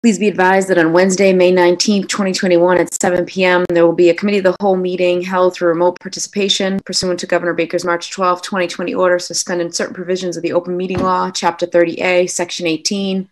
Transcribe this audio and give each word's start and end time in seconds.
Please 0.00 0.20
be 0.20 0.28
advised 0.28 0.68
that 0.68 0.78
on 0.78 0.92
Wednesday, 0.92 1.32
May 1.32 1.50
19th, 1.50 2.08
2021 2.08 2.78
at 2.78 2.94
7 3.02 3.26
p.m., 3.26 3.64
there 3.68 3.84
will 3.84 3.92
be 3.92 4.10
a 4.10 4.14
committee 4.14 4.38
of 4.38 4.44
the 4.44 4.56
whole 4.60 4.76
meeting 4.76 5.22
held 5.22 5.54
through 5.54 5.70
remote 5.70 5.98
participation 5.98 6.78
pursuant 6.84 7.18
to 7.18 7.26
Governor 7.26 7.52
Baker's 7.52 7.84
March 7.84 8.12
12, 8.12 8.40
2020 8.40 8.94
order 8.94 9.18
suspending 9.18 9.72
certain 9.72 9.96
provisions 9.96 10.36
of 10.36 10.44
the 10.44 10.52
open 10.52 10.76
meeting 10.76 11.00
law, 11.00 11.32
Chapter 11.32 11.66
30A, 11.66 12.30
Section 12.30 12.68
18, 12.68 13.28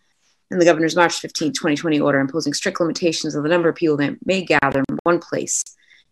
and 0.50 0.60
the 0.60 0.64
Governor's 0.64 0.96
March 0.96 1.20
15, 1.20 1.52
2020 1.52 2.00
order 2.00 2.18
imposing 2.18 2.52
strict 2.52 2.80
limitations 2.80 3.36
on 3.36 3.44
the 3.44 3.48
number 3.48 3.68
of 3.68 3.76
people 3.76 3.96
that 3.98 4.26
may 4.26 4.42
gather 4.42 4.82
in 4.88 4.98
one 5.04 5.20
place. 5.20 5.62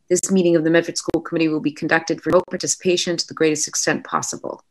This 0.08 0.30
meeting 0.30 0.54
of 0.54 0.62
the 0.62 0.70
Medford 0.70 0.98
School 0.98 1.20
Committee 1.20 1.48
will 1.48 1.58
be 1.58 1.72
conducted 1.72 2.22
for 2.22 2.30
remote 2.30 2.46
participation 2.48 3.16
to 3.16 3.26
the 3.26 3.34
greatest 3.34 3.66
extent 3.66 4.04
possible. 4.04 4.62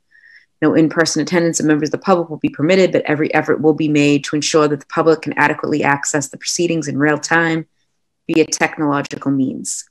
No 0.61 0.73
in 0.73 0.89
person 0.89 1.21
attendance 1.21 1.59
of 1.59 1.65
members 1.65 1.89
of 1.89 1.91
the 1.91 1.97
public 1.97 2.29
will 2.29 2.37
be 2.37 2.49
permitted, 2.49 2.91
but 2.91 3.03
every 3.05 3.33
effort 3.33 3.61
will 3.61 3.73
be 3.73 3.89
made 3.89 4.23
to 4.23 4.35
ensure 4.35 4.67
that 4.67 4.79
the 4.79 4.85
public 4.85 5.21
can 5.21 5.37
adequately 5.37 5.83
access 5.83 6.29
the 6.29 6.37
proceedings 6.37 6.87
in 6.87 6.97
real 6.97 7.17
time 7.17 7.67
via 8.27 8.45
technological 8.45 9.31
means. 9.31 9.89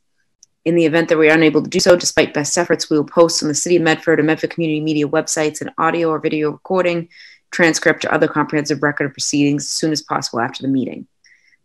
In 0.65 0.77
the 0.77 0.87
event 0.87 1.11
that 1.11 1.19
we 1.19 1.29
are 1.29 1.35
unable 1.35 1.63
to 1.63 1.69
do 1.69 1.79
so, 1.79 1.95
despite 1.95 2.33
best 2.33 2.57
efforts, 2.57 2.89
we 2.89 2.97
will 2.97 3.05
post 3.05 3.43
on 3.43 3.51
the 3.51 3.55
City 3.55 3.77
of 3.77 3.83
Medford 3.83 4.19
and 4.19 4.27
Medford 4.27 4.51
Community 4.51 4.81
Media 4.81 5.07
websites 5.07 5.61
an 5.61 5.71
audio 5.77 6.09
or 6.09 6.19
video 6.19 6.51
recording, 6.51 7.11
transcript, 7.51 8.07
or 8.07 8.15
other 8.15 8.27
comprehensive 8.27 8.83
record 8.83 9.05
of 9.05 9.13
proceedings 9.13 9.65
as 9.65 9.71
soon 9.71 9.93
as 9.93 10.01
possible 10.01 10.41
after 10.41 10.63
the 10.63 10.69
meeting. 10.69 11.07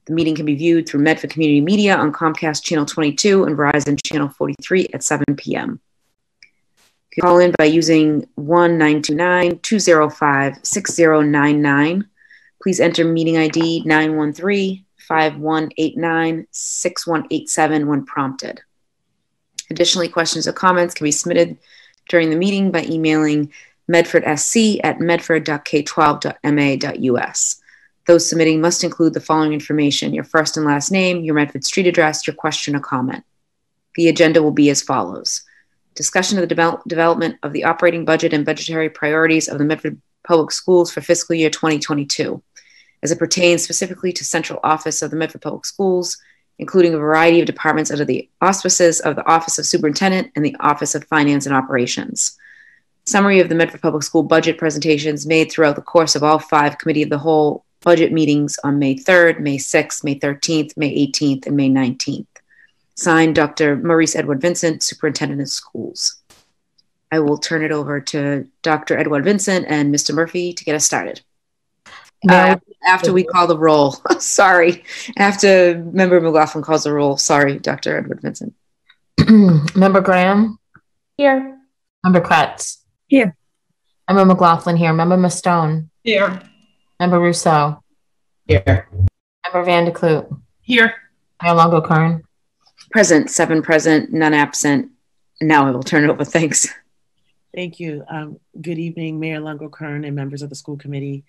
The 0.03 0.13
meeting 0.13 0.35
can 0.35 0.45
be 0.45 0.55
viewed 0.55 0.89
through 0.89 0.99
Medford 0.99 1.29
Community 1.29 1.61
Media 1.61 1.95
on 1.95 2.11
Comcast 2.11 2.63
Channel 2.63 2.85
22 2.85 3.45
and 3.45 3.55
Verizon 3.55 3.97
Channel 4.03 4.27
43 4.27 4.89
at 4.93 5.01
7 5.01 5.23
p.m. 5.37 5.79
You 6.41 6.49
can 7.13 7.21
call 7.21 7.39
in 7.39 7.53
by 7.57 7.65
using 7.65 8.27
1 8.35 9.01
205 9.61 12.03
Please 12.61 12.81
enter 12.81 13.05
meeting 13.05 13.37
ID 13.37 13.83
913 13.85 14.85
5189 14.97 16.47
6187 16.51 17.87
when 17.87 18.05
prompted. 18.05 18.61
Additionally, 19.69 20.07
questions 20.07 20.47
or 20.47 20.53
comments 20.53 20.93
can 20.93 21.03
be 21.03 21.11
submitted 21.11 21.57
during 22.07 22.29
the 22.29 22.35
meeting 22.35 22.71
by 22.71 22.83
emailing 22.83 23.51
medfordsc 23.89 24.79
at 24.83 24.99
medford.k12.ma.us. 24.99 27.61
Those 28.07 28.27
submitting 28.27 28.59
must 28.61 28.83
include 28.83 29.13
the 29.13 29.21
following 29.21 29.53
information 29.53 30.13
your 30.13 30.23
first 30.23 30.57
and 30.57 30.65
last 30.65 30.91
name, 30.91 31.23
your 31.23 31.35
Medford 31.35 31.63
street 31.63 31.85
address, 31.87 32.25
your 32.25 32.35
question 32.35 32.75
or 32.75 32.79
comment. 32.79 33.23
The 33.95 34.09
agenda 34.09 34.41
will 34.41 34.51
be 34.51 34.69
as 34.69 34.81
follows 34.81 35.43
discussion 35.95 36.37
of 36.37 36.43
the 36.43 36.47
develop- 36.47 36.83
development 36.87 37.35
of 37.43 37.51
the 37.51 37.65
operating 37.65 38.05
budget 38.05 38.33
and 38.33 38.45
budgetary 38.45 38.89
priorities 38.89 39.49
of 39.49 39.57
the 39.57 39.65
Medford 39.65 39.99
Public 40.23 40.49
Schools 40.49 40.89
for 40.89 41.01
fiscal 41.01 41.35
year 41.35 41.49
2022, 41.49 42.41
as 43.03 43.11
it 43.11 43.19
pertains 43.19 43.63
specifically 43.63 44.13
to 44.13 44.23
central 44.23 44.61
office 44.63 45.01
of 45.01 45.11
the 45.11 45.17
Medford 45.17 45.41
Public 45.41 45.65
Schools, 45.65 46.17
including 46.59 46.93
a 46.93 46.97
variety 46.97 47.39
of 47.39 47.45
departments 47.45 47.89
under 47.89 48.05
the 48.05 48.29
auspices 48.41 48.99
of 48.99 49.15
the 49.15 49.25
Office 49.27 49.57
of 49.57 49.65
Superintendent 49.65 50.31
and 50.35 50.45
the 50.45 50.55
Office 50.59 50.93
of 50.93 51.05
Finance 51.05 51.45
and 51.45 51.55
Operations. 51.55 52.37
Summary 53.05 53.39
of 53.39 53.49
the 53.49 53.55
Medford 53.55 53.81
Public 53.81 54.03
School 54.03 54.23
budget 54.23 54.57
presentations 54.57 55.25
made 55.25 55.51
throughout 55.51 55.75
the 55.75 55.81
course 55.81 56.15
of 56.15 56.23
all 56.23 56.37
five 56.37 56.77
Committee 56.77 57.01
of 57.01 57.09
the 57.09 57.17
Whole 57.17 57.65
budget 57.81 58.11
meetings 58.11 58.59
on 58.63 58.77
May 58.77 58.95
3rd, 58.95 59.39
May 59.39 59.57
6th, 59.57 60.03
May 60.03 60.19
13th, 60.19 60.77
May 60.77 61.07
18th, 61.07 61.47
and 61.47 61.55
May 61.55 61.69
19th. 61.69 62.27
Signed, 62.95 63.35
Dr. 63.35 63.77
Marice 63.77 64.15
Edouard-Vincent, 64.15 64.83
Superintendent 64.83 65.41
of 65.41 65.47
Schools. 65.47 66.17
I 67.11 67.19
will 67.19 67.37
turn 67.37 67.63
it 67.63 67.71
over 67.71 68.01
to 68.01 68.47
Dr. 68.61 68.97
Edward 68.97 69.23
Vincent 69.23 69.65
and 69.67 69.93
Mr. 69.93 70.13
Murphy 70.13 70.53
to 70.53 70.65
get 70.65 70.75
us 70.75 70.85
started. 70.85 71.21
Uh, 72.27 72.57
after 72.85 73.13
we 73.13 73.23
call 73.23 73.47
the 73.47 73.57
roll. 73.57 73.91
Sorry. 74.19 74.83
After 75.17 75.83
Member 75.91 76.19
McLaughlin 76.19 76.63
calls 76.63 76.83
the 76.83 76.93
roll. 76.93 77.17
Sorry, 77.17 77.59
Dr. 77.59 77.97
Edouard-Vincent. 77.97 78.53
Member 79.75 80.01
Graham? 80.01 80.59
Here. 81.17 81.57
Member 82.03 82.21
Kreatz? 82.21 82.77
Here. 83.07 83.35
Member 84.07 84.25
McLaughlin 84.25 84.75
here. 84.75 84.91
Member 84.93 85.17
Mustone? 85.17 85.89
Here. 86.03 86.41
Member 86.99 87.19
Ruseau? 87.19 87.81
Here. 88.47 88.89
Member 89.45 89.63
Van 89.63 89.85
der 89.85 89.91
Kloot? 89.91 90.41
Here. 90.61 90.95
Mayor 91.41 91.53
Lungo-Koehn? 91.53 92.21
Present, 92.91 93.29
seven 93.29 93.61
present, 93.61 94.11
none 94.11 94.33
absent. 94.33 94.91
Now 95.41 95.67
I 95.67 95.71
will 95.71 95.83
turn 95.83 96.03
it 96.03 96.09
over. 96.09 96.25
Thanks. 96.25 96.67
Thank 97.53 97.79
you. 97.79 98.03
Um, 98.09 98.39
good 98.59 98.79
evening, 98.79 99.19
Mayor 99.19 99.39
Lungo-Koehn 99.39 100.05
and 100.05 100.15
members 100.15 100.41
of 100.41 100.49
the 100.49 100.55
school 100.55 100.77
committee. 100.77 101.23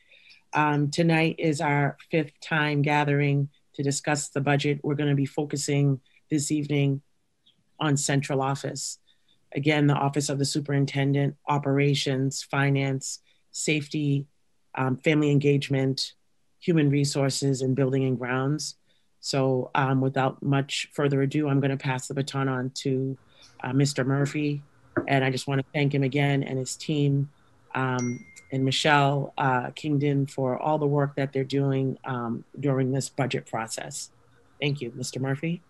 Um, 0.53 0.91
tonight 0.91 1.37
is 1.39 1.61
our 1.61 1.97
fifth 2.11 2.39
time 2.41 2.83
gathering 2.83 3.49
to 3.75 3.83
discuss 3.83 4.29
the 4.29 4.41
budget. 4.41 4.81
We're 4.83 4.95
going 4.95 5.11
to 5.11 5.15
be 5.15 5.27
focusing 5.27 6.01
this 6.31 6.51
evening 6.51 7.03
on 7.79 7.97
central 7.97 8.43
office. 8.43 8.99
Again, 9.55 9.87
the 9.87 9.95
Office 9.95 10.29
of 10.29 10.39
the 10.39 10.45
Superintendent, 10.45 11.37
Operations, 11.49 12.43
Finance, 12.43 13.21
Safety, 13.51 14.27
um, 14.77 14.97
Family 14.99 15.31
Engagement, 15.31 16.15
Human 16.61 16.91
Resources, 16.91 17.63
and 17.63 17.75
Building 17.75 18.05
and 18.05 18.19
Grounds. 18.19 18.77
So, 19.21 19.71
um, 19.75 20.01
without 20.01 20.43
much 20.43 20.89
further 20.93 21.23
ado, 21.23 21.49
I'm 21.49 21.61
going 21.61 21.73
to 21.73 21.77
pass 21.77 22.07
the 22.07 22.15
baton 22.15 22.49
on 22.49 22.71
to 22.77 23.19
uh, 23.63 23.73
Mr. 23.73 24.07
Murphy. 24.07 24.63
And 25.09 25.25
I 25.25 25.31
just 25.31 25.47
want 25.47 25.61
to 25.61 25.67
thank 25.73 25.95
him 25.95 26.03
again 26.03 26.43
and 26.43 26.59
his 26.59 26.77
team 26.77 27.29
um, 27.75 28.25
and 28.53 28.65
Michelle 28.65 29.33
uh, 29.39 29.71
Kingdon 29.71 30.27
for 30.27 30.59
all 30.59 30.79
the 30.79 30.87
work 30.87 31.15
that 31.17 31.33
they're 31.33 31.45
doing 31.45 31.99
um, 32.05 32.45
during 32.59 32.93
this 32.93 33.09
budget 33.09 33.47
process. 33.47 34.11
Thank 34.61 34.81
you, 34.81 34.91
Mr. 34.91 35.21
Murphy. 35.21 35.63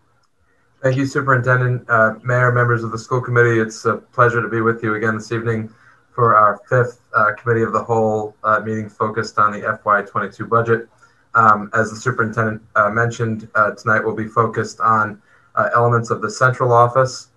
Thank 0.81 0.97
you, 0.97 1.05
Superintendent, 1.05 1.87
uh, 1.89 2.15
Mayor, 2.23 2.51
members 2.51 2.83
of 2.83 2.91
the 2.91 2.97
school 2.97 3.21
committee. 3.21 3.59
It's 3.59 3.85
a 3.85 3.97
pleasure 3.97 4.41
to 4.41 4.49
be 4.49 4.61
with 4.61 4.83
you 4.83 4.95
again 4.95 5.15
this 5.15 5.31
evening 5.31 5.69
for 6.13 6.35
our 6.35 6.59
fifth 6.67 7.01
uh, 7.13 7.33
Committee 7.37 7.61
of 7.61 7.71
the 7.71 7.83
Whole 7.83 8.35
uh, 8.43 8.59
meeting 8.61 8.89
focused 8.89 9.37
on 9.37 9.51
the 9.51 9.59
FY22 9.59 10.49
budget. 10.49 10.89
Um, 11.35 11.69
as 11.73 11.91
the 11.91 11.95
superintendent 11.95 12.61
uh, 12.75 12.89
mentioned, 12.89 13.47
uh, 13.55 13.71
tonight 13.71 14.03
will 14.03 14.15
be 14.15 14.27
focused 14.27 14.79
on 14.81 15.21
elements 15.75 16.09
of 16.09 16.21
the 16.21 16.29
central 16.29 16.73
office, 16.73 17.27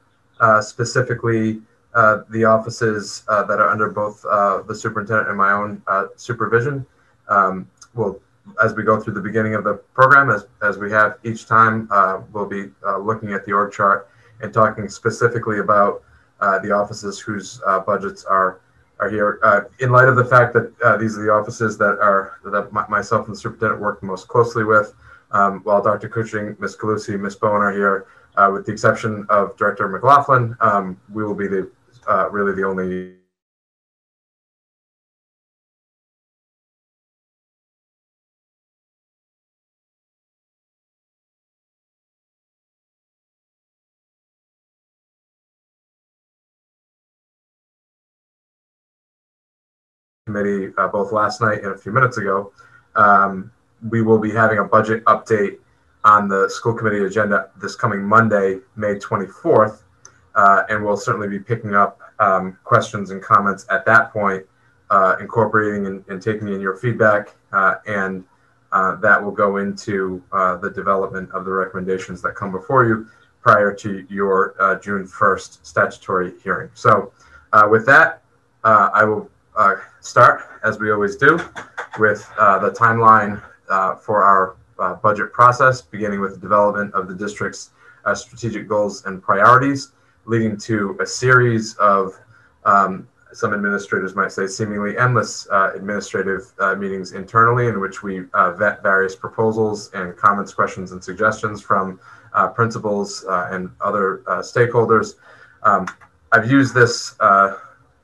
specifically 0.61 1.61
uh, 1.95 2.23
the 2.31 2.45
offices 2.45 3.23
uh, 3.29 3.45
that 3.45 3.61
are 3.61 3.69
under 3.69 3.89
both 3.91 4.25
uh, 4.25 4.63
the 4.63 4.75
superintendent 4.75 5.29
and 5.29 5.39
my 5.39 5.53
own 5.53 5.83
uh, 5.87 6.07
supervision. 6.17 6.85
Um, 7.29 7.69
will, 7.95 8.21
as 8.63 8.75
we 8.75 8.83
go 8.83 9.01
through 9.01 9.15
the 9.15 9.21
beginning 9.21 9.55
of 9.55 9.65
the 9.65 9.75
program, 9.95 10.31
as, 10.31 10.47
as 10.63 10.77
we 10.77 10.91
have 10.91 11.19
each 11.25 11.47
time, 11.47 11.89
uh, 11.91 12.21
we'll 12.33 12.47
be 12.47 12.71
looking 13.01 13.33
at 13.33 13.47
the 13.47 13.53
org 13.53 13.73
chart 13.73 14.09
and 14.43 14.53
talking 14.53 14.89
specifically 14.89 15.61
about 15.61 16.03
the 16.63 16.71
offices 16.71 17.19
whose 17.19 17.61
budgets 17.87 18.25
are 18.25 18.61
are 19.01 19.09
here. 19.09 19.41
in 19.81 19.91
light 19.91 20.09
of 20.09 20.17
the 20.17 20.25
fact 20.25 20.53
that 20.53 20.99
these 21.01 21.17
are 21.17 21.25
the 21.25 21.33
offices 21.33 21.79
that 21.79 21.99
are 22.01 22.39
that 22.45 22.71
myself 22.91 23.27
and 23.27 23.35
the 23.35 23.41
superintendent 23.41 23.81
work 23.81 24.03
most 24.03 24.29
closely 24.29 24.65
with, 24.65 24.95
um, 25.31 25.61
while 25.65 25.83
Dr. 25.83 26.09
Cushing, 26.09 26.57
Ms. 26.59 26.77
Galusi, 26.77 27.19
Ms. 27.19 27.37
Bowen 27.37 27.63
are 27.63 27.73
here, 27.73 28.07
uh, 28.37 28.51
with 28.53 28.67
the 28.67 28.73
exception 28.73 29.27
of 29.29 29.57
Director 29.57 29.89
McLaughlin, 29.89 30.57
um, 30.61 31.01
we 31.13 31.25
will 31.25 31.35
be 31.35 31.47
the 31.47 31.71
uh, 32.09 32.29
really 32.31 32.55
the 32.55 32.65
only 32.65 33.17
committee 50.27 50.73
uh, 50.79 50.89
both 50.89 51.13
last 51.13 51.41
night 51.41 51.63
and 51.63 51.73
a 51.73 51.79
few 51.79 51.93
minutes 51.93 52.17
ago. 52.17 52.53
Um, 52.97 53.53
we 53.91 54.03
will 54.03 54.19
be 54.19 54.31
having 54.31 54.59
a 54.59 54.65
budget 54.65 55.05
update 55.05 55.59
on 56.05 56.29
the 56.29 56.49
school 56.49 56.75
committee 56.75 57.05
agenda 57.05 57.51
this 57.61 57.77
coming 57.77 58.03
Monday, 58.03 58.59
May 58.77 58.95
24th. 58.95 59.84
Uh, 60.35 60.65
and 60.69 60.85
we'll 60.85 60.97
certainly 60.97 61.29
be 61.29 61.39
picking 61.39 61.75
up 61.75 62.01
um, 62.19 62.59
questions 62.65 63.11
and 63.11 63.23
comments 63.23 63.67
at 63.71 63.85
that 63.85 64.13
point, 64.13 64.45
uh, 64.91 65.17
incorporating 65.21 65.87
and, 65.87 66.05
and, 66.09 66.21
taking 66.21 66.49
in 66.49 66.61
your 66.61 66.77
feedback, 66.77 67.35
uh, 67.53 67.77
and 67.87 68.25
uh, 68.73 68.97
that 68.97 69.23
will 69.23 69.31
go 69.31 69.59
into 69.59 70.23
uh, 70.33 70.57
the 70.57 70.71
development 70.71 71.31
of 71.33 71.45
the 71.45 71.51
recommendations 71.51 72.21
that 72.21 72.35
come 72.35 72.51
before 72.51 72.85
you 72.85 73.07
prior 73.41 73.73
to 73.73 74.05
your 74.09 74.55
uh, 74.59 74.75
June 74.81 75.07
1st 75.07 75.65
statutory 75.65 76.33
hearing. 76.43 76.71
So, 76.75 77.13
with 77.71 77.87
that, 77.87 78.23
I 78.65 79.05
will 79.05 79.31
start, 80.01 80.49
as 80.65 80.79
we 80.81 80.91
always 80.91 81.15
do, 81.15 81.39
with 81.99 82.29
the 82.37 82.75
timeline 82.77 83.41
for 84.01 84.25
our 84.25 84.57
budget 84.97 85.33
process, 85.33 85.81
beginning 85.81 86.21
with 86.21 86.35
the 86.35 86.41
development 86.41 86.93
of 86.95 87.07
the 87.07 87.15
district's 87.15 87.71
strategic 88.15 88.67
goals 88.67 89.05
and 89.07 89.23
priorities, 89.23 89.93
leading 90.27 90.57
to 90.57 90.97
a 91.01 91.07
series 91.07 91.75
of 91.77 92.19
um, 92.65 93.07
some 93.35 93.53
administrators 93.53 94.15
might 94.15 94.31
say 94.31 94.47
seemingly 94.47 94.97
endless 94.97 95.49
uh, 95.51 95.73
administrative 95.75 96.53
uh, 96.61 96.75
meetings 96.77 97.13
internally 97.13 97.67
in 97.67 97.81
which 97.81 98.03
we 98.03 98.25
uh, 98.33 98.53
vet 98.53 98.83
various 98.83 99.17
proposals 99.17 99.91
and 99.93 100.17
comments, 100.17 100.55
questions, 100.55 100.93
and 100.93 101.03
suggestions 101.03 101.61
from 101.61 101.99
uh, 102.33 102.49
principals 102.49 103.25
uh, 103.29 103.49
and 103.51 103.71
other 103.81 104.23
uh, 104.29 104.39
stakeholders. 104.39 105.17
Um, 105.65 105.87
I've 106.33 106.51
used 106.51 106.75
this 106.75 107.17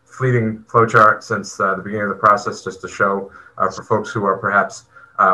fleeting 0.05 0.65
flowchart 0.69 1.23
since 1.23 1.57
the 1.57 1.81
beginning 1.83 2.03
of 2.03 2.11
the 2.11 2.15
process 2.17 2.63
just 2.63 2.81
to 2.83 2.89
show 2.89 3.31
for 3.57 3.83
folks 3.83 4.11
who 4.11 4.25
are 4.25 4.37
perhaps 4.37 4.85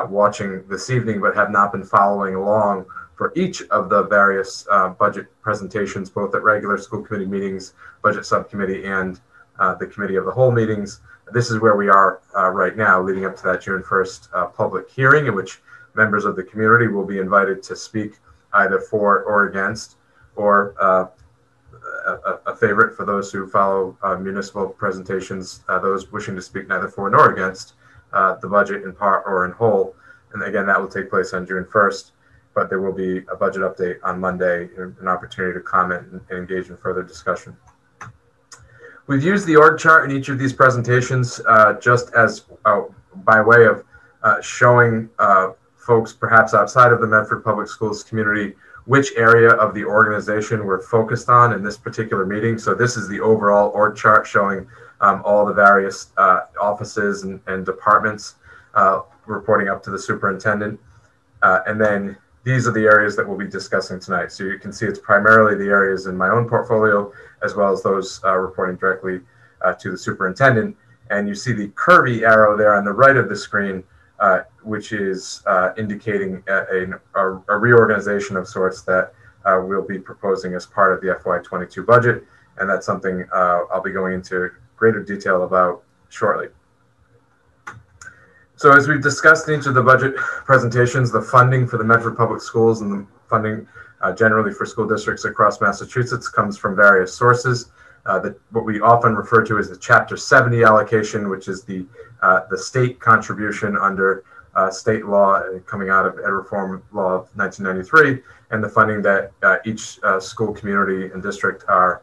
watching 0.09 0.67
this 0.69 0.91
evening 0.91 1.21
but 1.21 1.35
have 1.35 1.50
not 1.50 1.73
been 1.73 1.85
following 1.85 2.35
along 2.35 2.87
for 3.17 3.33
each 3.35 3.63
of 3.71 3.89
the 3.89 4.05
various 4.05 4.67
budget 4.99 5.27
presentations, 5.41 6.11
both 6.11 6.35
at 6.35 6.43
regular 6.43 6.79
school 6.79 7.03
committee 7.03 7.27
meetings, 7.27 7.75
budget 8.03 8.25
subcommittee, 8.25 8.85
and 8.85 9.21
uh, 9.59 9.75
the 9.75 9.87
committee 9.87 10.17
of 10.17 10.25
the 10.25 10.31
whole 10.31 10.51
meetings. 10.51 11.01
This 11.33 11.51
is 11.51 11.59
where 11.61 11.77
we 11.77 11.89
are 11.89 12.21
uh, 12.37 12.51
right 12.51 12.77
now, 12.77 13.01
leading 13.03 13.25
up 13.25 13.37
to 13.37 13.43
that 13.45 13.63
June 13.63 13.83
1st 13.83 14.29
uh, 14.33 14.47
public 14.47 14.89
hearing, 14.91 15.27
in 15.27 15.35
which 15.35 15.61
members 15.95 16.25
of 16.25 16.37
the 16.37 16.43
community 16.43 16.89
will 16.89 17.05
be 17.05 17.19
invited 17.19 17.63
to 17.65 17.77
speak 17.77 18.19
either 18.55 18.79
for 18.79 19.23
or 19.23 19.47
against, 19.47 19.97
or 20.37 20.75
uh, 20.81 21.07
a, 22.07 22.51
a, 22.51 22.57
favorite 22.57 22.97
for 22.97 23.05
those 23.05 23.33
who 23.33 23.49
follow 23.49 23.97
uh, 24.03 24.17
municipal 24.17 24.69
presentations, 24.69 25.65
uh, 25.69 25.79
those 25.79 26.12
wishing 26.12 26.37
to 26.37 26.43
speak 26.43 26.69
neither 26.69 26.89
for 26.89 27.11
nor 27.11 27.33
against 27.33 27.75
the 28.41 28.49
budget 28.49 28.83
in 28.85 28.93
part 28.93 29.25
or 29.27 29.45
in 29.45 29.53
whole. 29.53 29.95
And 30.33 30.43
again, 30.43 30.67
that 30.67 30.81
will 30.81 30.89
take 30.89 31.11
place 31.11 31.33
on 31.33 31.47
June 31.47 31.65
1st 31.65 32.12
but 32.56 32.70
there 32.70 32.81
will 32.81 32.93
be 32.93 33.19
a 33.31 33.37
budget 33.37 33.61
update 33.61 33.99
on 34.03 34.19
Monday, 34.19 34.70
an 34.79 35.06
opportunity 35.06 35.53
to 35.53 35.61
comment 35.61 36.06
and 36.11 36.23
engage 36.31 36.70
in 36.70 36.76
further 36.79 37.03
discussion. 37.03 37.55
We've 39.06 39.23
used 39.23 39.47
the 39.47 39.56
org 39.56 39.79
chart 39.79 40.11
in 40.11 40.17
each 40.17 40.31
of 40.31 40.38
these 40.38 40.55
presentations 40.55 41.38
uh, 41.47 41.75
just 41.75 42.12
as 42.14 42.47
uh, 42.64 42.85
by 43.17 43.43
way 43.43 43.67
of 43.67 43.85
uh, 44.23 44.41
showing 44.41 45.11
uh, 45.19 45.50
folks 45.76 46.14
perhaps 46.14 46.55
outside 46.55 46.93
of 46.93 47.00
the 47.03 47.06
Medford 47.06 47.44
Public 47.44 47.69
Schools 47.69 48.03
community 48.03 48.55
which 48.87 49.12
area 49.17 49.50
of 49.50 49.75
the 49.75 49.85
organization 49.85 50.64
we're 50.64 50.81
focused 50.81 51.29
on 51.29 51.52
in 51.52 51.62
this 51.62 51.76
particular 51.76 52.25
meeting. 52.25 52.56
So 52.56 52.73
this 52.75 52.97
is 52.97 53.06
the 53.06 53.20
overall 53.20 53.70
org 53.75 53.97
chart 53.97 54.26
showing 54.26 54.67
um, 55.00 55.20
all 55.25 55.44
the 55.44 55.52
various 55.52 56.12
uh, 56.17 56.43
offices 56.61 57.25
and, 57.25 57.38
and 57.49 57.67
departments 57.67 58.37
uh, 58.75 59.00
reporting 59.26 59.69
up 59.69 59.82
to 59.82 59.91
the 59.91 59.99
superintendent. 59.99 60.81
and 61.43 61.81
then 61.81 62.17
these 62.47 62.69
are 62.69 62.73
the 62.73 62.85
areas 62.85 63.17
that 63.17 63.27
we'll 63.27 63.37
be 63.37 63.49
discussing 63.49 63.99
tonight. 63.99 64.31
So 64.31 64.45
you 64.45 64.57
can 64.57 64.73
see 64.73 64.87
it's 64.87 65.01
primarily 65.01 65.57
the 65.57 65.69
areas 65.69 66.07
in 66.07 66.17
my 66.17 66.29
own 66.29 66.49
portfolio, 66.49 67.13
as 67.43 67.57
well 67.57 67.73
as 67.73 67.83
those 67.83 68.21
uh, 68.25 68.37
reporting 68.37 68.77
directly 68.77 69.21
uh, 69.63 69.73
to 69.75 69.91
the 69.91 69.99
superintendent. 69.99 70.77
And 71.11 71.27
you 71.27 71.35
see 71.35 71.53
the 71.53 71.69
curvy 71.71 72.23
arrow 72.23 72.57
there 72.57 72.77
on 72.77 72.85
the 72.85 72.93
right 72.93 73.17
of 73.17 73.29
the 73.29 73.35
screen, 73.35 73.83
uh, 74.21 74.43
which 74.63 74.93
is 74.93 75.43
uh, 75.47 75.71
indicating 75.77 76.41
a, 76.47 76.87
a, 77.17 77.43
a, 77.49 77.59
reorganization 77.59 78.37
of 78.37 78.47
sorts 78.47 78.83
that 78.83 79.13
uh, 79.45 79.61
we'll 79.61 79.83
be 79.83 79.99
proposing 79.99 80.55
as 80.55 80.67
part 80.67 80.93
of 80.93 81.01
the 81.01 81.09
FY22 81.09 81.85
budget. 81.85 82.25
And 82.59 82.71
that's 82.71 82.87
something 82.87 83.25
uh, 83.35 83.63
I'll 83.73 83.83
be 83.83 83.91
going 83.91 84.15
into 84.15 84.51
greater 84.77 85.03
detail 85.03 85.43
about 85.43 85.83
shortly. 86.11 86.47
So 88.58 88.73
as 88.73 88.88
we've 88.88 89.03
discussed 89.03 89.49
in 89.49 89.61
each 89.61 89.67
of 89.67 89.75
the 89.75 89.82
budget 89.82 90.17
presentations, 90.17 91.12
the 91.12 91.20
funding 91.20 91.67
for 91.67 91.76
the 91.76 91.85
Medford 91.85 92.17
Public 92.17 92.41
Schools 92.41 92.81
and 92.81 92.91
the 92.91 93.06
funding 93.29 93.69
uh, 94.00 94.14
generally 94.14 94.50
for 94.50 94.64
school 94.64 94.88
districts 94.88 95.26
across 95.26 95.61
Massachusetts 95.61 96.31
comes 96.31 96.56
from 96.56 96.75
various 96.75 97.12
sources. 97.12 97.70
Uh, 98.06 98.19
the, 98.19 98.37
what 98.53 98.64
we 98.64 98.81
often 98.81 99.14
refer 99.14 99.44
to 99.44 99.58
as 99.58 99.69
the 99.69 99.76
Chapter 99.76 100.17
70 100.17 100.64
allocation, 100.64 101.29
which 101.29 101.49
is 101.49 101.64
the 101.64 101.85
uh, 102.23 102.41
the 102.49 102.56
state 102.56 102.99
contribution 102.99 103.76
under 103.76 104.25
uh, 104.55 104.70
state 104.70 105.05
law 105.05 105.43
coming 105.67 105.91
out 105.91 106.06
of 106.06 106.19
Ed 106.19 106.31
Reform 106.31 106.82
Law 106.93 107.12
of 107.12 107.37
1993, 107.37 108.23
and 108.52 108.64
the 108.64 108.69
funding 108.70 109.02
that 109.02 109.32
uh, 109.43 109.56
each 109.67 109.99
uh, 110.02 110.19
school 110.19 110.55
community 110.55 111.12
and 111.12 111.23
district 111.23 111.64
are 111.69 112.02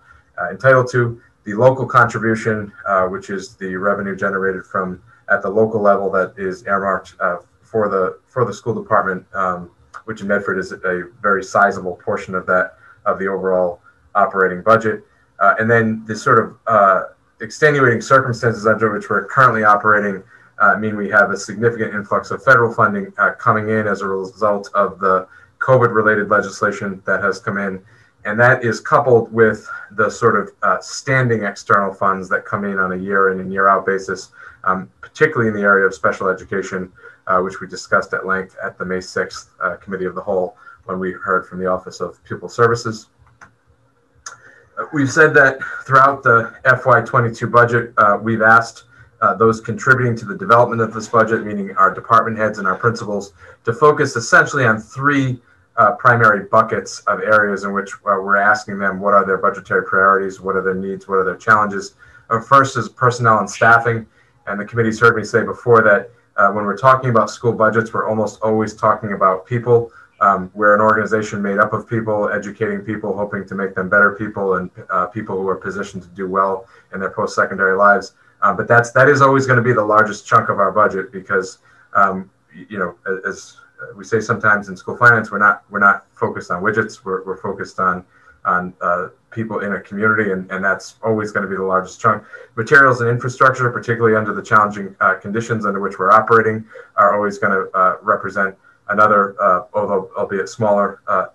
entitled 0.52 0.92
to. 0.92 1.20
The 1.46 1.56
local 1.56 1.88
contribution, 1.88 2.72
which 3.10 3.32
is 3.32 3.56
the 3.56 3.76
revenue 3.76 4.16
generated 4.16 4.66
from 4.66 5.02
at 5.34 5.42
the 5.42 5.50
local 5.50 5.82
level 5.82 6.10
that 6.12 6.34
is 6.38 6.64
earmarked 6.66 7.16
uh, 7.20 7.38
for 7.62 7.90
the 7.90 8.20
for 8.28 8.46
the 8.46 8.54
school 8.54 8.74
department, 8.74 9.26
um, 9.34 9.72
which 10.06 10.22
in 10.22 10.28
Medford 10.28 10.60
is 10.60 10.72
a 10.72 11.04
very 11.22 11.44
sizable 11.44 11.96
portion 11.96 12.36
of 12.36 12.46
that 12.46 12.78
of 13.06 13.20
the 13.20 13.28
overall 13.28 13.82
operating 14.16 14.62
budget. 14.62 15.04
Uh, 15.40 15.56
and 15.60 15.70
then 15.70 16.04
the 16.06 16.16
sort 16.16 16.40
of 16.40 16.58
uh, 16.68 17.04
extenuating 17.42 18.00
circumstances 18.00 18.68
under 18.68 18.94
which 18.94 19.10
we're 19.10 19.26
currently 19.26 19.64
operating 19.64 20.24
uh, 20.60 20.78
mean 20.78 20.96
we 20.96 21.10
have 21.10 21.32
a 21.32 21.38
significant 21.38 21.94
influx 21.94 22.32
of 22.32 22.44
federal 22.44 22.74
funding 22.74 23.12
uh, 23.18 23.32
coming 23.34 23.70
in 23.70 23.88
as 23.88 24.02
a 24.02 24.08
result 24.08 24.70
of 24.76 25.00
the 25.00 25.28
COVID-related 25.60 26.30
legislation 26.30 27.02
that 27.06 27.24
has 27.24 27.40
come 27.40 27.58
in. 27.58 27.84
And 28.26 28.40
that 28.40 28.64
is 28.64 28.80
coupled 28.80 29.32
with 29.34 29.70
the 29.92 30.10
sort 30.10 30.40
of 30.40 30.52
uh, 30.64 30.80
standing 30.80 31.44
external 31.44 31.94
funds 31.94 32.30
that 32.30 32.46
come 32.46 32.64
in 32.64 32.80
on 32.80 32.94
a 32.94 32.98
year 32.98 33.32
in 33.32 33.40
and 33.40 33.52
year 33.52 33.68
out 33.68 33.86
basis 33.86 34.32
um, 34.64 34.90
particularly 35.02 35.50
in 35.50 35.56
the 35.56 35.62
area 35.62 35.86
of 35.86 35.94
special 35.94 36.28
education, 36.28 36.92
uh, 37.28 37.40
which 37.40 37.60
we 37.62 37.68
discussed 37.68 38.14
at 38.14 38.26
length 38.26 38.56
at 38.64 38.78
the 38.78 38.86
May 38.86 38.98
6th 38.98 39.50
uh, 39.62 39.76
Committee 39.78 40.06
of 40.06 40.16
the 40.16 40.22
Whole 40.22 40.58
when 40.86 41.00
we 41.00 41.12
heard 41.12 41.48
from 41.48 41.60
the 41.60 41.66
Office 41.66 42.02
of 42.02 42.24
Pupil 42.24 42.50
Services. 42.50 43.08
Uh, 43.42 44.86
we've 44.94 45.12
said 45.12 45.34
that 45.34 45.60
throughout 45.86 46.24
the 46.24 46.54
FY22 46.66 47.52
budget, 47.52 47.94
uh, 47.98 48.18
we've 48.22 48.42
asked 48.42 48.86
uh, 49.22 49.34
those 49.34 49.62
contributing 49.62 50.16
to 50.18 50.26
the 50.26 50.36
development 50.36 50.82
of 50.82 50.94
this 50.94 51.08
budget, 51.08 51.46
meaning 51.46 51.76
our 51.78 51.94
department 51.94 52.38
heads 52.38 52.58
and 52.58 52.68
our 52.68 52.76
principals, 52.76 53.34
to 53.64 53.74
focus 53.74 54.16
essentially 54.16 54.66
on 54.66 54.80
three 54.80 55.42
uh, 55.78 55.92
primary 55.94 56.46
buckets 56.46 57.00
of 57.02 57.22
areas 57.22 57.64
in 57.64 57.74
which 57.74 57.94
uh, 57.94 58.18
we're 58.22 58.38
asking 58.38 58.78
them 58.78 59.00
what 59.00 59.14
are 59.14 59.26
their 59.26 59.38
budgetary 59.38 59.84
priorities, 59.84 60.40
what 60.40 60.56
are 60.56 60.62
their 60.62 60.76
needs, 60.76 61.08
what 61.08 61.16
are 61.16 61.24
their 61.24 61.38
challenges. 61.38 61.96
Uh, 62.30 62.40
first 62.40 62.78
is 62.78 62.90
personnel 62.90 63.40
and 63.40 63.50
staffing. 63.50 64.06
And 64.46 64.60
the 64.60 64.66
committee's 64.66 65.00
heard 65.00 65.16
me 65.16 65.24
say 65.24 65.44
before 65.44 65.82
that 65.84 66.12
uh, 66.36 66.52
when 66.52 66.66
we're 66.66 66.78
talking 66.78 67.10
about 67.10 67.30
school 67.30 67.54
budgets, 67.54 67.94
we're 67.94 68.08
almost 68.08 68.42
always 68.42 68.74
talking 68.74 69.14
about 69.14 69.46
people. 69.46 69.92
Um, 70.20 70.52
we're 70.54 70.74
an 70.74 70.82
organization 70.82 71.42
made 71.42 71.60
up 71.60 71.74
of 71.74 71.88
people, 71.88 72.30
educating 72.30 72.80
people, 72.82 73.16
hoping 73.16 73.46
to 73.48 73.56
make 73.56 73.76
them 73.76 73.90
better 73.90 74.16
people 74.16 74.56
and 74.56 74.70
uh, 74.90 75.08
people 75.08 75.38
who 75.38 75.48
are 75.48 75.56
positioned 75.56 76.04
to 76.04 76.10
do 76.10 76.28
well 76.30 76.68
in 76.94 77.00
their 77.00 77.10
post-secondary 77.10 77.76
lives. 77.76 78.14
Um, 78.42 78.58
but 78.58 78.68
that's 78.68 78.92
that 78.92 79.10
is 79.10 79.22
always 79.22 79.48
going 79.48 79.58
to 79.58 79.64
be 79.64 79.74
the 79.74 79.84
largest 79.84 80.28
chunk 80.28 80.50
of 80.50 80.60
our 80.60 80.72
budget 80.72 81.12
because 81.12 81.60
um, 81.94 82.30
you 82.70 82.78
know 82.78 82.96
as 83.28 83.58
we 83.96 84.04
say 84.04 84.20
sometimes 84.20 84.70
in 84.70 84.78
school 84.78 84.98
finance, 84.98 85.32
we're 85.32 85.40
not 85.40 85.64
we're 85.70 85.80
not 85.80 86.06
focused 86.14 86.52
on 86.52 86.62
widgets. 86.62 87.04
We're, 87.04 87.24
we're 87.24 87.38
focused 87.38 87.80
on 87.80 88.06
on 88.46 88.74
uh, 88.82 89.08
people 89.32 89.60
in 89.60 89.74
a 89.74 89.82
community, 89.82 90.32
and, 90.32 90.50
and 90.52 90.64
that's 90.64 90.96
always 91.02 91.32
going 91.32 91.44
to 91.44 91.50
be 91.50 91.56
the 91.56 91.64
largest 91.64 92.00
chunk. 92.00 92.24
Materials 92.56 93.02
and 93.02 93.10
infrastructure, 93.10 93.70
particularly 93.70 94.16
under 94.16 94.34
the 94.34 94.42
challenging 94.42 94.96
uh, 95.00 95.16
conditions 95.16 95.66
under 95.66 95.80
which 95.80 95.98
we're 95.98 96.12
operating, 96.12 96.66
are 96.98 97.16
always 97.16 97.38
going 97.38 97.54
to 97.54 97.78
uh, 97.78 97.98
represent 98.02 98.56
another, 98.90 99.42
uh, 99.42 99.64
although 99.74 100.12
albeit 100.18 100.50
smaller, 100.50 101.02
uh, 101.08 101.28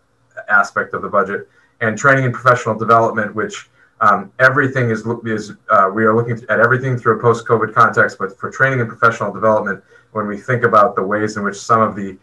aspect 0.49 0.95
of 0.95 1.03
the 1.03 1.09
budget. 1.09 1.49
And 1.81 1.97
training 1.97 2.25
and 2.25 2.35
professional 2.35 2.77
development, 2.77 3.35
which 3.35 3.71
um, 4.01 4.33
everything 4.39 4.91
is, 4.91 5.05
is 5.25 5.53
uh, 5.71 5.91
we 5.93 6.05
are 6.05 6.15
looking 6.15 6.45
at 6.49 6.61
everything 6.61 6.97
through 6.99 7.19
a 7.19 7.21
post-COVID 7.21 7.75
context, 7.75 8.19
but 8.19 8.39
for 8.39 8.51
training 8.51 8.81
and 8.81 8.89
professional 8.89 9.33
development, 9.33 9.83
when 10.13 10.27
we 10.27 10.37
think 10.37 10.63
about 10.63 10.95
the 10.95 11.03
ways 11.03 11.37
in 11.37 11.43
which 11.43 11.57
some 11.57 11.81
of 11.81 11.97
the 11.97 12.17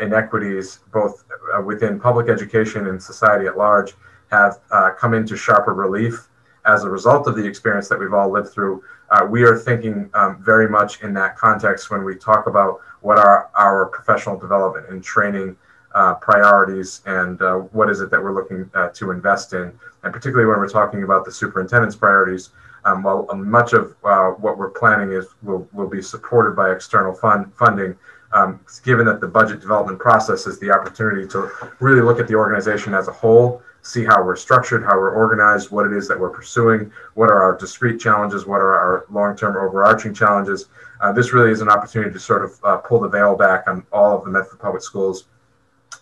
inequities, 0.00 0.80
both 0.92 1.24
within 1.64 1.98
public 1.98 2.28
education 2.28 2.86
and 2.86 3.02
society 3.02 3.46
at 3.46 3.56
large, 3.56 3.94
have 4.30 4.60
uh, 4.70 4.90
come 4.98 5.14
into 5.14 5.36
sharper 5.36 5.74
relief 5.74 6.28
as 6.64 6.84
a 6.84 6.90
result 6.90 7.26
of 7.26 7.36
the 7.36 7.44
experience 7.44 7.88
that 7.88 7.98
we've 7.98 8.14
all 8.14 8.30
lived 8.30 8.48
through. 8.48 8.82
Uh, 9.10 9.26
we 9.28 9.42
are 9.42 9.58
thinking 9.58 10.08
um, 10.14 10.42
very 10.42 10.68
much 10.68 11.02
in 11.02 11.12
that 11.12 11.36
context 11.36 11.90
when 11.90 12.04
we 12.04 12.14
talk 12.14 12.46
about 12.46 12.80
what 13.00 13.18
are 13.18 13.50
our 13.56 13.86
professional 13.86 14.38
development 14.38 14.88
and 14.88 15.02
training 15.02 15.56
uh, 15.94 16.14
priorities 16.14 17.02
and 17.04 17.42
uh, 17.42 17.56
what 17.56 17.90
is 17.90 18.00
it 18.00 18.10
that 18.10 18.22
we're 18.22 18.34
looking 18.34 18.70
uh, 18.74 18.88
to 18.88 19.10
invest 19.10 19.52
in. 19.52 19.78
And 20.02 20.12
particularly 20.12 20.48
when 20.48 20.58
we're 20.58 20.68
talking 20.68 21.02
about 21.02 21.24
the 21.24 21.32
superintendent's 21.32 21.96
priorities, 21.96 22.50
um, 22.84 23.02
well, 23.02 23.28
much 23.34 23.74
of 23.74 23.94
uh, 24.02 24.30
what 24.30 24.56
we're 24.56 24.70
planning 24.70 25.12
is 25.12 25.26
will, 25.42 25.68
will 25.72 25.88
be 25.88 26.02
supported 26.02 26.56
by 26.56 26.72
external 26.72 27.12
fund 27.12 27.52
funding. 27.54 27.96
Um, 28.34 28.60
given 28.84 29.04
that 29.06 29.20
the 29.20 29.28
budget 29.28 29.60
development 29.60 29.98
process 29.98 30.46
is 30.46 30.58
the 30.58 30.70
opportunity 30.70 31.26
to 31.28 31.50
really 31.80 32.00
look 32.00 32.18
at 32.18 32.28
the 32.28 32.34
organization 32.34 32.94
as 32.94 33.08
a 33.08 33.12
whole 33.12 33.62
see 33.82 34.04
how 34.04 34.22
we're 34.24 34.36
structured, 34.36 34.84
how 34.84 34.96
we're 34.96 35.10
organized, 35.10 35.70
what 35.70 35.84
it 35.84 35.92
is 35.92 36.06
that 36.08 36.18
we're 36.18 36.30
pursuing, 36.30 36.90
what 37.14 37.30
are 37.30 37.42
our 37.42 37.56
discrete 37.58 38.00
challenges, 38.00 38.46
what 38.46 38.60
are 38.60 38.72
our 38.72 39.06
long-term 39.10 39.56
overarching 39.56 40.14
challenges. 40.14 40.68
Uh, 41.00 41.12
this 41.12 41.32
really 41.32 41.50
is 41.50 41.60
an 41.60 41.68
opportunity 41.68 42.12
to 42.12 42.18
sort 42.18 42.44
of 42.44 42.60
uh, 42.64 42.76
pull 42.78 43.00
the 43.00 43.08
veil 43.08 43.36
back 43.36 43.64
on 43.66 43.84
all 43.92 44.16
of 44.16 44.24
the 44.24 44.30
Medford 44.30 44.60
Public 44.60 44.82
Schools. 44.82 45.24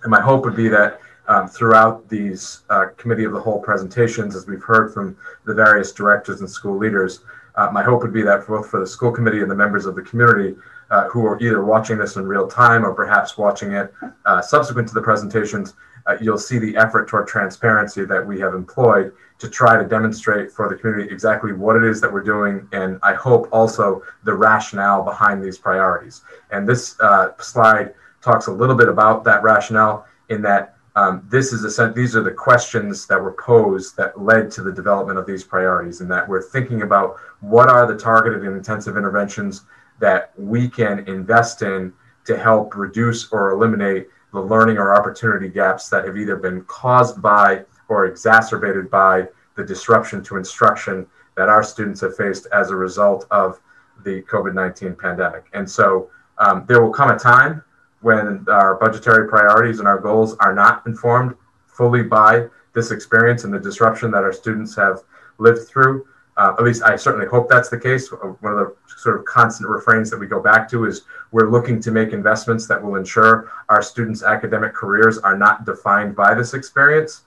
And 0.02 0.10
my 0.10 0.20
hope 0.20 0.44
would 0.44 0.56
be 0.56 0.68
that 0.68 1.00
um, 1.26 1.48
throughout 1.48 2.06
these 2.08 2.62
uh, 2.68 2.86
committee 2.98 3.24
of 3.24 3.32
the 3.32 3.40
whole 3.40 3.60
presentations, 3.60 4.36
as 4.36 4.46
we've 4.46 4.62
heard 4.62 4.92
from 4.92 5.16
the 5.46 5.54
various 5.54 5.92
directors 5.92 6.40
and 6.40 6.50
school 6.50 6.76
leaders, 6.76 7.20
uh, 7.56 7.70
my 7.72 7.82
hope 7.82 8.02
would 8.02 8.12
be 8.12 8.22
that 8.22 8.46
both 8.46 8.68
for 8.68 8.80
the 8.80 8.86
school 8.86 9.10
committee 9.10 9.40
and 9.40 9.50
the 9.50 9.54
members 9.54 9.86
of 9.86 9.94
the 9.94 10.02
community 10.02 10.54
uh, 10.90 11.08
who 11.08 11.24
are 11.26 11.40
either 11.40 11.64
watching 11.64 11.98
this 11.98 12.16
in 12.16 12.26
real 12.26 12.46
time 12.48 12.84
or 12.84 12.92
perhaps 12.92 13.38
watching 13.38 13.72
it 13.72 13.92
uh, 14.26 14.40
subsequent 14.40 14.88
to 14.88 14.94
the 14.94 15.02
presentations, 15.02 15.74
uh, 16.06 16.16
you'll 16.20 16.38
see 16.38 16.58
the 16.58 16.76
effort 16.76 17.08
toward 17.08 17.28
transparency 17.28 18.04
that 18.04 18.26
we 18.26 18.40
have 18.40 18.54
employed 18.54 19.12
to 19.38 19.48
try 19.48 19.76
to 19.76 19.88
demonstrate 19.88 20.50
for 20.50 20.68
the 20.68 20.74
community 20.74 21.12
exactly 21.12 21.52
what 21.52 21.76
it 21.76 21.84
is 21.84 22.00
that 22.00 22.12
we're 22.12 22.22
doing, 22.22 22.68
and 22.72 22.98
I 23.02 23.14
hope 23.14 23.48
also 23.52 24.02
the 24.24 24.34
rationale 24.34 25.02
behind 25.02 25.42
these 25.42 25.58
priorities. 25.58 26.22
And 26.50 26.68
this 26.68 26.98
uh, 27.00 27.32
slide 27.38 27.94
talks 28.22 28.48
a 28.48 28.52
little 28.52 28.74
bit 28.74 28.88
about 28.88 29.24
that 29.24 29.42
rationale 29.42 30.06
in 30.28 30.42
that 30.42 30.76
um, 30.96 31.26
this 31.30 31.52
is 31.52 31.78
a, 31.78 31.92
these 31.92 32.16
are 32.16 32.22
the 32.22 32.32
questions 32.32 33.06
that 33.06 33.22
were 33.22 33.32
posed 33.32 33.96
that 33.96 34.20
led 34.20 34.50
to 34.52 34.62
the 34.62 34.72
development 34.72 35.18
of 35.18 35.26
these 35.26 35.44
priorities, 35.44 36.00
and 36.00 36.10
that 36.10 36.28
we're 36.28 36.42
thinking 36.42 36.82
about 36.82 37.16
what 37.40 37.68
are 37.68 37.86
the 37.86 37.96
targeted 37.96 38.44
and 38.44 38.56
intensive 38.56 38.96
interventions 38.96 39.62
that 40.00 40.32
we 40.36 40.68
can 40.68 41.00
invest 41.08 41.62
in 41.62 41.92
to 42.24 42.36
help 42.36 42.74
reduce 42.74 43.30
or 43.32 43.52
eliminate 43.52 44.08
the 44.32 44.40
learning 44.40 44.78
or 44.78 44.94
opportunity 44.94 45.48
gaps 45.48 45.88
that 45.88 46.04
have 46.04 46.16
either 46.16 46.36
been 46.36 46.62
caused 46.64 47.20
by 47.20 47.64
or 47.88 48.06
exacerbated 48.06 48.90
by 48.90 49.26
the 49.56 49.64
disruption 49.64 50.22
to 50.22 50.36
instruction 50.36 51.06
that 51.36 51.48
our 51.48 51.62
students 51.62 52.00
have 52.00 52.16
faced 52.16 52.46
as 52.52 52.70
a 52.70 52.76
result 52.76 53.26
of 53.30 53.60
the 54.04 54.22
COVID 54.22 54.54
19 54.54 54.94
pandemic. 54.94 55.46
And 55.52 55.68
so 55.68 56.10
um, 56.38 56.64
there 56.66 56.82
will 56.82 56.92
come 56.92 57.10
a 57.10 57.18
time 57.18 57.62
when 58.00 58.44
our 58.48 58.76
budgetary 58.76 59.28
priorities 59.28 59.78
and 59.78 59.86
our 59.86 59.98
goals 59.98 60.36
are 60.38 60.54
not 60.54 60.86
informed 60.86 61.34
fully 61.66 62.02
by 62.02 62.46
this 62.74 62.90
experience 62.90 63.44
and 63.44 63.52
the 63.52 63.58
disruption 63.58 64.10
that 64.12 64.22
our 64.22 64.32
students 64.32 64.74
have 64.76 65.02
lived 65.38 65.66
through. 65.68 66.06
Uh, 66.36 66.54
at 66.58 66.64
least 66.64 66.82
I 66.82 66.96
certainly 66.96 67.26
hope 67.26 67.48
that's 67.48 67.68
the 67.68 67.78
case. 67.78 68.10
One 68.10 68.52
of 68.52 68.58
the 68.58 68.74
sort 68.96 69.18
of 69.18 69.24
constant 69.24 69.68
refrains 69.68 70.10
that 70.10 70.18
we 70.18 70.26
go 70.26 70.40
back 70.40 70.68
to 70.70 70.86
is 70.86 71.02
we're 71.32 71.50
looking 71.50 71.80
to 71.82 71.90
make 71.90 72.12
investments 72.12 72.66
that 72.68 72.82
will 72.82 72.96
ensure 72.96 73.52
our 73.68 73.82
students' 73.82 74.22
academic 74.22 74.72
careers 74.72 75.18
are 75.18 75.36
not 75.36 75.64
defined 75.64 76.16
by 76.16 76.34
this 76.34 76.54
experience. 76.54 77.22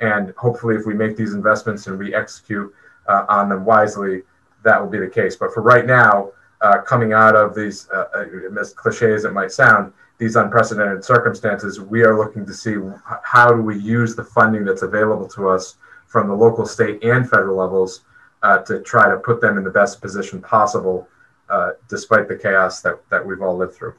And 0.00 0.34
hopefully, 0.36 0.76
if 0.76 0.86
we 0.86 0.94
make 0.94 1.16
these 1.16 1.34
investments 1.34 1.86
and 1.86 1.98
we 1.98 2.14
execute 2.14 2.72
uh, 3.08 3.24
on 3.28 3.48
them 3.48 3.64
wisely, 3.64 4.22
that 4.64 4.80
will 4.80 4.90
be 4.90 4.98
the 4.98 5.08
case. 5.08 5.36
But 5.36 5.54
for 5.54 5.62
right 5.62 5.86
now, 5.86 6.32
uh, 6.60 6.82
coming 6.82 7.12
out 7.12 7.36
of 7.36 7.54
these, 7.54 7.88
uh, 7.90 8.06
uh, 8.14 8.60
as 8.60 8.72
cliche 8.72 9.12
as 9.14 9.24
it 9.24 9.32
might 9.32 9.52
sound, 9.52 9.92
these 10.18 10.34
unprecedented 10.36 11.04
circumstances, 11.04 11.80
we 11.80 12.02
are 12.02 12.18
looking 12.18 12.44
to 12.44 12.52
see 12.52 12.74
how 13.22 13.52
do 13.52 13.62
we 13.62 13.78
use 13.78 14.16
the 14.16 14.24
funding 14.24 14.64
that's 14.64 14.82
available 14.82 15.28
to 15.28 15.48
us 15.48 15.76
from 16.06 16.26
the 16.26 16.34
local, 16.34 16.66
state, 16.66 17.02
and 17.04 17.28
federal 17.28 17.56
levels 17.56 18.02
uh, 18.42 18.58
to 18.58 18.80
try 18.80 19.08
to 19.08 19.16
put 19.18 19.40
them 19.40 19.58
in 19.58 19.64
the 19.64 19.70
best 19.70 20.00
position 20.00 20.40
possible, 20.40 21.08
uh, 21.48 21.70
despite 21.88 22.28
the 22.28 22.36
chaos 22.36 22.80
that, 22.82 22.98
that 23.10 23.24
we've 23.24 23.42
all 23.42 23.56
lived 23.56 23.74
through. 23.74 23.94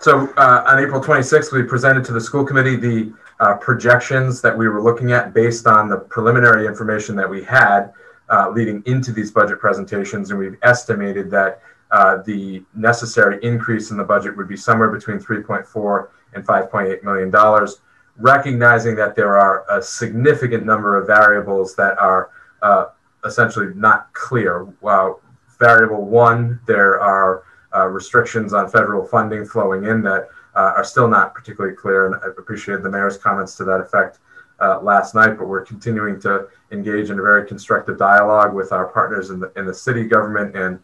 So 0.00 0.32
uh, 0.38 0.64
on 0.66 0.82
April 0.82 1.00
26th, 1.00 1.52
we 1.52 1.62
presented 1.62 2.04
to 2.06 2.12
the 2.12 2.20
school 2.20 2.44
committee 2.44 2.76
the 2.76 3.12
uh, 3.38 3.54
projections 3.56 4.40
that 4.40 4.56
we 4.56 4.68
were 4.68 4.82
looking 4.82 5.12
at 5.12 5.34
based 5.34 5.66
on 5.66 5.88
the 5.88 5.98
preliminary 5.98 6.66
information 6.66 7.14
that 7.16 7.28
we 7.28 7.44
had 7.44 7.92
uh, 8.30 8.48
leading 8.50 8.82
into 8.86 9.12
these 9.12 9.30
budget 9.30 9.58
presentations, 9.58 10.30
and 10.30 10.38
we've 10.38 10.56
estimated 10.62 11.30
that 11.30 11.60
uh, 11.90 12.18
the 12.22 12.62
necessary 12.74 13.38
increase 13.42 13.90
in 13.90 13.96
the 13.96 14.04
budget 14.04 14.36
would 14.36 14.48
be 14.48 14.56
somewhere 14.56 14.88
between 14.88 15.18
3.4 15.18 16.08
and 16.34 16.46
5.8 16.46 17.02
million 17.02 17.30
dollars, 17.30 17.80
recognizing 18.16 18.94
that 18.94 19.16
there 19.16 19.36
are 19.36 19.64
a 19.70 19.82
significant 19.82 20.64
number 20.64 20.96
of 20.96 21.06
variables 21.06 21.74
that 21.74 21.98
are 21.98 22.30
uh, 22.62 22.86
essentially 23.24 23.72
not 23.74 24.12
clear. 24.12 24.66
Well, 24.80 25.20
variable 25.58 26.04
one, 26.04 26.60
there 26.66 27.00
are 27.00 27.44
uh, 27.74 27.86
restrictions 27.86 28.52
on 28.52 28.68
federal 28.68 29.06
funding 29.06 29.46
flowing 29.46 29.84
in 29.84 30.02
that 30.02 30.28
uh, 30.56 30.72
are 30.76 30.84
still 30.84 31.06
not 31.06 31.34
particularly 31.34 31.76
clear, 31.76 32.06
and 32.06 32.16
I 32.16 32.28
appreciate 32.38 32.82
the 32.82 32.90
mayor's 32.90 33.16
comments 33.16 33.56
to 33.56 33.64
that 33.64 33.80
effect 33.80 34.18
uh, 34.60 34.80
last 34.80 35.14
night. 35.14 35.38
But 35.38 35.46
we're 35.46 35.64
continuing 35.64 36.20
to 36.22 36.48
engage 36.72 37.10
in 37.10 37.18
a 37.18 37.22
very 37.22 37.46
constructive 37.46 37.98
dialogue 37.98 38.54
with 38.54 38.72
our 38.72 38.86
partners 38.86 39.30
in 39.30 39.38
the 39.38 39.52
in 39.56 39.66
the 39.66 39.74
city 39.74 40.04
government 40.04 40.56
and 40.56 40.80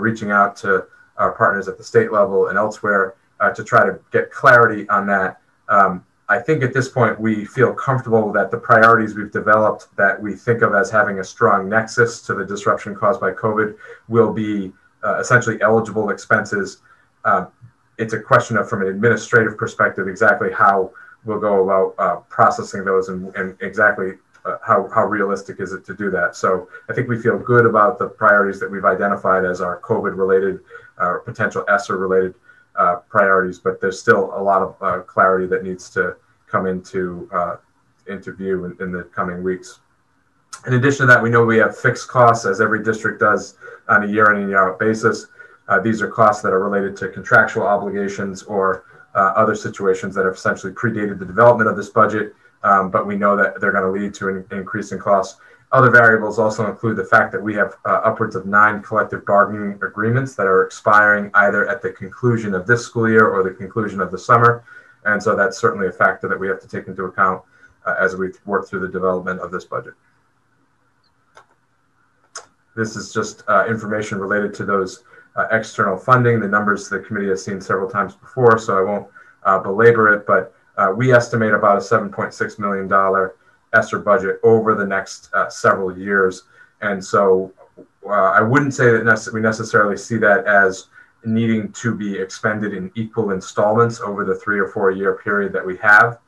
reaching 0.00 0.30
out 0.30 0.54
to 0.56 0.86
our 1.16 1.32
partners 1.32 1.66
at 1.66 1.76
the 1.76 1.84
state 1.84 2.12
level 2.12 2.48
and 2.48 2.56
elsewhere 2.56 3.16
to 3.54 3.64
try 3.64 3.84
to 3.84 3.98
get 4.12 4.30
clarity 4.30 4.88
on 4.88 5.06
that. 5.08 5.40
Um, 5.68 6.04
I 6.30 6.38
think 6.38 6.62
at 6.62 6.74
this 6.74 6.88
point 6.88 7.18
we 7.18 7.44
feel 7.46 7.72
comfortable 7.72 8.30
that 8.32 8.50
the 8.50 8.58
priorities 8.58 9.14
we've 9.14 9.32
developed 9.32 9.96
that 9.96 10.20
we 10.20 10.34
think 10.34 10.60
of 10.60 10.74
as 10.74 10.90
having 10.90 11.20
a 11.20 11.24
strong 11.24 11.68
nexus 11.68 12.20
to 12.22 12.34
the 12.34 12.44
disruption 12.44 12.94
caused 12.94 13.20
by 13.20 13.32
COVID 13.32 13.76
will 14.08 14.32
be 14.32 14.72
uh, 15.02 15.18
essentially 15.18 15.60
eligible 15.62 16.10
expenses. 16.10 16.82
Uh, 17.24 17.46
it's 17.96 18.12
a 18.12 18.20
question 18.20 18.58
of, 18.58 18.68
from 18.68 18.82
an 18.82 18.88
administrative 18.88 19.56
perspective, 19.56 20.06
exactly 20.06 20.52
how 20.52 20.90
we'll 21.24 21.40
go 21.40 21.64
about 21.64 21.94
uh, 21.98 22.16
processing 22.28 22.84
those 22.84 23.08
and, 23.08 23.34
and 23.34 23.56
exactly 23.60 24.12
uh, 24.44 24.58
how, 24.64 24.88
how 24.94 25.04
realistic 25.04 25.60
is 25.60 25.72
it 25.72 25.84
to 25.86 25.94
do 25.94 26.10
that. 26.10 26.36
So 26.36 26.68
I 26.90 26.92
think 26.92 27.08
we 27.08 27.20
feel 27.20 27.38
good 27.38 27.64
about 27.64 27.98
the 27.98 28.06
priorities 28.06 28.60
that 28.60 28.70
we've 28.70 28.84
identified 28.84 29.44
as 29.46 29.60
our 29.60 29.80
COVID 29.80 30.16
related 30.16 30.60
or 30.98 31.20
uh, 31.20 31.24
potential 31.24 31.64
ESSER 31.68 31.96
related 31.96 32.34
uh, 32.78 32.96
priorities, 33.08 33.58
but 33.58 33.80
there's 33.80 34.00
still 34.00 34.32
a 34.36 34.42
lot 34.42 34.62
of 34.62 34.76
uh, 34.80 35.00
clarity 35.02 35.46
that 35.46 35.64
needs 35.64 35.90
to 35.90 36.16
come 36.46 36.66
into 36.66 37.28
uh, 37.32 37.56
into 38.06 38.32
view 38.32 38.64
in, 38.64 38.76
in, 38.80 38.90
the 38.90 39.02
coming 39.04 39.42
weeks. 39.42 39.80
In 40.66 40.74
addition 40.74 41.00
to 41.00 41.06
that, 41.06 41.22
we 41.22 41.28
know 41.28 41.44
we 41.44 41.58
have 41.58 41.76
fixed 41.76 42.08
costs, 42.08 42.46
as 42.46 42.60
every 42.60 42.82
district 42.82 43.20
does 43.20 43.58
on 43.88 44.04
a 44.04 44.06
year 44.06 44.32
in 44.32 44.40
and 44.40 44.48
year 44.48 44.70
out 44.70 44.78
basis. 44.78 45.26
Uh, 45.68 45.78
these 45.78 46.00
are 46.00 46.08
costs 46.08 46.42
that 46.42 46.52
are 46.52 46.64
related 46.64 46.96
to 46.96 47.08
contractual 47.08 47.64
obligations 47.64 48.44
or 48.44 48.84
uh, 49.14 49.32
other 49.36 49.54
situations 49.54 50.14
that 50.14 50.24
have 50.24 50.34
essentially 50.34 50.72
predated 50.72 51.18
the 51.18 51.26
development 51.26 51.68
of 51.68 51.76
this 51.76 51.90
budget, 51.90 52.34
um, 52.62 52.90
but 52.90 53.06
we 53.06 53.16
know 53.16 53.36
that 53.36 53.60
they're 53.60 53.72
going 53.72 53.84
to 53.84 53.90
lead 53.90 54.14
to 54.14 54.28
an 54.28 54.44
increase 54.52 54.92
in 54.92 54.98
costs. 54.98 55.40
Other 55.70 55.90
variables 55.90 56.38
also 56.38 56.68
include 56.70 56.96
the 56.96 57.04
fact 57.04 57.30
that 57.32 57.42
we 57.42 57.54
have 57.54 57.76
uh, 57.84 58.00
upwards 58.04 58.34
of 58.36 58.46
nine 58.46 58.82
collective 58.82 59.26
bargaining 59.26 59.78
agreements 59.82 60.34
that 60.36 60.46
are 60.46 60.64
expiring 60.64 61.30
either 61.34 61.68
at 61.68 61.82
the 61.82 61.90
conclusion 61.90 62.54
of 62.54 62.66
this 62.66 62.86
school 62.86 63.08
year 63.08 63.26
or 63.28 63.42
the 63.42 63.50
conclusion 63.50 64.00
of 64.00 64.10
the 64.10 64.18
summer. 64.18 64.64
And 65.04 65.22
so 65.22 65.36
that's 65.36 65.58
certainly 65.58 65.88
a 65.88 65.92
factor 65.92 66.26
that 66.26 66.40
we 66.40 66.48
have 66.48 66.60
to 66.60 66.68
take 66.68 66.88
into 66.88 67.04
account 67.04 67.42
uh, 67.84 67.96
as 68.00 68.16
we 68.16 68.30
work 68.46 68.66
through 68.66 68.80
the 68.80 68.88
development 68.88 69.40
of 69.40 69.50
this 69.50 69.66
budget. 69.66 69.92
This 72.74 72.96
is 72.96 73.12
just 73.12 73.44
uh, 73.48 73.66
information 73.68 74.18
related 74.18 74.54
to 74.54 74.64
those 74.64 75.04
uh, 75.36 75.48
external 75.50 75.98
funding. 75.98 76.40
The 76.40 76.48
numbers 76.48 76.88
the 76.88 77.00
committee 77.00 77.28
has 77.28 77.44
seen 77.44 77.60
several 77.60 77.90
times 77.90 78.14
before, 78.14 78.58
so 78.58 78.78
I 78.78 78.82
won't 78.82 79.08
uh, 79.44 79.58
belabor 79.58 80.14
it, 80.14 80.26
but 80.26 80.54
uh, 80.78 80.92
we 80.96 81.12
estimate 81.12 81.52
about 81.52 81.76
a 81.76 81.80
$7.6 81.80 82.58
million 82.58 82.88
ESSER 83.74 84.00
budget 84.00 84.40
over 84.42 84.74
the 84.74 84.86
next 84.86 85.30
uh, 85.34 85.48
several 85.48 85.96
years. 85.96 86.44
And 86.80 87.04
so 87.04 87.52
uh, 88.06 88.10
I 88.10 88.40
wouldn't 88.40 88.74
say 88.74 88.90
that 88.90 89.30
we 89.32 89.40
necessarily 89.40 89.96
see 89.96 90.16
that 90.18 90.46
as 90.46 90.86
needing 91.24 91.72
to 91.72 91.94
be 91.94 92.16
expended 92.16 92.72
in 92.72 92.90
equal 92.94 93.32
installments 93.32 94.00
over 94.00 94.24
the 94.24 94.34
three 94.34 94.58
or 94.58 94.68
four 94.68 94.90
year 94.90 95.14
period 95.22 95.52
that 95.52 95.64
we 95.64 95.76
have. 95.78 96.18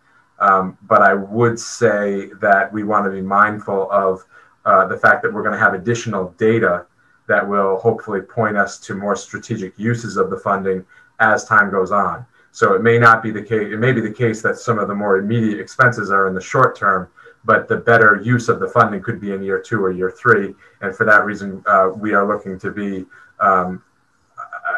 Um, 0.40 0.76
but 0.82 1.02
I 1.02 1.14
would 1.14 1.59
say 1.59 2.30
that 2.40 2.73
we 2.73 2.82
want 2.82 3.04
to 3.04 3.11
be 3.11 3.20
mindful 3.20 3.90
of 3.90 4.25
uh, 4.64 4.87
the 4.87 4.97
fact 4.97 5.23
that 5.23 5.32
we're 5.32 5.42
going 5.42 5.54
to 5.54 5.59
have 5.59 5.75
additional 5.75 6.35
data 6.38 6.87
that 7.28 7.47
will 7.47 7.78
hopefully 7.78 8.20
point 8.20 8.56
us 8.56 8.78
to 8.78 8.94
more 8.94 9.14
strategic 9.14 9.78
uses 9.78 10.16
of 10.16 10.30
the 10.30 10.37
funding 10.37 10.85
as 11.20 11.44
time 11.44 11.70
goes 11.70 11.92
on. 11.92 12.26
So 12.52 12.75
it 12.75 12.82
may 12.82 12.99
not 12.99 13.23
be 13.23 13.30
the 13.30 13.42
case, 13.42 13.73
it 13.73 13.78
may 13.78 13.92
be 13.92 14.00
the 14.00 14.12
case 14.12 14.42
that 14.42 14.59
some 14.59 14.78
of 14.78 14.88
the 14.88 14.94
more 14.94 15.18
immediate 15.18 15.61
expenses 15.61 16.11
are 16.11 16.26
in 16.26 16.35
the 16.35 16.40
short 16.40 16.76
term, 16.76 17.09
but 17.44 17.68
the 17.68 17.76
better 17.76 18.20
use 18.23 18.49
of 18.49 18.61
the 18.61 18.68
funding 18.68 19.02
could 19.02 19.20
be 19.20 19.32
in 19.32 19.42
year 19.42 19.61
two 19.61 19.82
or 19.82 19.90
year 19.90 20.11
three. 20.11 20.54
And 20.82 20.94
for 20.94 21.04
that 21.06 21.25
reason, 21.25 21.62
uh, 21.66 21.90
we 21.94 22.12
are 22.12 22.26
looking 22.26 22.59
to 22.61 22.70
be, 22.70 23.06
um, 23.40 23.82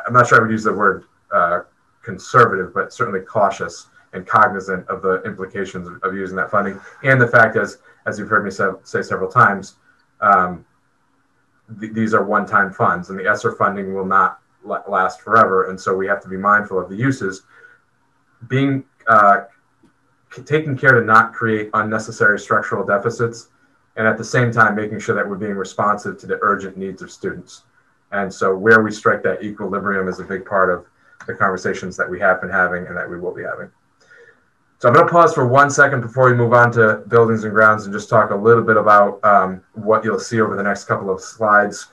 I'm 0.06 0.12
not 0.12 0.28
sure 0.28 0.38
I 0.38 0.42
would 0.42 0.50
use 0.50 0.64
the 0.64 0.72
word 0.72 1.04
uh, 1.32 1.60
conservative, 2.02 2.72
but 2.72 2.92
certainly 2.92 3.20
cautious 3.20 3.88
and 4.12 4.26
cognizant 4.26 4.86
of 4.88 5.02
the 5.02 5.22
implications 5.22 5.88
of, 6.02 6.14
using 6.14 6.36
that 6.36 6.50
funding. 6.50 6.78
And 7.02 7.20
the 7.20 7.26
fact 7.26 7.56
is, 7.56 7.78
as 8.06 8.18
you've 8.18 8.28
heard 8.28 8.44
me 8.44 8.50
say, 8.50 8.66
say 8.82 9.02
several 9.02 9.30
times, 9.30 9.76
um, 10.20 10.64
th- 11.80 11.92
these 11.92 12.12
are 12.12 12.22
one 12.22 12.46
time 12.46 12.72
funds, 12.72 13.10
and 13.10 13.18
the 13.18 13.26
ESSER 13.26 13.52
funding 13.52 13.94
will 13.94 14.04
not 14.04 14.40
last 14.64 15.20
forever. 15.22 15.70
And 15.70 15.80
so 15.80 15.96
we 15.96 16.06
have 16.06 16.20
to 16.22 16.28
be 16.28 16.36
mindful 16.36 16.78
of 16.78 16.88
the 16.90 16.96
uses. 16.96 17.42
Being 18.48 18.84
uh, 19.08 19.42
taking 20.44 20.76
care 20.76 20.98
to 20.98 21.04
not 21.04 21.32
create 21.32 21.70
unnecessary 21.74 22.38
structural 22.38 22.84
deficits, 22.84 23.48
and 23.96 24.06
at 24.06 24.16
the 24.16 24.24
same 24.24 24.50
time 24.50 24.74
making 24.74 24.98
sure 24.98 25.14
that 25.14 25.28
we're 25.28 25.36
being 25.36 25.54
responsive 25.54 26.18
to 26.18 26.26
the 26.26 26.38
urgent 26.42 26.76
needs 26.76 27.02
of 27.02 27.10
students. 27.10 27.62
And 28.12 28.32
so, 28.32 28.56
where 28.56 28.82
we 28.82 28.90
strike 28.90 29.22
that 29.22 29.42
equilibrium 29.42 30.08
is 30.08 30.20
a 30.20 30.24
big 30.24 30.44
part 30.44 30.70
of 30.70 30.86
the 31.26 31.34
conversations 31.34 31.96
that 31.96 32.08
we 32.08 32.18
have 32.20 32.40
been 32.40 32.50
having 32.50 32.86
and 32.86 32.96
that 32.96 33.08
we 33.08 33.18
will 33.18 33.34
be 33.34 33.42
having. 33.42 33.70
So 34.78 34.88
I'm 34.88 34.94
going 34.94 35.06
to 35.06 35.12
pause 35.12 35.32
for 35.32 35.46
one 35.46 35.70
second 35.70 36.00
before 36.00 36.28
we 36.28 36.34
move 36.34 36.52
on 36.52 36.72
to 36.72 37.04
buildings 37.06 37.44
and 37.44 37.52
grounds 37.52 37.84
and 37.84 37.94
just 37.94 38.08
talk 38.08 38.32
a 38.32 38.34
little 38.34 38.64
bit 38.64 38.76
about 38.76 39.24
um, 39.24 39.62
what 39.74 40.02
you'll 40.02 40.18
see 40.18 40.40
over 40.40 40.56
the 40.56 40.62
next 40.62 40.86
couple 40.86 41.08
of 41.08 41.20
slides 41.20 41.86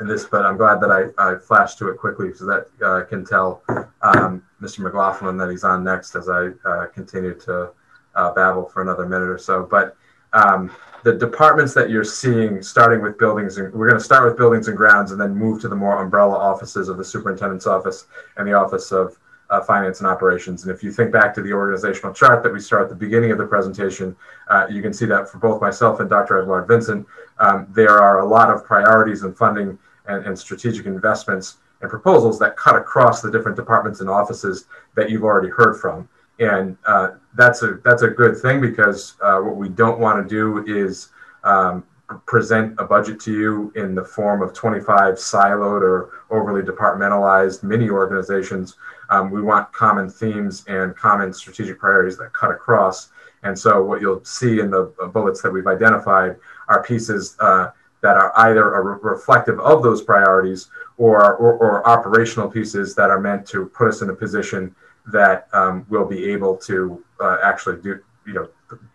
in 0.00 0.06
this, 0.06 0.24
but 0.24 0.46
I'm 0.46 0.56
glad 0.56 0.80
that 0.80 0.90
I, 0.90 1.32
I 1.32 1.36
flashed 1.36 1.78
to 1.78 1.88
it 1.88 1.98
quickly 1.98 2.32
so 2.34 2.46
that 2.46 2.68
uh, 2.84 3.04
can 3.04 3.24
tell 3.24 3.62
um, 4.02 4.42
Mr. 4.60 4.80
McLaughlin 4.80 5.36
that 5.36 5.50
he's 5.50 5.64
on 5.64 5.84
next 5.84 6.14
as 6.14 6.28
I 6.28 6.48
uh, 6.64 6.86
continue 6.86 7.34
to 7.40 7.70
uh, 8.14 8.32
babble 8.32 8.64
for 8.64 8.82
another 8.82 9.06
minute 9.06 9.28
or 9.28 9.38
so. 9.38 9.66
But 9.70 9.96
um, 10.32 10.70
the 11.04 11.12
departments 11.12 11.74
that 11.74 11.90
you're 11.90 12.04
seeing, 12.04 12.62
starting 12.62 13.02
with 13.02 13.18
buildings, 13.18 13.58
and 13.58 13.72
we're 13.72 13.88
going 13.88 13.98
to 13.98 14.04
start 14.04 14.28
with 14.28 14.36
buildings 14.36 14.68
and 14.68 14.76
grounds 14.76 15.12
and 15.12 15.20
then 15.20 15.34
move 15.34 15.60
to 15.62 15.68
the 15.68 15.76
more 15.76 16.02
umbrella 16.02 16.36
offices 16.36 16.88
of 16.88 16.96
the 16.96 17.04
superintendent's 17.04 17.66
office 17.66 18.06
and 18.36 18.46
the 18.46 18.52
office 18.52 18.92
of 18.92 19.18
uh, 19.50 19.60
finance 19.60 19.98
and 20.00 20.08
operations. 20.08 20.62
And 20.62 20.72
if 20.72 20.82
you 20.82 20.92
think 20.92 21.10
back 21.10 21.34
to 21.34 21.42
the 21.42 21.52
organizational 21.52 22.14
chart 22.14 22.42
that 22.42 22.52
we 22.52 22.60
saw 22.60 22.82
at 22.82 22.88
the 22.88 22.94
beginning 22.94 23.32
of 23.32 23.38
the 23.38 23.46
presentation, 23.46 24.16
uh, 24.48 24.66
you 24.70 24.80
can 24.80 24.92
see 24.92 25.06
that 25.06 25.28
for 25.28 25.38
both 25.38 25.60
myself 25.60 26.00
and 26.00 26.08
Dr. 26.08 26.38
Edouard-Vincent, 26.40 27.06
um, 27.38 27.66
there 27.70 27.98
are 27.98 28.20
a 28.20 28.26
lot 28.26 28.48
of 28.50 28.64
priorities 28.64 29.22
and 29.22 29.36
funding 29.36 29.76
and, 30.06 30.24
and, 30.26 30.38
strategic 30.38 30.86
investments 30.86 31.58
and 31.80 31.90
proposals 31.90 32.38
that 32.38 32.56
cut 32.56 32.76
across 32.76 33.22
the 33.22 33.30
different 33.30 33.56
departments 33.56 34.00
and 34.00 34.10
offices 34.10 34.66
that 34.94 35.10
you've 35.10 35.24
already 35.24 35.48
heard 35.48 35.74
from. 35.80 36.08
And 36.38 36.76
uh, 36.86 37.12
that's 37.34 37.62
a 37.62 37.78
that's 37.84 38.02
a 38.02 38.08
good 38.08 38.36
thing 38.36 38.60
because 38.60 39.16
uh, 39.22 39.38
what 39.40 39.56
we 39.56 39.68
don't 39.68 40.00
want 40.00 40.26
to 40.26 40.28
do 40.28 40.64
is 40.66 41.10
um, 41.44 41.84
present 42.26 42.74
a 42.78 42.84
budget 42.84 43.20
to 43.20 43.32
you 43.32 43.72
in 43.76 43.94
the 43.94 44.04
form 44.04 44.42
of 44.42 44.52
25 44.52 45.14
siloed 45.14 45.82
or 45.82 46.10
overly 46.30 46.62
departmentalized 46.62 47.62
mini 47.62 47.88
organizations. 47.88 48.76
Um, 49.10 49.30
we 49.30 49.42
want 49.42 49.72
common 49.72 50.08
themes 50.08 50.64
and 50.66 50.96
common 50.96 51.32
strategic 51.32 51.78
priorities 51.78 52.16
that 52.18 52.32
cut 52.32 52.50
across. 52.50 53.10
And 53.42 53.58
so, 53.58 53.82
what 53.82 54.00
you'll 54.00 54.24
see 54.24 54.60
in 54.60 54.70
the 54.70 54.92
bullets 55.12 55.40
that 55.42 55.50
we've 55.50 55.66
identified 55.66 56.36
are 56.68 56.82
pieces 56.82 57.36
uh, 57.40 57.70
that 58.02 58.16
are 58.16 58.32
either 58.40 58.74
a 58.74 58.82
re- 58.82 58.98
reflective 59.02 59.58
of 59.60 59.82
those 59.82 60.02
priorities 60.02 60.68
or, 60.96 61.36
or, 61.36 61.54
or, 61.54 61.86
operational 61.86 62.48
pieces 62.48 62.94
that 62.94 63.10
are 63.10 63.20
meant 63.20 63.46
to 63.46 63.66
put 63.66 63.88
us 63.88 64.02
in 64.02 64.10
a 64.10 64.14
position 64.14 64.74
that 65.12 65.48
um, 65.52 65.86
we'll 65.88 66.06
be 66.06 66.24
able 66.30 66.56
to 66.56 67.02
uh, 67.20 67.38
actually 67.42 67.80
do, 67.80 67.98
you 68.26 68.34
know, 68.34 68.48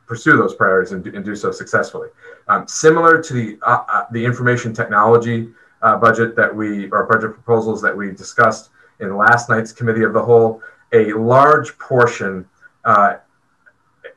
pursue 0.07 0.37
those 0.37 0.53
priorities 0.53 0.91
and 0.91 1.03
do, 1.03 1.11
and 1.15 1.25
do 1.25 1.35
so 1.35 1.51
successfully. 1.51 2.09
Um, 2.47 2.67
similar 2.67 3.21
to 3.21 3.33
the 3.33 3.59
uh, 3.63 3.83
uh, 3.87 4.05
the 4.11 4.23
information 4.23 4.73
technology 4.73 5.49
uh, 5.81 5.97
budget 5.97 6.35
that 6.35 6.53
we 6.53 6.89
or 6.91 7.05
budget 7.05 7.33
proposals 7.33 7.81
that 7.81 7.95
we 7.95 8.11
discussed 8.11 8.69
in 8.99 9.15
last 9.17 9.49
night's 9.49 9.71
committee 9.71 10.03
of 10.03 10.13
the 10.13 10.21
whole, 10.21 10.61
a 10.93 11.11
large 11.13 11.77
portion, 11.77 12.47
uh, 12.85 13.15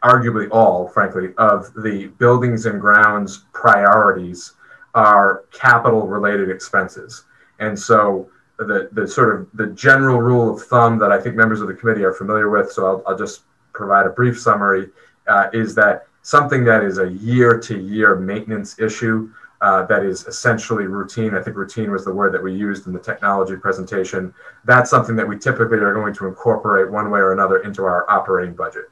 arguably 0.03 0.49
all, 0.53 0.87
frankly, 0.89 1.31
of 1.39 1.73
the 1.75 2.07
buildings 2.19 2.67
and 2.67 2.81
grounds 2.81 3.47
priorities 3.53 4.53
are 4.95 5.45
capital 5.53 6.07
related 6.07 6.51
expenses, 6.51 7.25
and 7.59 7.79
so. 7.79 8.31
The, 8.61 8.89
the 8.91 9.07
sort 9.07 9.39
of 9.39 9.47
the 9.55 9.69
general 9.69 10.21
rule 10.21 10.53
of 10.53 10.61
thumb 10.65 10.99
that 10.99 11.13
I 11.13 11.21
think 11.21 11.37
members 11.37 11.61
of 11.61 11.69
the 11.69 11.75
committee 11.75 12.03
are 12.03 12.13
familiar 12.13 12.51
with, 12.51 12.73
so 12.73 12.87
I'll, 12.87 13.03
I'll 13.07 13.17
just 13.17 13.43
provide 13.73 14.05
a 14.05 14.11
brief 14.11 14.37
summary, 14.37 14.89
uh, 15.29 15.47
is 15.53 15.77
that 15.77 16.09
something 16.23 16.65
that 16.65 16.83
is 16.83 16.99
a 16.99 17.09
year 17.09 17.57
to 17.61 17.79
year 17.79 18.17
maintenance 18.17 18.77
issue 18.81 19.31
uh, 19.61 19.87
that 19.87 20.05
is 20.05 20.27
essentially 20.27 20.89
routine. 20.89 21.37
I 21.37 21.41
think 21.41 21.57
routine 21.57 21.93
was 21.93 22.05
the 22.05 22.13
word 22.13 22.35
that 22.35 22.43
we 22.43 22.53
used 22.53 22.89
in 22.89 22.93
the 22.93 22.99
technology 22.99 23.55
presentation. 23.55 24.35
That's 24.65 24.91
something 24.91 25.15
that 25.15 25.29
we 25.29 25.39
typically 25.39 25.79
are 25.79 25.95
going 25.95 26.15
to 26.15 26.27
incorporate 26.27 26.91
one 26.91 27.11
way 27.13 27.21
or 27.21 27.33
another 27.33 27.59
into 27.59 27.85
our 27.85 28.11
operating 28.11 28.55
budget. 28.55 28.87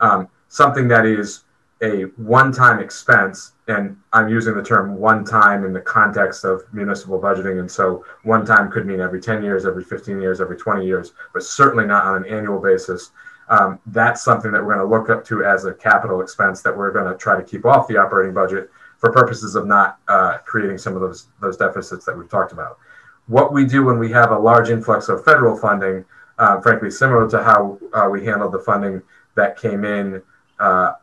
Um, 0.00 0.28
something 0.48 0.88
that 0.88 1.06
is 1.06 1.44
a 1.82 2.02
one 2.16 2.52
time 2.52 2.78
expense, 2.78 3.52
and 3.68 3.96
I'm 4.12 4.28
using 4.28 4.54
the 4.54 4.62
term 4.62 4.96
one 4.96 5.24
time 5.24 5.64
in 5.64 5.72
the 5.72 5.80
context 5.80 6.44
of 6.44 6.62
municipal 6.72 7.20
budgeting. 7.20 7.60
And 7.60 7.70
so 7.70 8.04
one 8.22 8.46
time 8.46 8.70
could 8.70 8.86
mean 8.86 9.00
every 9.00 9.20
10 9.20 9.42
years, 9.42 9.66
every 9.66 9.84
15 9.84 10.20
years, 10.20 10.40
every 10.40 10.56
20 10.56 10.86
years, 10.86 11.12
but 11.32 11.42
certainly 11.42 11.84
not 11.84 12.04
on 12.04 12.24
an 12.24 12.32
annual 12.32 12.60
basis 12.60 13.10
um, 13.48 13.78
that's 13.86 14.22
something 14.22 14.50
that 14.52 14.64
we're 14.64 14.74
going 14.74 14.88
to 14.88 14.96
look 14.96 15.10
up 15.10 15.24
to 15.26 15.44
as 15.44 15.66
a 15.66 15.74
capital 15.74 16.22
expense 16.22 16.62
that 16.62 16.76
we're 16.76 16.90
going 16.90 17.10
to 17.10 17.18
try 17.18 17.36
to 17.36 17.42
keep 17.42 17.66
off 17.66 17.86
the 17.86 17.98
operating 17.98 18.32
budget 18.32 18.70
for 18.96 19.12
purposes 19.12 19.56
of 19.56 19.66
not 19.66 19.98
uh, 20.08 20.38
creating 20.38 20.78
some 20.78 20.94
of 20.94 21.02
those 21.02 21.28
those 21.40 21.56
deficits 21.58 22.06
that 22.06 22.16
we've 22.16 22.30
talked 22.30 22.52
about. 22.52 22.78
What 23.26 23.52
we 23.52 23.66
do 23.66 23.84
when 23.84 23.98
we 23.98 24.10
have 24.12 24.30
a 24.30 24.38
large 24.38 24.70
influx 24.70 25.08
of 25.08 25.22
federal 25.24 25.56
funding, 25.56 26.04
uh, 26.38 26.60
frankly, 26.60 26.90
similar 26.90 27.28
to 27.28 27.42
how 27.42 27.78
uh, 27.92 28.08
we 28.10 28.24
handled 28.24 28.52
the 28.52 28.58
funding 28.58 29.02
that 29.34 29.58
came 29.58 29.84
in 29.84 30.22
uh, 30.58 30.94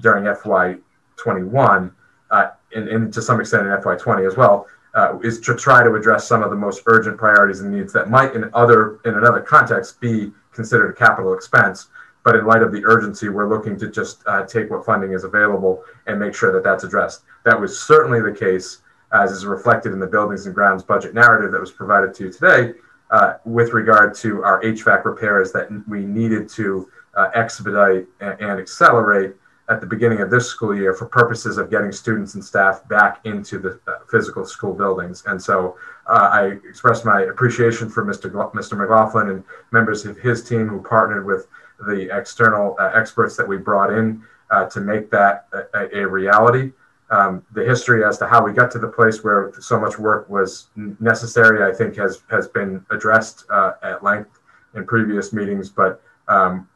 during 0.00 0.24
FY21, 0.24 1.92
uh, 2.30 2.48
and, 2.74 2.88
and, 2.88 3.12
to 3.12 3.22
some 3.22 3.40
extent 3.40 3.66
in 3.66 3.72
FY20 3.72 4.26
as 4.26 4.36
well, 4.36 4.66
uh, 4.94 5.18
is 5.22 5.40
to 5.40 5.54
try 5.54 5.82
to 5.82 5.94
address 5.94 6.26
some 6.26 6.42
of 6.42 6.50
the 6.50 6.56
most 6.56 6.82
urgent 6.86 7.16
priorities 7.16 7.60
and 7.60 7.72
needs 7.72 7.92
that 7.92 8.10
might, 8.10 8.34
in 8.34 8.50
other 8.54 9.00
in 9.04 9.14
another 9.14 9.40
context, 9.40 10.00
be 10.00 10.32
considered 10.52 10.90
a 10.90 10.92
capital 10.92 11.34
expense. 11.34 11.88
But 12.24 12.36
in 12.36 12.46
light 12.46 12.62
of 12.62 12.72
the 12.72 12.84
urgency, 12.84 13.28
we're 13.28 13.48
looking 13.48 13.78
to 13.78 13.88
just 13.88 14.22
uh, 14.26 14.44
take 14.44 14.70
what 14.70 14.84
funding 14.84 15.12
is 15.12 15.24
available 15.24 15.82
and 16.06 16.18
make 16.18 16.34
sure 16.34 16.52
that 16.52 16.64
that's 16.64 16.84
addressed. 16.84 17.22
That 17.44 17.58
was 17.58 17.80
certainly 17.80 18.20
the 18.20 18.36
case, 18.36 18.82
as 19.12 19.30
is 19.30 19.46
reflected 19.46 19.92
in 19.92 20.00
the 20.00 20.06
buildings 20.06 20.44
and 20.46 20.54
grounds 20.54 20.82
budget 20.82 21.14
narrative 21.14 21.52
that 21.52 21.60
was 21.60 21.70
provided 21.70 22.12
to 22.14 22.24
you 22.24 22.32
today, 22.32 22.74
uh, 23.10 23.34
with 23.44 23.72
regard 23.72 24.14
to 24.16 24.42
our 24.42 24.60
HVAC 24.62 25.04
repairs 25.04 25.52
that 25.52 25.68
we 25.88 26.00
needed 26.00 26.48
to 26.50 26.90
uh, 27.16 27.30
expedite 27.34 28.06
and, 28.20 28.40
and 28.40 28.60
accelerate 28.60 29.34
at 29.68 29.80
the 29.80 29.86
beginning 29.86 30.20
of 30.20 30.30
this 30.30 30.48
school 30.48 30.74
year 30.74 30.94
for 30.94 31.06
purposes 31.06 31.58
of 31.58 31.70
getting 31.70 31.92
students 31.92 32.34
and 32.34 32.44
staff 32.44 32.86
back 32.88 33.20
into 33.24 33.58
the 33.58 33.78
uh, 33.86 33.98
physical 34.10 34.46
school 34.46 34.72
buildings. 34.72 35.22
And 35.26 35.40
so 35.40 35.76
uh, 36.06 36.30
I 36.32 36.44
expressed 36.68 37.04
my 37.04 37.22
appreciation 37.22 37.90
for 37.90 38.04
Mr. 38.04 38.30
Mr. 38.52 38.78
McLaughlin 38.78 39.28
and 39.28 39.44
members 39.70 40.06
of 40.06 40.16
his 40.16 40.42
team 40.42 40.68
who 40.68 40.82
partnered 40.82 41.26
with 41.26 41.48
the 41.86 42.08
external 42.16 42.76
uh, 42.80 42.90
experts 42.94 43.36
that 43.36 43.46
we 43.46 43.58
brought 43.58 43.92
in 43.92 44.22
uh, 44.50 44.64
to 44.66 44.80
make 44.80 45.10
that 45.10 45.46
a, 45.74 45.98
a 45.98 46.08
reality. 46.08 46.72
Um, 47.10 47.44
the 47.52 47.64
history 47.64 48.04
as 48.04 48.18
to 48.18 48.26
how 48.26 48.44
we 48.44 48.52
got 48.52 48.70
to 48.72 48.78
the 48.78 48.88
place 48.88 49.24
where 49.24 49.52
so 49.60 49.80
much 49.80 49.98
work 49.98 50.28
was 50.28 50.68
necessary, 50.76 51.70
I 51.70 51.74
think, 51.74 51.96
has 51.96 52.22
has 52.30 52.48
been 52.48 52.84
addressed 52.90 53.44
uh, 53.50 53.72
at 53.82 54.02
length 54.02 54.40
in 54.74 54.86
previous 54.86 55.32
meetings. 55.32 55.70
But 55.70 56.02
um, 56.28 56.68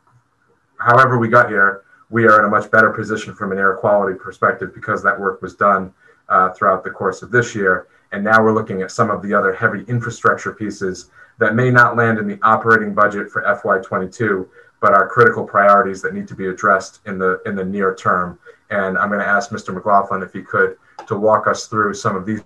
however 0.78 1.18
we 1.18 1.28
got 1.28 1.48
here, 1.48 1.82
we 2.12 2.26
are 2.26 2.38
in 2.38 2.44
a 2.44 2.48
much 2.48 2.70
better 2.70 2.90
position 2.90 3.34
from 3.34 3.52
an 3.52 3.58
air 3.58 3.74
quality 3.74 4.16
perspective 4.16 4.74
because 4.74 5.02
that 5.02 5.18
work 5.18 5.40
was 5.40 5.54
done 5.54 5.92
uh, 6.28 6.50
throughout 6.50 6.84
the 6.84 6.90
course 6.90 7.22
of 7.22 7.30
this 7.30 7.54
year. 7.54 7.88
And 8.12 8.22
now 8.22 8.42
we're 8.42 8.52
looking 8.52 8.82
at 8.82 8.90
some 8.90 9.10
of 9.10 9.22
the 9.22 9.32
other 9.32 9.54
heavy 9.54 9.84
infrastructure 9.88 10.52
pieces 10.52 11.10
that 11.38 11.54
may 11.54 11.70
not 11.70 11.96
land 11.96 12.18
in 12.18 12.28
the 12.28 12.38
operating 12.42 12.92
budget 12.92 13.30
for 13.30 13.42
FY22, 13.42 14.46
but 14.82 14.92
are 14.92 15.08
critical 15.08 15.44
priorities 15.44 16.02
that 16.02 16.12
need 16.12 16.28
to 16.28 16.34
be 16.34 16.46
addressed 16.46 17.00
in 17.06 17.18
the 17.18 17.40
in 17.46 17.56
the 17.56 17.64
near 17.64 17.94
term. 17.94 18.38
And 18.70 18.98
I'm 18.98 19.08
going 19.08 19.20
to 19.20 19.26
ask 19.26 19.50
Mr. 19.50 19.72
McLaughlin 19.72 20.22
if 20.22 20.34
he 20.34 20.42
could 20.42 20.76
to 21.06 21.16
walk 21.16 21.46
us 21.46 21.66
through 21.66 21.94
some 21.94 22.14
of 22.14 22.26
these 22.26 22.42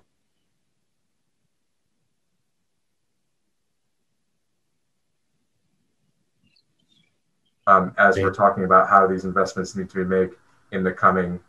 um, 7.67 7.93
as 7.97 8.17
we're 8.17 8.33
talking 8.33 8.63
about 8.63 8.89
how 8.89 9.05
these 9.05 9.25
investments 9.25 9.75
need 9.75 9.89
to 9.89 9.95
be 9.97 10.03
made 10.03 10.29
in 10.71 10.83
the 10.83 10.91
coming 10.91 11.39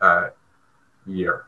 uh, 0.00 0.28
year 1.06 1.46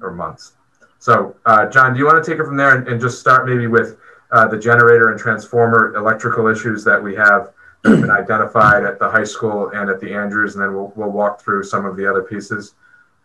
or 0.00 0.12
months. 0.12 0.52
So, 1.00 1.36
uh, 1.44 1.66
John, 1.66 1.92
do 1.92 1.98
you 1.98 2.06
want 2.06 2.24
to 2.24 2.30
take 2.30 2.40
it 2.40 2.44
from 2.44 2.56
there 2.56 2.76
and, 2.76 2.88
and 2.88 3.00
just 3.00 3.20
start 3.20 3.46
maybe 3.46 3.66
with 3.66 3.98
uh, 4.30 4.46
the 4.46 4.58
generator 4.58 5.10
and 5.10 5.18
transformer 5.18 5.94
electrical 5.94 6.48
issues 6.48 6.84
that 6.84 7.02
we 7.02 7.14
have 7.16 7.52
been 7.82 8.10
identified 8.10 8.84
at 8.84 8.98
the 8.98 9.08
high 9.08 9.24
school 9.24 9.70
and 9.70 9.90
at 9.90 10.00
the 10.00 10.12
Andrews, 10.12 10.54
and 10.54 10.62
then 10.62 10.74
we'll, 10.74 10.92
we'll 10.96 11.10
walk 11.10 11.40
through 11.40 11.62
some 11.62 11.84
of 11.84 11.96
the 11.96 12.08
other 12.08 12.22
pieces. 12.22 12.74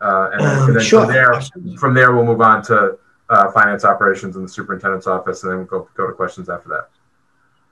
Uh, 0.02 0.30
and, 0.34 0.42
then, 0.42 0.60
and 0.68 0.76
then 0.76 0.84
sure. 0.84 1.06
from 1.06 1.14
there, 1.14 1.42
from 1.78 1.94
there, 1.94 2.14
we'll 2.14 2.26
move 2.26 2.42
on 2.42 2.62
to 2.64 2.98
uh, 3.30 3.52
finance 3.52 3.86
operations 3.86 4.36
in 4.36 4.44
the 4.44 4.50
superintendent's 4.50 5.08
office, 5.08 5.44
and 5.44 5.52
then 5.52 5.58
we'll 5.60 5.68
go, 5.68 5.90
go 5.96 6.08
to 6.08 6.14
questions 6.14 6.50
after 6.50 6.70
that. 6.70 6.90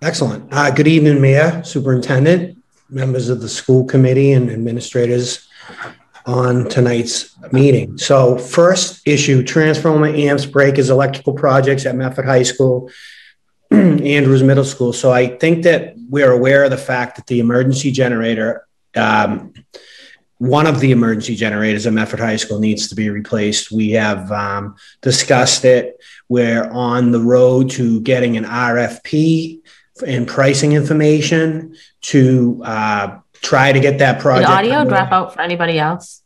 Excellent. 0.03 0.51
Uh, 0.51 0.71
good 0.71 0.87
evening, 0.87 1.21
Mayor, 1.21 1.63
Superintendent, 1.63 2.57
members 2.89 3.29
of 3.29 3.39
the 3.39 3.47
school 3.47 3.85
committee, 3.85 4.31
and 4.31 4.49
administrators 4.49 5.47
on 6.25 6.67
tonight's 6.69 7.37
meeting. 7.51 7.99
So, 7.99 8.35
first 8.39 9.07
issue 9.07 9.43
transformer 9.43 10.07
amps, 10.07 10.47
breakers, 10.47 10.89
electrical 10.89 11.33
projects 11.33 11.85
at 11.85 11.95
Medford 11.95 12.25
High 12.25 12.41
School, 12.41 12.89
Andrews 13.71 14.41
Middle 14.41 14.65
School. 14.65 14.91
So, 14.91 15.11
I 15.11 15.37
think 15.37 15.65
that 15.65 15.93
we're 16.09 16.31
aware 16.31 16.63
of 16.63 16.71
the 16.71 16.77
fact 16.77 17.17
that 17.17 17.27
the 17.27 17.39
emergency 17.39 17.91
generator 17.91 18.65
um, 18.95 19.53
one 20.41 20.65
of 20.65 20.79
the 20.79 20.91
emergency 20.91 21.35
generators 21.35 21.85
at 21.85 21.93
Medford 21.93 22.19
High 22.19 22.37
School 22.37 22.57
needs 22.57 22.87
to 22.87 22.95
be 22.95 23.11
replaced. 23.11 23.71
We 23.71 23.91
have 23.91 24.31
um, 24.31 24.75
discussed 25.01 25.65
it. 25.65 26.01
We're 26.29 26.67
on 26.71 27.11
the 27.11 27.19
road 27.19 27.69
to 27.71 28.01
getting 28.01 28.37
an 28.37 28.45
RFP 28.45 29.60
and 30.01 30.27
pricing 30.27 30.73
information 30.73 31.75
to 32.01 32.61
uh, 32.63 33.19
try 33.41 33.71
to 33.71 33.79
get 33.79 33.99
that 33.99 34.15
Did 34.15 34.21
project. 34.21 34.49
audio 34.49 34.85
drop 34.85 35.11
out 35.11 35.33
for 35.33 35.41
anybody 35.41 35.79
else? 35.79 36.23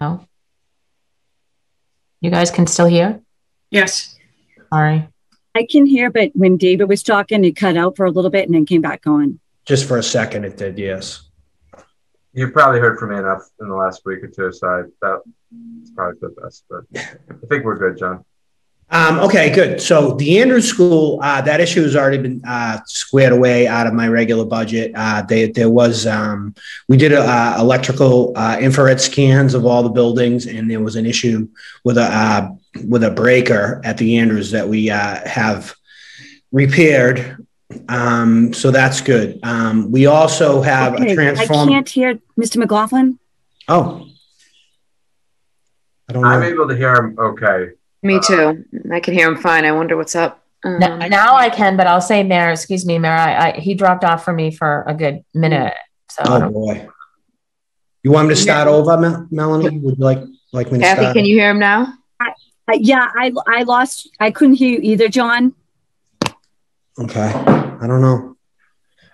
No? 0.00 0.26
You 2.20 2.30
guys 2.30 2.50
can 2.50 2.66
still 2.66 2.86
hear? 2.86 3.20
Yes. 3.70 4.16
Sorry. 4.72 5.08
I 5.54 5.66
can 5.68 5.86
hear, 5.86 6.10
but 6.10 6.30
when 6.34 6.56
David 6.56 6.88
was 6.88 7.02
talking, 7.02 7.44
it 7.44 7.56
cut 7.56 7.76
out 7.76 7.96
for 7.96 8.06
a 8.06 8.10
little 8.10 8.30
bit 8.30 8.46
and 8.46 8.54
then 8.54 8.66
came 8.66 8.82
back 8.82 9.06
on. 9.06 9.40
Just 9.64 9.88
for 9.88 9.98
a 9.98 10.02
second, 10.02 10.44
it 10.44 10.56
did, 10.56 10.78
yes. 10.78 11.28
You 12.32 12.50
probably 12.50 12.78
heard 12.78 12.98
from 12.98 13.10
me 13.10 13.18
enough 13.18 13.42
in 13.60 13.68
the 13.68 13.74
last 13.74 14.02
week 14.04 14.22
or 14.22 14.28
two, 14.28 14.52
so 14.52 14.68
I, 14.68 14.82
that's 15.02 15.90
probably 15.96 16.18
the 16.20 16.40
best. 16.40 16.64
But 16.70 16.84
I 16.94 17.46
think 17.48 17.64
we're 17.64 17.78
good, 17.78 17.98
John. 17.98 18.24
Um, 18.92 19.20
okay, 19.20 19.50
good. 19.54 19.80
So 19.80 20.14
the 20.14 20.40
Andrews 20.40 20.68
School, 20.68 21.20
uh, 21.22 21.40
that 21.42 21.60
issue 21.60 21.82
has 21.82 21.94
already 21.94 22.18
been 22.18 22.42
uh, 22.44 22.80
squared 22.86 23.32
away 23.32 23.68
out 23.68 23.86
of 23.86 23.94
my 23.94 24.08
regular 24.08 24.44
budget. 24.44 24.90
Uh, 24.96 25.22
they, 25.22 25.48
there 25.50 25.70
was, 25.70 26.06
um, 26.08 26.54
we 26.88 26.96
did 26.96 27.12
a, 27.12 27.20
uh, 27.20 27.56
electrical 27.60 28.32
uh, 28.36 28.56
infrared 28.60 29.00
scans 29.00 29.54
of 29.54 29.64
all 29.64 29.84
the 29.84 29.90
buildings, 29.90 30.46
and 30.46 30.68
there 30.68 30.80
was 30.80 30.96
an 30.96 31.06
issue 31.06 31.46
with 31.84 31.98
a 31.98 32.02
uh, 32.02 32.48
with 32.88 33.04
a 33.04 33.10
breaker 33.10 33.80
at 33.84 33.96
the 33.98 34.18
Andrews 34.18 34.50
that 34.52 34.68
we 34.68 34.90
uh, 34.90 35.26
have 35.28 35.74
repaired. 36.50 37.46
Um, 37.88 38.52
so 38.52 38.72
that's 38.72 39.00
good. 39.00 39.38
Um, 39.44 39.92
we 39.92 40.06
also 40.06 40.62
have 40.62 40.94
Okay, 40.94 41.10
a 41.10 41.12
I 41.12 41.14
transform. 41.14 41.68
can't 41.68 41.88
hear 41.88 42.18
Mr. 42.38 42.56
McLaughlin. 42.56 43.20
Oh, 43.68 44.08
I 46.08 46.12
don't 46.12 46.22
Know. 46.22 46.28
I'm 46.28 46.42
able 46.42 46.66
to 46.68 46.76
hear 46.76 46.94
him 46.96 47.16
okay. 47.18 47.68
Me 48.02 48.18
too. 48.26 48.64
I 48.92 49.00
can 49.00 49.14
hear 49.14 49.28
him 49.28 49.36
fine. 49.36 49.64
I 49.64 49.72
wonder 49.72 49.96
what's 49.96 50.14
up. 50.16 50.42
Um, 50.64 50.78
Now, 50.78 50.96
now 51.06 51.36
I 51.36 51.48
can, 51.50 51.76
but 51.76 51.86
I'll 51.86 52.00
say 52.00 52.22
Mayor, 52.22 52.50
excuse 52.50 52.84
me, 52.86 52.98
Mayor, 52.98 53.12
I, 53.12 53.48
I, 53.50 53.60
he 53.60 53.74
dropped 53.74 54.04
off 54.04 54.24
for 54.24 54.32
me 54.32 54.50
for 54.50 54.84
a 54.86 54.94
good 54.94 55.24
minute. 55.34 55.74
So 56.10 56.22
Oh 56.26 56.50
boy. 56.50 56.88
You 58.02 58.10
want 58.12 58.28
me 58.28 58.34
to 58.34 58.40
start 58.40 58.66
over, 58.68 58.96
Mel- 58.96 59.26
Melanie? 59.30 59.78
Would 59.78 59.98
you 59.98 60.04
like 60.04 60.22
like 60.52 60.72
me 60.72 60.78
to 60.78 60.84
Kathy, 60.84 61.02
start? 61.02 61.16
can 61.16 61.24
you 61.26 61.36
hear 61.36 61.50
him 61.50 61.58
now? 61.58 61.94
Uh, 62.20 62.26
yeah, 62.74 63.08
I, 63.18 63.32
I 63.48 63.62
lost, 63.64 64.08
I 64.20 64.30
couldn't 64.30 64.54
hear 64.54 64.70
you 64.70 64.80
either, 64.82 65.08
John. 65.08 65.54
Okay. 66.98 67.20
I 67.34 67.86
don't 67.86 68.00
know. 68.00 68.36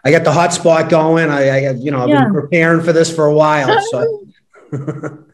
I 0.05 0.11
got 0.11 0.25
the 0.25 0.31
hotspot 0.31 0.89
going. 0.89 1.31
I, 1.31 1.67
I 1.67 1.71
you 1.73 1.91
know, 1.91 2.03
I've 2.03 2.09
Yeah. 2.09 2.25
been 2.25 2.33
preparing 2.33 2.81
for 2.83 2.93
this 2.93 3.13
for 3.15 3.25
a 3.27 3.35
while. 3.35 3.81
So, 3.91 4.27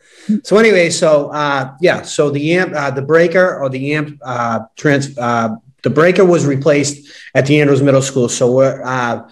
so 0.43 0.57
anyway, 0.57 0.91
so 0.91 1.31
uh, 1.31 1.75
yeah, 1.81 2.03
so 2.03 2.31
the 2.31 2.55
amp, 2.55 2.75
uh, 2.75 2.91
the 2.91 3.03
breaker 3.03 3.59
or 3.59 3.69
the 3.69 3.95
amp 3.95 4.19
uh, 4.25 4.61
trans, 4.77 5.17
uh, 5.19 5.57
the 5.83 5.91
breaker 5.91 6.25
was 6.25 6.47
replaced 6.47 7.11
at 7.35 7.47
the 7.47 7.61
Andrews 7.61 7.83
Middle 7.83 8.03
School. 8.03 8.29
So 8.29 8.53
we're 8.53 8.83
uh, 8.83 9.29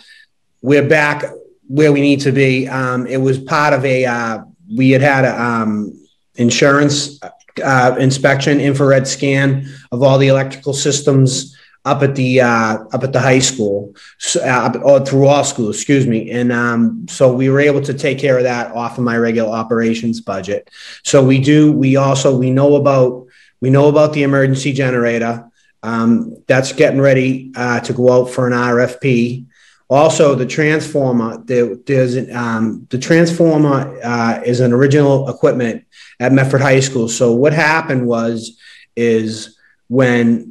we're 0.62 0.88
back 0.88 1.24
where 1.68 1.92
we 1.92 2.00
need 2.00 2.20
to 2.20 2.32
be. 2.32 2.68
Um, 2.68 3.06
it 3.06 3.18
was 3.18 3.38
part 3.38 3.72
of 3.72 3.84
a 3.84 4.04
uh, 4.04 4.38
we 4.76 4.90
had 4.90 5.02
had 5.02 5.24
a 5.24 5.40
um, 5.40 6.06
insurance 6.36 7.20
uh, 7.62 7.96
inspection, 7.98 8.60
infrared 8.60 9.06
scan 9.06 9.68
of 9.92 10.02
all 10.02 10.18
the 10.18 10.28
electrical 10.28 10.72
systems 10.72 11.56
up 11.84 12.02
at 12.02 12.14
the 12.14 12.40
uh, 12.40 12.78
up 12.92 13.04
at 13.04 13.12
the 13.12 13.20
high 13.20 13.38
school, 13.38 13.94
so, 14.18 14.40
uh, 14.42 14.78
or 14.84 15.04
through 15.04 15.26
all 15.26 15.44
schools, 15.44 15.76
excuse 15.76 16.06
me. 16.06 16.30
And 16.30 16.52
um, 16.52 17.06
so 17.08 17.32
we 17.32 17.48
were 17.48 17.60
able 17.60 17.80
to 17.82 17.94
take 17.94 18.18
care 18.18 18.36
of 18.36 18.44
that 18.44 18.72
off 18.72 18.98
of 18.98 19.04
my 19.04 19.16
regular 19.16 19.50
operations 19.50 20.20
budget. 20.20 20.70
So 21.04 21.24
we 21.24 21.40
do. 21.40 21.72
We 21.72 21.96
also 21.96 22.36
we 22.36 22.50
know 22.50 22.76
about 22.76 23.26
we 23.60 23.70
know 23.70 23.88
about 23.88 24.12
the 24.12 24.22
emergency 24.22 24.72
generator. 24.72 25.46
Um, 25.82 26.36
that's 26.46 26.72
getting 26.72 27.00
ready 27.00 27.52
uh, 27.56 27.80
to 27.80 27.92
go 27.94 28.12
out 28.12 28.30
for 28.30 28.46
an 28.46 28.52
RFP. 28.52 29.46
Also, 29.88 30.34
the 30.34 30.46
transformer. 30.46 31.42
There, 31.44 31.74
there's 31.74 32.16
um, 32.30 32.86
the 32.90 32.98
transformer 32.98 33.98
uh, 34.04 34.42
is 34.44 34.60
an 34.60 34.72
original 34.72 35.28
equipment 35.30 35.84
at 36.20 36.32
Medford 36.32 36.60
High 36.60 36.80
School. 36.80 37.08
So 37.08 37.32
what 37.32 37.54
happened 37.54 38.06
was 38.06 38.58
is 38.94 39.56
when 39.88 40.49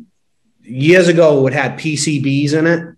years 0.70 1.08
ago 1.08 1.46
it 1.48 1.54
had 1.54 1.80
PCBs 1.80 2.54
in 2.54 2.68
it. 2.68 2.96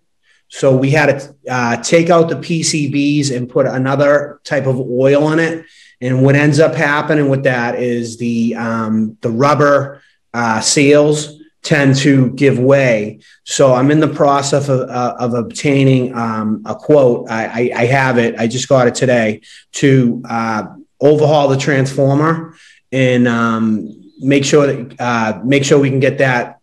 So 0.48 0.76
we 0.76 0.90
had 0.90 1.18
to 1.18 1.36
uh, 1.50 1.76
take 1.82 2.10
out 2.10 2.28
the 2.28 2.36
PCBs 2.36 3.34
and 3.34 3.48
put 3.48 3.66
another 3.66 4.40
type 4.44 4.66
of 4.66 4.78
oil 4.78 5.32
in 5.32 5.38
it. 5.38 5.64
And 6.00 6.22
what 6.22 6.34
ends 6.34 6.60
up 6.60 6.74
happening 6.74 7.28
with 7.30 7.44
that 7.44 7.76
is 7.76 8.18
the 8.18 8.54
um, 8.56 9.16
the 9.22 9.30
rubber 9.30 10.02
uh, 10.34 10.60
seals 10.60 11.38
tend 11.62 11.96
to 11.96 12.30
give 12.30 12.58
way. 12.58 13.20
So 13.44 13.72
I'm 13.72 13.90
in 13.90 14.00
the 14.00 14.08
process 14.08 14.68
of, 14.68 14.90
uh, 14.90 15.14
of 15.18 15.34
obtaining 15.34 16.14
um, 16.14 16.62
a 16.66 16.74
quote. 16.74 17.30
I, 17.30 17.44
I, 17.44 17.82
I 17.82 17.86
have 17.86 18.18
it. 18.18 18.34
I 18.36 18.48
just 18.48 18.68
got 18.68 18.88
it 18.88 18.94
today 18.94 19.42
to 19.74 20.22
uh, 20.28 20.66
overhaul 21.00 21.48
the 21.48 21.56
transformer 21.56 22.56
and 22.90 23.28
um, 23.28 24.10
make 24.18 24.44
sure 24.44 24.66
that 24.66 25.00
uh, 25.00 25.40
make 25.44 25.64
sure 25.64 25.78
we 25.78 25.88
can 25.88 26.00
get 26.00 26.18
that 26.18 26.60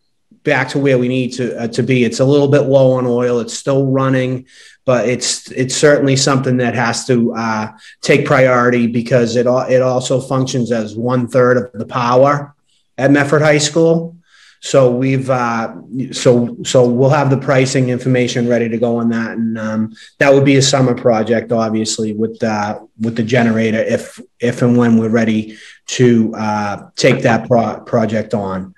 back 0.50 0.70
to 0.70 0.80
where 0.80 0.98
we 0.98 1.08
need 1.08 1.32
to 1.34 1.58
uh, 1.58 1.68
to 1.70 1.84
be. 1.84 2.04
It's 2.04 2.20
a 2.20 2.26
little 2.26 2.48
bit 2.48 2.62
low 2.62 2.94
on 2.94 3.06
oil. 3.06 3.40
It's 3.40 3.54
still 3.54 3.86
running, 3.86 4.48
but 4.86 5.08
it's 5.08 5.52
it's 5.52 5.76
certainly 5.76 6.16
something 6.16 6.58
that 6.58 6.76
has 6.76 7.06
to 7.08 7.34
uh, 7.36 7.72
take 8.02 8.26
priority 8.26 8.88
because 8.88 9.36
it 9.36 9.46
it 9.46 9.82
also 9.82 10.20
functions 10.20 10.72
as 10.72 10.96
one 10.96 11.28
third 11.28 11.58
of 11.58 11.72
the 11.74 11.86
power 11.86 12.56
at 12.98 13.12
Medford 13.12 13.42
High 13.42 13.60
School. 13.60 14.18
So 14.62 14.92
we've 14.92 15.30
uh, 15.30 15.74
so 16.12 16.58
so 16.66 16.86
we'll 16.86 17.10
have 17.12 17.30
the 17.30 17.38
pricing 17.38 17.90
information 17.90 18.50
ready 18.50 18.68
to 18.68 18.78
go 18.78 18.98
on 18.98 19.10
that, 19.10 19.38
and 19.38 19.58
um, 19.58 19.94
that 20.18 20.34
would 20.34 20.44
be 20.44 20.58
a 20.58 20.62
summer 20.62 20.94
project, 20.94 21.54
obviously, 21.54 22.14
with 22.14 22.44
uh, 22.44 22.82
with 23.00 23.16
the 23.16 23.24
generator 23.24 23.80
if 23.80 24.20
if 24.40 24.62
and 24.62 24.78
when 24.78 24.98
we're 24.98 25.08
ready 25.08 25.58
to 25.86 26.34
uh, 26.36 26.90
take 26.98 27.22
that 27.22 27.48
pro- 27.48 27.80
project 27.82 28.34
on. 28.34 28.76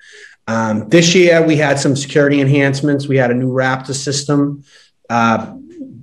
Um, 0.52 0.90
this 0.90 1.16
year, 1.16 1.42
we 1.42 1.56
had 1.56 1.80
some 1.80 1.96
security 1.96 2.42
enhancements. 2.42 3.08
We 3.08 3.16
had 3.16 3.32
a 3.32 3.34
new 3.34 3.54
Raptor 3.54 3.94
system 3.94 4.66
uh, 5.10 5.56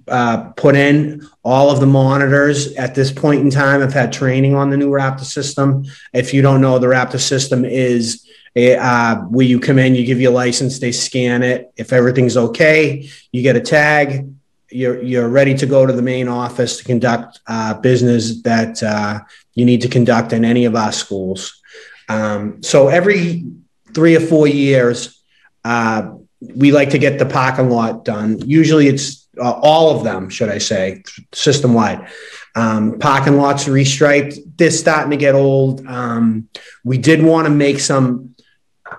uh, 0.06 0.52
put 0.52 0.74
in. 0.74 1.28
All 1.44 1.70
of 1.70 1.80
the 1.80 1.86
monitors 1.86 2.72
at 2.76 2.94
this 2.94 3.12
point 3.12 3.42
in 3.42 3.50
time 3.50 3.82
have 3.82 3.92
had 3.92 4.10
training 4.10 4.54
on 4.54 4.70
the 4.70 4.78
new 4.78 4.90
Raptor 4.90 5.24
system. 5.24 5.84
If 6.14 6.32
you 6.32 6.40
don't 6.40 6.62
know, 6.62 6.78
the 6.78 6.86
Raptor 6.86 7.20
system 7.20 7.66
is 7.66 8.26
a, 8.56 8.76
uh, 8.76 9.16
where 9.16 9.44
you 9.44 9.60
come 9.60 9.78
in, 9.78 9.94
you 9.94 10.06
give 10.06 10.18
your 10.20 10.32
license, 10.32 10.78
they 10.78 10.92
scan 10.92 11.42
it. 11.42 11.70
If 11.76 11.92
everything's 11.92 12.38
okay, 12.38 13.06
you 13.32 13.42
get 13.42 13.56
a 13.56 13.60
tag. 13.60 14.32
You're, 14.70 15.02
you're 15.02 15.28
ready 15.28 15.54
to 15.56 15.66
go 15.66 15.84
to 15.84 15.92
the 15.92 16.02
main 16.02 16.26
office 16.28 16.78
to 16.78 16.84
conduct 16.84 17.40
uh, 17.46 17.74
business 17.74 18.40
that 18.42 18.82
uh, 18.82 19.20
you 19.52 19.66
need 19.66 19.82
to 19.82 19.88
conduct 19.88 20.32
in 20.32 20.46
any 20.46 20.64
of 20.64 20.74
our 20.74 20.92
schools. 20.92 21.60
Um, 22.08 22.62
so 22.62 22.88
every 22.88 23.44
three 23.94 24.16
or 24.16 24.20
four 24.20 24.46
years, 24.46 25.22
uh, 25.64 26.12
we 26.40 26.72
like 26.72 26.90
to 26.90 26.98
get 26.98 27.18
the 27.18 27.26
parking 27.26 27.70
lot 27.70 28.04
done. 28.04 28.38
Usually 28.48 28.86
it's 28.88 29.28
uh, 29.40 29.52
all 29.62 29.96
of 29.96 30.04
them, 30.04 30.28
should 30.28 30.48
I 30.48 30.58
say, 30.58 31.02
system 31.32 31.74
wide. 31.74 32.08
Um, 32.54 32.98
parking 32.98 33.36
lots 33.36 33.64
restriped. 33.64 34.38
They're 34.56 34.70
starting 34.70 35.10
to 35.10 35.16
get 35.16 35.34
old. 35.34 35.86
Um, 35.86 36.48
we 36.84 36.98
did 36.98 37.22
want 37.22 37.46
to 37.46 37.52
make 37.52 37.78
some 37.80 38.34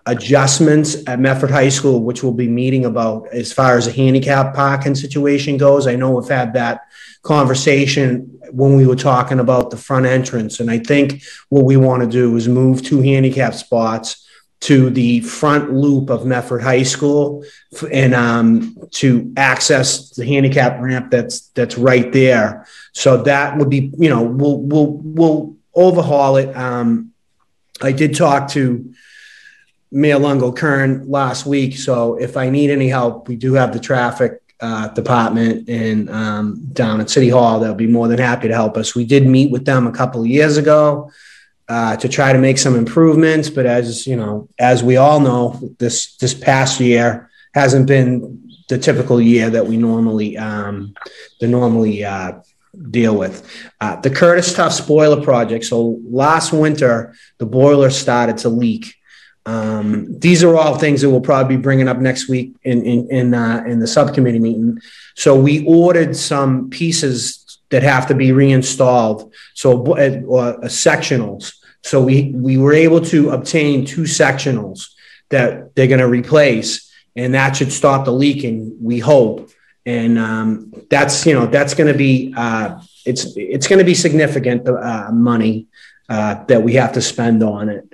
adjustments 0.05 0.95
at 1.07 1.19
Medford 1.19 1.51
High 1.51 1.69
School, 1.69 2.03
which 2.03 2.23
we'll 2.23 2.33
be 2.33 2.47
meeting 2.47 2.85
about 2.85 3.27
as 3.29 3.51
far 3.51 3.77
as 3.77 3.87
a 3.87 3.91
handicap 3.91 4.53
parking 4.53 4.95
situation 4.95 5.57
goes. 5.57 5.87
I 5.87 5.95
know 5.95 6.11
we've 6.11 6.29
had 6.29 6.53
that 6.53 6.81
conversation 7.23 8.39
when 8.51 8.75
we 8.75 8.85
were 8.85 8.95
talking 8.95 9.39
about 9.39 9.71
the 9.71 9.77
front 9.77 10.05
entrance. 10.05 10.59
And 10.59 10.71
I 10.71 10.79
think 10.79 11.21
what 11.49 11.65
we 11.65 11.75
want 11.77 12.03
to 12.03 12.09
do 12.09 12.35
is 12.35 12.47
move 12.47 12.81
two 12.81 13.01
handicap 13.01 13.53
spots 13.55 14.25
to 14.61 14.89
the 14.89 15.21
front 15.21 15.73
loop 15.73 16.09
of 16.09 16.25
Medford 16.25 16.61
High 16.61 16.83
School 16.83 17.45
and 17.91 18.13
um, 18.13 18.77
to 18.91 19.31
access 19.37 20.09
the 20.11 20.25
handicap 20.25 20.81
ramp 20.81 21.11
that's 21.11 21.47
that's 21.49 21.77
right 21.77 22.11
there. 22.11 22.67
So 22.91 23.23
that 23.23 23.57
would 23.57 23.69
be, 23.69 23.91
you 23.97 24.09
know, 24.09 24.21
we'll 24.21 24.57
we'll 24.57 24.99
we'll 25.03 25.55
overhaul 25.73 26.35
it. 26.35 26.55
Um, 26.55 27.13
I 27.81 27.93
did 27.93 28.15
talk 28.15 28.49
to 28.49 28.93
Mayor 29.91 30.19
Lungo-Koehn 30.19 31.05
last 31.07 31.45
week, 31.45 31.77
so 31.77 32.15
if 32.15 32.35
I 32.35 32.49
need 32.49 32.69
any 32.69 32.89
help, 32.89 33.29
we 33.29 33.37
do 33.37 33.53
have 33.53 33.71
the 33.71 33.79
traffic 33.79 34.41
uh, 34.59 34.89
department 34.89 35.69
and 35.69 36.09
um, 36.09 36.67
down 36.73 36.99
at 36.99 37.09
City 37.09 37.29
Hall. 37.29 37.61
They'll 37.61 37.73
be 37.75 37.87
more 37.87 38.09
than 38.09 38.19
happy 38.19 38.49
to 38.49 38.53
help 38.53 38.75
us. 38.75 38.93
We 38.93 39.05
did 39.05 39.25
meet 39.25 39.51
with 39.51 39.63
them 39.63 39.87
a 39.87 39.91
couple 39.93 40.19
of 40.19 40.27
years 40.27 40.57
ago 40.57 41.09
uh, 41.69 41.95
to 41.97 42.09
try 42.09 42.33
to 42.33 42.39
make 42.39 42.57
some 42.57 42.75
improvements. 42.75 43.49
But 43.49 43.65
as 43.65 44.07
you 44.07 44.15
know, 44.15 44.49
as 44.57 44.83
we 44.83 44.97
all 44.97 45.19
know, 45.19 45.59
this 45.77 46.15
this 46.17 46.33
past 46.33 46.79
year 46.79 47.29
hasn't 47.53 47.87
been 47.87 48.49
the 48.67 48.77
typical 48.77 49.21
year 49.21 49.49
that 49.49 49.65
we 49.65 49.77
normally 49.77 50.37
um, 50.37 50.93
the 51.39 51.47
normally 51.47 52.03
uh, 52.03 52.39
deal 52.89 53.15
with. 53.15 53.47
Uh, 53.81 53.95
the 54.01 54.09
Curtis 54.09 54.53
Tufts 54.53 54.81
boiler 54.81 55.23
project. 55.23 55.65
So 55.65 55.99
last 56.09 56.51
winter, 56.53 57.15
the 57.37 57.45
boiler 57.45 57.89
started 57.89 58.37
to 58.39 58.49
leak. 58.49 58.95
Um, 59.45 60.19
these 60.19 60.43
are 60.43 60.55
all 60.55 60.77
things 60.77 61.01
that 61.01 61.09
we'll 61.09 61.21
probably 61.21 61.55
be 61.55 61.61
bringing 61.61 61.87
up 61.87 61.97
next 61.97 62.29
week 62.29 62.55
in 62.63 62.83
in 62.83 63.09
in, 63.11 63.33
uh, 63.33 63.63
in 63.67 63.79
the 63.79 63.87
subcommittee 63.87 64.39
meeting. 64.39 64.79
So 65.15 65.39
we 65.39 65.65
ordered 65.65 66.15
some 66.15 66.69
pieces 66.69 67.59
that 67.69 67.83
have 67.83 68.07
to 68.07 68.15
be 68.15 68.31
reinstalled. 68.31 69.33
So 69.53 69.85
uh, 69.85 69.95
uh, 69.95 70.67
sectionals. 70.67 71.53
So 71.83 72.03
we 72.03 72.31
we 72.35 72.57
were 72.57 72.73
able 72.73 73.01
to 73.05 73.31
obtain 73.31 73.85
two 73.85 74.03
sectionals 74.03 74.89
that 75.29 75.75
they're 75.75 75.87
going 75.87 75.99
to 75.99 76.07
replace, 76.07 76.91
and 77.15 77.33
that 77.33 77.55
should 77.55 77.71
stop 77.71 78.05
the 78.05 78.11
leaking. 78.11 78.77
We 78.81 78.99
hope, 78.99 79.49
and 79.85 80.19
um, 80.19 80.73
that's 80.89 81.25
you 81.25 81.33
know 81.33 81.45
that's 81.45 81.73
going 81.73 81.91
to 81.91 81.97
be 81.97 82.33
uh, 82.35 82.79
it's 83.05 83.35
it's 83.35 83.67
going 83.67 83.79
to 83.79 83.85
be 83.85 83.95
significant 83.95 84.67
uh, 84.67 85.09
money 85.11 85.67
uh, 86.09 86.43
that 86.45 86.61
we 86.63 86.73
have 86.73 86.93
to 86.93 87.01
spend 87.01 87.43
on 87.43 87.69
it 87.69 87.88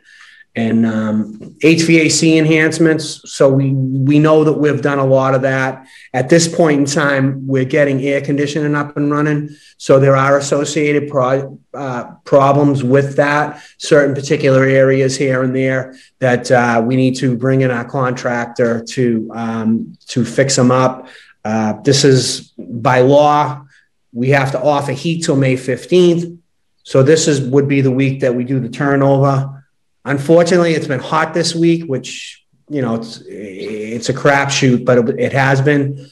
and 0.56 0.86
um, 0.86 1.34
HVAC 1.60 2.38
enhancements. 2.38 3.22
So 3.32 3.50
we 3.50 3.74
we 3.74 4.20
know 4.20 4.44
that 4.46 4.54
we've 4.54 4.82
done 4.82 5.00
a 5.00 5.06
lot 5.06 5.36
of 5.36 5.42
that. 5.42 5.88
At 6.14 6.30
this 6.30 6.54
point 6.54 6.80
in 6.80 6.86
time, 6.86 7.46
we're 7.46 7.66
getting 7.66 8.02
air 8.02 8.22
conditioning 8.22 8.74
up 8.74 8.96
and 8.96 9.12
running. 9.12 9.50
So 9.78 10.00
there 10.00 10.16
are 10.16 10.38
associated 10.38 11.10
pro- 11.10 11.60
uh, 11.74 12.14
problems 12.24 12.84
with 12.84 13.18
that. 13.18 13.62
Certain 13.78 14.16
particular 14.16 14.64
areas 14.64 15.18
here 15.18 15.44
and 15.44 15.54
there 15.54 15.96
that 16.20 16.50
uh, 16.50 16.82
we 16.86 16.96
need 16.96 17.18
to 17.18 17.36
bring 17.36 17.62
in 17.62 17.72
our 17.72 17.86
contractor 17.86 18.84
to 18.92 19.30
um, 19.34 19.98
to 20.08 20.24
fix 20.24 20.56
them 20.56 20.72
up. 20.72 21.08
Uh, 21.44 21.74
this 21.82 22.06
is 22.06 22.54
by 22.58 23.02
law. 23.02 23.66
We 24.14 24.30
have 24.30 24.52
to 24.54 24.62
offer 24.62 24.94
heat 24.94 25.26
till 25.26 25.36
May 25.36 25.58
fifteenth. 25.58 26.40
So 26.84 27.04
this 27.04 27.28
is 27.28 27.42
would 27.42 27.68
be 27.68 27.82
the 27.82 27.92
week 27.92 28.22
that 28.22 28.36
we 28.36 28.46
do 28.46 28.62
the 28.62 28.70
turnover. 28.70 29.55
Unfortunately, 30.06 30.74
it's 30.74 30.88
been 30.88 31.00
hot 31.00 31.34
this 31.34 31.56
week, 31.56 31.86
which 31.86 32.44
you 32.70 32.82
know 32.82 32.96
it's 32.96 33.22
it's 33.28 34.10
a 34.10 34.14
crapshoot, 34.14 34.86
but 34.86 34.98
it, 34.98 35.20
it, 35.20 35.34
has 35.34 35.62
been 35.62 36.08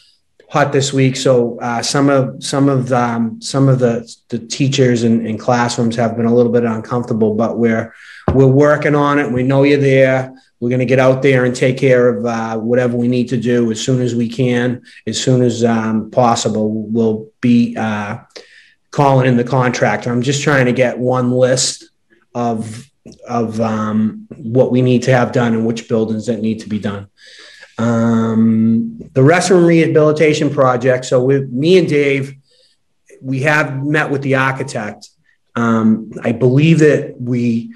hot 0.49 0.71
this 0.71 0.91
week. 0.91 1.15
So 1.15 1.59
uh, 1.59 1.83
some 1.83 2.09
of 2.09 2.43
some 2.43 2.69
of 2.69 2.89
the, 2.89 2.97
um, 2.97 3.39
some 3.39 3.69
of 3.69 3.77
the 3.77 4.11
the 4.29 4.39
teachers 4.39 5.03
in, 5.03 5.25
in 5.25 5.37
classrooms 5.37 5.95
have 5.95 6.17
been 6.17 6.25
a 6.25 6.33
little 6.33 6.51
bit 6.51 6.63
uncomfortable, 6.63 7.35
but 7.35 7.59
we're 7.59 7.93
we're 8.33 8.47
working 8.47 8.95
on 8.95 9.19
it. 9.19 9.31
We 9.31 9.43
know 9.43 9.61
you're 9.61 9.79
there. 9.79 10.33
We're 10.59 10.69
going 10.69 10.79
to 10.79 10.85
get 10.85 10.99
out 10.99 11.21
there 11.21 11.45
and 11.45 11.55
take 11.55 11.77
care 11.77 12.07
of 12.07 12.25
uh, 12.25 12.57
whatever 12.57 12.97
we 12.97 13.07
need 13.07 13.29
to 13.29 13.37
do 13.37 13.69
as 13.69 13.83
soon 13.83 14.01
as 14.01 14.15
we 14.15 14.29
can, 14.29 14.81
as 15.05 15.21
soon 15.21 15.41
as 15.41 15.63
um, 15.63 16.09
possible. 16.09 16.71
We'll 16.71 17.29
be 17.41 17.75
uh, 17.75 18.19
calling 18.89 19.27
in 19.27 19.37
the 19.37 19.43
contractor. 19.43 20.09
I'm 20.09 20.21
just 20.21 20.41
trying 20.41 20.65
to 20.67 20.71
get 20.71 20.97
one 20.97 21.31
list 21.31 21.89
of 22.33 22.89
of 23.27 23.59
um, 23.59 24.27
what 24.37 24.71
we 24.71 24.81
need 24.81 25.03
to 25.03 25.11
have 25.11 25.31
done 25.31 25.53
and 25.53 25.65
which 25.65 25.89
buildings 25.89 26.27
that 26.27 26.41
need 26.41 26.59
to 26.59 26.69
be 26.69 26.79
done. 26.79 27.07
Um, 27.77 28.97
the 29.13 29.21
restroom 29.21 29.65
rehabilitation 29.67 30.49
project. 30.49 31.05
So 31.05 31.23
with 31.23 31.49
me 31.49 31.77
and 31.77 31.87
Dave, 31.87 32.35
we 33.21 33.41
have 33.41 33.83
met 33.83 34.09
with 34.09 34.21
the 34.21 34.35
architect. 34.35 35.09
Um, 35.55 36.11
I 36.23 36.31
believe 36.31 36.79
that 36.79 37.19
we 37.19 37.73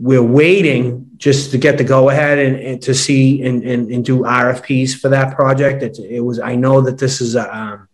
we're 0.00 0.22
waiting 0.22 1.10
just 1.16 1.50
to 1.50 1.58
get 1.58 1.76
the 1.76 1.82
go 1.82 2.08
ahead 2.08 2.38
and, 2.38 2.56
and, 2.56 2.82
to 2.82 2.94
see 2.94 3.42
and, 3.42 3.64
and, 3.64 3.90
and, 3.90 4.04
do 4.04 4.20
RFPs 4.20 4.96
for 4.96 5.08
that 5.08 5.34
project. 5.34 5.82
It, 5.82 5.98
it, 5.98 6.20
was 6.20 6.38
I 6.38 6.54
know 6.54 6.80
that 6.82 6.98
this 6.98 7.20
is 7.20 7.34
a 7.34 7.56
um, 7.56 7.88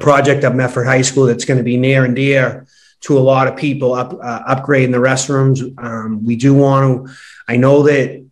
project 0.00 0.42
at 0.42 0.56
Medford 0.56 0.88
High 0.88 1.02
School 1.02 1.26
that's 1.26 1.44
going 1.44 1.58
to 1.58 1.64
be 1.64 1.76
near 1.76 2.04
and 2.04 2.16
dear 2.16 2.66
to 3.02 3.18
a 3.18 3.20
lot 3.20 3.46
of 3.46 3.56
people 3.56 3.94
up 3.94 4.12
uh, 4.12 4.54
upgrading 4.54 4.92
the 4.92 4.98
restrooms. 4.98 5.60
Um, 5.82 6.24
we 6.24 6.36
do 6.36 6.54
want 6.54 7.06
to. 7.06 7.14
I 7.48 7.56
know 7.56 7.82
that 7.84 8.24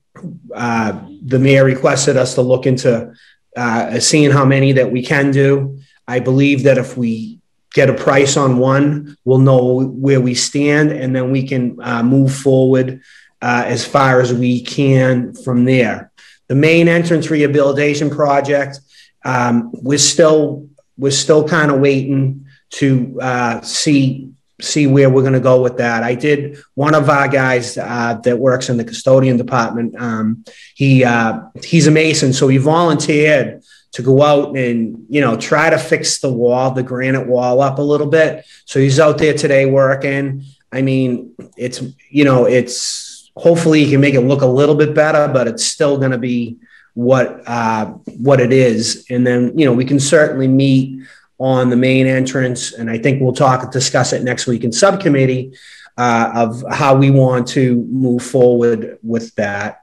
uh, 0.54 1.00
the 1.24 1.38
mayor 1.38 1.64
requested 1.64 2.16
us 2.16 2.34
to 2.34 2.42
look 2.42 2.66
into 2.66 3.12
uh, 3.56 4.00
seeing 4.00 4.30
how 4.30 4.44
many 4.44 4.72
that 4.72 4.90
we 4.90 5.02
can 5.02 5.30
do. 5.30 5.78
I 6.06 6.20
believe 6.20 6.64
that 6.64 6.78
if 6.78 6.96
we 6.96 7.40
get 7.72 7.90
a 7.90 7.94
price 7.94 8.36
on 8.36 8.58
one, 8.58 9.16
we'll 9.24 9.38
know 9.38 9.84
where 9.84 10.20
we 10.20 10.34
stand, 10.34 10.92
and 10.92 11.14
then 11.14 11.30
we 11.30 11.46
can 11.46 11.78
uh, 11.82 12.02
move 12.02 12.34
forward 12.34 13.02
uh, 13.42 13.64
as 13.66 13.84
far 13.84 14.20
as 14.20 14.32
we 14.32 14.62
can 14.62 15.34
from 15.34 15.64
there. 15.64 16.10
The 16.48 16.54
main 16.54 16.88
entrance 16.88 17.30
rehabilitation 17.30 18.10
project, 18.10 18.80
um, 19.24 19.70
we're 19.72 19.98
still 19.98 20.68
we're 20.96 21.10
still 21.10 21.46
kind 21.46 21.70
of 21.70 21.80
waiting 21.80 22.46
to 22.70 23.18
uh, 23.20 23.60
see 23.62 24.33
see 24.64 24.86
where 24.86 25.10
we're 25.10 25.22
going 25.22 25.34
to 25.34 25.40
go 25.40 25.62
with 25.62 25.76
that. 25.78 26.02
I 26.02 26.14
did 26.14 26.58
one 26.74 26.94
of 26.94 27.08
our 27.08 27.28
guys 27.28 27.78
uh, 27.78 28.14
that 28.24 28.38
works 28.38 28.68
in 28.68 28.76
the 28.76 28.84
custodian 28.84 29.36
department. 29.36 29.94
Um, 29.96 30.44
he 30.74 31.04
uh, 31.04 31.40
he's 31.62 31.86
a 31.86 31.90
mason, 31.90 32.32
so 32.32 32.48
he 32.48 32.58
volunteered 32.58 33.62
to 33.92 34.02
go 34.02 34.22
out 34.22 34.56
and 34.56 35.06
you 35.08 35.20
know 35.20 35.36
try 35.36 35.70
to 35.70 35.78
fix 35.78 36.18
the 36.18 36.32
wall, 36.32 36.72
the 36.72 36.82
granite 36.82 37.26
wall 37.26 37.60
up 37.60 37.78
a 37.78 37.82
little 37.82 38.08
bit. 38.08 38.44
So 38.64 38.80
he's 38.80 38.98
out 38.98 39.18
there 39.18 39.34
today 39.34 39.66
working. 39.66 40.44
I 40.72 40.82
mean, 40.82 41.34
it's 41.56 41.82
you 42.10 42.24
know 42.24 42.46
it's 42.46 43.30
hopefully 43.36 43.84
he 43.84 43.90
can 43.92 44.00
make 44.00 44.14
it 44.14 44.22
look 44.22 44.42
a 44.42 44.46
little 44.46 44.74
bit 44.74 44.94
better, 44.94 45.32
but 45.32 45.46
it's 45.46 45.64
still 45.64 45.98
going 45.98 46.10
to 46.10 46.18
be 46.18 46.58
what 46.94 47.42
uh, 47.46 47.86
what 48.18 48.40
it 48.40 48.52
is. 48.52 49.06
And 49.10 49.26
then 49.26 49.56
you 49.56 49.64
know 49.64 49.72
we 49.72 49.84
can 49.84 50.00
certainly 50.00 50.48
meet 50.48 51.00
on 51.38 51.70
the 51.70 51.76
main 51.76 52.06
entrance. 52.06 52.72
And 52.72 52.90
I 52.90 52.98
think 52.98 53.20
we'll 53.20 53.32
talk, 53.32 53.70
discuss 53.72 54.12
it 54.12 54.22
next 54.22 54.46
week 54.46 54.64
in 54.64 54.72
subcommittee 54.72 55.54
uh, 55.96 56.30
of 56.34 56.64
how 56.70 56.96
we 56.96 57.10
want 57.10 57.48
to 57.48 57.76
move 57.90 58.22
forward 58.22 58.98
with 59.02 59.34
that. 59.34 59.80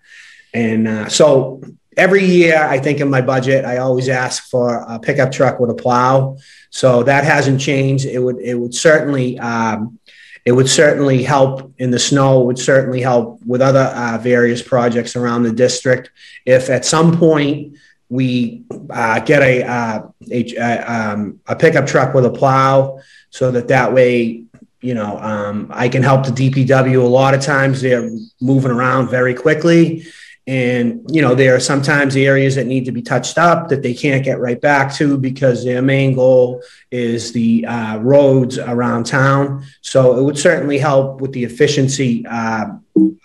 And 0.53 0.87
uh, 0.87 1.09
so 1.09 1.61
every 1.97 2.25
year, 2.25 2.57
I 2.61 2.79
think 2.79 2.99
in 2.99 3.09
my 3.09 3.21
budget, 3.21 3.65
I 3.65 3.77
always 3.77 4.09
ask 4.09 4.49
for 4.49 4.83
a 4.87 4.99
pickup 4.99 5.31
truck 5.31 5.59
with 5.59 5.69
a 5.69 5.75
plow. 5.75 6.37
So 6.69 7.03
that 7.03 7.23
hasn't 7.23 7.61
changed. 7.61 8.05
It 8.05 8.19
would 8.19 8.39
it 8.39 8.55
would 8.55 8.73
certainly 8.73 9.39
um, 9.39 9.99
it 10.45 10.53
would 10.53 10.69
certainly 10.69 11.23
help 11.23 11.73
in 11.77 11.91
the 11.91 11.99
snow. 11.99 12.41
It 12.41 12.45
would 12.45 12.59
certainly 12.59 13.01
help 13.01 13.41
with 13.45 13.61
other 13.61 13.91
uh, 13.95 14.17
various 14.17 14.61
projects 14.61 15.15
around 15.15 15.43
the 15.43 15.51
district. 15.51 16.09
If 16.45 16.69
at 16.69 16.85
some 16.85 17.17
point 17.17 17.77
we 18.11 18.65
uh, 18.89 19.21
get 19.21 19.41
a, 19.41 19.63
uh, 19.63 20.01
a, 20.29 20.77
um, 20.79 21.39
a 21.47 21.55
pickup 21.55 21.87
truck 21.87 22.13
with 22.13 22.25
a 22.25 22.29
plow 22.29 22.99
so 23.29 23.49
that 23.51 23.69
that 23.69 23.93
way 23.93 24.43
you 24.81 24.93
know 24.93 25.17
um, 25.19 25.67
i 25.73 25.87
can 25.87 26.03
help 26.03 26.25
the 26.25 26.31
dpw 26.31 27.01
a 27.01 27.07
lot 27.07 27.33
of 27.33 27.41
times. 27.41 27.81
They're 27.81 28.09
moving 28.41 28.71
around 28.71 29.09
very 29.09 29.33
quickly. 29.33 30.05
And 30.47 31.05
you 31.09 31.21
know 31.21 31.35
there 31.35 31.55
are 31.55 31.59
sometimes 31.59 32.15
areas 32.15 32.55
that 32.55 32.65
need 32.65 32.85
to 32.85 32.91
be 32.91 33.03
touched 33.03 33.37
up 33.37 33.69
that 33.69 33.83
they 33.83 33.93
can't 33.93 34.25
get 34.25 34.39
right 34.39 34.59
back 34.59 34.93
to 34.95 35.17
because 35.17 35.63
their 35.63 35.83
main 35.83 36.15
goal 36.15 36.63
is 36.89 37.31
the 37.31 37.65
uh, 37.65 37.99
roads 37.99 38.57
around 38.57 39.05
town. 39.05 39.63
So 39.81 40.17
it 40.17 40.23
would 40.23 40.39
certainly 40.39 40.79
help 40.79 41.21
with 41.21 41.31
the 41.31 41.43
efficiency 41.43 42.25
uh, 42.25 42.65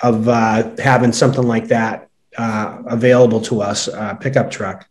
of 0.03 0.29
uh, 0.29 0.77
having 0.79 1.13
something 1.13 1.49
like 1.49 1.69
that 1.69 2.06
uh, 2.37 2.83
available 2.87 3.41
to 3.43 3.63
us, 3.63 3.89
uh, 3.89 4.15
pickup 4.15 4.51
truck. 4.51 4.89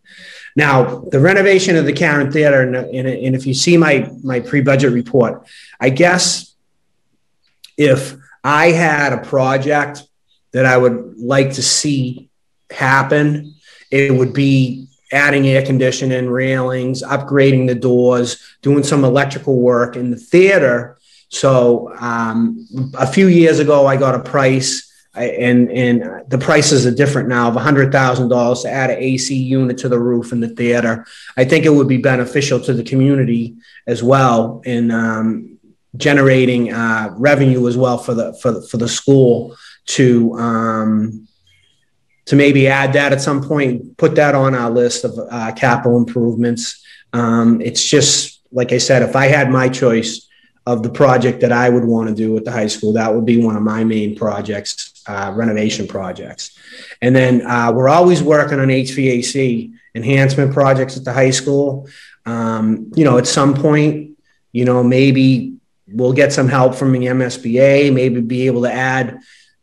Now, 0.56 1.00
the 1.12 1.20
renovation 1.20 1.76
of 1.76 1.86
the 1.86 1.94
Karen 1.94 2.32
Theater, 2.32 2.62
and, 2.62 2.76
and, 2.76 3.08
and 3.08 3.36
if 3.36 3.46
you 3.46 3.54
see 3.54 3.78
my, 3.78 4.10
my 4.24 4.40
pre 4.40 4.62
budget 4.62 4.94
report, 4.94 5.46
I 5.80 5.90
guess 5.90 6.56
if 7.78 8.16
I 8.44 8.68
had 8.68 9.12
a 9.12 9.18
project 9.18 10.04
that 10.54 10.66
I 10.66 10.78
would 10.78 11.16
like 11.18 11.54
to 11.54 11.64
see 11.64 12.30
happen, 12.72 13.56
it 13.92 14.14
would 14.14 14.34
be 14.34 14.88
adding 15.12 15.48
air 15.48 15.66
conditioning, 15.66 16.30
railings, 16.30 17.04
upgrading 17.04 17.68
the 17.68 17.76
doors, 17.76 18.42
doing 18.62 18.84
some 18.84 19.04
electrical 19.04 19.60
work 19.60 19.96
in 19.96 20.12
the 20.12 20.18
theater. 20.18 20.98
So 21.30 21.94
um, 22.00 22.68
a 22.98 23.08
few 23.08 23.28
years 23.28 23.60
ago, 23.60 23.86
I 23.86 23.98
got 23.98 24.16
a 24.16 24.20
price 24.20 24.85
and 25.16 25.72
and 25.72 26.30
the 26.30 26.38
prices 26.38 26.86
are 26.86 26.92
different 26.92 27.30
now 27.30 27.48
of 27.48 27.56
$100,000 27.56 28.62
to 28.62 28.70
add 28.70 28.90
an 28.90 28.98
AC 28.98 29.36
unit 29.36 29.78
to 29.80 29.90
the 29.90 30.00
roof 30.00 30.32
in 30.32 30.40
the 30.40 30.50
theater. 30.50 31.06
I 31.38 31.46
think 31.46 31.66
it 31.66 31.70
would 31.70 31.88
be 31.88 31.98
beneficial 31.98 32.60
to 32.62 32.74
the 32.74 32.84
community 32.84 33.56
as 33.88 34.04
well 34.04 34.62
in 34.66 34.92
um, 34.92 35.58
generating 35.98 36.74
uh, 36.74 37.14
revenue 37.18 37.68
as 37.68 37.78
well 37.78 37.98
for 37.98 38.14
the 38.14 38.34
for 38.42 38.52
the, 38.52 38.62
for 38.68 38.78
the 38.78 38.88
school 38.88 39.56
to 39.86 40.34
um, 40.38 41.28
to 42.26 42.36
maybe 42.36 42.68
add 42.68 42.94
that 42.94 43.14
at 43.14 43.22
some 43.22 43.42
point, 43.42 43.98
put 43.98 44.16
that 44.16 44.36
on 44.36 44.56
our 44.56 44.70
list 44.70 45.04
of 45.04 45.18
uh, 45.30 45.52
capital 45.54 45.98
improvements. 45.98 46.84
Um, 47.14 47.62
it's 47.62 47.84
just 47.84 48.42
like 48.52 48.72
I 48.72 48.80
said, 48.80 49.04
if 49.04 49.16
I 49.16 49.28
had 49.28 49.50
my 49.50 49.70
choice 49.70 50.28
of 50.66 50.82
the 50.82 50.90
project 50.90 51.42
that 51.42 51.52
I 51.52 51.70
would 51.70 51.84
want 51.84 52.10
to 52.10 52.16
do 52.16 52.36
at 52.38 52.46
the 52.46 52.52
high 52.52 52.68
school, 52.68 52.94
that 52.94 53.14
would 53.14 53.26
be 53.26 53.44
one 53.44 53.56
of 53.56 53.62
my 53.62 53.84
main 53.84 54.16
projects 54.16 54.95
uh, 55.08 55.32
renovation 55.36 55.88
projects. 55.88 56.58
And 57.02 57.16
then 57.16 57.46
uh, 57.46 57.72
we're 57.74 57.90
always 57.90 58.24
working 58.24 58.60
on 58.60 58.68
HVAC 58.68 59.72
enhancement 59.94 60.54
projects 60.54 60.98
at 60.98 61.06
the 61.06 61.14
high 61.14 61.32
school. 61.32 61.88
Um, 62.26 62.92
you 62.96 63.04
know, 63.04 63.18
at 63.18 63.28
some 63.28 63.54
point, 63.54 64.18
you 64.52 64.66
know, 64.66 64.84
maybe 64.84 65.56
we'll 65.88 66.14
get 66.14 66.34
some 66.34 66.48
help 66.48 66.76
from 66.76 66.92
the 66.92 67.00
MSBA, 67.00 67.94
maybe 67.94 68.22
be 68.22 68.48
able 68.48 68.64
to 68.64 68.72
add, 68.72 69.20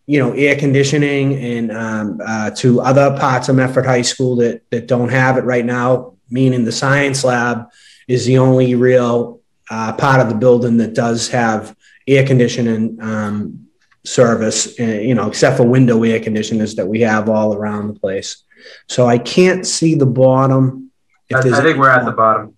you 0.07 0.18
know, 0.18 0.33
air 0.33 0.57
conditioning 0.57 1.35
and 1.37 1.72
um, 1.72 2.20
uh, 2.24 2.50
to 2.50 2.81
other 2.81 3.16
parts 3.18 3.48
of 3.48 3.57
Medford 3.57 3.87
High 3.87 4.02
School 4.02 4.37
that 4.37 4.68
that 4.70 4.87
don't 4.87 5.09
have 5.09 5.38
it 5.38 5.44
right 5.44 5.64
now. 5.64 6.14
Meaning 6.31 6.64
the 6.64 6.72
science 6.72 7.24
lab 7.24 7.70
is 8.09 8.24
the 8.26 8.38
only 8.38 8.74
real 8.74 9.40
uh, 9.70 9.92
part 9.94 10.20
of 10.20 10.28
the 10.28 10.35
building 10.35 10.78
that 10.78 10.94
does 10.94 11.28
have 11.28 11.76
air 12.07 12.26
conditioning 12.26 12.98
um, 13.00 13.62
service, 14.05 14.79
uh, 14.81 14.85
you 14.85 15.15
know, 15.15 15.29
except 15.29 15.57
for 15.57 15.65
window 15.65 16.03
air 16.03 16.21
conditioners 16.21 16.75
that 16.75 16.87
we 16.87 17.01
have 17.01 17.29
all 17.29 17.55
around 17.55 17.88
the 17.88 17.99
place. 17.99 18.45
So 18.88 19.07
I 19.07 19.19
can't 19.19 19.67
see 19.67 19.95
the 19.95 20.07
bottom. 20.07 20.91
I, 21.33 21.38
I 21.38 21.62
think 21.62 21.79
we're 21.79 21.91
at 21.91 22.05
the 22.05 22.12
bottom. 22.12 22.57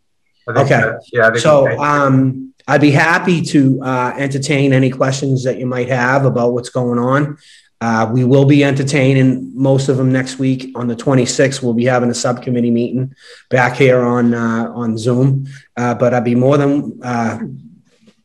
okay. 0.48 0.68
That, 0.68 1.00
yeah. 1.12 1.32
so 1.34 1.68
um, 1.78 2.54
I'd 2.66 2.80
be 2.80 2.90
happy 2.90 3.42
to 3.42 3.82
uh, 3.82 4.14
entertain 4.16 4.72
any 4.72 4.90
questions 4.90 5.44
that 5.44 5.58
you 5.58 5.66
might 5.66 5.88
have 5.88 6.24
about 6.24 6.52
what's 6.52 6.70
going 6.70 6.98
on. 6.98 7.38
Uh, 7.80 8.10
we 8.10 8.24
will 8.24 8.46
be 8.46 8.64
entertaining 8.64 9.52
most 9.54 9.90
of 9.90 9.98
them 9.98 10.10
next 10.10 10.38
week 10.38 10.72
on 10.74 10.86
the 10.86 10.96
26th. 10.96 11.62
We'll 11.62 11.74
be 11.74 11.84
having 11.84 12.08
a 12.08 12.14
subcommittee 12.14 12.70
meeting 12.70 13.14
back 13.50 13.76
here 13.76 14.00
on 14.00 14.32
uh, 14.32 14.72
on 14.74 14.96
Zoom. 14.96 15.46
Uh, 15.76 15.94
but 15.94 16.14
I'd 16.14 16.24
be 16.24 16.34
more 16.34 16.56
than 16.56 16.98
uh, 17.02 17.40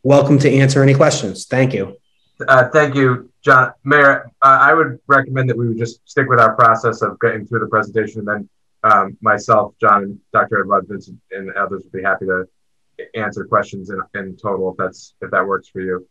welcome 0.01 0.39
to 0.39 0.49
answer 0.49 0.81
any 0.81 0.93
questions. 0.93 1.45
Thank 1.45 1.73
you. 1.73 1.97
Uh, 2.47 2.69
thank 2.69 2.95
you, 2.95 3.29
John. 3.43 3.73
Mayor, 3.83 4.31
I 4.41 4.73
would 4.73 4.99
recommend 5.07 5.49
that 5.49 5.57
we 5.57 5.67
would 5.67 5.77
just 5.77 6.07
stick 6.09 6.29
with 6.29 6.39
our 6.39 6.55
process 6.55 7.01
of 7.01 7.19
getting 7.19 7.45
through 7.45 7.59
the 7.59 7.67
presentation, 7.67 8.19
and 8.19 8.27
then 8.27 8.49
um, 8.83 9.17
myself, 9.21 9.73
John, 9.79 10.03
and 10.03 10.19
Dr. 10.31 10.61
Edouard-Vincent, 10.61 11.19
and 11.31 11.51
others 11.53 11.83
would 11.83 11.91
be 11.91 12.01
happy 12.01 12.25
to 12.25 12.47
answer 13.15 13.45
questions 13.45 13.89
in, 13.89 14.01
in 14.15 14.35
total 14.35 14.71
if 14.71 14.77
that's 14.77 15.13
if 15.21 15.31
that 15.31 15.45
works 15.45 15.67
for 15.67 15.81
you. 15.81 16.07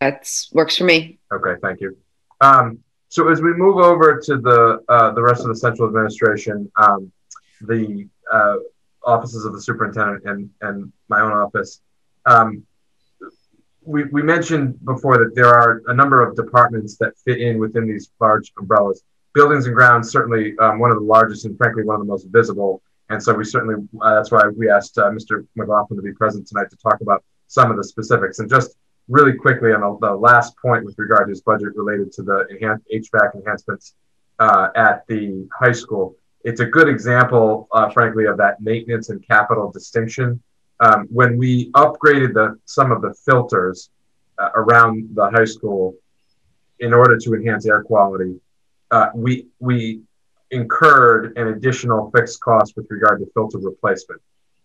That 0.00 0.28
works 0.52 0.76
for 0.76 0.84
me. 0.84 1.18
Okay, 1.32 1.54
thank 1.62 1.80
you. 1.80 1.96
Um, 2.40 2.78
so 3.08 3.28
as 3.28 3.40
we 3.42 3.52
move 3.52 3.76
over 3.76 4.20
to 4.20 4.38
the 4.38 4.82
uh, 4.88 5.12
the 5.12 5.22
rest 5.22 5.42
of 5.42 5.48
the 5.48 5.56
central 5.56 5.88
administration, 5.88 6.70
um, 6.76 7.12
the 7.60 8.08
uh, 8.32 8.56
offices 9.04 9.44
of 9.44 9.52
the 9.52 9.60
superintendent 9.60 10.24
and 10.24 10.50
and 10.60 10.92
my 11.08 11.20
own 11.20 11.32
office, 11.32 11.80
um, 12.26 12.64
we 13.84 14.04
we 14.04 14.22
mentioned 14.22 14.84
before 14.84 15.18
that 15.18 15.34
there 15.34 15.48
are 15.48 15.82
a 15.88 15.94
number 15.94 16.20
of 16.20 16.36
departments 16.36 16.96
that 16.98 17.12
fit 17.24 17.40
in 17.40 17.58
within 17.58 17.86
these 17.86 18.10
large 18.20 18.52
umbrellas. 18.58 19.02
Buildings 19.34 19.66
and 19.66 19.74
grounds 19.74 20.10
certainly 20.10 20.56
um, 20.58 20.78
one 20.78 20.90
of 20.90 20.98
the 20.98 21.04
largest 21.04 21.44
and 21.44 21.56
frankly 21.56 21.84
one 21.84 21.96
of 21.96 22.06
the 22.06 22.10
most 22.10 22.26
visible. 22.30 22.82
And 23.10 23.22
so 23.22 23.34
we 23.34 23.44
certainly 23.44 23.76
uh, 24.00 24.14
that's 24.14 24.30
why 24.30 24.42
we 24.56 24.70
asked 24.70 24.98
uh, 24.98 25.10
Mr. 25.10 25.46
McLaughlin 25.56 25.96
to 25.96 26.02
be 26.02 26.12
present 26.12 26.46
tonight 26.46 26.70
to 26.70 26.76
talk 26.76 27.00
about 27.00 27.24
some 27.48 27.70
of 27.70 27.76
the 27.76 27.84
specifics 27.84 28.38
and 28.38 28.48
just 28.48 28.76
really 29.08 29.34
quickly 29.34 29.72
on 29.72 29.98
the, 30.00 30.14
last 30.14 30.54
point 30.56 30.84
with 30.84 30.94
regard 30.96 31.26
to 31.26 31.30
his 31.30 31.42
budget 31.42 31.74
related 31.74 32.12
to 32.12 32.22
the 32.22 32.46
enhanced 32.50 32.86
HVAC 32.92 33.34
enhancements 33.34 33.94
uh, 34.38 34.68
at 34.76 35.06
the 35.08 35.46
high 35.58 35.72
school. 35.72 36.16
It's 36.44 36.60
a 36.60 36.66
good 36.66 36.88
example, 36.88 37.68
uh, 37.72 37.90
frankly, 37.90 38.26
of 38.26 38.36
that 38.38 38.60
maintenance 38.60 39.10
and 39.10 39.26
capital 39.26 39.70
distinction. 39.70 40.42
Um, 40.82 41.06
when 41.10 41.38
we 41.38 41.70
upgraded 41.72 42.34
the 42.34 42.58
some 42.64 42.90
of 42.90 43.02
the 43.02 43.14
filters 43.24 43.90
uh, 44.38 44.50
around 44.56 45.10
the 45.14 45.30
high 45.30 45.44
school 45.44 45.94
in 46.80 46.92
order 46.92 47.16
to 47.16 47.34
enhance 47.34 47.66
air 47.66 47.84
quality, 47.84 48.40
uh, 48.90 49.10
we 49.14 49.46
we 49.60 50.02
incurred 50.50 51.38
an 51.38 51.48
additional 51.48 52.10
fixed 52.10 52.40
cost 52.40 52.76
with 52.76 52.86
regard 52.90 53.20
to 53.20 53.26
filter 53.32 53.58
replacement. 53.58 54.20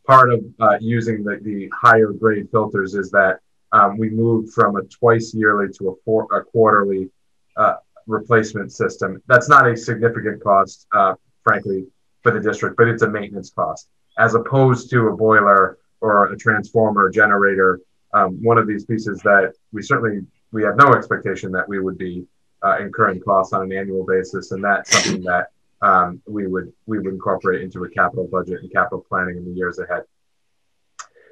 Part 0.08 0.34
of 0.34 0.43
uh, 0.60 0.77
using 0.82 1.23
the, 1.23 1.38
the 1.43 1.71
higher 1.73 2.12
grade 2.12 2.49
filters 2.51 2.95
is 2.95 3.12
that 3.12 3.39
um, 3.71 3.97
we 3.97 4.10
moved 4.10 4.53
from 4.53 4.75
a 4.75 4.84
twice 4.84 5.34
yearly 5.36 5.71
to 5.77 5.89
a, 5.89 5.93
four, 6.03 6.27
a 6.34 6.43
quarterly 6.43 7.10
uh, 7.58 7.75
replacement 8.08 8.71
system. 8.71 9.21
That's 9.27 9.49
not 9.49 9.67
a 9.67 9.77
significant 9.77 10.41
cost, 10.41 10.88
uh, 10.93 11.13
frankly, 11.43 11.86
for 12.23 12.32
the 12.32 12.39
district, 12.39 12.75
but 12.77 12.88
it's 12.88 13.03
a 13.03 13.10
maintenance 13.10 13.51
cost 13.51 13.89
as 14.17 14.34
opposed 14.34 14.89
to 14.89 15.08
a 15.08 15.15
boiler 15.15 15.77
or 16.02 16.32
a 16.32 16.38
transformer 16.38 17.10
generator. 17.10 17.80
Um, 18.14 18.42
one 18.44 18.58
of 18.58 18.68
these 18.68 18.86
pieces 18.86 19.20
that 19.24 19.54
we 19.72 19.82
certainly 19.82 20.26
we 20.52 20.64
have 20.64 20.78
no 20.78 20.94
expectation 20.94 21.52
that 21.52 21.68
we 21.68 21.80
would 21.80 21.98
be 21.98 22.26
uh, 22.64 22.78
incurring 22.80 23.20
costs 23.22 23.54
on 23.54 23.64
an 23.64 23.72
annual 23.72 24.06
basis, 24.06 24.52
and 24.52 24.64
that's 24.64 24.92
something 24.92 25.24
that 25.24 25.48
um, 25.82 26.22
we 26.26 26.48
would 26.48 26.72
we 26.86 26.98
would 27.00 27.14
incorporate 27.14 27.62
into 27.62 27.84
a 27.84 27.90
capital 27.90 28.28
budget 28.32 28.62
and 28.62 28.72
capital 28.72 29.06
planning 29.08 29.38
in 29.38 29.46
the 29.46 29.52
years 29.52 29.80
ahead. 29.80 30.04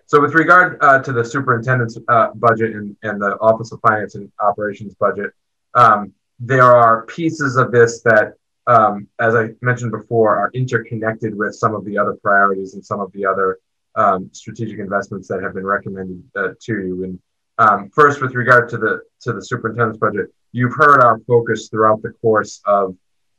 So 0.08 0.22
with 0.22 0.36
regard 0.36 0.78
uh, 0.82 1.02
to 1.02 1.12
the 1.12 1.26
superintendent's 1.26 1.98
uh, 2.08 2.28
budget 2.36 2.76
and, 2.76 2.96
and 3.02 3.20
the 3.20 3.40
Office 3.40 3.72
of 3.72 3.80
Finance 3.82 4.14
and 4.14 4.32
Operations 4.40 4.94
budget, 4.94 5.32
um, 5.74 6.14
there 6.40 6.76
are 6.76 7.08
pieces 7.08 7.56
of 7.56 7.72
this 7.72 8.02
that, 8.04 8.34
um, 8.68 9.08
as 9.20 9.34
I 9.34 9.50
mentioned 9.62 9.92
before, 9.92 10.38
are 10.38 10.52
interconnected 10.54 11.36
with 11.36 11.56
some 11.56 11.74
of 11.74 11.86
the 11.86 11.98
other 11.98 12.14
priorities 12.22 12.76
and 12.76 12.86
some 12.86 13.00
of 13.00 13.12
the 13.14 13.26
other 13.26 13.58
um, 13.96 14.30
strategic 14.34 14.80
investments 14.80 15.28
that 15.28 15.42
have 15.42 15.54
been 15.54 15.66
recommended 15.66 16.24
uh, 16.36 16.50
to 16.62 16.74
you. 16.74 17.04
And 17.04 17.20
um, 17.58 17.90
first, 17.90 18.22
with 18.22 18.34
regard 18.36 18.70
to 18.70 18.78
the 18.78 19.02
to 19.22 19.34
the 19.34 19.42
superintendent's 19.42 20.00
budget, 20.00 20.28
you've 20.52 20.76
heard 20.76 21.02
our 21.02 21.20
focus 21.20 21.70
throughout 21.70 22.02
the 22.02 22.12
course 22.22 22.62
of 22.66 22.96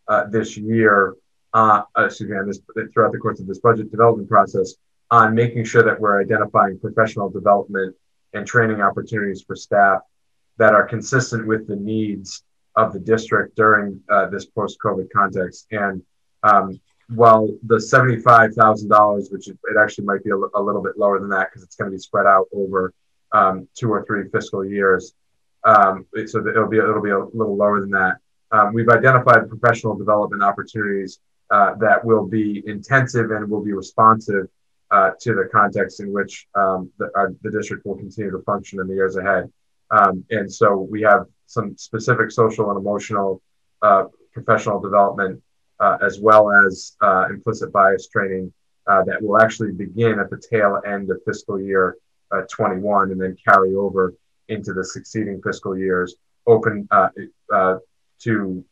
uh, 0.08 0.24
this 0.30 0.56
year, 0.56 1.14
uh, 1.52 1.82
excuse 1.98 2.30
me, 2.30 2.36
this, 2.46 2.60
throughout 2.92 3.12
the 3.12 3.18
course 3.18 3.40
of 3.40 3.46
this 3.46 3.58
budget 3.58 3.90
development 3.90 4.28
process 4.28 4.74
on 5.10 5.34
making 5.34 5.64
sure 5.64 5.82
that 5.82 6.00
we're 6.00 6.20
identifying 6.20 6.78
professional 6.78 7.28
development 7.28 7.94
and 8.32 8.46
training 8.46 8.80
opportunities 8.80 9.42
for 9.42 9.54
staff 9.54 10.00
that 10.58 10.74
are 10.74 10.86
consistent 10.86 11.46
with 11.46 11.66
the 11.68 11.76
needs 11.76 12.42
of 12.74 12.92
the 12.92 12.98
district 12.98 13.56
during 13.56 14.00
uh, 14.10 14.26
this 14.26 14.46
post-COVID 14.46 15.08
context. 15.14 15.66
And 15.70 16.02
um, 16.42 16.80
while 17.08 17.48
the 17.64 17.76
$75,000, 17.76 19.32
which 19.32 19.48
it 19.48 19.56
actually 19.80 20.04
might 20.04 20.24
be 20.24 20.30
a, 20.30 20.36
little 20.36 20.82
bit 20.82 20.98
lower 20.98 21.20
than 21.20 21.28
that 21.30 21.48
because 21.48 21.62
it's 21.62 21.76
going 21.76 21.90
to 21.90 21.94
be 21.94 22.00
spread 22.00 22.26
out 22.26 22.46
over 22.52 22.92
um, 23.32 23.68
two 23.74 23.90
or 23.92 24.04
three 24.04 24.28
fiscal 24.30 24.64
years, 24.64 25.14
um, 25.64 26.06
so 26.26 26.46
it'll 26.46 26.68
be 26.68 26.78
it'll 26.78 27.02
be 27.02 27.10
a 27.10 27.18
little 27.18 27.56
lower 27.56 27.80
than 27.80 27.90
that. 27.90 28.16
Um, 28.52 28.72
we've 28.72 28.88
identified 28.88 29.48
professional 29.48 29.96
development 29.96 30.42
opportunities 30.42 31.18
uh, 31.50 31.74
that 31.80 32.04
will 32.04 32.26
be 32.26 32.62
intensive 32.66 33.30
and 33.30 33.48
will 33.50 33.64
be 33.64 33.72
responsive 33.72 34.46
uh, 34.90 35.10
to 35.20 35.34
the 35.34 35.48
context 35.52 36.00
in 36.00 36.12
which 36.12 36.46
um, 36.54 36.90
the, 36.98 37.10
our, 37.16 37.34
the, 37.42 37.50
district 37.50 37.84
will 37.84 37.96
continue 37.96 38.30
to 38.30 38.38
function 38.44 38.80
in 38.80 38.86
the 38.86 38.94
years 38.94 39.16
ahead. 39.16 39.50
Um, 39.90 40.24
and 40.30 40.52
so 40.52 40.76
we 40.76 41.02
have 41.02 41.26
some 41.46 41.76
specific 41.76 42.30
social 42.30 42.70
and 42.70 42.78
emotional 42.78 43.42
uh, 43.82 44.04
professional 44.32 44.80
development, 44.80 45.42
uh, 45.80 45.98
as 46.04 46.20
well 46.20 46.50
as 46.50 46.96
uh, 47.02 47.26
implicit 47.30 47.72
bias 47.72 48.08
training 48.08 48.52
uh, 48.86 49.02
that 49.04 49.20
will 49.20 49.40
actually 49.40 49.72
begin 49.72 50.18
at 50.18 50.30
the 50.30 50.40
tail 50.50 50.80
end 50.86 51.10
of 51.10 51.18
fiscal 51.24 51.60
year 51.60 51.96
uh, 52.32 52.42
21 52.50 53.12
and 53.12 53.20
then 53.20 53.36
carry 53.46 53.74
over 53.74 54.14
into 54.48 54.72
the 54.72 54.84
succeeding 54.84 55.40
fiscal 55.42 55.76
years, 55.76 56.16
open 56.46 56.88
to 58.18 58.64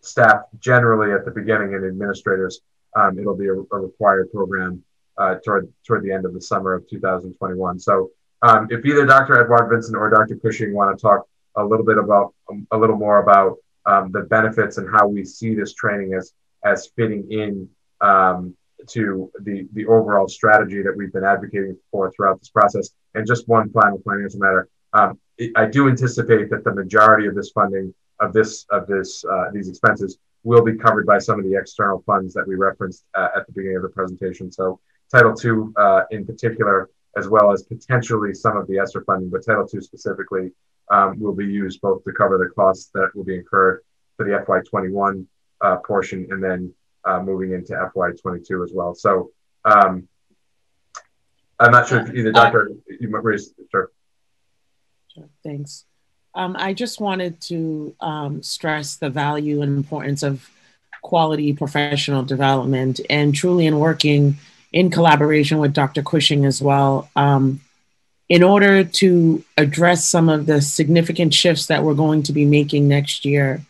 staff 0.00 0.42
generally 0.58 1.12
at 1.12 1.24
the 1.24 1.30
beginning 1.30 1.74
and 1.74 1.84
administrators. 1.84 2.60
Um, 2.96 3.18
it'll 3.18 3.36
be 3.36 3.48
a, 3.48 3.54
a 3.54 3.78
required 3.78 4.32
program 4.32 4.82
uh, 5.18 5.36
toward 5.44 5.72
toward 5.86 6.02
the 6.02 6.12
end 6.12 6.24
of 6.24 6.34
the 6.34 6.40
summer 6.40 6.74
of 6.74 6.88
2021. 6.88 7.78
So 7.78 8.10
um, 8.42 8.66
if 8.70 8.84
either 8.84 9.06
Dr. 9.06 9.40
Edouard-Vincent 9.40 9.96
or 9.96 10.08
Dr. 10.10 10.36
Cushing 10.36 10.74
want 10.74 10.96
to 10.96 11.00
talk 11.00 11.26
a 11.56 11.64
little 11.64 11.84
bit 11.84 11.98
about 11.98 12.34
um, 12.50 12.66
a 12.70 12.78
little 12.78 12.96
more 12.96 13.22
about 13.22 13.58
um, 13.86 14.10
the 14.12 14.22
benefits 14.22 14.78
and 14.78 14.88
how 14.90 15.06
we 15.06 15.24
see 15.24 15.54
this 15.54 15.74
training 15.74 16.14
as 16.14 16.32
as 16.64 16.90
fitting 16.96 17.30
in 17.30 17.68
um, 18.00 18.56
to 18.88 19.30
the 19.40 19.68
the 19.72 19.86
overall 19.86 20.28
strategy 20.28 20.82
that 20.82 20.96
we've 20.96 21.12
been 21.12 21.24
advocating 21.24 21.76
for 21.90 22.10
throughout 22.12 22.38
this 22.40 22.50
process. 22.50 22.90
And 23.14 23.26
just 23.26 23.48
one 23.48 23.70
final 23.70 24.00
financial 24.04 24.40
matter. 24.40 24.68
Um, 24.92 25.18
I 25.56 25.66
do 25.66 25.88
anticipate 25.88 26.50
that 26.50 26.64
the 26.64 26.74
majority 26.74 27.26
of 27.26 27.34
this 27.34 27.50
funding 27.50 27.94
of 28.20 28.32
this 28.32 28.66
of 28.70 28.86
this 28.86 29.24
uh, 29.24 29.50
these 29.52 29.68
expenses 29.68 30.18
will 30.42 30.64
be 30.64 30.76
covered 30.76 31.06
by 31.06 31.18
some 31.18 31.38
of 31.38 31.44
the 31.44 31.54
external 31.54 32.02
funds 32.06 32.32
that 32.34 32.46
we 32.46 32.54
referenced 32.54 33.04
uh, 33.14 33.28
at 33.36 33.46
the 33.46 33.52
beginning 33.52 33.76
of 33.76 33.82
the 33.82 33.88
presentation. 33.88 34.50
So 34.50 34.80
Title 35.12 35.34
II 35.44 35.72
uh, 35.76 36.02
in 36.10 36.24
particular, 36.24 36.88
as 37.16 37.28
well 37.28 37.52
as 37.52 37.62
potentially 37.62 38.32
some 38.32 38.56
of 38.56 38.66
the 38.66 38.78
ESSER 38.78 39.04
funding, 39.04 39.30
but 39.30 39.44
Title 39.44 39.68
II 39.72 39.80
specifically 39.80 40.52
um, 40.90 41.18
will 41.20 41.34
be 41.34 41.46
used 41.46 41.80
both 41.80 42.04
to 42.04 42.12
cover 42.12 42.38
the 42.38 42.48
costs 42.54 42.90
that 42.94 43.10
will 43.14 43.24
be 43.24 43.36
incurred 43.36 43.82
for 44.16 44.24
the 44.24 44.32
FY21 44.32 45.22
uh, 45.22 45.24
portion 45.76 46.26
and 46.30 46.42
then 46.42 46.74
uh, 47.04 47.20
moving 47.20 47.52
into 47.52 47.72
FY22 47.72 48.64
as 48.64 48.72
well. 48.72 48.94
So 48.94 49.30
um, 49.64 50.08
I'm 51.58 51.72
not 51.72 51.88
sure 51.88 52.00
if 52.00 52.14
either 52.14 52.32
Dr. 52.32 52.72
you 52.98 53.08
might 53.08 53.24
raise, 53.24 53.52
sure. 53.70 53.90
sure. 55.14 55.28
Thanks. 55.42 55.84
Um, 56.34 56.56
I 56.58 56.74
just 56.74 57.00
wanted 57.00 57.40
to 57.42 57.94
um, 58.00 58.42
stress 58.42 58.96
the 58.96 59.10
value 59.10 59.62
and 59.62 59.76
importance 59.76 60.22
of 60.22 60.48
quality 61.02 61.52
professional 61.52 62.22
development 62.22 63.00
and 63.10 63.34
truly 63.34 63.66
in 63.66 63.78
working 63.78 64.36
in 64.72 64.90
collaboration 64.90 65.58
with 65.58 65.72
Dr. 65.72 66.02
Cushing 66.02 66.44
as 66.44 66.62
well. 66.62 67.10
Um, 67.16 67.60
in 68.28 68.44
order 68.44 68.84
to 68.84 69.44
address 69.56 70.06
some 70.06 70.28
of 70.28 70.46
the 70.46 70.62
significant 70.62 71.34
shifts 71.34 71.66
that 71.66 71.82
we're 71.82 71.94
going 71.94 72.22
to 72.22 72.32
be 72.32 72.44
making 72.44 72.86
next 72.86 73.24
year, 73.24 73.60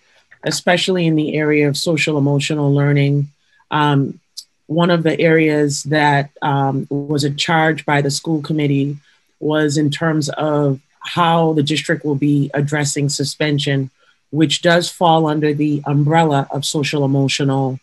especially 0.45 1.07
in 1.07 1.17
the 1.17 1.35
area 1.37 1.69
of 1.69 1.77
social 1.77 2.19
emotional 2.19 2.73
learning, 2.73 3.29
um, 3.71 4.21
one 4.67 4.91
of 4.91 5.03
the 5.03 5.19
areas 5.21 5.83
that 5.85 6.31
um, 6.43 6.87
was 6.91 7.25
a 7.25 7.31
charge 7.31 7.85
by 7.85 8.01
the 8.01 8.11
school 8.11 8.41
committee 8.41 8.97
was 9.41 9.77
in 9.77 9.91
terms 9.91 10.29
of 10.31 10.81
how 11.01 11.53
the 11.55 11.63
district 11.63 12.05
will 12.05 12.15
be 12.15 12.51
addressing 12.55 13.09
suspension, 13.09 13.91
which 14.31 14.63
does 14.63 14.89
fall 14.89 15.27
under 15.27 15.53
the 15.53 15.83
umbrella 15.87 16.47
of 16.51 16.65
social 16.65 17.05
emotional 17.05 17.81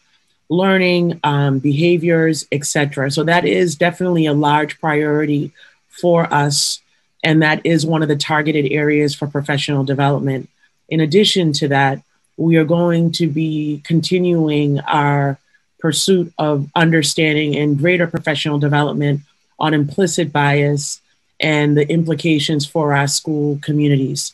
learning, 0.49 1.20
um, 1.24 1.60
behaviors, 1.60 2.47
etc. 2.51 3.12
So 3.12 3.24
that 3.26 3.45
is 3.45 3.76
definitely 3.76 4.26
a 4.26 4.34
large 4.34 4.80
priority 4.80 5.51
for 5.89 6.32
us, 6.34 6.80
and 7.24 7.41
that 7.41 7.66
is 7.66 7.86
one 7.86 8.01
of 8.01 8.08
the 8.08 8.16
targeted 8.16 8.72
areas 8.72 9.14
for 9.14 9.28
professional 9.28 9.84
development. 9.84 10.49
In 10.88 11.01
addition 11.01 11.51
to 11.53 11.68
that, 11.68 12.01
we 12.38 12.55
are 12.57 12.65
going 12.65 13.11
to 13.13 13.27
be 13.27 13.81
continuing 13.83 14.79
our 14.81 15.39
pursuit 15.79 16.31
of 16.38 16.69
understanding 16.75 17.55
and 17.55 17.77
greater 17.77 18.07
professional 18.07 18.59
development 18.59 19.21
on 19.59 19.73
implicit 19.73 20.31
bias 20.31 21.01
and 21.39 21.75
the 21.75 21.88
implications 21.89 22.65
for 22.65 22.93
our 22.93 23.07
school 23.07 23.59
communities. 23.61 24.33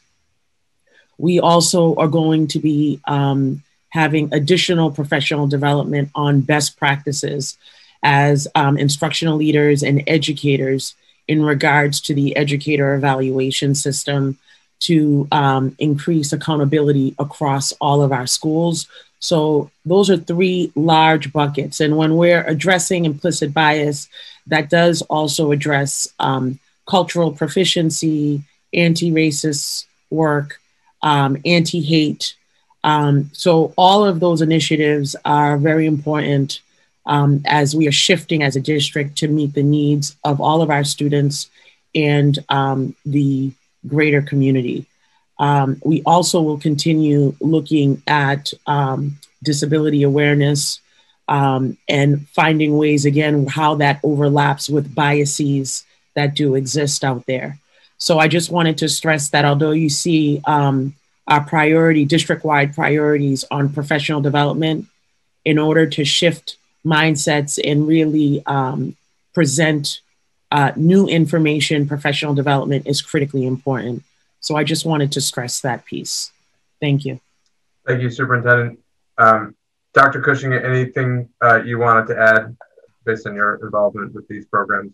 We 1.17 1.39
also 1.39 1.95
are 1.95 2.07
going 2.07 2.47
to 2.47 2.59
be 2.59 2.99
um, 3.05 3.63
having 3.89 4.33
additional 4.33 4.91
professional 4.91 5.47
development 5.47 6.09
on 6.15 6.41
best 6.41 6.77
practices 6.77 7.57
as 8.01 8.47
um, 8.55 8.77
instructional 8.77 9.37
leaders 9.37 9.83
and 9.83 10.03
educators 10.07 10.95
in 11.27 11.43
regards 11.43 12.01
to 12.01 12.13
the 12.13 12.35
educator 12.35 12.95
evaluation 12.95 13.75
system 13.75 14.37
to 14.83 15.27
um, 15.31 15.75
increase 15.79 16.33
accountability 16.33 17.15
across 17.19 17.71
all 17.73 18.01
of 18.01 18.11
our 18.11 18.27
schools. 18.27 18.87
So, 19.19 19.71
those 19.85 20.09
are 20.09 20.17
three 20.17 20.71
large 20.75 21.31
buckets. 21.31 21.79
And 21.79 21.97
when 21.97 22.17
we're 22.17 22.43
addressing 22.43 23.05
implicit 23.05 23.53
bias, 23.53 24.09
that 24.47 24.69
does 24.69 25.01
also 25.03 25.51
address 25.51 26.07
um, 26.19 26.59
cultural 26.85 27.31
proficiency, 27.31 28.43
anti 28.73 29.11
racist 29.11 29.85
work, 30.09 30.59
um, 31.01 31.37
anti 31.45 31.81
hate. 31.81 32.35
Um, 32.83 33.29
so, 33.33 33.73
all 33.77 34.03
of 34.03 34.19
those 34.19 34.41
initiatives 34.41 35.15
are 35.23 35.57
very 35.57 35.85
important 35.85 36.59
um, 37.05 37.41
as 37.45 37.75
we 37.75 37.87
are 37.87 37.93
shifting 37.93 38.43
as 38.43 38.55
a 38.55 38.61
district 38.61 39.17
to 39.17 39.27
meet 39.27 39.53
the 39.53 39.63
needs 39.63 40.15
of 40.23 40.41
all 40.41 40.61
of 40.61 40.69
our 40.69 40.83
students 40.83 41.49
and 41.95 42.39
um, 42.49 42.95
the 43.05 43.51
greater 43.87 44.21
community. 44.21 44.85
Um, 45.39 45.81
we 45.83 46.01
also 46.05 46.41
will 46.41 46.59
continue 46.59 47.35
looking 47.39 48.01
at 48.07 48.53
um, 48.67 49.17
disability 49.43 50.03
awareness 50.03 50.79
and 51.27 52.27
finding 52.29 52.77
ways, 52.77 53.05
again, 53.05 53.47
how 53.47 53.75
that 53.75 53.99
overlaps 54.03 54.69
with 54.69 54.93
biases 54.93 55.85
that 56.15 56.35
do 56.35 56.55
exist 56.55 57.03
out 57.03 57.25
there. 57.25 57.57
So 57.97 58.19
I 58.19 58.27
just 58.27 58.51
wanted 58.51 58.77
to 58.79 58.89
stress 58.89 59.29
that 59.29 59.45
although 59.45 59.71
you 59.71 59.89
see 59.89 60.41
um, 60.45 60.95
our 61.27 61.41
priority, 61.43 62.05
district 62.05 62.43
wide 62.43 62.75
priorities 62.75 63.45
on 63.49 63.73
professional 63.73 64.21
development, 64.21 64.87
in 65.45 65.57
order 65.57 65.87
to 65.87 66.05
shift 66.05 66.57
mindsets 66.85 67.59
and 67.63 67.87
really 67.87 68.43
um, 68.45 68.95
present 69.33 70.01
uh, 70.53 70.71
new 70.75 71.07
information, 71.07 71.87
professional 71.87 72.35
development 72.35 72.85
is 72.85 73.01
critically 73.01 73.45
important. 73.45 74.03
So 74.39 74.55
I 74.55 74.63
just 74.63 74.85
wanted 74.85 75.11
to 75.13 75.21
stress 75.21 75.61
that 75.61 75.83
piece. 75.83 76.31
Thank 76.79 77.05
you. 77.05 77.19
Thank 77.87 78.03
you, 78.03 78.11
Superintendent. 78.11 78.79
Um, 79.17 79.55
Dr. 79.93 80.21
Cushing, 80.21 80.53
anything 80.53 81.29
uh, 81.43 81.63
you 81.63 81.79
wanted 81.79 82.07
to 82.07 82.19
add 82.19 82.55
based 83.03 83.25
on 83.25 83.33
your 83.33 83.55
involvement 83.65 84.13
with 84.13 84.27
these 84.27 84.45
programs? 84.45 84.91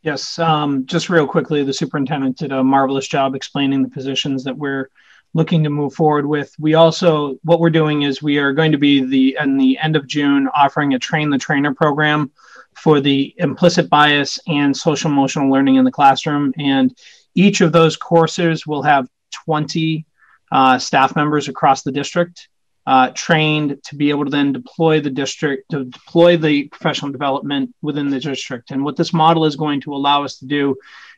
Yes, 0.00 0.38
um, 0.38 0.86
just 0.86 1.10
real 1.10 1.26
quickly, 1.26 1.62
the 1.62 1.74
superintendent 1.74 2.38
did 2.38 2.50
a 2.50 2.64
marvelous 2.64 3.06
job 3.06 3.34
explaining 3.34 3.82
the 3.82 3.90
positions 3.90 4.44
that 4.44 4.56
we're 4.56 4.88
looking 5.34 5.62
to 5.64 5.70
move 5.70 5.94
forward 5.94 6.26
with. 6.26 6.54
We 6.58 6.74
also, 6.74 7.38
what 7.44 7.60
we're 7.60 7.70
doing 7.70 8.02
is 8.02 8.22
we 8.22 8.38
are 8.38 8.52
going 8.52 8.72
to 8.72 8.78
be 8.78 9.04
the 9.04 9.36
in 9.38 9.58
the 9.58 9.78
end 9.78 9.94
of 9.94 10.06
June 10.06 10.48
offering 10.54 10.94
a 10.94 10.98
train 10.98 11.30
the 11.30 11.38
trainer 11.38 11.74
program 11.74 12.30
for 12.74 13.00
the 13.00 13.34
implicit 13.38 13.88
bias 13.88 14.40
and 14.46 14.76
social 14.76 15.10
emotional 15.10 15.50
learning 15.50 15.76
in 15.76 15.84
the 15.84 15.90
classroom. 15.90 16.52
And 16.58 16.96
each 17.34 17.60
of 17.60 17.72
those 17.72 17.96
courses 17.96 18.66
will 18.66 18.82
have 18.82 19.08
20 19.44 20.04
uh, 20.50 20.78
staff 20.78 21.16
members 21.16 21.48
across 21.48 21.82
the 21.82 21.92
district 21.92 22.48
uh, 22.86 23.10
trained 23.14 23.82
to 23.84 23.94
be 23.94 24.10
able 24.10 24.24
to 24.24 24.30
then 24.30 24.52
deploy 24.52 25.00
the 25.00 25.10
district 25.10 25.70
to 25.70 25.84
deploy 25.84 26.36
the 26.36 26.64
professional 26.68 27.12
development 27.12 27.74
within 27.80 28.10
the 28.10 28.18
district. 28.18 28.70
And 28.70 28.84
what 28.84 28.96
this 28.96 29.12
model 29.12 29.44
is 29.44 29.56
going 29.56 29.80
to 29.82 29.94
allow 29.94 30.24
us 30.24 30.38
to 30.38 30.46
do 30.46 30.76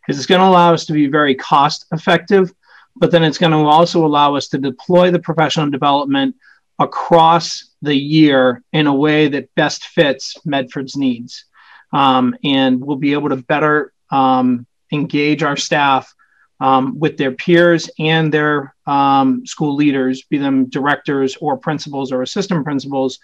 is 0.09 0.19
it's 0.19 0.27
going 0.27 0.41
to 0.41 0.47
allow 0.47 0.75
us 0.75 0.85
to 0.87 0.93
be 0.93 1.07
very 1.07 1.35
cost 1.35 1.87
effective, 1.93 2.53
but 2.97 3.11
then 3.11 3.25
it's 3.25 3.39
going 3.39 3.53
to 3.53 3.59
also 3.59 4.05
allow 4.05 4.37
us 4.37 4.49
to 4.49 4.59
deploy 4.59 5.11
the 5.11 5.19
professional 5.19 5.71
development 5.71 6.37
across 6.79 7.74
the 7.85 7.95
year 7.95 8.63
in 8.73 8.87
a 8.87 8.95
way 8.95 9.29
that 9.29 9.55
best 9.55 9.87
fits 9.87 10.37
Medford's 10.45 10.97
needs. 10.97 11.45
Um, 11.93 12.37
and 12.43 12.85
we'll 12.85 12.97
be 12.97 13.13
able 13.13 13.29
to 13.29 13.37
better 13.37 13.93
um, 14.11 14.67
engage 14.93 15.43
our 15.43 15.57
staff 15.57 16.13
um, 16.61 16.99
with 16.99 17.17
their 17.17 17.33
peers 17.33 17.91
and 17.99 18.33
their 18.33 18.75
um, 18.87 19.47
school 19.47 19.75
leaders, 19.75 20.23
be 20.23 20.39
them 20.39 20.69
directors 20.69 21.37
or 21.37 21.57
principals 21.57 22.13
or 22.13 22.23
assistant 22.23 22.65
principals, 22.65 23.19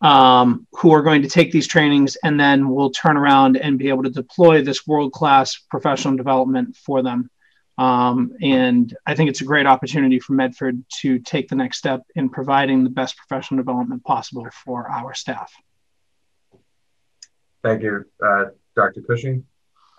um, 0.00 0.66
who 0.72 0.92
are 0.92 1.02
going 1.02 1.22
to 1.22 1.28
take 1.28 1.50
these 1.50 1.66
trainings 1.66 2.16
and 2.16 2.38
then 2.38 2.68
we'll 2.68 2.90
turn 2.90 3.16
around 3.16 3.56
and 3.56 3.78
be 3.78 3.88
able 3.88 4.02
to 4.02 4.10
deploy 4.10 4.62
this 4.62 4.86
world 4.86 5.12
class 5.12 5.56
professional 5.70 6.16
development 6.16 6.76
for 6.76 7.02
them. 7.02 7.30
Um, 7.78 8.32
and 8.40 8.94
I 9.06 9.14
think 9.14 9.28
it's 9.28 9.42
a 9.42 9.44
great 9.44 9.66
opportunity 9.66 10.18
for 10.18 10.32
Medford 10.32 10.82
to 11.00 11.18
take 11.18 11.48
the 11.48 11.56
next 11.56 11.78
step 11.78 12.02
in 12.14 12.30
providing 12.30 12.84
the 12.84 12.90
best 12.90 13.16
professional 13.16 13.58
development 13.58 14.02
possible 14.04 14.46
for 14.64 14.90
our 14.90 15.12
staff. 15.12 15.52
Thank 17.62 17.82
you, 17.82 18.04
uh, 18.24 18.46
Dr. 18.74 19.02
Cushing. 19.02 19.44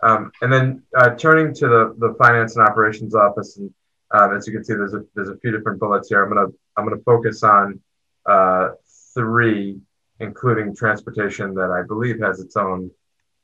Um, 0.04 0.32
and 0.42 0.52
then 0.52 0.84
uh, 0.96 1.16
turning 1.16 1.54
to 1.56 1.68
the, 1.68 1.96
the 1.98 2.16
finance 2.18 2.56
and 2.56 2.68
operations 2.68 3.16
office, 3.16 3.58
and 3.58 3.74
um, 4.12 4.36
as 4.36 4.48
you 4.48 4.54
can 4.54 4.64
see, 4.64 4.74
there's 4.74 4.94
a 4.94 5.04
there's 5.16 5.30
a 5.30 5.38
few 5.38 5.52
different 5.52 5.80
bullets 5.80 6.10
here. 6.10 6.24
I'm 6.24 6.30
gonna 6.30 6.48
I'm 6.78 6.88
gonna 6.88 7.02
focus 7.04 7.44
on 7.44 7.80
uh, 8.26 8.70
three, 9.14 9.80
including 10.20 10.76
transportation, 10.76 11.54
that 11.56 11.72
I 11.72 11.86
believe 11.86 12.20
has 12.22 12.40
its 12.40 12.56
own 12.56 12.92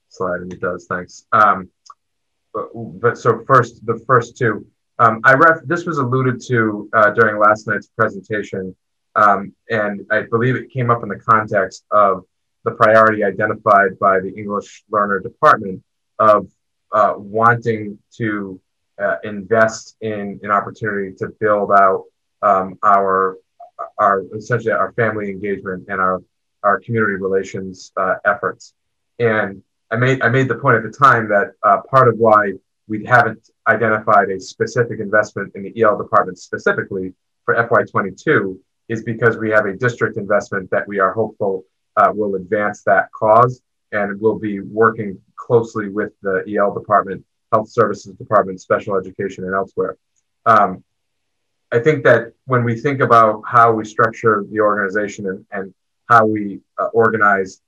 slide, 0.10 0.42
and 0.42 0.54
it 0.54 0.62
does. 0.62 0.86
Thanks. 0.88 1.26
Um, 1.32 1.70
but, 2.54 3.18
so 3.18 3.43
first, 3.45 3.86
the 3.86 3.99
first 4.06 4.38
two, 4.38 4.66
um, 4.99 5.22
I 5.24 5.34
ref 5.34 5.62
this 5.66 5.86
was 5.86 5.97
alluded 5.97 6.41
to 6.47 6.89
uh, 6.93 7.10
during 7.12 7.39
last 7.39 7.68
night's 7.68 7.88
presentation, 7.88 8.76
um, 9.16 9.54
and 9.70 10.06
I 10.12 10.24
believe 10.24 10.56
it 10.56 10.70
came 10.70 10.89
up 10.89 11.04
in 11.04 11.10
the 11.10 11.20
context 11.20 11.86
of 11.91 12.24
the 12.64 12.72
priority 12.72 13.24
identified 13.24 13.97
by 13.99 14.20
the 14.20 14.34
English 14.36 14.84
learner 14.89 15.20
department 15.20 15.84
of 16.20 16.47
uh, 16.91 17.14
wanting 17.18 17.97
to 18.18 18.62
uh, 19.01 19.16
invest 19.24 19.97
in 20.01 20.39
an 20.43 20.51
opportunity 20.51 21.14
to 21.16 21.30
build 21.39 21.72
out 21.72 22.04
um, 22.41 22.78
our 22.84 23.38
our 23.97 24.24
essentially 24.36 24.72
our 24.72 24.93
family 24.93 25.30
engagement 25.30 25.86
and 25.88 25.99
our 25.99 26.22
our 26.64 26.80
community 26.80 27.16
relations 27.16 27.91
uh, 27.97 28.16
efforts. 28.26 28.74
And 29.20 29.64
I 29.94 29.96
made 29.96 30.24
I 30.24 30.30
made 30.30 30.48
the 30.48 30.56
point 30.56 30.78
at 30.78 30.84
the 30.84 30.98
time 30.98 31.30
that 31.30 31.52
uh, 31.62 31.82
part 31.82 32.08
of 32.08 32.18
why 32.18 32.54
we 32.88 33.06
haven't 33.06 33.48
identified 33.68 34.32
a 34.32 34.39
specific 34.39 35.00
investment 35.00 35.52
in 35.54 35.62
the 35.62 35.84
EL 35.84 36.00
department 36.00 36.39
specifically 36.39 37.14
for 37.46 37.54
FY22 37.56 38.58
is 38.89 39.04
because 39.04 39.38
we 39.38 39.52
have 39.52 39.68
a 39.68 39.74
district 39.76 40.18
investment 40.18 40.72
that 40.72 40.88
we 40.88 41.00
are 41.00 41.14
hopeful 41.14 41.64
uh, 41.98 42.12
will 42.12 42.34
advance 42.34 42.82
that 42.84 43.12
cause 43.12 43.62
and 43.91 44.20
we'll 44.20 44.39
be 44.39 44.62
working 44.62 45.20
closely 45.36 45.89
with 45.89 46.12
the 46.24 46.44
EL 46.50 46.74
department, 46.74 47.24
health 47.52 47.70
services 47.70 48.16
department, 48.16 48.60
special 48.60 48.98
education, 48.98 49.44
and 49.44 49.54
elsewhere. 49.54 49.96
Um, 50.48 50.84
I 51.72 51.78
think 51.78 52.04
that 52.06 52.34
when 52.46 52.64
we 52.64 52.80
think 52.80 53.00
about 53.00 53.44
how 53.46 53.72
we 53.72 53.86
structure 53.86 54.44
the 54.50 54.60
organization 54.60 55.28
and, 55.28 55.46
and 55.52 55.74
how 56.10 56.26
we 56.26 56.62
uh, 56.80 56.88
organize 56.94 57.62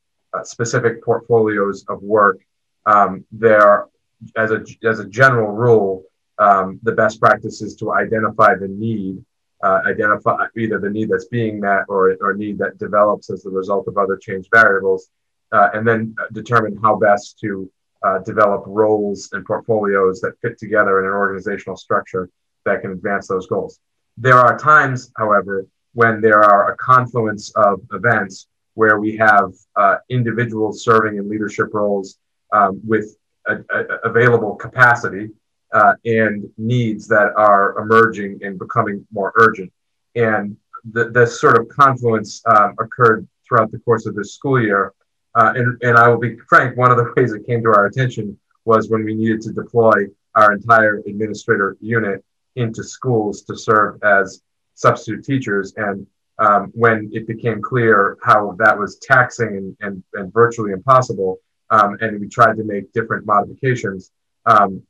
specific 0.43 1.03
portfolios 1.03 1.85
of 1.87 2.01
work, 2.01 2.39
um, 2.85 3.25
there, 3.31 3.87
as 4.35 4.51
a 4.51 4.63
as 4.83 4.99
a 4.99 5.05
general 5.05 5.51
rule, 5.51 6.03
um, 6.37 6.79
the 6.83 6.91
best 6.91 7.19
practice 7.19 7.61
is 7.61 7.75
to 7.77 7.93
identify 7.93 8.55
the 8.55 8.67
need, 8.67 9.23
uh, 9.63 9.81
identify 9.85 10.45
either 10.57 10.79
the 10.79 10.89
need 10.89 11.09
that's 11.09 11.25
being 11.25 11.59
met 11.59 11.83
or 11.87 12.15
or 12.21 12.33
need 12.33 12.57
that 12.57 12.77
develops 12.77 13.29
as 13.29 13.43
the 13.43 13.49
result 13.49 13.87
of 13.87 13.97
other 13.97 14.17
change 14.17 14.47
variables, 14.51 15.09
uh, 15.51 15.69
and 15.73 15.87
then 15.87 16.15
determine 16.33 16.77
how 16.81 16.95
best 16.95 17.39
to 17.39 17.69
uh, 18.03 18.19
develop 18.19 18.63
roles 18.67 19.29
and 19.33 19.45
portfolios 19.45 20.21
that 20.21 20.33
fit 20.41 20.57
together 20.59 20.99
in 20.99 21.05
an 21.05 21.13
organizational 21.13 21.77
structure 21.77 22.29
that 22.65 22.81
can 22.81 22.91
advance 22.91 23.27
those 23.27 23.47
goals. 23.47 23.79
There 24.17 24.37
are 24.37 24.57
times, 24.57 25.11
however, 25.17 25.65
when 25.93 26.21
there 26.21 26.43
are 26.43 26.71
a 26.71 26.77
confluence 26.77 27.51
of 27.55 27.81
events 27.93 28.47
where 28.75 28.99
we 28.99 29.17
have 29.17 29.53
uh, 29.75 29.95
individuals 30.09 30.83
serving 30.83 31.17
in 31.17 31.29
leadership 31.29 31.73
roles 31.73 32.17
um, 32.53 32.79
with 32.85 33.17
a, 33.47 33.55
a, 33.55 33.83
available 34.03 34.55
capacity 34.55 35.29
uh, 35.73 35.93
and 36.05 36.47
needs 36.57 37.07
that 37.07 37.33
are 37.35 37.77
emerging 37.79 38.39
and 38.43 38.59
becoming 38.59 39.05
more 39.11 39.33
urgent. 39.37 39.71
And 40.15 40.55
this 40.85 41.41
sort 41.41 41.57
of 41.57 41.67
confluence 41.67 42.41
um, 42.45 42.75
occurred 42.79 43.27
throughout 43.47 43.71
the 43.71 43.79
course 43.79 44.05
of 44.05 44.15
this 44.15 44.33
school 44.35 44.61
year. 44.61 44.93
Uh, 45.33 45.53
and, 45.55 45.81
and 45.81 45.97
I 45.97 46.07
will 46.07 46.19
be 46.19 46.37
frank, 46.47 46.77
one 46.77 46.91
of 46.91 46.97
the 46.97 47.11
ways 47.17 47.33
it 47.33 47.45
came 47.45 47.61
to 47.63 47.69
our 47.69 47.87
attention 47.87 48.37
was 48.65 48.89
when 48.89 49.03
we 49.03 49.13
needed 49.13 49.41
to 49.41 49.51
deploy 49.51 50.05
our 50.35 50.53
entire 50.53 51.01
administrator 51.07 51.77
unit 51.81 52.23
into 52.55 52.83
schools 52.83 53.41
to 53.43 53.57
serve 53.57 54.01
as 54.03 54.41
substitute 54.75 55.23
teachers. 55.23 55.73
And 55.77 56.07
um, 56.39 56.71
when 56.73 57.09
it 57.13 57.27
became 57.27 57.61
clear 57.61 58.17
how 58.21 58.55
that 58.59 58.77
was 58.77 58.97
taxing 58.99 59.47
and, 59.47 59.77
and, 59.81 60.03
and 60.13 60.33
virtually 60.33 60.71
impossible, 60.71 61.37
um, 61.69 61.97
and 62.01 62.19
we 62.19 62.27
tried 62.27 62.57
to 62.57 62.63
make 62.63 62.91
different 62.93 63.25
modifications, 63.25 64.11
um, 64.45 64.81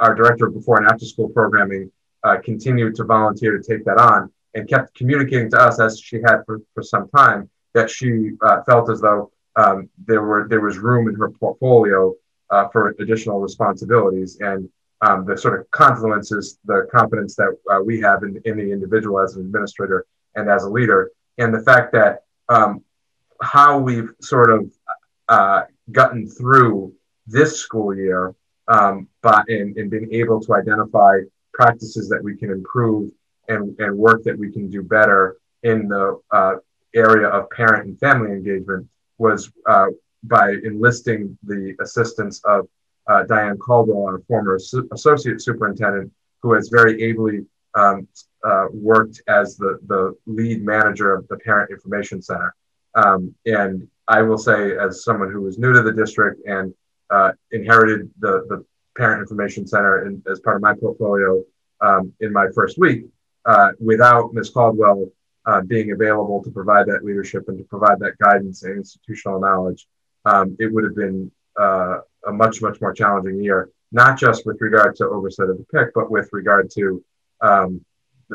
our 0.00 0.14
director 0.14 0.46
of 0.46 0.54
before 0.54 0.78
and 0.78 0.86
after 0.86 1.04
school 1.04 1.28
programming 1.28 1.90
uh, 2.24 2.36
continued 2.44 2.94
to 2.94 3.04
volunteer 3.04 3.56
to 3.56 3.62
take 3.62 3.84
that 3.84 3.98
on 3.98 4.30
and 4.54 4.68
kept 4.68 4.94
communicating 4.94 5.50
to 5.50 5.60
us 5.60 5.80
as 5.80 6.00
she 6.00 6.16
had 6.16 6.42
for, 6.46 6.60
for 6.74 6.82
some 6.82 7.08
time 7.10 7.48
that 7.74 7.90
she 7.90 8.30
uh, 8.42 8.62
felt 8.62 8.90
as 8.90 9.00
though 9.00 9.30
um, 9.56 9.88
there 10.06 10.22
were 10.22 10.46
there 10.48 10.60
was 10.60 10.78
room 10.78 11.08
in 11.08 11.14
her 11.14 11.30
portfolio 11.30 12.14
uh, 12.50 12.68
for 12.68 12.94
additional 12.98 13.40
responsibilities 13.40 14.38
and 14.40 14.68
um, 15.02 15.24
the 15.26 15.36
sort 15.36 15.60
of 15.60 15.70
confluences 15.70 16.58
the 16.64 16.88
confidence 16.92 17.34
that 17.36 17.56
uh, 17.70 17.80
we 17.82 18.00
have 18.00 18.22
in, 18.22 18.40
in 18.44 18.56
the 18.56 18.72
individual 18.72 19.20
as 19.20 19.36
an 19.36 19.42
administrator 19.42 20.06
and 20.36 20.48
as 20.48 20.64
a 20.64 20.70
leader 20.70 21.10
and 21.38 21.52
the 21.52 21.62
fact 21.62 21.92
that 21.92 22.24
um, 22.48 22.82
how 23.40 23.78
we've 23.78 24.10
sort 24.20 24.50
of 24.50 24.70
uh, 25.28 25.62
gotten 25.90 26.28
through 26.28 26.92
this 27.26 27.58
school 27.58 27.94
year 27.94 28.34
um, 28.68 29.08
but 29.22 29.48
in, 29.48 29.74
in 29.76 29.88
being 29.88 30.12
able 30.12 30.40
to 30.40 30.54
identify 30.54 31.18
practices 31.52 32.08
that 32.08 32.22
we 32.22 32.36
can 32.36 32.50
improve 32.50 33.10
and, 33.48 33.78
and 33.78 33.96
work 33.96 34.22
that 34.24 34.38
we 34.38 34.52
can 34.52 34.68
do 34.68 34.82
better 34.82 35.36
in 35.62 35.88
the 35.88 36.20
uh, 36.30 36.54
area 36.94 37.28
of 37.28 37.48
parent 37.50 37.86
and 37.86 37.98
family 37.98 38.30
engagement 38.30 38.86
was 39.18 39.50
uh, 39.66 39.86
by 40.24 40.50
enlisting 40.64 41.36
the 41.44 41.74
assistance 41.80 42.40
of 42.44 42.68
uh, 43.06 43.22
Diane 43.24 43.56
Caldwell, 43.58 44.06
our 44.06 44.18
former 44.26 44.58
associate 44.92 45.40
superintendent, 45.40 46.12
who 46.42 46.54
has 46.54 46.68
very 46.68 47.02
ably 47.02 47.46
um, 47.74 48.08
uh, 48.46 48.66
worked 48.72 49.20
as 49.26 49.56
the, 49.56 49.78
the 49.88 50.16
lead 50.26 50.64
manager 50.64 51.12
of 51.12 51.26
the 51.28 51.36
Parent 51.38 51.70
Information 51.70 52.22
Center. 52.22 52.54
Um, 52.94 53.34
and 53.44 53.88
I 54.06 54.22
will 54.22 54.38
say, 54.38 54.76
as 54.76 55.02
someone 55.02 55.32
who 55.32 55.42
was 55.42 55.58
new 55.58 55.72
to 55.72 55.82
the 55.82 55.92
district 55.92 56.46
and 56.46 56.72
uh, 57.10 57.32
inherited 57.50 58.08
the, 58.20 58.46
the 58.48 58.64
Parent 58.96 59.20
Information 59.20 59.66
Center 59.66 60.06
in, 60.06 60.22
as 60.30 60.38
part 60.40 60.56
of 60.56 60.62
my 60.62 60.74
portfolio 60.74 61.42
um, 61.80 62.12
in 62.20 62.32
my 62.32 62.46
first 62.54 62.78
week, 62.78 63.06
uh, 63.46 63.70
without 63.80 64.32
Ms. 64.32 64.50
Caldwell 64.50 65.08
uh, 65.46 65.60
being 65.62 65.90
available 65.90 66.42
to 66.44 66.50
provide 66.50 66.86
that 66.86 67.04
leadership 67.04 67.48
and 67.48 67.58
to 67.58 67.64
provide 67.64 67.98
that 67.98 68.16
guidance 68.18 68.62
and 68.62 68.76
institutional 68.76 69.40
knowledge, 69.40 69.86
um, 70.24 70.56
it 70.60 70.72
would 70.72 70.84
have 70.84 70.94
been 70.94 71.30
uh, 71.60 71.98
a 72.28 72.32
much, 72.32 72.62
much 72.62 72.80
more 72.80 72.92
challenging 72.92 73.42
year, 73.42 73.70
not 73.90 74.16
just 74.18 74.46
with 74.46 74.60
regard 74.60 74.94
to 74.96 75.08
oversight 75.08 75.50
of 75.50 75.58
the 75.58 75.66
PIC, 75.72 75.88
but 75.94 76.10
with 76.10 76.28
regard 76.32 76.70
to 76.70 77.04
um, 77.40 77.84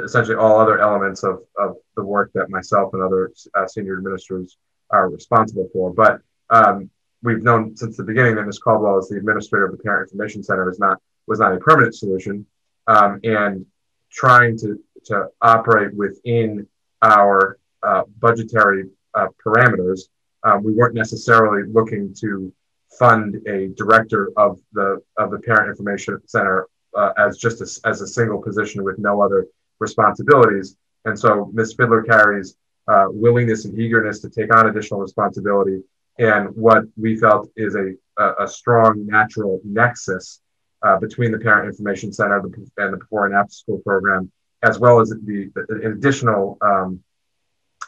essentially 0.04 0.36
all 0.36 0.60
other 0.60 0.80
elements 0.80 1.24
of, 1.24 1.42
of 1.58 1.76
the 1.96 2.04
work 2.04 2.32
that 2.34 2.50
myself 2.50 2.94
and 2.94 3.02
other 3.02 3.32
uh, 3.56 3.68
senior 3.68 3.98
administrators 3.98 4.58
are 4.89 5.10
responsible 5.10 5.70
for. 5.74 5.94
But 5.94 6.22
um, 6.50 6.89
we've 7.24 7.44
known 7.44 7.76
since 7.76 7.98
the 7.98 8.04
beginning 8.04 8.36
that 8.36 8.46
Ms. 8.46 8.60
Caldwell, 8.60 8.98
as 8.98 9.10
the 9.10 9.18
administrator 9.18 9.66
of 9.66 9.72
the 9.72 9.84
Parent 9.84 10.10
Information 10.10 10.44
Center, 10.44 10.70
is 10.70 10.80
not 10.80 11.02
was 11.28 11.39
not 11.39 11.54
a 11.54 11.58
permanent 11.58 11.96
solution, 11.96 12.46
um, 12.88 13.20
and 13.24 13.66
trying 14.12 14.58
to 14.60 14.80
to 15.06 15.28
operate 15.42 15.94
within 15.94 16.68
our 17.02 17.58
uh, 17.84 18.04
budgetary 18.20 18.86
uh, 19.14 19.28
parameters. 19.44 20.02
Um, 20.44 20.64
we 20.64 20.74
weren't 20.74 20.96
necessarily 20.96 21.68
looking 21.72 22.14
to 22.22 22.52
fund 22.98 23.36
a 23.48 23.70
director 23.70 24.32
of 24.38 24.60
the 24.74 25.02
of 25.18 25.32
the 25.32 25.39
Parent 25.39 25.70
Information 25.70 26.20
Center 26.26 26.68
uh, 26.96 27.14
as 27.18 27.38
just 27.38 27.62
a, 27.62 27.88
as 27.88 28.02
a 28.02 28.08
single 28.08 28.42
position 28.42 28.84
with 28.84 29.00
no 29.00 29.22
other 29.22 29.48
responsibilities. 29.82 30.78
And 31.06 31.18
so 31.18 31.52
Ms. 31.54 31.74
Fiddler 31.74 32.04
carries 32.04 32.56
uh, 32.88 33.08
willingness 33.10 33.66
and 33.66 33.78
eagerness 33.78 34.20
to 34.22 34.30
take 34.30 34.56
on 34.56 34.68
additional 34.68 35.02
responsibility 35.02 35.82
and 36.22 36.56
what 36.56 36.84
we 36.98 37.16
felt 37.16 37.50
is 37.56 37.76
a, 37.76 37.94
a, 38.18 38.44
a 38.44 38.48
strong 38.48 39.06
natural 39.06 39.60
nexus 39.64 40.42
uh, 40.84 40.98
between 40.98 41.32
the 41.32 41.40
Parent 41.40 41.68
Information 41.68 42.12
Center 42.12 42.40
and 42.40 42.94
the 42.94 42.98
Before 42.98 43.26
and 43.26 43.36
After 43.36 43.54
School 43.54 43.80
program, 43.80 44.32
as 44.62 44.80
well 44.80 45.00
as 45.00 45.10
the, 45.10 45.52
the 45.56 45.92
additional 45.92 46.58
um, 46.62 47.00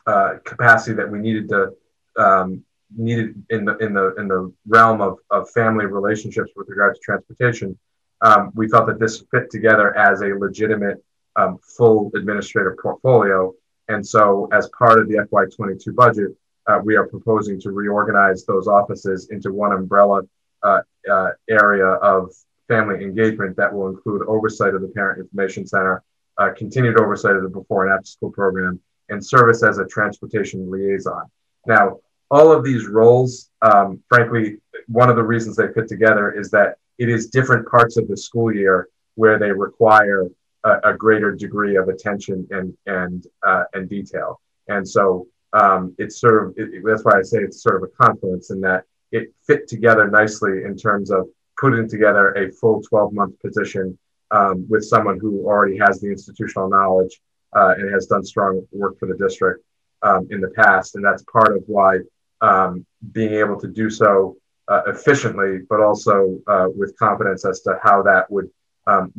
uh, 0.07 0.35
capacity 0.43 0.95
that 0.95 1.09
we 1.09 1.19
needed 1.19 1.49
to 1.49 1.73
um, 2.17 2.63
needed 2.95 3.43
in 3.49 3.65
the 3.65 3.75
in 3.77 3.93
the 3.93 4.13
in 4.15 4.27
the 4.27 4.53
realm 4.67 5.01
of, 5.01 5.17
of 5.31 5.49
family 5.51 5.85
relationships 5.85 6.51
with 6.55 6.67
regard 6.69 6.95
to 6.95 7.01
transportation. 7.01 7.77
Um, 8.21 8.51
we 8.55 8.67
felt 8.69 8.87
that 8.87 8.99
this 8.99 9.23
fit 9.31 9.49
together 9.51 9.95
as 9.97 10.21
a 10.21 10.27
legitimate 10.27 11.03
um, 11.35 11.59
full 11.77 12.11
administrative 12.15 12.77
portfolio. 12.81 13.53
And 13.89 14.05
so, 14.05 14.47
as 14.51 14.69
part 14.77 14.99
of 14.99 15.07
the 15.07 15.15
FY22 15.15 15.95
budget, 15.95 16.31
uh, 16.67 16.79
we 16.83 16.95
are 16.95 17.07
proposing 17.07 17.59
to 17.61 17.71
reorganize 17.71 18.45
those 18.45 18.67
offices 18.67 19.29
into 19.29 19.51
one 19.51 19.73
umbrella 19.73 20.21
uh, 20.63 20.81
uh, 21.11 21.29
area 21.49 21.85
of 21.85 22.31
family 22.67 23.03
engagement 23.03 23.57
that 23.57 23.73
will 23.73 23.89
include 23.89 24.21
oversight 24.27 24.73
of 24.73 24.81
the 24.81 24.87
Parent 24.87 25.19
Information 25.19 25.67
Center, 25.67 26.01
uh, 26.37 26.49
continued 26.55 26.99
oversight 26.99 27.35
of 27.35 27.43
the 27.43 27.49
before 27.49 27.85
and 27.85 27.93
after 27.93 28.05
school 28.05 28.31
program, 28.31 28.79
and 29.09 29.23
service 29.25 29.63
as 29.63 29.77
a 29.79 29.85
transportation 29.85 30.71
liaison. 30.71 31.29
Now, 31.67 31.99
all 32.31 32.51
of 32.51 32.63
these 32.63 32.87
roles, 32.87 33.49
um, 33.61 34.01
frankly, 34.07 34.57
one 34.87 35.09
of 35.09 35.15
the 35.15 35.23
reasons 35.23 35.55
they 35.55 35.71
fit 35.73 35.87
together 35.87 36.31
is 36.31 36.49
that 36.51 36.77
it 36.97 37.09
is 37.09 37.27
different 37.27 37.67
parts 37.69 37.97
of 37.97 38.07
the 38.07 38.17
school 38.17 38.53
year 38.53 38.87
where 39.15 39.37
they 39.37 39.51
require 39.51 40.27
a, 40.63 40.91
a 40.91 40.93
greater 40.97 41.33
degree 41.33 41.75
of 41.75 41.89
attention 41.89 42.47
and 42.51 42.75
and 42.85 43.27
uh, 43.45 43.63
and 43.73 43.89
detail. 43.89 44.39
And 44.67 44.87
so 44.87 45.27
um, 45.53 45.95
it's 45.97 46.19
sort 46.19 46.45
of 46.45 46.53
it, 46.57 46.83
that's 46.85 47.03
why 47.03 47.19
I 47.19 47.21
say 47.21 47.39
it's 47.39 47.61
sort 47.61 47.75
of 47.75 47.83
a 47.83 48.03
confluence 48.03 48.51
in 48.51 48.61
that 48.61 48.85
it 49.11 49.33
fit 49.45 49.67
together 49.67 50.09
nicely 50.09 50.63
in 50.63 50.75
terms 50.75 51.11
of 51.11 51.27
putting 51.59 51.87
together 51.87 52.33
a 52.33 52.51
full 52.51 52.81
12 52.81 53.13
month 53.13 53.39
position 53.39 53.97
um, 54.31 54.65
with 54.69 54.83
someone 54.83 55.19
who 55.19 55.45
already 55.45 55.77
has 55.77 56.01
the 56.01 56.09
institutional 56.09 56.67
knowledge 56.67 57.21
uh, 57.55 57.75
and 57.77 57.93
has 57.93 58.07
done 58.07 58.23
strong 58.23 58.65
work 58.71 58.97
for 58.97 59.07
the 59.07 59.15
district 59.15 59.63
um, 60.01 60.27
in 60.31 60.41
the 60.41 60.49
past. 60.49 60.95
And 60.95 61.05
that's 61.05 61.23
part 61.31 61.55
of 61.55 61.63
why 61.67 61.99
um, 62.41 62.85
being 63.11 63.35
able 63.35 63.59
to 63.59 63.67
do 63.67 63.89
so 63.89 64.37
uh, 64.67 64.81
efficiently, 64.87 65.59
but 65.69 65.79
also 65.79 66.39
uh, 66.47 66.67
with 66.75 66.97
confidence 66.97 67.45
as 67.45 67.61
to 67.61 67.77
how 67.83 68.01
that 68.01 68.29
would 68.31 68.49
um, 68.87 69.11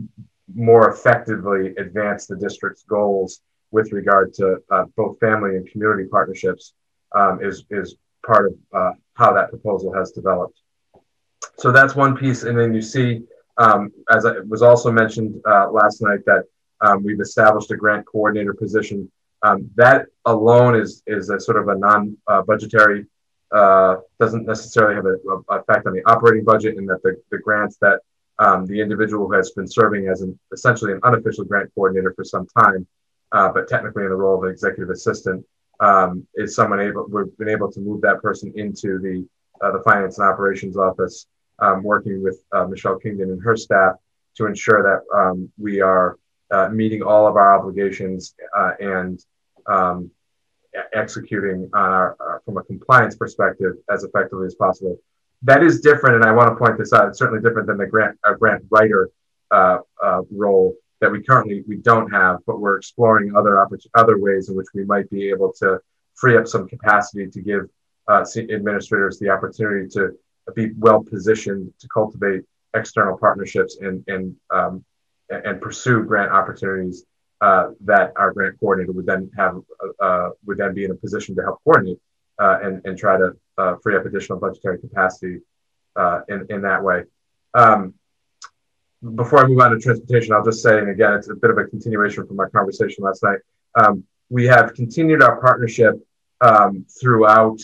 more 0.55 0.91
effectively 0.91 1.75
advance 1.77 2.27
the 2.27 2.37
district's 2.37 2.85
goals 2.85 3.41
with 3.71 3.93
regard 3.93 4.33
to 4.35 4.59
uh, 4.71 4.85
both 4.97 5.19
family 5.19 5.57
and 5.57 5.69
community 5.71 6.09
partnerships 6.09 6.75
um, 7.15 7.43
is, 7.43 7.65
is 7.71 7.97
part 8.27 8.47
of 8.47 8.55
uh, 8.73 8.93
how 9.15 9.33
that 9.33 9.51
proposal 9.51 9.93
has 9.93 10.13
developed. 10.13 10.59
So 11.59 11.73
that's 11.73 11.95
one 11.95 12.17
piece. 12.17 12.45
And 12.45 12.59
then 12.59 12.75
you 12.75 12.83
see, 12.83 13.23
um, 13.57 13.93
as 14.11 14.27
I 14.27 14.41
was 14.49 14.63
also 14.63 14.91
mentioned 14.91 15.41
uh, 15.47 15.71
last 15.71 16.03
night, 16.03 16.21
that 16.27 16.45
um, 16.81 17.03
we've 17.03 17.21
established 17.21 17.71
a 17.71 17.77
grant 17.77 18.07
coordinator 18.07 18.55
position. 18.55 19.11
Um, 19.43 19.71
that 19.77 20.07
alone 20.25 20.75
is, 20.75 21.03
is 21.07 21.31
a 21.31 21.39
sort 21.39 21.59
of 21.59 21.69
a 21.69 21.77
non-budgetary, 21.77 23.07
uh, 23.53 23.97
doesn't 24.19 24.47
necessarily 24.47 24.97
have 24.97 25.07
an 25.07 25.45
effect 25.51 25.87
on 25.87 25.93
the 25.93 26.03
operating 26.07 26.45
budget 26.45 26.77
and 26.77 26.89
that 26.89 27.03
the, 27.03 27.21
the 27.31 27.39
grants 27.39 27.77
that 27.81 28.01
um, 28.39 28.67
the 28.67 28.81
individual 28.81 29.27
who 29.27 29.35
has 29.35 29.51
been 29.53 29.69
serving 29.69 30.09
as 30.09 30.23
an, 30.23 30.39
essentially 30.53 30.93
an 30.93 31.01
unofficial 31.05 31.45
grant 31.45 31.71
coordinator 31.75 32.13
for 32.15 32.25
some 32.25 32.47
time 32.59 32.87
uh, 33.35 33.51
but 33.53 33.69
technically 33.69 34.05
in 34.05 34.11
the 34.11 34.17
role 34.17 34.39
of 34.39 34.45
an 34.45 34.51
executive 34.51 34.91
assistant, 34.91 35.45
um, 35.81 36.27
is 36.37 36.55
someone 36.55 36.81
able, 36.81 37.07
we've 37.11 37.37
been 37.37 37.49
able 37.49 37.71
to 37.71 37.81
move 37.81 38.01
that 38.01 38.23
person 38.23 38.53
into 38.55 38.99
the, 39.01 39.27
uh, 39.61 39.73
the 39.73 39.83
finance 39.83 40.19
and 40.19 40.29
operations 40.29 40.77
office, 40.77 41.27
um, 41.59 41.83
working 41.83 42.23
with 42.23 42.41
uh, 42.53 42.65
Michelle 42.65 42.97
Kingdon 42.97 43.31
and 43.31 43.43
her 43.43 43.57
staff 43.57 43.97
to 44.37 44.47
ensure 44.47 44.83
that 44.83 45.17
um, 45.17 45.51
we 45.59 45.81
are 45.81 46.17
uh, 46.53 46.69
meeting 46.69 47.03
all 47.03 47.27
of 47.27 47.35
our 47.35 47.59
obligations 47.59 48.37
uh, 48.57 48.73
and 48.79 49.21
um, 49.67 50.11
executing 50.93 51.69
on 51.75 51.91
our, 51.91 52.17
uh, 52.21 52.39
from 52.45 52.57
a 52.57 52.63
compliance 52.63 53.17
perspective 53.17 53.73
as 53.91 54.05
effectively 54.05 54.47
as 54.47 54.55
possible. 54.55 54.97
That 55.45 55.63
is 55.63 55.81
different, 55.81 56.17
and 56.17 56.25
I 56.25 56.33
want 56.33 56.51
to 56.51 56.57
point 56.57 56.79
this 56.79 56.93
out. 56.93 57.09
It's 57.09 57.19
certainly 57.19 57.43
different 57.43 57.67
than 57.69 57.79
the 57.79 57.87
grant 57.87 58.19
uh, 58.25 58.35
grant 58.35 58.65
writer 58.71 59.11
uh, 59.51 59.79
uh, 60.03 60.23
role 60.31 60.75
that 61.01 61.11
we 61.11 61.23
currently 61.23 61.63
we 61.69 61.77
don't 61.77 62.11
have, 62.11 62.39
but 62.47 62.61
we're 62.61 62.77
exploring 62.77 63.37
other 63.37 63.67
other 63.95 64.19
ways 64.19 64.49
in 64.49 64.57
which 64.57 64.69
we 64.75 64.85
might 64.85 65.09
be 65.11 65.29
able 65.29 65.53
to 65.61 65.79
free 66.15 66.37
up 66.37 66.47
some 66.47 66.67
capacity 66.67 67.29
to 67.29 67.41
give 67.41 67.69
uh, 68.09 68.25
administrators 68.37 69.19
the 69.19 69.29
opportunity 69.29 69.89
to 69.89 70.13
be 70.55 70.73
well 70.79 71.03
positioned 71.03 71.73
to 71.79 71.89
cultivate 71.89 72.43
external 72.75 73.17
partnerships 73.19 73.79
and 73.81 74.05
and 74.09 74.35
um, 74.51 74.85
and 75.29 75.61
pursue 75.61 76.05
grant 76.05 76.31
opportunities 76.31 77.05
uh, 77.41 77.71
that 77.81 78.13
our 78.17 78.33
grant 78.33 78.59
coordinator 78.61 78.93
would 78.93 79.07
then 79.07 79.31
have 79.37 79.57
uh, 79.83 80.05
uh 80.05 80.31
would 80.47 80.59
then 80.59 80.73
be 80.75 80.85
in 80.85 80.91
a 80.91 80.95
position 80.95 81.35
to 81.35 81.43
help 81.43 81.61
coordinate 81.65 81.99
uh, 82.39 82.59
and 82.63 82.81
and 82.85 82.97
try 82.99 83.17
to 83.17 83.33
uh, 83.59 83.77
free 83.83 83.97
up 83.97 84.07
additional 84.07 84.39
budgetary 84.39 84.79
capacity 84.79 85.41
in 86.29 86.47
in 86.51 86.63
that 86.63 86.83
way. 86.83 87.05
Um, 87.55 87.95
before 89.15 89.45
I 89.45 89.47
move 89.47 89.61
on 89.61 89.71
to 89.71 89.79
transportation, 89.79 90.33
I'll 90.33 90.45
just 90.45 90.63
say, 90.63 90.79
and 90.79 90.89
again, 90.89 91.13
it's 91.13 91.29
a 91.29 91.35
bit 91.35 91.51
of 91.51 91.59
a 91.59 91.65
continuation 91.65 92.27
from 92.27 92.41
our 92.41 92.49
conversation 92.49 93.05
last 93.05 93.23
night. 93.23 93.39
Um, 93.75 94.05
we 94.31 94.47
have 94.47 94.73
continued 94.73 95.23
our 95.23 95.41
partnership 95.41 95.95
um, 96.41 96.87
throughout 97.01 97.61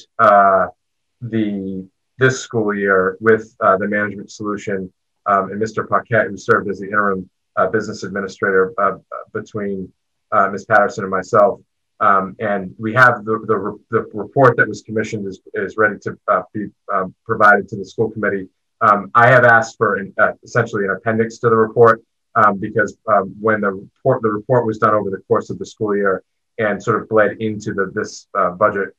the 1.22 1.88
this 2.18 2.41
school 2.41 2.74
year 2.74 3.16
with 3.20 3.57
the 3.59 3.88
management 3.88 4.30
solution 4.30 4.93
um, 5.26 5.51
and 5.51 5.61
Mr. 5.61 5.88
Paquette, 5.88 6.28
who 6.28 6.36
served 6.36 6.68
as 6.68 6.80
the 6.80 6.86
interim 6.86 7.28
uh, 7.57 7.66
business 7.68 8.03
administrator 8.03 8.72
uh, 8.78 8.97
between 9.32 9.93
uh, 10.32 10.49
Ms. 10.49 10.64
Patterson 10.64 11.05
and 11.05 11.11
myself. 11.11 11.61
Um, 12.01 12.34
and 12.40 12.74
we 12.78 12.94
have 12.94 13.24
the, 13.26 13.38
the, 13.46 13.78
the, 13.90 14.07
report 14.14 14.57
that 14.57 14.66
was 14.66 14.80
commissioned 14.80 15.26
is, 15.26 15.40
is 15.53 15.76
ready 15.76 15.98
to 16.01 16.18
uh, 16.28 16.42
be 16.55 16.68
um, 16.92 17.14
provided 17.26 17.68
to 17.68 17.76
the 17.76 17.84
school 17.84 18.11
committee. 18.11 18.48
Um, 18.80 19.11
I 19.14 19.26
have 19.26 19.44
asked 19.44 19.76
for 19.76 19.96
an, 19.96 20.14
uh, 20.18 20.32
essentially 20.42 20.84
an 20.84 20.92
appendix 20.92 21.36
to 21.38 21.51
the 21.51 21.57
report 21.57 22.03
um, 22.36 22.59
because 22.59 22.96
um, 23.07 23.36
when 23.38 23.61
the 23.61 23.72
report 23.72 24.22
the 24.22 24.30
report 24.30 24.64
was 24.64 24.78
done 24.78 24.94
over 24.94 25.11
the 25.11 25.22
course 25.28 25.51
of 25.51 25.59
the 25.59 25.66
school 25.66 25.94
year 25.94 26.24
and 26.59 26.82
sort 26.82 27.03
of 27.03 27.09
bled 27.11 27.36
into 27.40 27.74
the, 27.74 27.90
this 27.94 28.28
uh, 28.38 28.51
budget 28.51 28.96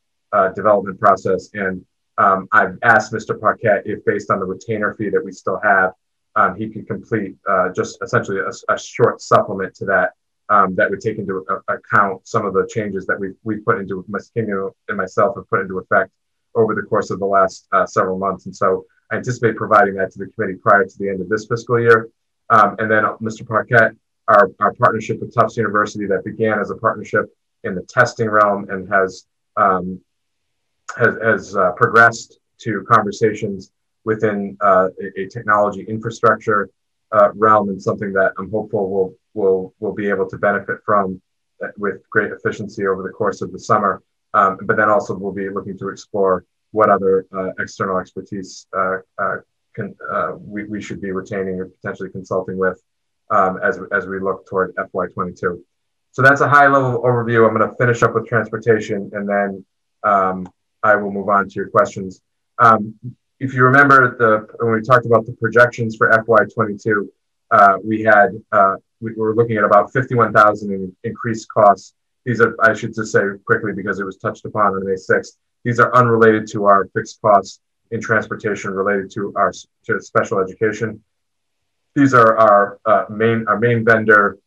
development 0.56 1.00
process. 1.00 1.50
And 1.54 1.84
um, 2.18 2.48
I've 2.52 2.78
asked 2.84 3.12
Mr. 3.12 3.40
Paquette 3.40 3.84
if, 3.86 4.06
based 4.06 4.30
on 4.32 4.40
the 4.40 4.46
retainer 4.46 4.94
fee 4.94 5.10
that 5.10 5.24
we 5.24 5.32
still 5.32 5.60
have, 5.64 5.94
he 6.58 6.70
could 6.70 6.88
complete 6.88 7.36
uh, 7.50 7.70
just 7.76 7.98
essentially 8.04 8.40
a, 8.40 8.74
a, 8.74 8.78
short 8.78 9.22
supplement 9.22 9.76
to 9.76 9.86
that 9.86 10.14
um, 10.52 10.76
that 10.76 10.90
would 10.90 11.00
take 11.00 11.18
into 11.18 11.46
account 11.70 12.28
some 12.28 12.46
of 12.46 12.54
the 12.54 12.68
changes 12.70 13.06
that 13.06 13.18
we've, 13.18 13.36
we've 13.44 13.64
put 13.64 13.80
into, 13.80 14.04
Ms. 14.10 14.32
King 14.34 14.72
and 14.90 14.98
myself 14.98 15.36
have 15.38 15.50
put 15.50 15.62
into 15.62 15.80
effect 15.80 16.12
over 16.56 16.76
the 16.76 16.82
course 16.82 17.10
of 17.10 17.20
the 17.20 17.26
last 17.26 17.68
uh, 17.72 17.86
several 17.86 18.20
months. 18.20 18.46
And 18.48 18.56
so 18.56 18.86
I 19.10 19.16
anticipate 19.16 19.56
providing 19.56 19.96
that 19.96 20.12
to 20.12 20.20
the 20.20 20.28
committee 20.28 20.60
prior 20.62 20.84
to 20.84 20.98
the 21.00 21.08
end 21.08 21.22
of 21.22 21.30
this 21.30 21.48
fiscal 21.48 21.80
year. 21.80 22.10
Um, 22.50 22.76
and 22.80 22.92
then 22.92 23.06
uh, 23.06 23.16
Mr. 23.22 23.48
Paquette, 23.48 23.94
our, 24.28 24.52
our 24.60 24.74
partnership 24.74 25.22
with 25.22 25.34
Tufts 25.34 25.56
University 25.56 26.06
that 26.08 26.26
began 26.26 26.60
as 26.60 26.70
a 26.70 26.76
partnership 26.76 27.34
in 27.64 27.74
the 27.74 27.84
testing 27.84 28.30
realm 28.30 28.70
and 28.70 28.90
has 28.90 29.26
um, 29.56 30.02
has, 30.98 31.16
has 31.24 31.56
uh, 31.56 31.72
progressed 31.74 32.40
to 32.60 32.84
conversations 32.90 33.72
within 34.04 34.58
uh, 34.62 34.90
a, 35.02 35.22
a, 35.22 35.28
technology 35.28 35.86
infrastructure 35.88 36.70
uh, 37.12 37.30
realm 37.34 37.70
and 37.70 37.82
something 37.82 38.12
that 38.14 38.34
I'm 38.38 38.50
hopeful 38.50 38.90
will 38.90 39.14
will 39.34 39.74
will 39.80 39.94
be 39.94 40.10
able 40.10 40.30
to 40.30 40.38
benefit 40.38 40.78
from 40.86 41.22
uh, 41.64 41.68
with 41.78 42.08
great 42.10 42.32
efficiency 42.32 42.86
over 42.88 43.04
the 43.04 43.10
course 43.10 43.42
of 43.42 43.52
the 43.52 43.60
summer. 43.60 44.02
Um, 44.34 44.58
but 44.64 44.78
then 44.78 44.90
also 44.90 45.16
we'll 45.16 45.34
be 45.34 45.50
looking 45.50 45.78
to 45.80 45.90
explore 45.90 46.46
what 46.72 46.90
other 46.90 47.26
uh, 47.36 47.50
external 47.60 47.98
expertise 47.98 48.66
uh, 48.76 48.98
uh, 49.18 49.38
can, 49.76 49.96
we, 50.40 50.64
we 50.66 50.82
should 50.82 51.02
be 51.02 51.12
retaining 51.12 51.56
or 51.60 51.66
potentially 51.66 52.10
consulting 52.10 52.58
with 52.58 52.82
um, 53.30 53.60
as, 53.64 53.80
as 53.92 54.06
we 54.06 54.20
look 54.20 54.48
toward 54.48 54.76
FY22. 54.76 55.62
So 56.12 56.22
that's 56.22 56.42
a 56.42 56.50
high 56.50 56.68
level 56.68 57.02
overview. 57.04 57.48
I'm 57.48 57.56
going 57.56 57.70
to 57.70 57.76
finish 57.76 58.04
up 58.04 58.14
with 58.16 58.28
transportation 58.28 59.10
and 59.14 59.28
then 59.28 59.66
um, 60.04 60.48
I 60.84 60.96
will 60.96 61.12
move 61.12 61.30
on 61.30 61.48
to 61.48 61.56
your 61.56 61.70
questions. 61.70 62.22
Um, 62.60 62.96
if 63.40 63.54
you 63.54 63.64
remember 63.64 64.18
the 64.18 64.64
when 64.64 64.74
we 64.74 64.82
talked 64.82 65.06
about 65.06 65.26
the 65.26 65.34
projections 65.34 65.96
for 65.96 66.12
FY22, 66.12 67.08
uh, 67.50 67.78
we 67.84 68.04
had 68.04 68.30
uh, 68.52 68.76
we 69.02 69.14
were 69.14 69.36
looking 69.36 69.58
at 69.58 69.64
about 69.64 69.92
51,000 69.92 70.72
in 70.72 70.96
increased 71.04 71.48
costs. 71.50 71.94
These 72.26 72.42
are 72.42 72.56
I 72.62 72.74
should 72.74 72.94
just 72.94 73.12
say 73.12 73.22
quickly 73.46 73.74
because 73.74 74.00
it 74.00 74.06
was 74.06 74.18
touched 74.18 74.46
upon 74.46 74.74
on 74.74 74.86
May 74.86 74.94
6th. 74.94 75.38
These 75.64 75.80
are 75.80 75.94
unrelated 75.96 76.48
to 76.52 76.66
our 76.66 76.88
fixed 76.94 77.22
costs 77.22 77.60
in 77.92 78.00
transportation 78.00 78.72
related 78.72 79.12
to 79.12 79.34
our 79.36 79.52
to 79.86 80.00
special 80.00 80.40
education. 80.40 81.04
These 81.96 82.14
are 82.14 82.38
our 82.38 82.80
uh, 82.86 83.06
main 83.10 83.46
our 83.48 83.60
main 83.60 83.84
vendor, 83.84 84.38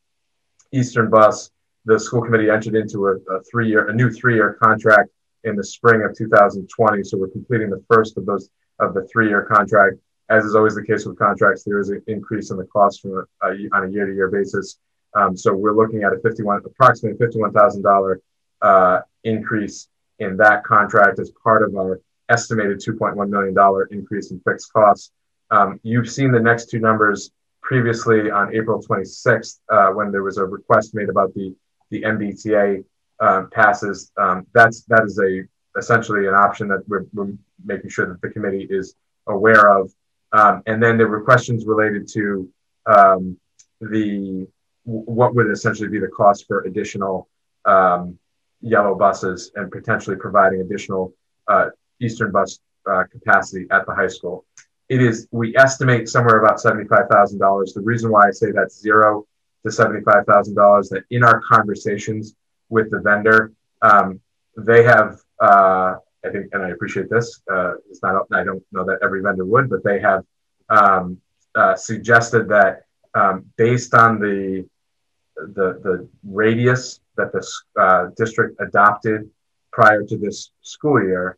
Eastern 0.72 1.10
Bus. 1.10 1.50
The 1.86 2.00
school 2.00 2.22
committee 2.22 2.48
entered 2.48 2.74
into 2.74 3.08
a, 3.08 3.16
a 3.34 3.42
three 3.42 3.68
year 3.68 3.88
a 3.88 3.94
new 3.94 4.10
three 4.10 4.34
year 4.34 4.56
contract 4.62 5.10
in 5.44 5.56
the 5.56 5.64
spring 5.64 6.02
of 6.02 6.16
2020. 6.16 7.04
So 7.04 7.18
we're 7.18 7.28
completing 7.28 7.70
the 7.70 7.82
first 7.88 8.16
of 8.16 8.26
those 8.26 8.48
of 8.80 8.94
the 8.94 9.06
three-year 9.12 9.42
contract. 9.42 9.96
As 10.30 10.44
is 10.44 10.54
always 10.54 10.74
the 10.74 10.84
case 10.84 11.04
with 11.04 11.18
contracts, 11.18 11.64
there 11.64 11.78
is 11.78 11.90
an 11.90 12.02
increase 12.06 12.50
in 12.50 12.56
the 12.56 12.64
cost 12.64 13.02
from 13.02 13.26
a, 13.42 13.46
on 13.72 13.84
a 13.84 13.90
year-to-year 13.90 14.30
basis. 14.30 14.78
Um, 15.14 15.36
so 15.36 15.54
we're 15.54 15.76
looking 15.76 16.02
at 16.02 16.12
a 16.12 16.18
51, 16.20 16.62
approximately 16.64 17.24
$51,000 17.26 18.16
uh, 18.62 19.00
increase 19.24 19.88
in 20.18 20.36
that 20.38 20.64
contract 20.64 21.18
as 21.18 21.30
part 21.42 21.62
of 21.62 21.76
our 21.76 22.00
estimated 22.28 22.78
$2.1 22.78 23.28
million 23.28 23.86
increase 23.90 24.30
in 24.30 24.40
fixed 24.40 24.72
costs. 24.72 25.12
Um, 25.50 25.78
you've 25.82 26.10
seen 26.10 26.32
the 26.32 26.40
next 26.40 26.70
two 26.70 26.80
numbers 26.80 27.30
previously 27.60 28.30
on 28.30 28.54
April 28.54 28.82
26th 28.82 29.58
uh, 29.70 29.88
when 29.88 30.10
there 30.10 30.22
was 30.22 30.38
a 30.38 30.44
request 30.44 30.94
made 30.94 31.08
about 31.08 31.34
the 31.34 31.54
the 31.90 32.02
MBTA 32.02 32.84
um, 33.20 33.50
passes. 33.50 34.10
Um, 34.16 34.46
that's 34.52 34.82
that 34.84 35.04
is 35.04 35.18
a 35.18 35.42
essentially 35.78 36.26
an 36.26 36.34
option 36.34 36.68
that 36.68 36.82
we're, 36.88 37.04
we're, 37.12 37.32
making 37.64 37.88
sure 37.88 38.06
that 38.06 38.20
the 38.20 38.28
committee 38.28 38.66
is 38.68 38.94
aware 39.26 39.70
of. 39.78 39.90
Um, 40.34 40.62
and 40.66 40.82
then 40.82 40.98
there 40.98 41.08
were 41.08 41.22
questions 41.22 41.64
related 41.64 42.08
to 42.08 42.48
um, 42.86 43.38
the 43.80 44.46
what 44.84 45.34
would 45.34 45.50
essentially 45.50 45.88
be 45.88 46.00
the 46.00 46.08
cost 46.08 46.46
for 46.46 46.56
additional 46.64 47.28
um, 47.64 48.18
yellow 48.60 48.94
buses 48.94 49.52
and 49.54 49.70
potentially 49.70 50.16
providing 50.16 50.60
additional 50.60 51.14
uh, 51.48 51.66
Eastern 52.00 52.30
bus 52.32 52.58
uh, 52.90 53.04
capacity 53.10 53.66
at 53.70 53.86
the 53.86 53.94
high 53.94 54.08
school. 54.08 54.44
It 54.88 55.00
is 55.00 55.28
we 55.30 55.56
estimate 55.56 56.08
somewhere 56.08 56.38
about 56.42 56.60
seventy-five 56.60 57.06
thousand 57.08 57.38
dollars. 57.38 57.72
The 57.72 57.80
reason 57.92 58.10
why 58.10 58.22
I 58.28 58.32
say 58.32 58.48
that's 58.50 58.78
zero 58.88 59.26
to 59.64 59.70
seventy-five 59.70 60.26
thousand 60.26 60.56
dollars 60.56 60.88
that 60.90 61.04
in 61.10 61.22
our 61.22 61.40
conversations 61.40 62.34
with 62.68 62.90
the 62.90 63.00
vendor, 63.00 63.52
um, 63.82 64.20
they 64.56 64.82
have 64.82 65.20
uh, 65.40 65.94
I 66.24 66.30
think, 66.30 66.46
and 66.52 66.62
I 66.62 66.70
appreciate 66.70 67.10
this. 67.10 67.42
Uh, 67.50 67.74
it's 67.90 68.02
not, 68.02 68.26
I 68.32 68.44
don't 68.44 68.62
know 68.72 68.84
that 68.84 68.98
every 69.02 69.22
vendor 69.22 69.44
would, 69.44 69.68
but 69.68 69.84
they 69.84 70.00
have 70.00 70.24
um, 70.70 71.18
uh, 71.54 71.74
suggested 71.76 72.48
that 72.48 72.82
um, 73.14 73.44
based 73.56 73.94
on 73.94 74.18
the, 74.18 74.66
the, 75.36 75.80
the 75.82 76.08
radius 76.24 77.00
that 77.16 77.32
the 77.32 77.46
uh, 77.80 78.10
district 78.16 78.60
adopted 78.60 79.30
prior 79.72 80.02
to 80.04 80.16
this 80.16 80.50
school 80.62 81.02
year, 81.02 81.36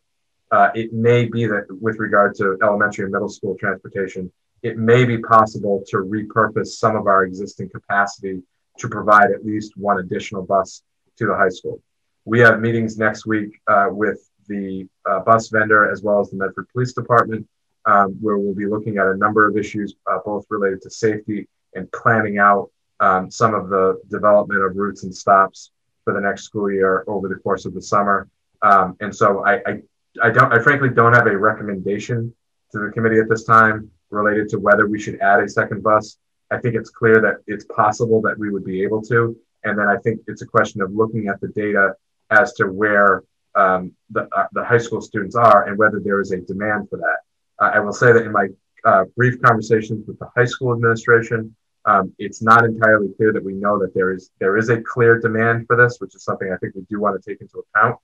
uh, 0.51 0.69
it 0.73 0.93
may 0.93 1.25
be 1.25 1.45
that 1.45 1.65
with 1.81 1.97
regard 1.99 2.33
to 2.35 2.57
elementary 2.63 3.03
and 3.03 3.11
middle 3.11 3.29
school 3.29 3.55
transportation, 3.59 4.31
it 4.63 4.77
may 4.77 5.05
be 5.05 5.17
possible 5.19 5.83
to 5.87 5.97
repurpose 5.97 6.67
some 6.67 6.95
of 6.95 7.07
our 7.07 7.23
existing 7.23 7.69
capacity 7.69 8.41
to 8.77 8.87
provide 8.87 9.31
at 9.31 9.45
least 9.45 9.73
one 9.75 9.99
additional 9.99 10.43
bus 10.43 10.83
to 11.17 11.25
the 11.25 11.35
high 11.35 11.49
school. 11.49 11.81
We 12.25 12.39
have 12.39 12.59
meetings 12.59 12.97
next 12.97 13.25
week 13.25 13.59
uh, 13.67 13.87
with 13.89 14.19
the 14.47 14.87
uh, 15.09 15.19
bus 15.19 15.49
vendor 15.49 15.91
as 15.91 16.01
well 16.01 16.19
as 16.19 16.29
the 16.29 16.37
Medford 16.37 16.67
Police 16.73 16.93
Department, 16.93 17.47
um, 17.85 18.17
where 18.21 18.37
we'll 18.37 18.55
be 18.55 18.65
looking 18.65 18.97
at 18.97 19.07
a 19.07 19.15
number 19.15 19.47
of 19.47 19.57
issues, 19.57 19.95
uh, 20.11 20.19
both 20.25 20.45
related 20.49 20.81
to 20.83 20.89
safety 20.89 21.47
and 21.75 21.91
planning 21.91 22.37
out 22.37 22.69
um, 22.99 23.29
some 23.29 23.53
of 23.53 23.69
the 23.69 23.99
development 24.09 24.63
of 24.63 24.75
routes 24.75 25.03
and 25.03 25.15
stops 25.15 25.71
for 26.03 26.13
the 26.13 26.21
next 26.21 26.43
school 26.43 26.71
year 26.71 27.03
over 27.07 27.27
the 27.27 27.35
course 27.35 27.65
of 27.65 27.73
the 27.73 27.81
summer. 27.81 28.27
Um, 28.61 28.95
and 29.01 29.15
so 29.15 29.43
I, 29.45 29.55
I, 29.55 29.81
I 30.23 30.29
don't, 30.31 30.51
I 30.51 30.59
frankly 30.59 30.89
don't 30.89 31.13
have 31.13 31.27
a 31.27 31.37
recommendation 31.37 32.33
to 32.71 32.79
the 32.79 32.91
committee 32.91 33.19
at 33.19 33.29
this 33.29 33.43
time 33.43 33.91
related 34.09 34.49
to 34.49 34.57
whether 34.57 34.87
we 34.87 34.99
should 34.99 35.19
add 35.19 35.41
a 35.41 35.49
second 35.49 35.83
bus. 35.83 36.17
I 36.49 36.57
think 36.57 36.75
it's 36.75 36.89
clear 36.89 37.21
that 37.21 37.37
it's 37.45 37.65
possible 37.65 38.21
that 38.21 38.37
we 38.37 38.49
would 38.49 38.63
be 38.63 38.81
able 38.83 39.01
to. 39.03 39.37
And 39.63 39.77
then 39.77 39.87
I 39.87 39.97
think 39.97 40.21
it's 40.27 40.41
a 40.41 40.45
question 40.45 40.81
of 40.81 40.91
looking 40.93 41.27
at 41.27 41.41
the 41.41 41.49
data 41.49 41.93
as 42.29 42.53
to 42.53 42.67
where 42.67 43.23
um, 43.57 43.91
the, 44.11 44.27
uh, 44.37 44.47
the 44.53 44.63
high 44.63 44.77
school 44.77 45.01
students 45.01 45.35
are 45.35 45.67
and 45.67 45.77
whether 45.77 45.99
there 45.99 46.21
is 46.21 46.31
a 46.31 46.37
demand 46.41 46.89
for 46.89 46.97
that. 46.97 47.17
Uh, 47.59 47.71
I 47.73 47.79
will 47.79 47.93
say 47.93 48.13
that 48.13 48.23
in 48.23 48.31
my 48.31 48.47
uh, 48.85 49.05
brief 49.15 49.41
conversations 49.41 50.07
with 50.07 50.19
the 50.19 50.29
high 50.35 50.45
school 50.45 50.73
administration, 50.73 51.55
um, 51.85 52.13
it's 52.19 52.41
not 52.41 52.65
entirely 52.65 53.09
clear 53.17 53.33
that 53.33 53.43
we 53.43 53.53
know 53.53 53.79
that 53.79 53.93
there 53.95 54.11
is 54.13 54.29
there 54.39 54.57
is 54.57 54.69
a 54.69 54.81
clear 54.81 55.19
demand 55.19 55.65
for 55.67 55.75
this, 55.75 55.97
which 55.99 56.13
is 56.15 56.23
something 56.23 56.51
I 56.51 56.57
think 56.57 56.75
we 56.75 56.81
do 56.89 56.99
want 56.99 57.21
to 57.21 57.29
take 57.29 57.41
into 57.41 57.63
account. 57.63 57.97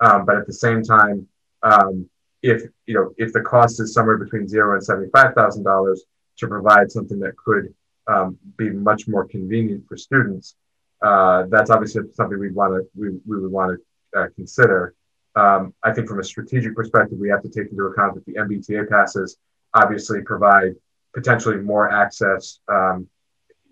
Um, 0.00 0.24
but 0.26 0.36
at 0.36 0.46
the 0.46 0.52
same 0.52 0.82
time, 0.82 1.26
um, 1.62 2.08
if 2.42 2.62
you 2.86 2.94
know 2.94 3.12
if 3.16 3.32
the 3.32 3.40
cost 3.40 3.80
is 3.80 3.92
somewhere 3.92 4.18
between 4.18 4.46
zero 4.46 4.74
and 4.74 4.84
seventy 4.84 5.10
five 5.10 5.34
thousand 5.34 5.64
dollars 5.64 6.04
to 6.38 6.46
provide 6.48 6.90
something 6.90 7.18
that 7.20 7.36
could 7.36 7.74
um, 8.06 8.38
be 8.56 8.70
much 8.70 9.08
more 9.08 9.26
convenient 9.26 9.86
for 9.88 9.96
students, 9.96 10.54
uh, 11.02 11.44
that's 11.48 11.70
obviously 11.70 12.02
something 12.14 12.38
we'd 12.38 12.54
want 12.54 12.74
to 12.74 12.88
we, 12.94 13.08
we 13.26 13.40
would 13.40 13.50
want 13.50 13.78
to 14.12 14.20
uh, 14.20 14.26
consider. 14.36 14.94
Um, 15.36 15.74
I 15.82 15.92
think 15.92 16.08
from 16.08 16.20
a 16.20 16.24
strategic 16.24 16.74
perspective, 16.74 17.18
we 17.18 17.28
have 17.28 17.42
to 17.42 17.48
take 17.48 17.70
into 17.70 17.84
account 17.84 18.14
that 18.14 18.26
the 18.26 18.34
MBTA 18.34 18.88
passes 18.88 19.38
obviously 19.74 20.22
provide 20.22 20.74
potentially 21.14 21.56
more 21.56 21.90
access. 21.90 22.60
Um, 22.68 23.08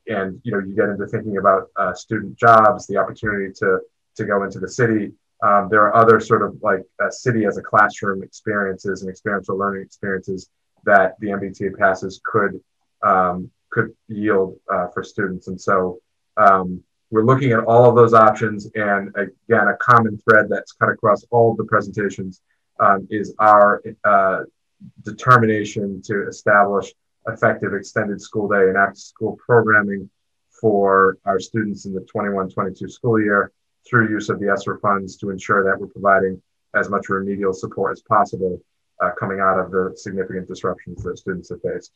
and 0.06 0.40
you 0.42 0.52
know, 0.52 0.60
you 0.60 0.74
get 0.74 0.88
into 0.88 1.06
thinking 1.06 1.36
about 1.38 1.68
uh, 1.76 1.92
student 1.94 2.38
jobs, 2.38 2.86
the 2.86 2.96
opportunity 2.96 3.52
to 3.58 3.80
to 4.16 4.24
go 4.24 4.42
into 4.42 4.58
the 4.58 4.68
city. 4.68 5.12
Um, 5.42 5.68
there 5.70 5.82
are 5.82 5.94
other 5.94 6.18
sort 6.18 6.42
of 6.42 6.56
like 6.62 6.84
a 7.00 7.12
city 7.12 7.44
as 7.44 7.58
a 7.58 7.62
classroom 7.62 8.22
experiences 8.22 9.02
and 9.02 9.10
experiential 9.10 9.56
learning 9.56 9.82
experiences 9.82 10.50
that 10.84 11.14
the 11.20 11.28
MBTA 11.28 11.76
passes 11.78 12.20
could 12.24 12.60
um, 13.02 13.50
could 13.70 13.94
yield 14.08 14.58
uh, 14.72 14.88
for 14.88 15.04
students. 15.04 15.48
And 15.48 15.60
so 15.60 16.00
um, 16.36 16.82
we're 17.10 17.24
looking 17.24 17.52
at 17.52 17.64
all 17.64 17.88
of 17.88 17.96
those 17.96 18.14
options. 18.14 18.70
And 18.74 19.14
again, 19.16 19.68
a 19.68 19.76
common 19.80 20.18
thread 20.18 20.46
that's 20.48 20.72
cut 20.72 20.90
across 20.90 21.24
all 21.30 21.54
the 21.54 21.64
presentations 21.64 22.42
um, 22.80 23.08
is 23.10 23.34
our 23.38 23.82
uh, 24.04 24.42
determination 25.04 26.02
to 26.02 26.28
establish 26.28 26.92
effective 27.26 27.74
extended 27.74 28.20
school 28.20 28.48
day 28.48 28.68
and 28.68 28.76
after 28.76 28.98
school 28.98 29.38
programming 29.44 30.08
for 30.60 31.18
our 31.24 31.38
students 31.38 31.86
in 31.86 31.94
the 31.94 32.06
21-22 32.14 32.90
school 32.90 33.20
year 33.20 33.52
through 33.88 34.10
use 34.10 34.28
of 34.28 34.40
the 34.40 34.48
ESSER 34.48 34.78
funds 34.78 35.16
to 35.16 35.30
ensure 35.30 35.64
that 35.64 35.78
we're 35.78 35.86
providing 35.86 36.40
as 36.74 36.90
much 36.90 37.08
remedial 37.08 37.52
support 37.52 37.92
as 37.92 38.02
possible 38.02 38.60
uh, 39.00 39.10
coming 39.18 39.40
out 39.40 39.58
of 39.58 39.70
the 39.70 39.92
significant 39.96 40.46
disruptions 40.46 41.02
that 41.02 41.18
students 41.18 41.48
have 41.48 41.60
faced. 41.62 41.92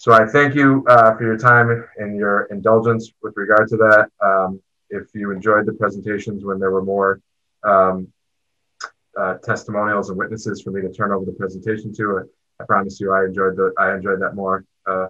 So 0.00 0.12
I 0.14 0.24
thank 0.24 0.54
you 0.54 0.82
uh, 0.88 1.14
for 1.14 1.24
your 1.24 1.36
time 1.36 1.86
and 1.98 2.16
your 2.16 2.44
indulgence 2.44 3.12
with 3.22 3.36
regard 3.36 3.68
to 3.68 3.76
that. 3.76 4.08
Um, 4.24 4.58
if 4.88 5.08
you 5.12 5.30
enjoyed 5.30 5.66
the 5.66 5.74
presentations 5.74 6.42
when 6.42 6.58
there 6.58 6.70
were 6.70 6.82
more 6.82 7.20
um, 7.64 8.08
uh, 9.14 9.34
testimonials 9.44 10.08
and 10.08 10.18
witnesses 10.18 10.62
for 10.62 10.70
me 10.70 10.80
to 10.80 10.90
turn 10.90 11.12
over 11.12 11.26
the 11.26 11.32
presentation 11.32 11.92
to, 11.96 12.20
I, 12.58 12.62
I 12.62 12.64
promise 12.64 12.98
you 12.98 13.12
I 13.12 13.26
enjoyed 13.26 13.56
the 13.56 13.74
I 13.76 13.94
enjoyed 13.94 14.22
that 14.22 14.34
more 14.34 14.64
uh, 14.86 15.08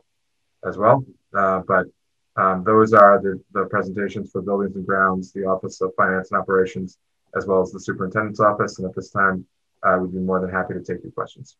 as 0.66 0.76
well. 0.76 1.04
Uh, 1.32 1.60
but 1.68 1.86
um, 2.34 2.64
those 2.64 2.92
are 2.92 3.22
the, 3.22 3.40
the 3.52 3.66
presentations 3.66 4.32
for 4.32 4.42
buildings 4.42 4.74
and 4.74 4.84
grounds, 4.84 5.30
the 5.30 5.44
Office 5.44 5.80
of 5.82 5.92
Finance 5.96 6.32
and 6.32 6.40
Operations, 6.40 6.98
as 7.36 7.46
well 7.46 7.62
as 7.62 7.70
the 7.70 7.78
Superintendent's 7.78 8.40
Office. 8.40 8.80
And 8.80 8.88
at 8.88 8.96
this 8.96 9.10
time, 9.10 9.46
I 9.84 9.94
would 9.94 10.10
be 10.12 10.18
more 10.18 10.40
than 10.40 10.50
happy 10.50 10.74
to 10.74 10.80
take 10.80 11.04
your 11.04 11.12
questions. 11.12 11.56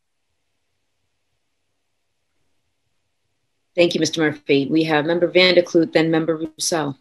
Thank 3.76 3.94
you, 3.94 4.00
Mr. 4.00 4.18
Murphy. 4.18 4.66
We 4.68 4.84
have 4.84 5.06
Member 5.06 5.28
Van 5.28 5.54
der 5.54 5.62
Kloot, 5.62 5.92
then 5.92 6.10
Member 6.10 6.38
Ruseau. 6.38 6.96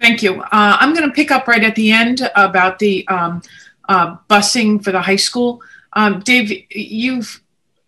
Thank 0.00 0.22
you. 0.22 0.40
Uh, 0.40 0.78
I'm 0.80 0.94
going 0.94 1.06
to 1.06 1.14
pick 1.14 1.30
up 1.30 1.46
right 1.46 1.62
at 1.62 1.74
the 1.74 1.92
end 1.92 2.28
about 2.34 2.78
the 2.78 3.06
um, 3.08 3.42
uh, 3.88 4.16
busing 4.28 4.82
for 4.82 4.92
the 4.92 5.02
high 5.02 5.16
school. 5.16 5.60
Um, 5.92 6.20
Dave, 6.20 6.64
you've 6.70 7.42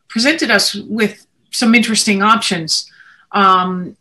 presented 0.08 0.50
us 0.50 0.74
with 0.74 1.26
some 1.50 1.74
interesting 1.74 2.22
options. 2.22 2.90
Um, 3.32 3.96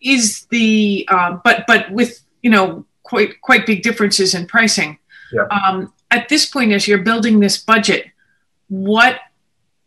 is 0.00 0.46
the 0.50 1.06
uh, 1.08 1.38
but 1.44 1.64
but 1.66 1.90
with 1.90 2.22
you 2.42 2.50
know 2.50 2.84
quite 3.02 3.40
quite 3.40 3.64
big 3.64 3.82
differences 3.82 4.34
in 4.34 4.46
pricing. 4.46 4.98
Yeah. 5.32 5.42
Um, 5.44 5.92
at 6.10 6.28
this 6.28 6.46
point, 6.46 6.72
as 6.72 6.86
you're 6.86 6.98
building 6.98 7.40
this 7.40 7.58
budget, 7.58 8.06
what 8.68 9.20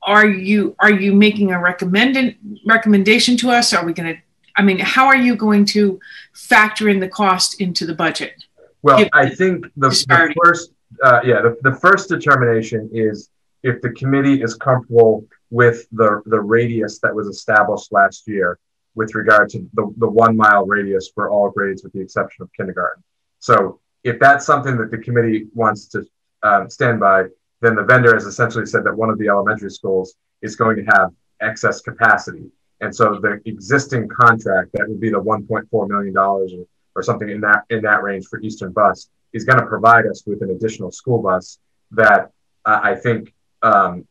are 0.10 0.26
you 0.26 0.76
are 0.80 0.92
you 0.92 1.14
making 1.14 1.52
a 1.52 1.62
recommended 1.62 2.36
recommendation 2.66 3.38
to 3.38 3.52
us? 3.52 3.74
Are 3.74 3.86
we 3.86 3.94
going 3.94 4.16
to? 4.16 4.22
I 4.56 4.64
mean, 4.64 4.80
how 4.80 5.06
are 5.06 5.16
you 5.16 5.36
going 5.36 5.66
to 5.66 6.00
factor 6.34 6.90
in 6.90 7.00
the 7.00 7.08
cost 7.08 7.62
into 7.62 7.86
the 7.86 7.94
budget? 7.94 8.34
Well, 8.82 9.08
I 9.14 9.30
think 9.30 9.66
the, 9.78 9.90
the 9.90 10.34
first, 10.44 10.72
uh, 11.04 11.20
yeah, 11.24 11.42
the, 11.42 11.58
the 11.62 11.76
first 11.76 12.10
determination 12.10 12.90
is 12.92 13.30
if 13.62 13.82
the 13.82 13.92
committee 13.92 14.42
is 14.42 14.56
comfortable 14.56 15.26
with 15.52 15.88
the 15.92 16.22
the 16.26 16.42
radius 16.42 17.00
that 17.00 17.14
was 17.14 17.28
established 17.28 17.92
last 17.92 18.28
year 18.28 18.58
with 18.96 19.14
regard 19.14 19.50
to 19.50 19.60
the, 19.76 19.94
the 19.98 20.10
one 20.10 20.36
mile 20.36 20.66
radius 20.66 21.12
for 21.14 21.30
all 21.30 21.52
grades 21.52 21.84
with 21.84 21.94
the 21.94 22.02
exception 22.02 22.42
of 22.42 22.50
kindergarten. 22.58 23.04
So 23.38 23.80
if 24.04 24.20
that's 24.20 24.46
something 24.46 24.76
that 24.78 24.90
the 24.90 24.98
committee 24.98 25.48
wants 25.54 25.88
to 25.90 26.04
um, 26.42 26.70
stand 26.70 27.00
by, 27.00 27.26
then 27.62 27.76
the 27.76 27.84
vendor 27.84 28.14
has 28.14 28.26
essentially 28.26 28.66
said 28.66 28.84
that 28.86 28.96
one 28.96 29.10
of 29.10 29.18
the 29.18 29.28
elementary 29.28 29.72
schools 29.72 30.16
is 30.42 30.56
going 30.56 30.78
to 30.78 30.84
have 30.84 31.12
excess 31.42 31.82
capacity. 31.82 32.46
And 32.82 32.96
so 32.96 33.20
the 33.22 33.42
existing 33.46 34.08
contract, 34.08 34.72
that 34.74 34.88
would 34.88 35.02
be 35.02 35.10
the 35.10 35.22
$1.4 35.22 35.90
million 35.90 36.18
or, 36.18 36.48
or 36.96 37.04
something 37.04 37.30
in 37.30 37.42
that, 37.42 37.64
in 37.70 37.82
that 37.82 38.04
range 38.04 38.28
for 38.28 38.40
Eastern 38.42 38.72
Bus, 38.72 39.10
is 39.34 39.44
going 39.44 39.60
to 39.60 39.66
provide 39.66 40.08
us 40.08 40.24
with 40.26 40.42
an 40.42 40.52
additional 40.52 40.92
school 40.92 41.22
bus 41.22 41.60
that 41.92 42.32
uh, 42.66 42.80
I 42.82 42.96
think 42.96 43.34
um, 43.62 44.08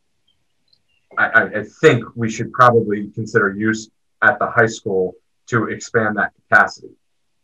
I, 1.17 1.45
I, 1.45 1.65
think 1.81 2.05
we 2.15 2.31
should 2.31 2.53
probably 2.53 3.09
consider 3.15 3.55
use 3.57 3.91
at 4.23 4.39
the 4.39 4.47
high 4.47 4.67
school 4.67 5.15
to 5.47 5.69
expand 5.69 6.17
that 6.19 6.33
capacity. 6.35 6.91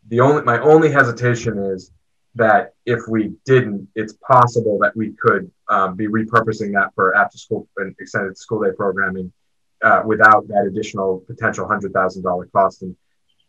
The 0.08 0.20
only 0.20 0.42
my 0.42 0.58
only 0.58 0.90
hesitation 0.90 1.58
is 1.58 1.90
that 2.36 2.74
if 2.84 3.00
we 3.08 3.32
didn't, 3.44 3.88
it's 3.94 4.14
possible 4.14 4.78
that 4.80 4.96
we 4.96 5.12
could 5.12 5.50
um, 5.68 5.94
be 5.94 6.08
repurposing 6.08 6.72
that 6.72 6.92
for 6.94 7.14
after 7.14 7.38
school 7.38 7.68
and 7.76 7.94
extended 8.00 8.36
school 8.36 8.62
day 8.62 8.70
programming 8.76 9.32
uh, 9.82 10.02
without 10.04 10.46
that 10.48 10.66
additional 10.66 11.22
potential 11.26 11.66
hundred 11.66 11.92
thousand 11.92 12.22
dollar 12.22 12.46
cost, 12.46 12.82
and 12.82 12.96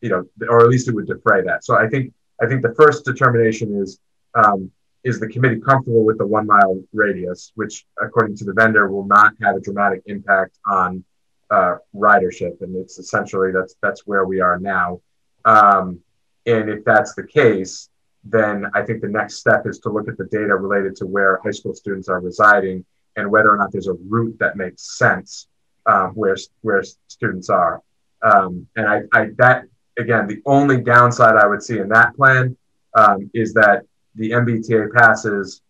you 0.01 0.09
know, 0.09 0.25
or 0.49 0.61
at 0.61 0.69
least 0.69 0.87
it 0.87 0.93
would 0.93 1.07
defray 1.07 1.41
that. 1.43 1.63
So 1.63 1.75
I 1.75 1.87
think 1.87 2.13
I 2.41 2.47
think 2.47 2.61
the 2.61 2.75
first 2.75 3.05
determination 3.05 3.81
is 3.81 3.99
um, 4.35 4.71
is 5.03 5.19
the 5.19 5.27
committee 5.27 5.61
comfortable 5.61 6.03
with 6.03 6.17
the 6.17 6.25
one 6.25 6.45
mile 6.45 6.81
radius, 6.93 7.51
which 7.55 7.85
according 8.01 8.35
to 8.37 8.45
the 8.45 8.53
vendor 8.53 8.89
will 8.89 9.05
not 9.05 9.33
have 9.41 9.55
a 9.55 9.59
dramatic 9.59 10.01
impact 10.05 10.57
on 10.67 11.03
uh, 11.49 11.75
ridership, 11.95 12.61
and 12.61 12.75
it's 12.75 12.99
essentially 12.99 13.51
that's 13.51 13.75
that's 13.81 14.05
where 14.05 14.25
we 14.25 14.41
are 14.41 14.59
now. 14.59 15.01
Um, 15.45 15.99
and 16.45 16.69
if 16.69 16.83
that's 16.83 17.15
the 17.15 17.25
case, 17.25 17.89
then 18.25 18.65
I 18.73 18.81
think 18.81 19.01
the 19.01 19.07
next 19.07 19.35
step 19.35 19.67
is 19.67 19.79
to 19.79 19.89
look 19.89 20.07
at 20.09 20.17
the 20.17 20.25
data 20.25 20.55
related 20.55 20.95
to 20.97 21.05
where 21.05 21.39
high 21.43 21.51
school 21.51 21.75
students 21.75 22.09
are 22.09 22.19
residing 22.19 22.83
and 23.15 23.29
whether 23.29 23.51
or 23.51 23.57
not 23.57 23.71
there's 23.71 23.87
a 23.87 23.93
route 23.93 24.37
that 24.39 24.57
makes 24.57 24.97
sense 24.97 25.47
um, 25.85 26.11
where 26.15 26.35
where 26.61 26.83
students 27.07 27.49
are. 27.49 27.81
Um, 28.23 28.67
and 28.75 28.87
I, 28.87 29.01
I, 29.13 29.29
that 29.37 29.65
again, 29.97 30.27
the 30.27 30.41
only 30.45 30.81
downside 30.81 31.35
I 31.35 31.45
would 31.45 31.61
see 31.61 31.77
in 31.77 31.87
that 31.89 32.15
plan 32.15 32.57
um, 32.95 33.29
is 33.33 33.53
that 33.53 33.83
the 34.15 34.31
MBTA 34.31 34.91
passes, 34.93 35.61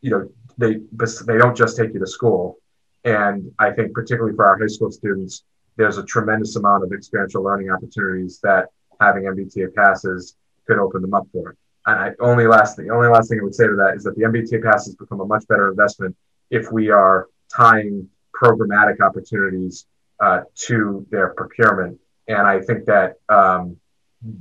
you 0.00 0.10
know, 0.10 0.30
they 0.56 0.80
they 1.26 1.38
don't 1.38 1.56
just 1.56 1.76
take 1.76 1.92
you 1.92 2.00
to 2.00 2.06
school. 2.06 2.58
And 3.04 3.52
I 3.58 3.70
think 3.70 3.92
particularly 3.92 4.34
for 4.34 4.46
our 4.46 4.58
high 4.58 4.66
school 4.66 4.90
students, 4.90 5.44
there's 5.76 5.98
a 5.98 6.04
tremendous 6.04 6.56
amount 6.56 6.84
of 6.84 6.92
experiential 6.92 7.42
learning 7.42 7.70
opportunities 7.70 8.40
that 8.42 8.68
having 9.00 9.24
MBTA 9.24 9.74
passes 9.74 10.36
could 10.66 10.78
open 10.78 11.02
them 11.02 11.14
up 11.14 11.26
for. 11.32 11.54
And 11.88 11.98
I 11.98 12.12
only 12.20 12.46
last 12.46 12.76
the 12.76 12.90
only 12.90 13.08
last 13.08 13.30
thing 13.30 13.40
I 13.40 13.44
would 13.44 13.54
say 13.54 13.66
to 13.66 13.74
that 13.76 13.94
is 13.96 14.04
that 14.04 14.14
the 14.14 14.22
MBTA 14.22 14.62
pass 14.62 14.84
has 14.84 14.94
become 14.94 15.20
a 15.20 15.24
much 15.24 15.48
better 15.48 15.70
investment 15.70 16.14
if 16.50 16.70
we 16.70 16.90
are 16.90 17.28
tying 17.54 18.06
programmatic 18.34 19.00
opportunities 19.00 19.86
uh, 20.20 20.40
to 20.66 21.06
their 21.10 21.28
procurement. 21.30 21.98
And 22.28 22.46
I 22.46 22.60
think 22.60 22.84
that 22.84 23.14
um, 23.30 23.78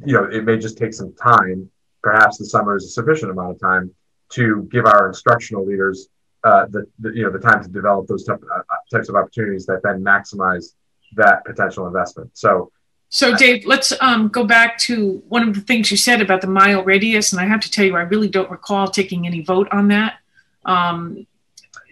you 0.05 0.13
know 0.13 0.25
it 0.25 0.43
may 0.43 0.57
just 0.57 0.77
take 0.77 0.93
some 0.93 1.13
time. 1.13 1.69
Perhaps 2.03 2.37
the 2.37 2.45
summer 2.45 2.75
is 2.75 2.83
a 2.83 2.89
sufficient 2.89 3.31
amount 3.31 3.51
of 3.51 3.61
time 3.61 3.95
to 4.31 4.67
give 4.69 4.85
our 4.85 5.07
instructional 5.07 5.65
leaders 5.65 6.09
uh, 6.43 6.65
the, 6.69 6.85
the, 6.99 7.11
you 7.15 7.23
know 7.23 7.31
the 7.31 7.39
time 7.39 7.63
to 7.63 7.69
develop 7.69 8.07
those 8.07 8.25
type, 8.25 8.43
uh, 8.53 8.61
types 8.91 9.07
of 9.07 9.15
opportunities 9.15 9.65
that 9.67 9.79
then 9.83 10.03
maximize 10.03 10.73
that 11.15 11.45
potential 11.45 11.87
investment. 11.87 12.29
So 12.33 12.73
so, 13.09 13.35
Dave, 13.35 13.65
let's 13.65 13.93
um, 14.01 14.27
go 14.27 14.43
back 14.43 14.77
to 14.79 15.23
one 15.29 15.47
of 15.47 15.55
the 15.55 15.61
things 15.61 15.89
you 15.89 15.97
said 15.97 16.21
about 16.21 16.41
the 16.41 16.47
mile 16.47 16.83
radius, 16.83 17.31
and 17.31 17.39
I 17.39 17.45
have 17.45 17.61
to 17.61 17.71
tell 17.71 17.85
you, 17.85 17.95
I 17.95 18.01
really 18.01 18.27
don't 18.27 18.51
recall 18.51 18.89
taking 18.89 19.25
any 19.25 19.41
vote 19.41 19.67
on 19.71 19.87
that. 19.89 20.19
Um, 20.65 21.25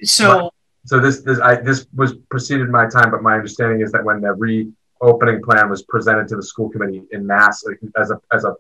so, 0.04 0.52
so 0.86 1.00
this 1.00 1.22
this 1.22 1.40
I, 1.40 1.56
this 1.56 1.88
was 1.96 2.16
preceded 2.30 2.70
my 2.70 2.88
time, 2.88 3.12
but 3.12 3.24
my 3.24 3.36
understanding 3.36 3.82
is 3.82 3.92
that 3.94 4.04
when 4.04 4.20
the 4.20 4.34
reopening 4.34 5.42
plan 5.42 5.70
was 5.70 5.84
presented 5.84 6.28
to 6.30 6.36
the 6.36 6.44
school 6.44 6.70
committee 6.70 7.04
in 7.12 7.26
mass 7.26 7.64
as 7.98 8.12
a 8.12 8.20
as 8.34 8.44
a 8.44 8.54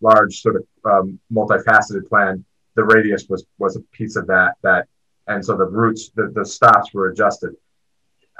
large 0.00 0.40
sort 0.40 0.56
of 0.56 0.66
um, 0.84 1.20
multifaceted 1.32 2.08
plan, 2.08 2.44
the 2.74 2.82
radius 2.82 3.28
was 3.28 3.46
was 3.58 3.76
a 3.76 3.80
piece 3.92 4.16
of 4.16 4.26
that 4.26 4.54
that, 4.62 4.88
and 5.28 5.44
so 5.44 5.56
the 5.56 5.64
routes 5.64 6.10
the, 6.10 6.32
the 6.34 6.44
stops 6.44 6.92
were 6.92 7.08
adjusted. 7.08 7.54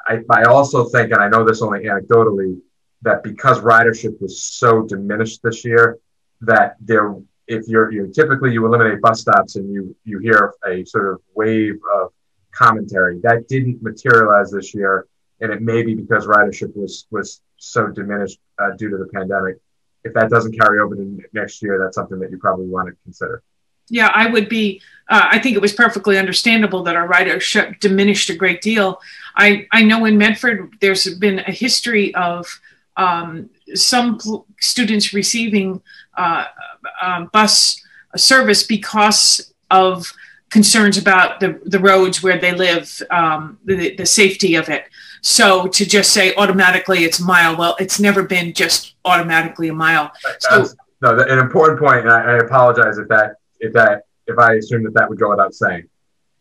I, 0.09 0.23
I 0.29 0.45
also 0.45 0.87
think, 0.87 1.13
and 1.13 1.23
I 1.23 1.29
know 1.29 1.45
this 1.45 1.63
only 1.63 1.81
anecdotally 1.81 2.59
that 3.03 3.23
because 3.23 3.61
ridership 3.61 4.21
was 4.21 4.43
so 4.43 4.83
diminished 4.83 5.41
this 5.43 5.65
year, 5.65 5.99
that 6.43 6.77
there 6.81 7.15
if 7.51 7.67
you're, 7.67 7.91
you 7.91 8.07
typically 8.15 8.53
you 8.53 8.65
eliminate 8.65 9.01
bus 9.01 9.21
stops 9.21 9.57
and 9.57 9.73
you 9.73 9.95
you 10.05 10.19
hear 10.19 10.55
a 10.67 10.85
sort 10.85 11.13
of 11.13 11.21
wave 11.35 11.79
of 11.97 12.13
commentary 12.53 13.19
that 13.23 13.49
didn't 13.49 13.83
materialize 13.83 14.51
this 14.51 14.75
year, 14.75 15.07
and 15.41 15.53
it 15.53 15.61
may 15.61 15.83
be 15.83 15.95
because 15.95 16.27
ridership 16.27 16.75
was 16.77 17.07
was 17.11 17.41
so 17.57 17.89
diminished 17.89 18.39
uh, 18.59 18.71
due 18.77 18.89
to 18.89 18.97
the 18.97 19.07
pandemic. 19.07 19.57
If 20.05 20.15
that 20.15 20.31
doesn't 20.31 20.59
carry 20.59 20.81
over 20.81 20.95
to 20.95 21.21
next 21.33 21.61
year, 21.61 21.79
that's 21.83 21.97
something 21.97 22.19
that 22.21 22.31
you 22.31 22.39
probably 22.39 22.67
want 22.67 22.89
to 22.89 22.95
consider. 23.05 23.43
Yeah, 23.89 24.11
I 24.15 24.31
would 24.31 24.49
be. 24.49 24.81
Uh, 25.09 25.27
I 25.33 25.41
think 25.41 25.57
it 25.57 25.63
was 25.63 25.73
perfectly 25.73 26.17
understandable 26.19 26.85
that 26.85 26.95
our 26.95 27.09
ridership 27.09 27.81
diminished 27.81 28.31
a 28.31 28.37
great 28.37 28.63
deal. 28.63 29.01
I 29.37 29.67
I 29.73 29.83
know 29.83 30.05
in 30.05 30.17
Medford 30.17 30.77
there's 30.81 31.13
been 31.17 31.41
a 31.41 31.53
history 31.53 32.15
of 32.15 32.61
um, 33.01 33.49
some 33.75 34.19
students 34.61 35.15
receiving 35.15 35.81
uh, 36.17 36.45
um, 37.01 37.31
bus 37.33 37.83
service 38.17 38.63
because 38.63 39.55
of 39.71 40.13
concerns 40.51 40.99
about 40.99 41.41
the, 41.41 41.61
the 41.65 41.79
roads 41.79 42.23
where 42.23 42.39
they 42.39 42.53
live, 42.53 43.01
um, 43.11 43.59
the, 43.65 43.95
the 43.97 44.05
safety 44.05 44.57
of 44.57 44.69
it. 44.69 44.85
So 45.23 45.67
to 45.69 45.87
just 45.87 46.13
say 46.13 46.35
automatically 46.35 47.05
it's 47.05 47.21
a 47.21 47.25
mile, 47.25 47.57
well, 47.57 47.77
it's 47.79 48.01
never 48.01 48.23
been 48.23 48.53
just 48.53 48.95
automatically 49.05 49.69
a 49.69 49.73
mile. 49.73 50.13
So, 50.41 50.67
no, 51.03 51.19
an 51.19 51.39
important 51.39 51.79
point, 51.79 52.01
and 52.01 52.11
I, 52.11 52.21
I 52.33 52.39
apologize 52.39 52.99
if 52.99 53.09
that 53.09 53.37
if 53.61 53.73
that 53.73 54.03
if 54.27 54.39
I 54.39 54.55
assume 54.55 54.83
that 54.85 54.95
that 54.95 55.09
would 55.09 55.19
go 55.19 55.31
without 55.31 55.55
saying. 55.55 55.89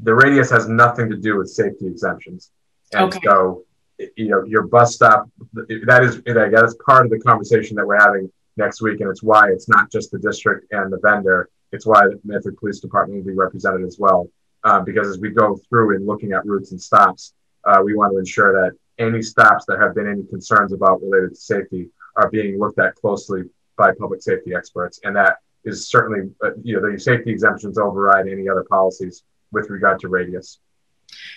The 0.02 0.14
radius 0.14 0.50
has 0.52 0.68
nothing 0.68 1.10
to 1.10 1.18
do 1.18 1.38
with 1.38 1.50
safety 1.50 1.88
exemptions, 1.88 2.52
and 2.94 3.06
okay. 3.06 3.20
so 3.24 3.64
you 4.16 4.30
know 4.30 4.44
your 4.46 4.64
bus 4.64 4.96
stop 4.96 5.30
that 5.54 6.04
is 6.04 6.22
that 6.24 6.64
is 6.66 6.76
part 6.86 7.06
of 7.06 7.12
the 7.12 7.20
conversation 7.20 7.76
that 7.76 7.86
we're 7.86 8.00
having 8.00 8.32
next 8.60 8.82
week, 8.82 9.00
and 9.02 9.10
it's 9.10 9.24
why 9.24 9.50
it's 9.50 9.68
not 9.68 9.92
just 9.92 10.12
the 10.12 10.20
district 10.20 10.72
and 10.72 10.92
the 10.92 11.00
vendor. 11.02 11.50
It's 11.72 11.86
why 11.86 12.02
the 12.02 12.20
Medford 12.24 12.58
Police 12.58 12.80
Department 12.80 13.20
will 13.24 13.32
be 13.32 13.38
represented 13.38 13.86
as 13.88 13.98
well, 13.98 14.28
uh, 14.64 14.82
because 14.82 15.08
as 15.08 15.20
we 15.20 15.30
go 15.30 15.60
through 15.70 15.96
and 15.96 16.06
looking 16.06 16.34
at 16.34 16.46
routes 16.46 16.72
and 16.72 16.82
stops, 16.82 17.34
uh, 17.64 17.82
we 17.84 17.96
want 17.96 18.12
to 18.14 18.18
ensure 18.20 18.54
that 18.54 18.78
any 19.04 19.22
stops 19.22 19.66
that 19.68 19.80
have 19.80 19.96
been 19.96 20.08
any 20.08 20.24
concerns 20.24 20.74
about 20.74 21.02
related 21.02 21.30
to 21.30 21.36
safety 21.36 21.90
are 22.16 22.30
being 22.30 22.60
looked 22.60 22.80
at 22.80 22.96
closely 22.96 23.44
by 23.78 23.92
public 23.98 24.22
safety 24.22 24.54
experts, 24.54 25.00
and 25.04 25.16
that 25.16 25.38
is 25.64 25.88
certainly 25.88 26.30
uh, 26.44 26.52
you 26.62 26.80
know 26.80 26.92
the 26.92 27.00
safety 27.00 27.32
exemptions 27.32 27.78
override 27.78 28.28
any 28.28 28.48
other 28.48 28.66
policies 28.70 29.24
with 29.52 29.70
regard 29.70 30.00
to 30.00 30.10
radius. 30.10 30.60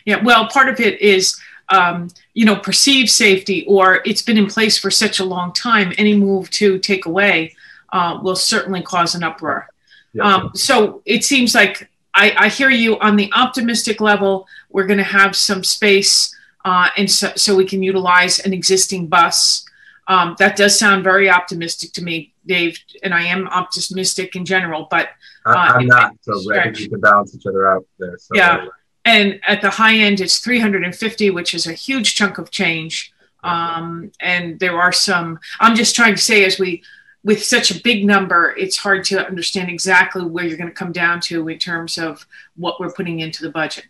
Yeah, 0.05 0.23
well, 0.23 0.49
part 0.49 0.69
of 0.69 0.81
it 0.81 1.01
is 1.01 1.41
um, 1.73 2.09
you 2.35 2.45
know, 2.45 2.55
perceived 2.55 3.11
safety 3.11 3.65
or 3.67 4.03
it's 4.05 4.23
been 4.23 4.37
in 4.37 4.47
place 4.47 4.79
for 4.79 4.91
such 4.91 5.19
a 5.19 5.25
long 5.25 5.53
time, 5.53 5.93
any 5.97 6.15
move 6.15 6.51
to 6.51 6.79
take 6.79 7.07
away 7.07 7.55
uh, 7.93 8.21
will 8.23 8.37
certainly 8.37 8.83
cause 8.83 9.15
an 9.15 9.25
uproar. 9.25 9.69
Um, 10.21 10.51
so 10.55 11.01
it 11.07 11.25
seems 11.25 11.55
like 11.55 11.89
I, 12.15 12.35
I, 12.37 12.49
hear 12.51 12.69
you 12.69 12.99
on 12.99 13.17
the 13.17 13.31
optimistic 13.33 13.99
level. 14.03 14.47
We're 14.69 14.87
going 14.87 14.99
to 14.99 15.05
have 15.05 15.35
some 15.35 15.65
space, 15.65 16.37
uh, 16.67 16.89
and 16.99 17.11
so, 17.11 17.33
so, 17.35 17.57
we 17.57 17.65
can 17.65 17.83
utilize 17.83 18.39
an 18.41 18.53
existing 18.53 19.07
bus. 19.07 19.65
Um, 20.09 20.37
that 20.39 20.55
does 20.55 20.79
sound 20.79 21.03
very 21.03 21.31
optimistic 21.31 21.95
to 21.95 22.05
me, 22.05 22.35
Dave, 22.45 22.79
and 23.03 23.15
I 23.15 23.23
am 23.23 23.49
optimistic 23.49 24.37
in 24.37 24.45
general. 24.45 24.87
But 24.91 25.09
uh, 25.47 25.53
I'm 25.57 25.87
not, 25.87 26.13
so 26.21 26.53
I 26.53 26.65
think 26.65 26.77
we 26.77 26.89
can 26.89 27.01
balance 27.01 27.35
each 27.35 27.47
other 27.47 27.67
out 27.67 27.87
there. 27.99 28.19
So 28.19 28.35
yeah, 28.35 28.67
and 29.05 29.41
at 29.47 29.61
the 29.61 29.71
high 29.71 29.97
end 29.97 30.21
it's 30.21 30.39
350 30.39 31.31
which 31.31 31.55
is 31.55 31.67
a 31.67 31.73
huge 31.73 32.15
chunk 32.15 32.39
of 32.39 32.51
change. 32.51 33.13
Um, 33.45 34.13
and 34.21 34.61
there 34.61 34.81
are 34.81 34.93
some 34.93 35.41
i'm 35.59 35.75
just 35.75 35.97
trying 35.97 36.15
to 36.15 36.21
say 36.21 36.45
as 36.45 36.61
we 36.61 36.83
with 37.25 37.43
such 37.43 37.71
a 37.73 37.81
big 37.83 38.05
number 38.05 38.55
it's 38.57 38.77
hard 38.77 39.05
to 39.07 39.27
understand 39.27 39.69
exactly 39.69 40.25
where 40.25 40.45
you're 40.45 40.57
going 40.57 40.69
to 40.71 40.75
come 40.75 40.93
down 40.93 41.21
to 41.23 41.49
in 41.49 41.59
terms 41.59 41.99
of 41.99 42.25
what 42.57 42.79
we're 42.79 42.93
putting 42.93 43.21
into 43.21 43.43
the 43.43 43.51
budget. 43.51 43.87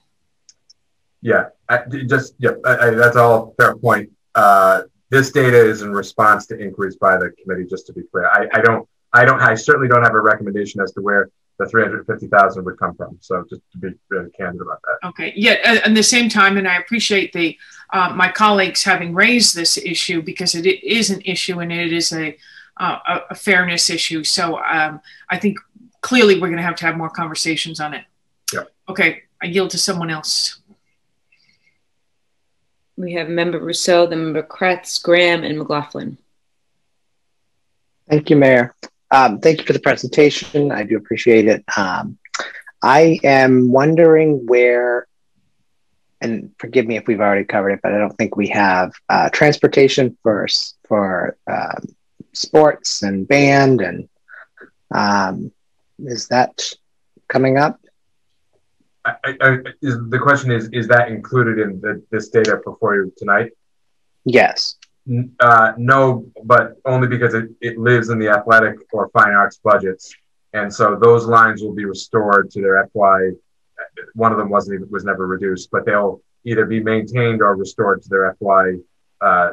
Yeah 1.21 1.49
I, 1.69 1.81
just 2.07 2.35
yeah 2.39 2.53
I, 2.65 2.77
I, 2.77 2.91
that's 2.91 3.17
all 3.17 3.55
fair 3.59 3.77
point. 3.77 4.11
Uh, 4.35 4.83
this 5.11 5.31
data 5.31 5.59
is 5.59 5.83
in 5.83 5.93
response 5.93 6.47
to 6.47 6.59
inquiries 6.59 6.97
by 6.97 7.19
the 7.19 7.31
committee 7.43 7.67
just 7.69 7.87
to 7.89 7.93
be 7.93 8.03
clear. 8.11 8.29
I, 8.29 8.49
I 8.55 8.63
don't 8.63 8.89
i 9.13 9.25
don't 9.25 9.41
i 9.41 9.55
certainly 9.55 9.89
don't 9.89 10.03
have 10.03 10.15
a 10.15 10.21
recommendation 10.21 10.81
as 10.81 10.93
to 10.93 11.03
where 11.03 11.29
the 11.59 11.67
350,000 11.69 12.65
would 12.65 12.79
come 12.79 12.95
from. 12.95 13.19
So 13.21 13.45
just 13.49 13.63
to 13.73 13.79
be 13.79 13.89
really 14.09 14.31
candid 14.31 14.63
about 14.63 14.81
that. 14.83 15.09
Okay. 15.09 15.33
Yeah. 15.37 15.57
And 15.65 15.79
at 15.79 15.95
the 15.95 16.03
same 16.03 16.29
time, 16.29 16.57
and 16.57 16.67
I 16.67 16.77
appreciate 16.77 17.33
the 17.33 17.57
uh, 17.93 18.13
my 18.15 18.31
colleagues 18.31 18.83
having 18.83 19.15
raised 19.15 19.55
this 19.55 19.77
issue 19.77 20.23
because 20.23 20.55
it 20.55 20.67
is 20.67 21.11
an 21.11 21.21
issue 21.25 21.61
and 21.61 21.71
it 21.71 21.93
is 21.93 22.13
a 22.13 22.37
uh, 22.79 23.21
a 23.31 23.35
fairness 23.35 23.91
issue. 23.91 24.25
So 24.25 24.59
um, 24.59 25.01
I 25.29 25.39
think 25.39 25.59
clearly 26.01 26.35
we're 26.35 26.49
going 26.49 26.57
to 26.57 26.63
have 26.63 26.77
to 26.77 26.87
have 26.87 26.97
more 26.97 27.11
conversations 27.11 27.81
on 27.81 27.95
it. 27.95 28.05
Yeah. 28.53 28.65
Okay. 28.89 29.23
I 29.43 29.47
yield 29.47 29.71
to 29.71 29.79
someone 29.79 30.11
else. 30.11 30.59
We 32.97 33.15
have 33.15 33.29
member 33.29 33.61
Ruseau, 33.61 34.09
the 34.09 34.17
member 34.17 34.43
Kreatz, 34.43 35.03
Graham, 35.03 35.45
and 35.45 35.59
McLaughlin. 35.59 36.19
Thank 38.09 38.31
you, 38.31 38.37
Mayor. 38.37 38.75
Um, 39.13 39.41
thank 39.41 39.61
you 39.61 39.67
for 39.67 39.75
the 39.75 39.81
presentation. 39.81 40.73
I 40.73 40.85
do 40.85 40.97
appreciate 40.97 41.47
it. 41.47 41.63
Um, 41.77 42.19
I 42.83 43.21
am 43.23 43.71
wondering 43.71 44.47
where, 44.47 45.07
and 46.23 46.51
forgive 46.59 46.87
me 46.87 46.97
if 46.97 47.07
we've 47.07 47.21
already 47.21 47.45
covered 47.45 47.73
it, 47.73 47.81
but 47.83 47.93
I 47.93 47.99
don't 47.99 48.17
think 48.17 48.37
we 48.37 48.49
have 48.49 48.93
uh, 49.11 49.29
transportation 49.29 50.17
for 50.23 50.49
for 50.89 51.37
um, 51.47 51.95
sports 52.33 53.03
and 53.03 53.29
band, 53.29 53.83
and 53.83 54.09
um, 54.95 55.53
is 55.99 56.29
that 56.29 56.73
coming 57.29 57.59
up? 57.59 57.79
I, 59.05 59.15
I, 59.25 59.59
the 59.83 60.21
question 60.23 60.51
is: 60.51 60.71
Is 60.73 60.89
that 60.89 61.09
included 61.09 61.59
in 61.59 61.83
the, 61.83 62.03
this 62.11 62.31
data 62.31 62.63
before 62.65 62.97
you 62.97 63.13
tonight? 63.19 63.53
Yes. 64.25 64.77
Uh, 65.41 65.73
no, 65.79 66.25
but 66.45 66.75
only 66.85 67.09
because 67.09 67.35
it, 67.35 67.51
it 67.61 67.79
lives 67.79 68.11
in 68.11 68.19
the 68.19 68.29
athletic 68.29 68.77
or 68.93 69.09
fine 69.09 69.33
arts 69.33 69.59
budgets. 69.63 70.15
And 70.53 70.73
so 70.73 70.97
those 71.01 71.27
lines 71.27 71.63
will 71.63 71.75
be 71.75 71.85
restored 71.85 72.51
to 72.53 72.61
their 72.61 72.89
FY. 72.95 73.31
One 74.15 74.33
of 74.33 74.39
them 74.39 74.49
wasn't 74.49 74.77
even, 74.77 74.91
was 74.91 75.05
never 75.05 75.27
reduced, 75.27 75.71
but 75.71 75.85
they'll 75.85 76.21
either 76.45 76.67
be 76.67 76.81
maintained 76.81 77.41
or 77.43 77.57
restored 77.57 78.03
to 78.03 78.09
their 78.09 78.37
FY 78.41 78.75
uh, 79.21 79.51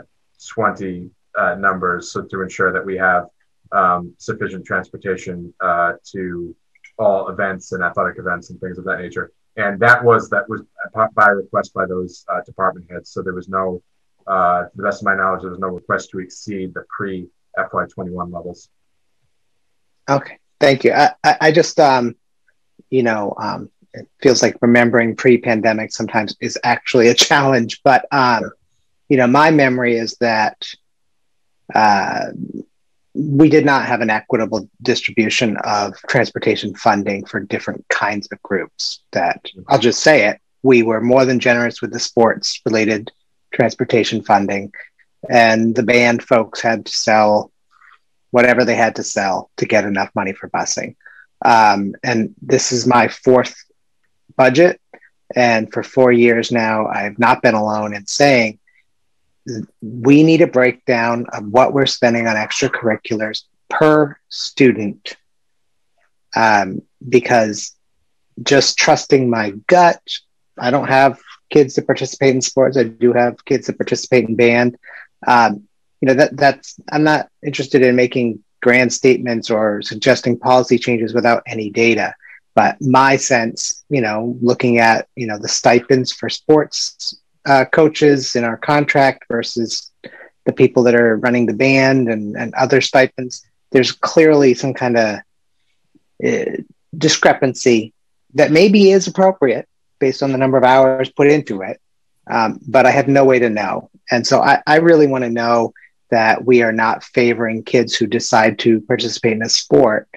20 0.48 1.10
uh, 1.38 1.56
numbers. 1.56 2.12
So 2.12 2.24
to 2.24 2.42
ensure 2.42 2.72
that 2.74 2.86
we 2.86 2.98
have 2.98 3.28
um, 3.72 4.14
sufficient 4.18 4.66
transportation 4.66 5.54
uh, 5.62 5.94
to 6.12 6.56
all 6.98 7.30
events 7.30 7.72
and 7.72 7.84
athletic 7.84 8.20
events 8.20 8.50
and 8.50 8.60
things 8.60 8.78
of 8.78 8.84
that 8.86 9.00
nature. 9.00 9.32
And 9.56 9.80
that 9.80 10.04
was 10.04 10.30
that 10.30 10.48
was 10.48 10.62
by 11.16 11.28
request 11.28 11.74
by 11.74 11.86
those 11.86 12.26
uh, 12.30 12.42
department 12.42 12.88
heads. 12.92 13.10
So 13.12 13.22
there 13.22 13.34
was 13.34 13.50
no 13.50 13.82
uh, 14.30 14.64
to 14.64 14.70
the 14.76 14.84
best 14.84 15.02
of 15.02 15.06
my 15.06 15.16
knowledge, 15.16 15.42
there 15.42 15.50
was 15.50 15.60
no 15.60 15.70
request 15.70 16.12
to 16.12 16.20
exceed 16.20 16.74
the 16.74 16.86
pre 16.90 17.28
FY21 17.58 18.32
levels. 18.32 18.70
Okay, 20.10 20.38
thank 20.60 20.84
you. 20.84 20.94
I, 20.94 21.14
I 21.24 21.52
just, 21.52 21.80
um, 21.80 22.16
you 22.90 23.04
know, 23.04 23.34
um, 23.38 23.70
it 23.94 24.08
feels 24.22 24.42
like 24.42 24.58
remembering 24.62 25.16
pre-pandemic 25.16 25.92
sometimes 25.92 26.36
is 26.40 26.58
actually 26.64 27.08
a 27.08 27.14
challenge. 27.30 27.82
But 27.84 28.06
um, 28.12 28.52
you 29.08 29.18
know, 29.18 29.28
my 29.28 29.52
memory 29.52 29.98
is 29.98 30.16
that 30.20 30.68
uh, 31.74 32.28
we 33.14 33.50
did 33.50 33.66
not 33.66 33.86
have 33.86 34.02
an 34.02 34.10
equitable 34.10 34.70
distribution 34.82 35.58
of 35.64 35.96
transportation 36.08 36.76
funding 36.76 37.26
for 37.26 37.40
different 37.40 37.88
kinds 37.90 38.28
of 38.32 38.42
groups. 38.44 39.02
That 39.12 39.44
I'll 39.68 39.80
just 39.80 40.02
say 40.02 40.28
it: 40.28 40.40
we 40.62 40.84
were 40.84 41.02
more 41.02 41.26
than 41.26 41.40
generous 41.40 41.82
with 41.82 41.92
the 41.92 42.00
sports-related 42.00 43.12
transportation 43.52 44.24
funding, 44.24 44.72
and 45.30 45.76
the 45.76 45.84
band 45.84 46.24
folks 46.24 46.62
had 46.62 46.86
to 46.86 46.92
sell 46.92 47.52
whatever 48.32 48.64
they 48.64 48.76
had 48.76 48.96
to 48.96 49.04
sell 49.04 49.50
to 49.58 49.66
get 49.66 49.86
enough 49.86 50.10
money 50.16 50.34
for 50.34 50.50
busing. 50.50 50.96
Um, 51.44 51.96
and 52.04 52.36
this 52.42 52.72
is 52.72 52.86
my 52.86 53.08
fourth 53.08 53.56
budget. 54.36 54.80
And 55.36 55.72
for 55.72 55.84
four 55.84 56.12
years 56.12 56.52
now, 56.52 56.88
I've 56.88 57.20
not 57.20 57.42
been 57.42 57.56
alone 57.56 57.94
in 57.94 58.06
saying 58.06 58.60
we 59.82 60.24
need 60.24 60.42
a 60.42 60.48
breakdown 60.48 61.26
of 61.34 61.46
what 61.48 61.74
we're 61.74 61.86
spending 61.86 62.28
on 62.28 62.36
extracurriculars 62.36 63.44
per 63.70 64.18
student. 64.30 65.16
Um, 66.36 66.82
because 67.08 67.76
just 68.44 68.78
trusting 68.78 69.30
my 69.30 69.52
gut, 69.68 70.02
I 70.58 70.72
don't 70.72 70.88
have 70.88 71.20
kids 71.50 71.76
that 71.76 71.88
participate 71.88 72.36
in 72.36 72.42
sports. 72.42 72.78
I 72.78 72.84
do 72.84 73.14
have 73.14 73.44
kids 73.46 73.68
that 73.68 73.78
participate 73.78 74.28
in 74.28 74.36
band. 74.36 74.78
Um, 75.28 75.68
you 76.02 76.08
know 76.08 76.14
that 76.14 76.38
that's 76.38 76.80
I'm 76.92 77.04
not 77.04 77.30
interested 77.44 77.82
in 77.82 77.96
making 77.96 78.44
grand 78.62 78.92
statements 78.94 79.50
or 79.50 79.82
suggesting 79.82 80.38
policy 80.38 80.78
changes 80.78 81.14
without 81.14 81.44
any 81.48 81.70
data. 81.70 82.14
But 82.56 82.82
my 82.82 83.16
sense, 83.16 83.84
you 83.90 84.02
know, 84.02 84.38
looking 84.42 84.80
at 84.80 85.08
you 85.16 85.28
know 85.28 85.38
the 85.38 85.48
stipends 85.48 86.12
for 86.12 86.30
sports 86.30 87.18
uh, 87.46 87.66
coaches 87.66 88.36
in 88.36 88.44
our 88.44 88.58
contract 88.58 89.26
versus 89.30 89.92
the 90.46 90.54
people 90.54 90.84
that 90.84 90.96
are 90.96 91.18
running 91.18 91.46
the 91.46 91.54
band 91.54 92.10
and, 92.10 92.36
and 92.36 92.54
other 92.56 92.82
stipends, 92.82 93.46
there's 93.72 93.92
clearly 93.92 94.54
some 94.54 94.74
kind 94.74 94.98
of 94.98 95.20
uh, 96.26 96.46
discrepancy 96.98 97.94
that 98.34 98.52
maybe 98.52 98.92
is 98.92 99.08
appropriate 99.08 99.68
based 100.00 100.24
on 100.24 100.32
the 100.32 100.38
number 100.38 100.58
of 100.58 100.64
hours 100.64 101.10
put 101.10 101.28
into 101.28 101.62
it, 101.62 101.80
um, 102.30 102.60
but 102.68 102.86
I 102.86 102.92
have 102.92 103.08
no 103.08 103.26
way 103.26 103.40
to 103.40 103.50
know. 103.50 103.90
And 104.12 104.26
so 104.26 104.42
I, 104.42 104.62
I 104.66 104.78
really 104.78 105.08
want 105.08 105.24
to 105.24 105.30
know 105.30 105.74
that 106.10 106.44
we 106.44 106.64
are 106.64 106.72
not 106.72 107.04
favoring 107.04 107.64
kids 107.64 107.96
who 107.96 108.08
decide 108.08 108.60
to 108.60 108.82
participate 108.82 109.34
in 109.34 109.44
a 109.44 109.50
sport 109.50 110.08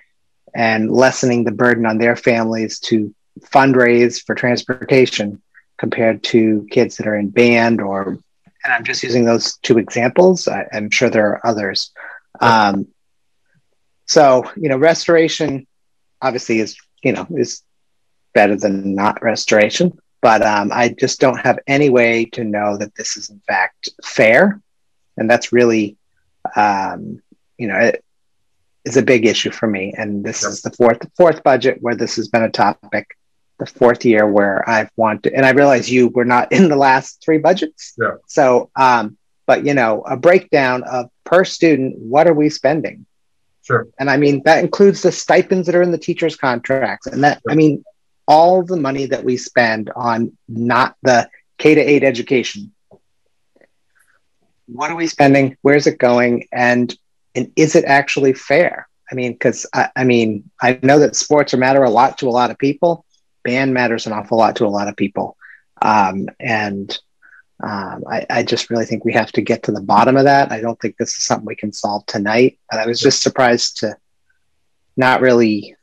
and 0.54 0.90
lessening 0.90 1.44
the 1.44 1.52
burden 1.52 1.86
on 1.86 1.98
their 1.98 2.16
families 2.16 2.78
to 2.80 3.14
fundraise 3.40 4.22
for 4.24 4.34
transportation 4.34 5.42
compared 5.78 6.22
to 6.22 6.66
kids 6.70 6.96
that 6.96 7.06
are 7.06 7.16
in 7.16 7.28
band 7.28 7.80
or 7.80 8.18
and 8.64 8.72
i'm 8.72 8.84
just 8.84 9.02
using 9.02 9.24
those 9.24 9.56
two 9.58 9.78
examples. 9.78 10.46
I, 10.46 10.66
am 10.72 10.90
sure 10.90 11.10
there 11.10 11.30
are 11.30 11.46
others. 11.46 11.90
Um, 12.40 12.88
so 14.06 14.50
you 14.56 14.68
know 14.68 14.76
restoration 14.76 15.66
obviously 16.20 16.60
is 16.60 16.76
you 17.02 17.12
know 17.12 17.26
is 17.30 17.62
better 18.34 18.56
than 18.56 18.94
not 18.94 19.22
restoration 19.22 19.92
but 20.20 20.44
um, 20.44 20.70
i 20.72 20.88
just 20.88 21.20
don't 21.20 21.40
have 21.40 21.58
any 21.66 21.90
way 21.90 22.24
to 22.24 22.44
know 22.44 22.76
that 22.76 22.94
this 22.94 23.16
is 23.16 23.30
in 23.30 23.40
fact 23.46 23.88
fair 24.04 24.60
and 25.16 25.28
that's 25.28 25.52
really 25.52 25.96
um, 26.56 27.20
you 27.58 27.68
know 27.68 27.78
it 27.78 28.04
is 28.84 28.96
a 28.96 29.02
big 29.02 29.26
issue 29.26 29.50
for 29.50 29.66
me 29.66 29.94
and 29.96 30.24
this 30.24 30.42
is 30.42 30.62
the 30.62 30.70
fourth 30.70 31.06
fourth 31.16 31.42
budget 31.42 31.78
where 31.80 31.94
this 31.94 32.16
has 32.16 32.28
been 32.28 32.42
a 32.42 32.50
topic 32.50 33.16
the 33.62 33.66
fourth 33.66 34.04
year 34.04 34.26
where 34.26 34.68
I've 34.68 34.90
wanted, 34.96 35.32
and 35.34 35.46
I 35.46 35.50
realize 35.50 35.90
you 35.90 36.08
were 36.08 36.24
not 36.24 36.50
in 36.52 36.68
the 36.68 36.76
last 36.76 37.22
three 37.24 37.38
budgets. 37.38 37.94
Yeah. 37.98 38.16
So, 38.26 38.70
um, 38.76 39.16
but 39.46 39.64
you 39.64 39.74
know, 39.74 40.02
a 40.02 40.16
breakdown 40.16 40.82
of 40.84 41.10
per 41.24 41.44
student, 41.44 41.98
what 41.98 42.26
are 42.26 42.34
we 42.34 42.48
spending? 42.48 43.06
Sure. 43.62 43.86
And 43.98 44.10
I 44.10 44.16
mean, 44.16 44.42
that 44.44 44.64
includes 44.64 45.02
the 45.02 45.12
stipends 45.12 45.66
that 45.66 45.76
are 45.76 45.82
in 45.82 45.92
the 45.92 45.98
teachers' 45.98 46.36
contracts. 46.36 47.06
And 47.06 47.22
that, 47.22 47.40
sure. 47.42 47.52
I 47.52 47.54
mean, 47.54 47.84
all 48.26 48.62
the 48.62 48.76
money 48.76 49.06
that 49.06 49.24
we 49.24 49.36
spend 49.36 49.90
on 49.94 50.36
not 50.48 50.96
the 51.02 51.28
K 51.58 51.74
to 51.74 51.80
eight 51.80 52.04
education. 52.04 52.72
What 54.66 54.90
are 54.90 54.96
we 54.96 55.06
spending? 55.06 55.56
Where's 55.62 55.86
it 55.86 55.98
going? 55.98 56.48
And, 56.52 56.94
and 57.34 57.52
is 57.56 57.74
it 57.74 57.84
actually 57.84 58.32
fair? 58.32 58.88
I 59.10 59.14
mean, 59.14 59.32
because 59.32 59.66
I, 59.74 59.90
I 59.94 60.04
mean, 60.04 60.50
I 60.60 60.78
know 60.82 60.98
that 61.00 61.16
sports 61.16 61.54
matter 61.54 61.82
a 61.82 61.90
lot 61.90 62.18
to 62.18 62.28
a 62.28 62.30
lot 62.30 62.50
of 62.50 62.58
people, 62.58 63.04
band 63.44 63.74
matters 63.74 64.06
an 64.06 64.12
awful 64.12 64.38
lot 64.38 64.56
to 64.56 64.66
a 64.66 64.68
lot 64.68 64.88
of 64.88 64.96
people. 64.96 65.36
Um, 65.82 66.28
and 66.40 66.96
um, 67.62 68.04
I, 68.10 68.26
I, 68.30 68.42
just 68.42 68.70
really 68.70 68.86
think 68.86 69.04
we 69.04 69.12
have 69.12 69.30
to 69.32 69.42
get 69.42 69.64
to 69.64 69.72
the 69.72 69.80
bottom 69.80 70.16
of 70.16 70.24
that. 70.24 70.50
I 70.50 70.60
don't 70.60 70.78
think 70.80 70.96
this 70.96 71.16
is 71.16 71.24
something 71.24 71.46
we 71.46 71.54
can 71.54 71.72
solve 71.72 72.06
tonight. 72.06 72.58
And 72.70 72.80
I 72.80 72.86
was 72.86 73.00
just 73.00 73.22
surprised 73.22 73.78
to 73.78 73.96
not 74.96 75.20
really 75.20 75.76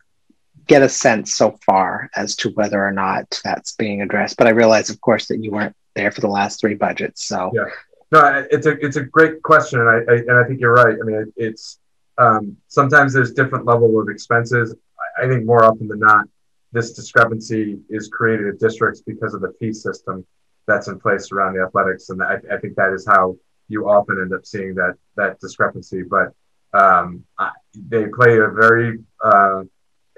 get 0.69 0.83
a 0.83 0.87
sense 0.87 1.33
so 1.33 1.57
far 1.65 2.09
as 2.15 2.35
to 2.37 2.51
whether 2.51 2.81
or 2.81 2.91
not 2.91 3.41
that's 3.43 3.73
being 3.73 4.01
addressed. 4.01 4.37
But 4.37 4.47
I 4.47 4.51
realize, 4.51 4.89
of 4.89 5.01
course, 5.01 5.27
that 5.27 5.43
you 5.43 5.51
weren't 5.51 5.75
there 5.95 6.11
for 6.11 6.21
the 6.21 6.29
last 6.29 6.61
three 6.61 6.75
budgets. 6.75 7.25
So 7.25 7.51
yeah, 7.53 7.65
no, 8.11 8.47
it's 8.49 8.67
a 8.67 8.71
it's 8.85 8.95
a 8.95 9.03
great 9.03 9.41
question, 9.43 9.79
and 9.81 9.89
I, 9.89 10.13
I 10.13 10.15
and 10.17 10.31
I 10.31 10.47
think 10.47 10.61
you're 10.61 10.73
right. 10.73 10.95
I 11.01 11.03
mean, 11.03 11.33
it's 11.35 11.79
um, 12.17 12.55
sometimes 12.67 13.13
there's 13.13 13.33
different 13.33 13.65
level 13.65 13.99
of 13.99 14.07
expenses. 14.09 14.73
I, 15.17 15.25
I 15.25 15.27
think 15.27 15.45
more 15.45 15.65
often 15.65 15.87
than 15.87 15.99
not, 15.99 16.25
this 16.71 16.93
discrepancy 16.93 17.79
is 17.89 18.07
created 18.07 18.47
at 18.47 18.59
districts 18.59 19.01
because 19.01 19.33
of 19.33 19.41
the 19.41 19.53
fee 19.59 19.73
system 19.73 20.25
that's 20.67 20.87
in 20.87 20.99
place 20.99 21.31
around 21.31 21.55
the 21.55 21.63
athletics, 21.63 22.09
and 22.09 22.21
I, 22.21 22.37
I 22.53 22.57
think 22.57 22.75
that 22.75 22.93
is 22.93 23.05
how 23.05 23.35
you 23.69 23.89
often 23.89 24.21
end 24.21 24.33
up 24.33 24.45
seeing 24.45 24.75
that 24.75 24.95
that 25.15 25.39
discrepancy. 25.39 26.03
But 26.03 26.27
um, 26.73 27.25
I, 27.39 27.51
they 27.73 28.05
play 28.07 28.37
a 28.37 28.47
very 28.49 28.99
uh, 29.23 29.63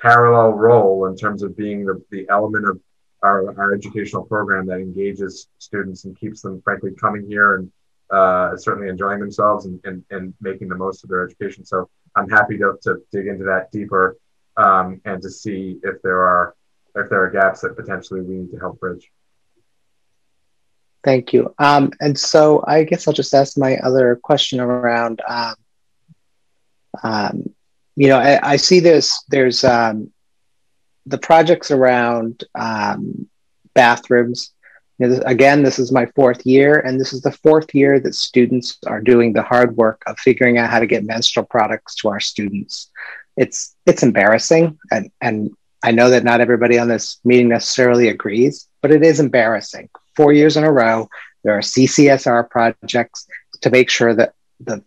parallel 0.01 0.51
role 0.51 1.05
in 1.05 1.15
terms 1.15 1.43
of 1.43 1.55
being 1.55 1.85
the, 1.85 2.01
the 2.09 2.25
element 2.29 2.67
of 2.67 2.79
our, 3.23 3.57
our 3.59 3.73
educational 3.73 4.23
program 4.23 4.65
that 4.65 4.79
engages 4.79 5.47
students 5.59 6.05
and 6.05 6.17
keeps 6.19 6.41
them, 6.41 6.61
frankly, 6.63 6.91
coming 6.99 7.25
here 7.27 7.55
and 7.55 7.71
uh, 8.09 8.57
certainly 8.57 8.89
enjoying 8.89 9.19
themselves 9.19 9.65
and, 9.65 9.79
and, 9.83 10.03
and 10.09 10.33
making 10.41 10.67
the 10.67 10.75
most 10.75 11.03
of 11.03 11.09
their 11.09 11.23
education. 11.23 11.63
So 11.63 11.89
I'm 12.15 12.29
happy 12.29 12.57
to, 12.57 12.73
to 12.83 12.97
dig 13.11 13.27
into 13.27 13.45
that 13.45 13.71
deeper 13.71 14.17
um, 14.57 14.99
and 15.05 15.21
to 15.21 15.29
see 15.29 15.79
if 15.83 16.01
there 16.01 16.21
are 16.21 16.55
if 16.93 17.09
there 17.09 17.23
are 17.23 17.29
gaps 17.29 17.61
that 17.61 17.77
potentially 17.77 18.19
we 18.19 18.35
need 18.35 18.51
to 18.51 18.57
help 18.57 18.79
bridge. 18.81 19.09
Thank 21.05 21.31
you. 21.31 21.55
Um, 21.57 21.91
and 22.01 22.19
so 22.19 22.63
I 22.67 22.83
guess 22.83 23.07
I'll 23.07 23.13
just 23.13 23.33
ask 23.33 23.57
my 23.57 23.77
other 23.77 24.19
question 24.21 24.59
around. 24.59 25.21
Um, 25.25 25.55
um, 27.01 27.53
you 27.95 28.07
know, 28.07 28.17
I, 28.17 28.53
I, 28.53 28.55
see 28.55 28.79
this. 28.79 29.23
There's 29.29 29.63
um, 29.63 30.11
the 31.05 31.17
projects 31.17 31.71
around 31.71 32.43
um, 32.55 33.27
bathrooms. 33.73 34.53
You 34.97 35.07
know, 35.07 35.21
again, 35.25 35.63
this 35.63 35.79
is 35.79 35.91
my 35.91 36.05
fourth 36.07 36.45
year, 36.45 36.79
and 36.79 36.99
this 36.99 37.11
is 37.11 37.21
the 37.21 37.31
fourth 37.31 37.73
year 37.73 37.99
that 37.99 38.15
students 38.15 38.77
are 38.87 39.01
doing 39.01 39.33
the 39.33 39.41
hard 39.41 39.75
work 39.75 40.01
of 40.07 40.19
figuring 40.19 40.57
out 40.57 40.69
how 40.69 40.79
to 40.79 40.87
get 40.87 41.03
menstrual 41.03 41.45
products 41.45 41.95
to 41.97 42.09
our 42.09 42.19
students 42.19 42.89
it's 43.37 43.75
it's 43.85 44.03
embarrassing 44.03 44.77
and 44.91 45.09
and 45.21 45.51
I 45.83 45.91
know 45.91 46.09
that 46.11 46.23
not 46.23 46.41
everybody 46.41 46.77
on 46.77 46.87
this 46.87 47.19
meeting 47.23 47.49
necessarily 47.49 48.09
agrees, 48.09 48.67
but 48.83 48.91
it 48.91 49.03
is 49.03 49.19
embarrassing. 49.19 49.89
Four 50.15 50.31
years 50.31 50.55
in 50.55 50.63
a 50.63 50.71
row, 50.71 51.09
there 51.43 51.57
are 51.57 51.61
CCSR 51.61 52.51
projects 52.51 53.25
to 53.61 53.71
make 53.71 53.89
sure 53.89 54.13
that 54.13 54.33
the 54.59 54.83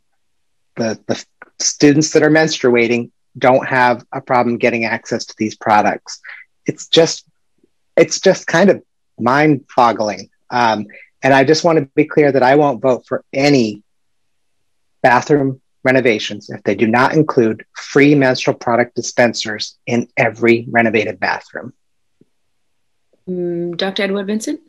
the, 0.77 0.99
the 1.07 1.25
students 1.59 2.11
that 2.13 2.23
are 2.23 2.31
menstruating 2.31 3.11
don't 3.37 3.67
have 3.67 4.05
a 4.13 4.21
problem 4.21 4.59
getting 4.59 4.85
access 4.85 5.25
to 5.27 5.35
these 5.39 5.57
products. 5.57 6.21
It's 6.67 6.89
just 6.89 7.27
it's 7.97 8.21
just 8.21 8.47
kind 8.47 8.71
of 8.71 8.83
mind 9.19 9.65
boggling. 9.77 10.31
Um, 10.51 10.87
and 11.23 11.33
I 11.33 11.45
just 11.45 11.65
want 11.65 11.79
to 11.79 11.87
be 11.95 12.05
clear 12.05 12.31
that 12.33 12.43
I 12.43 12.57
won't 12.57 12.83
vote 12.83 13.07
for 13.07 13.25
any 13.33 13.83
bathroom 15.03 15.61
renovations 15.83 16.51
if 16.51 16.63
they 16.65 16.75
do 16.75 16.87
not 16.87 17.15
include 17.15 17.65
free 17.75 18.15
menstrual 18.15 18.57
product 18.57 18.97
dispensers 18.97 19.77
in 19.87 20.09
every 20.17 20.67
renovated 20.71 21.21
bathroom. 21.21 21.73
Mm, 23.29 23.77
Dr. 23.77 24.03
Edouard-Vincent? 24.03 24.61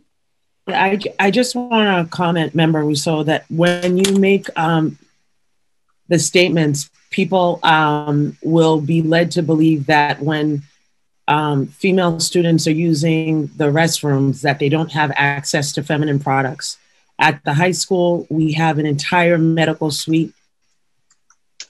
I, 0.67 0.99
I 1.19 1.31
just 1.31 1.55
want 1.55 2.09
to 2.09 2.15
comment, 2.15 2.55
member 2.55 2.83
Ruseau, 2.83 3.25
that 3.25 3.45
when 3.49 3.97
you 3.97 4.17
make 4.17 4.47
um, 4.57 4.97
the 6.07 6.19
statements, 6.19 6.89
people 7.09 7.59
um, 7.63 8.37
will 8.43 8.79
be 8.81 9.01
led 9.01 9.31
to 9.31 9.41
believe 9.41 9.87
that 9.87 10.21
when 10.21 10.63
um, 11.27 11.67
female 11.67 12.19
students 12.19 12.67
are 12.67 12.71
using 12.71 13.47
the 13.57 13.65
restrooms, 13.65 14.41
that 14.41 14.59
they 14.59 14.69
don't 14.69 14.91
have 14.91 15.11
access 15.15 15.71
to 15.73 15.83
feminine 15.83 16.19
products. 16.19 16.77
At 17.17 17.43
the 17.43 17.53
high 17.53 17.71
school, 17.71 18.27
we 18.29 18.53
have 18.53 18.77
an 18.77 18.85
entire 18.85 19.37
medical 19.37 19.89
suite 19.89 20.33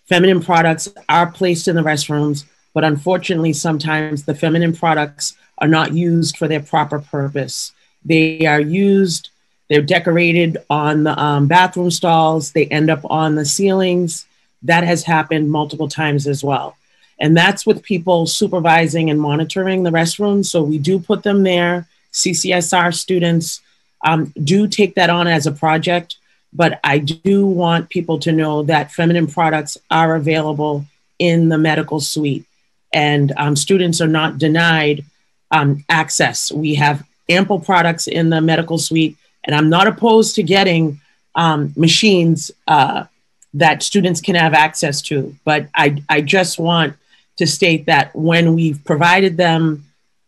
Feminine 0.07 0.41
products 0.41 0.87
are 1.09 1.31
placed 1.31 1.67
in 1.67 1.75
the 1.75 1.81
restrooms, 1.81 2.45
but 2.73 2.83
unfortunately, 2.83 3.53
sometimes 3.53 4.23
the 4.23 4.35
feminine 4.35 4.75
products 4.75 5.35
are 5.57 5.67
not 5.67 5.93
used 5.93 6.37
for 6.37 6.47
their 6.47 6.59
proper 6.59 6.99
purpose. 6.99 7.71
They 8.03 8.45
are 8.45 8.59
used, 8.59 9.31
they're 9.69 9.81
decorated 9.81 10.57
on 10.69 11.03
the 11.03 11.19
um, 11.19 11.47
bathroom 11.47 11.91
stalls, 11.91 12.51
they 12.51 12.65
end 12.67 12.89
up 12.89 13.01
on 13.05 13.35
the 13.35 13.45
ceilings. 13.45 14.25
That 14.63 14.83
has 14.83 15.03
happened 15.03 15.51
multiple 15.51 15.87
times 15.87 16.27
as 16.27 16.43
well. 16.43 16.75
And 17.19 17.35
that's 17.35 17.65
with 17.65 17.83
people 17.83 18.25
supervising 18.25 19.09
and 19.09 19.19
monitoring 19.19 19.83
the 19.83 19.91
restrooms. 19.91 20.45
So 20.45 20.61
we 20.61 20.77
do 20.77 20.99
put 20.99 21.23
them 21.23 21.43
there. 21.43 21.87
CCSR 22.11 22.93
students 22.93 23.61
um, 24.03 24.33
do 24.43 24.67
take 24.67 24.95
that 24.95 25.09
on 25.09 25.27
as 25.27 25.47
a 25.47 25.51
project 25.51 26.17
but 26.55 26.79
I 26.83 26.99
do 26.99 27.45
want 27.45 27.89
people 27.89 28.17
to 28.19 28.31
know 28.31 28.63
that 28.63 28.91
feminine 28.91 29.27
products 29.27 29.77
are 29.91 30.15
available 30.15 30.85
in 31.19 31.49
the 31.49 31.57
medical 31.57 31.99
suite, 31.99 32.45
and 32.93 33.33
um, 33.35 33.55
students 33.57 33.99
are 33.99 34.07
not 34.07 34.37
denied 34.37 35.03
um, 35.51 35.83
access. 35.89 36.51
We 36.51 36.75
have 36.75 37.05
ample 37.27 37.59
products 37.59 38.07
in 38.07 38.29
the 38.29 38.39
medical 38.39 38.77
suite, 38.77 39.17
and 39.45 39.55
I'm 39.55 39.69
not 39.69 39.87
opposed 39.87 40.35
to 40.35 40.43
getting 40.43 40.99
um, 41.35 41.73
machines 41.75 42.51
uh, 42.67 43.05
that 43.53 43.83
students 43.83 44.21
can 44.21 44.35
have 44.35 44.53
access 44.53 45.01
to. 45.03 45.35
But 45.45 45.67
I, 45.75 46.03
I 46.09 46.21
just 46.21 46.59
want 46.59 46.95
to 47.37 47.47
state 47.47 47.85
that 47.85 48.15
when 48.15 48.53
we've 48.53 48.83
provided 48.83 49.37
them, 49.37 49.85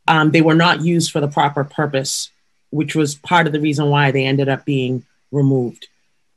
um, 0.07 0.32
they 0.32 0.41
were 0.41 0.55
not 0.55 0.82
used 0.82 1.11
for 1.11 1.20
the 1.20 1.28
proper 1.28 1.63
purpose, 1.63 2.30
which 2.70 2.95
was 2.95 3.15
part 3.15 3.47
of 3.47 3.53
the 3.53 3.59
reason 3.59 3.89
why 3.89 4.11
they 4.11 4.26
ended 4.26 4.47
up 4.47 4.63
being 4.65 5.03
removed 5.32 5.88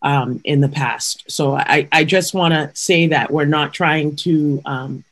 um, 0.03 0.41
in 0.45 0.61
the 0.61 0.69
past. 0.69 1.31
So 1.31 1.55
I, 1.55 1.89
I 1.93 2.05
just 2.05 2.35
want 2.35 2.55
to 2.55 2.71
say 2.75 3.09
that 3.09 3.31
we're 3.31 3.45
not 3.45 3.75
trying 3.75 4.17
to 4.17 4.63
um, 4.65 5.05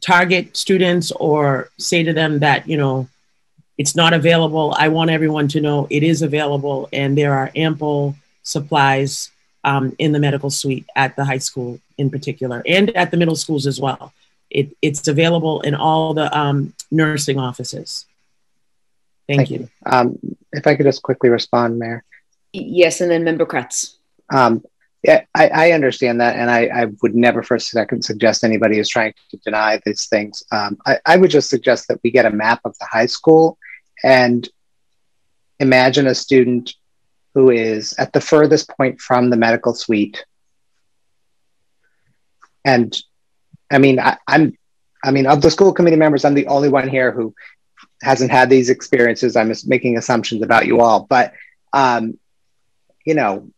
target 0.00 0.56
students 0.56 1.10
or 1.12 1.70
say 1.78 2.02
to 2.02 2.12
them 2.12 2.38
that, 2.40 2.68
you 2.68 2.76
know, 2.76 3.08
it's 3.78 3.96
not 3.96 4.12
available. 4.12 4.74
I 4.76 4.88
want 4.88 5.10
everyone 5.10 5.48
to 5.48 5.60
know 5.60 5.86
it 5.88 6.02
is 6.02 6.20
available 6.22 6.88
and 6.92 7.16
there 7.16 7.32
are 7.32 7.50
ample 7.56 8.16
supplies 8.42 9.30
um, 9.64 9.94
in 9.98 10.12
the 10.12 10.18
medical 10.18 10.50
suite 10.50 10.86
at 10.96 11.16
the 11.16 11.24
high 11.24 11.38
school 11.38 11.80
in 11.96 12.10
particular 12.10 12.62
and 12.66 12.90
at 12.96 13.10
the 13.10 13.16
middle 13.16 13.36
schools 13.36 13.66
as 13.66 13.80
well. 13.80 14.12
it, 14.50 14.76
it's 14.82 15.08
available 15.08 15.60
in 15.62 15.74
all 15.74 16.14
the 16.14 16.36
um, 16.36 16.74
nursing 16.90 17.38
offices. 17.38 18.06
Thank, 19.26 19.40
Thank 19.40 19.50
you. 19.50 19.58
you. 19.58 19.68
Um, 19.86 20.18
if 20.52 20.66
I 20.66 20.74
could 20.74 20.86
just 20.86 21.02
quickly 21.02 21.28
respond, 21.28 21.78
Mayor. 21.78 22.02
Yes, 22.52 23.00
and 23.00 23.10
then 23.10 23.24
Member 23.24 23.44
Kreatz. 23.44 23.94
Um, 24.30 24.64
yeah, 25.02 25.24
I, 25.34 25.48
I 25.48 25.72
understand 25.72 26.20
that, 26.20 26.36
and 26.36 26.50
I, 26.50 26.66
I 26.66 26.86
would 27.02 27.14
never 27.14 27.42
for 27.42 27.54
a 27.54 27.60
second 27.60 28.04
suggest 28.04 28.42
anybody 28.42 28.78
is 28.78 28.88
trying 28.88 29.12
to 29.30 29.36
deny 29.38 29.80
these 29.84 30.06
things. 30.06 30.42
Um, 30.50 30.78
I, 30.86 30.98
I 31.04 31.16
would 31.18 31.30
just 31.30 31.50
suggest 31.50 31.88
that 31.88 32.00
we 32.02 32.10
get 32.10 32.26
a 32.26 32.30
map 32.30 32.60
of 32.64 32.76
the 32.78 32.86
high 32.90 33.06
school 33.06 33.58
and 34.04 34.48
imagine 35.58 36.06
a 36.06 36.14
student 36.14 36.74
who 37.34 37.50
is 37.50 37.94
at 37.98 38.12
the 38.12 38.20
furthest 38.20 38.68
point 38.70 39.00
from 39.00 39.30
the 39.30 39.36
medical 39.36 39.74
suite. 39.74 40.24
And 42.64 42.96
I 43.70 43.78
mean, 43.78 43.98
I, 44.00 44.18
I'm, 44.26 44.56
I 45.04 45.10
mean, 45.10 45.26
of 45.26 45.42
the 45.42 45.50
school 45.50 45.72
committee 45.72 45.96
members, 45.96 46.24
I'm 46.24 46.34
the 46.34 46.46
only 46.46 46.68
one 46.68 46.88
here 46.88 47.12
who 47.12 47.34
hasn't 48.02 48.30
had 48.30 48.50
these 48.50 48.70
experiences. 48.70 49.36
I'm 49.36 49.52
making 49.66 49.96
assumptions 49.96 50.42
about 50.42 50.66
you 50.66 50.80
all, 50.80 51.06
but 51.08 51.32
um, 51.72 52.18
you 53.04 53.14
know, 53.14 53.50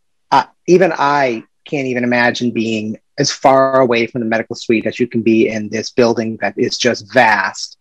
even 0.71 0.93
I 0.97 1.43
can't 1.65 1.89
even 1.89 2.05
imagine 2.05 2.53
being 2.53 2.97
as 3.19 3.33
far 3.33 3.81
away 3.81 4.07
from 4.07 4.21
the 4.21 4.27
medical 4.27 4.55
suite 4.55 4.87
as 4.87 5.01
you 5.01 5.09
can 5.09 5.21
be 5.21 5.49
in 5.49 5.69
this 5.69 5.91
building 5.91 6.39
that 6.41 6.55
is 6.57 6.79
just 6.79 7.13
vast 7.13 7.77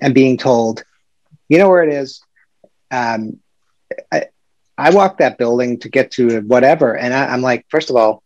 and 0.00 0.14
being 0.14 0.38
told, 0.38 0.82
you 1.50 1.58
know 1.58 1.68
where 1.68 1.82
it 1.82 1.92
is. 1.92 2.22
Um, 2.90 3.40
I, 4.10 4.26
I 4.78 4.90
walked 4.90 5.18
that 5.18 5.36
building 5.36 5.78
to 5.80 5.90
get 5.90 6.12
to 6.12 6.40
whatever. 6.42 6.96
And 6.96 7.12
I, 7.12 7.26
I'm 7.26 7.42
like, 7.42 7.66
first 7.68 7.90
of 7.90 7.96
all, 7.96 8.22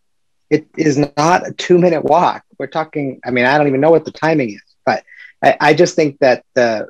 it 0.51 0.69
is 0.77 0.99
not 1.17 1.49
a 1.49 1.53
two 1.53 1.79
minute 1.79 2.05
walk. 2.05 2.45
We're 2.59 2.69
talking, 2.69 3.21
I 3.25 3.31
mean, 3.31 3.47
I 3.47 3.59
don't 3.59 3.67
even 3.67 3.81
know 3.81 3.91
what 3.91 4.05
the 4.05 4.13
timing 4.13 4.51
is, 4.51 4.63
but 4.87 5.03
I, 5.43 5.57
I 5.59 5.75
just 5.75 5.97
think 5.97 6.19
that 6.21 6.45
the, 6.55 6.87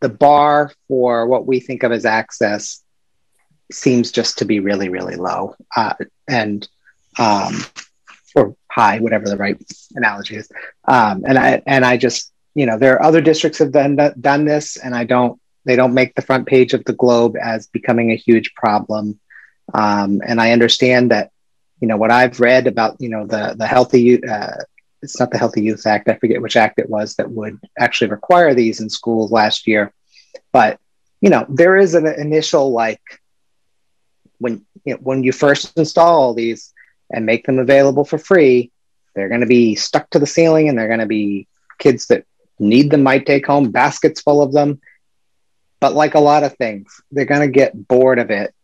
the 0.00 0.08
bar 0.08 0.72
for 0.88 1.26
what 1.28 1.46
we 1.46 1.60
think 1.60 1.82
of 1.82 1.92
as 1.92 2.04
access 2.06 2.82
seems 3.70 4.10
just 4.10 4.38
to 4.38 4.46
be 4.46 4.60
really, 4.60 4.88
really 4.88 5.16
low. 5.16 5.54
Uh, 5.76 5.94
and, 6.26 6.66
um, 7.18 7.58
or 8.34 8.56
high, 8.70 8.98
whatever 8.98 9.28
the 9.28 9.36
right 9.36 9.62
analogy 9.94 10.36
is. 10.36 10.50
Um, 10.86 11.24
and 11.26 11.38
I, 11.38 11.62
and 11.66 11.84
I 11.84 11.98
just, 11.98 12.32
you 12.54 12.66
know, 12.66 12.78
there 12.78 12.94
are 12.94 13.02
other 13.02 13.20
districts 13.20 13.58
have 13.58 13.70
done, 13.70 13.96
done 14.18 14.44
this 14.44 14.76
and 14.76 14.94
I 14.94 15.04
don't, 15.04 15.38
they 15.64 15.76
don't 15.76 15.94
make 15.94 16.14
the 16.14 16.22
front 16.22 16.46
page 16.46 16.74
of 16.74 16.84
the 16.84 16.92
Globe 16.92 17.36
as 17.36 17.66
becoming 17.66 18.10
a 18.10 18.16
huge 18.16 18.54
problem. 18.54 19.18
Um, 19.72 20.20
and 20.26 20.40
I 20.40 20.52
understand 20.52 21.10
that, 21.10 21.30
you 21.80 21.88
know, 21.88 21.96
what 21.96 22.10
I've 22.10 22.40
read 22.40 22.66
about, 22.66 23.00
you 23.00 23.08
know, 23.08 23.26
the 23.26 23.54
the 23.56 23.66
healthy, 23.66 24.22
uh, 24.22 24.56
it's 25.02 25.18
not 25.18 25.30
the 25.30 25.38
Healthy 25.38 25.62
Youth 25.62 25.86
Act. 25.86 26.08
I 26.08 26.14
forget 26.14 26.42
which 26.42 26.56
act 26.56 26.78
it 26.78 26.88
was 26.88 27.16
that 27.16 27.30
would 27.30 27.58
actually 27.78 28.10
require 28.10 28.54
these 28.54 28.80
in 28.80 28.88
schools 28.88 29.30
last 29.30 29.66
year. 29.66 29.92
But 30.52 30.78
you 31.20 31.30
know, 31.30 31.46
there 31.48 31.76
is 31.76 31.94
an 31.94 32.06
initial 32.06 32.72
like 32.72 33.02
when 34.38 34.64
you 34.84 34.94
know, 34.94 35.00
when 35.02 35.22
you 35.22 35.32
first 35.32 35.76
install 35.78 36.20
all 36.20 36.34
these 36.34 36.72
and 37.10 37.26
make 37.26 37.46
them 37.46 37.58
available 37.58 38.04
for 38.04 38.18
free, 38.18 38.70
they're 39.14 39.28
going 39.28 39.40
to 39.40 39.46
be 39.46 39.74
stuck 39.74 40.10
to 40.10 40.18
the 40.18 40.26
ceiling, 40.26 40.68
and 40.68 40.78
they're 40.78 40.88
going 40.88 41.00
to 41.00 41.06
be 41.06 41.46
kids 41.78 42.06
that 42.06 42.24
need 42.58 42.90
them 42.90 43.02
might 43.02 43.26
take 43.26 43.46
home 43.46 43.70
baskets 43.70 44.20
full 44.20 44.42
of 44.42 44.52
them 44.52 44.80
but 45.80 45.94
like 45.94 46.14
a 46.14 46.20
lot 46.20 46.44
of 46.44 46.56
things, 46.56 47.00
they're 47.10 47.24
going 47.24 47.40
to 47.40 47.48
get 47.48 47.88
bored 47.88 48.18
of 48.18 48.30
it. 48.30 48.54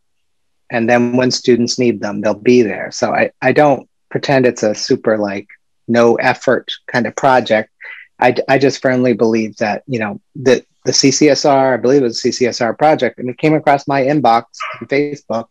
And 0.70 0.88
then 0.88 1.16
when 1.16 1.30
students 1.30 1.78
need 1.78 2.00
them, 2.00 2.20
they'll 2.20 2.34
be 2.34 2.62
there. 2.62 2.90
So 2.90 3.12
I, 3.12 3.30
I 3.42 3.52
don't 3.52 3.88
pretend 4.08 4.46
it's 4.46 4.62
a 4.62 4.74
super 4.74 5.18
like 5.18 5.48
no 5.88 6.14
effort 6.14 6.72
kind 6.86 7.06
of 7.06 7.16
project. 7.16 7.70
I, 8.18 8.36
I 8.48 8.58
just 8.58 8.82
firmly 8.82 9.14
believe 9.14 9.56
that, 9.56 9.82
you 9.86 9.98
know, 9.98 10.20
that 10.36 10.64
the 10.84 10.92
CCSR, 10.92 11.74
I 11.74 11.76
believe 11.76 12.02
it 12.02 12.04
was 12.04 12.24
a 12.24 12.28
CCSR 12.28 12.78
project, 12.78 13.18
and 13.18 13.28
it 13.28 13.38
came 13.38 13.54
across 13.54 13.86
my 13.86 14.02
inbox 14.02 14.44
on 14.80 14.88
Facebook, 14.88 15.48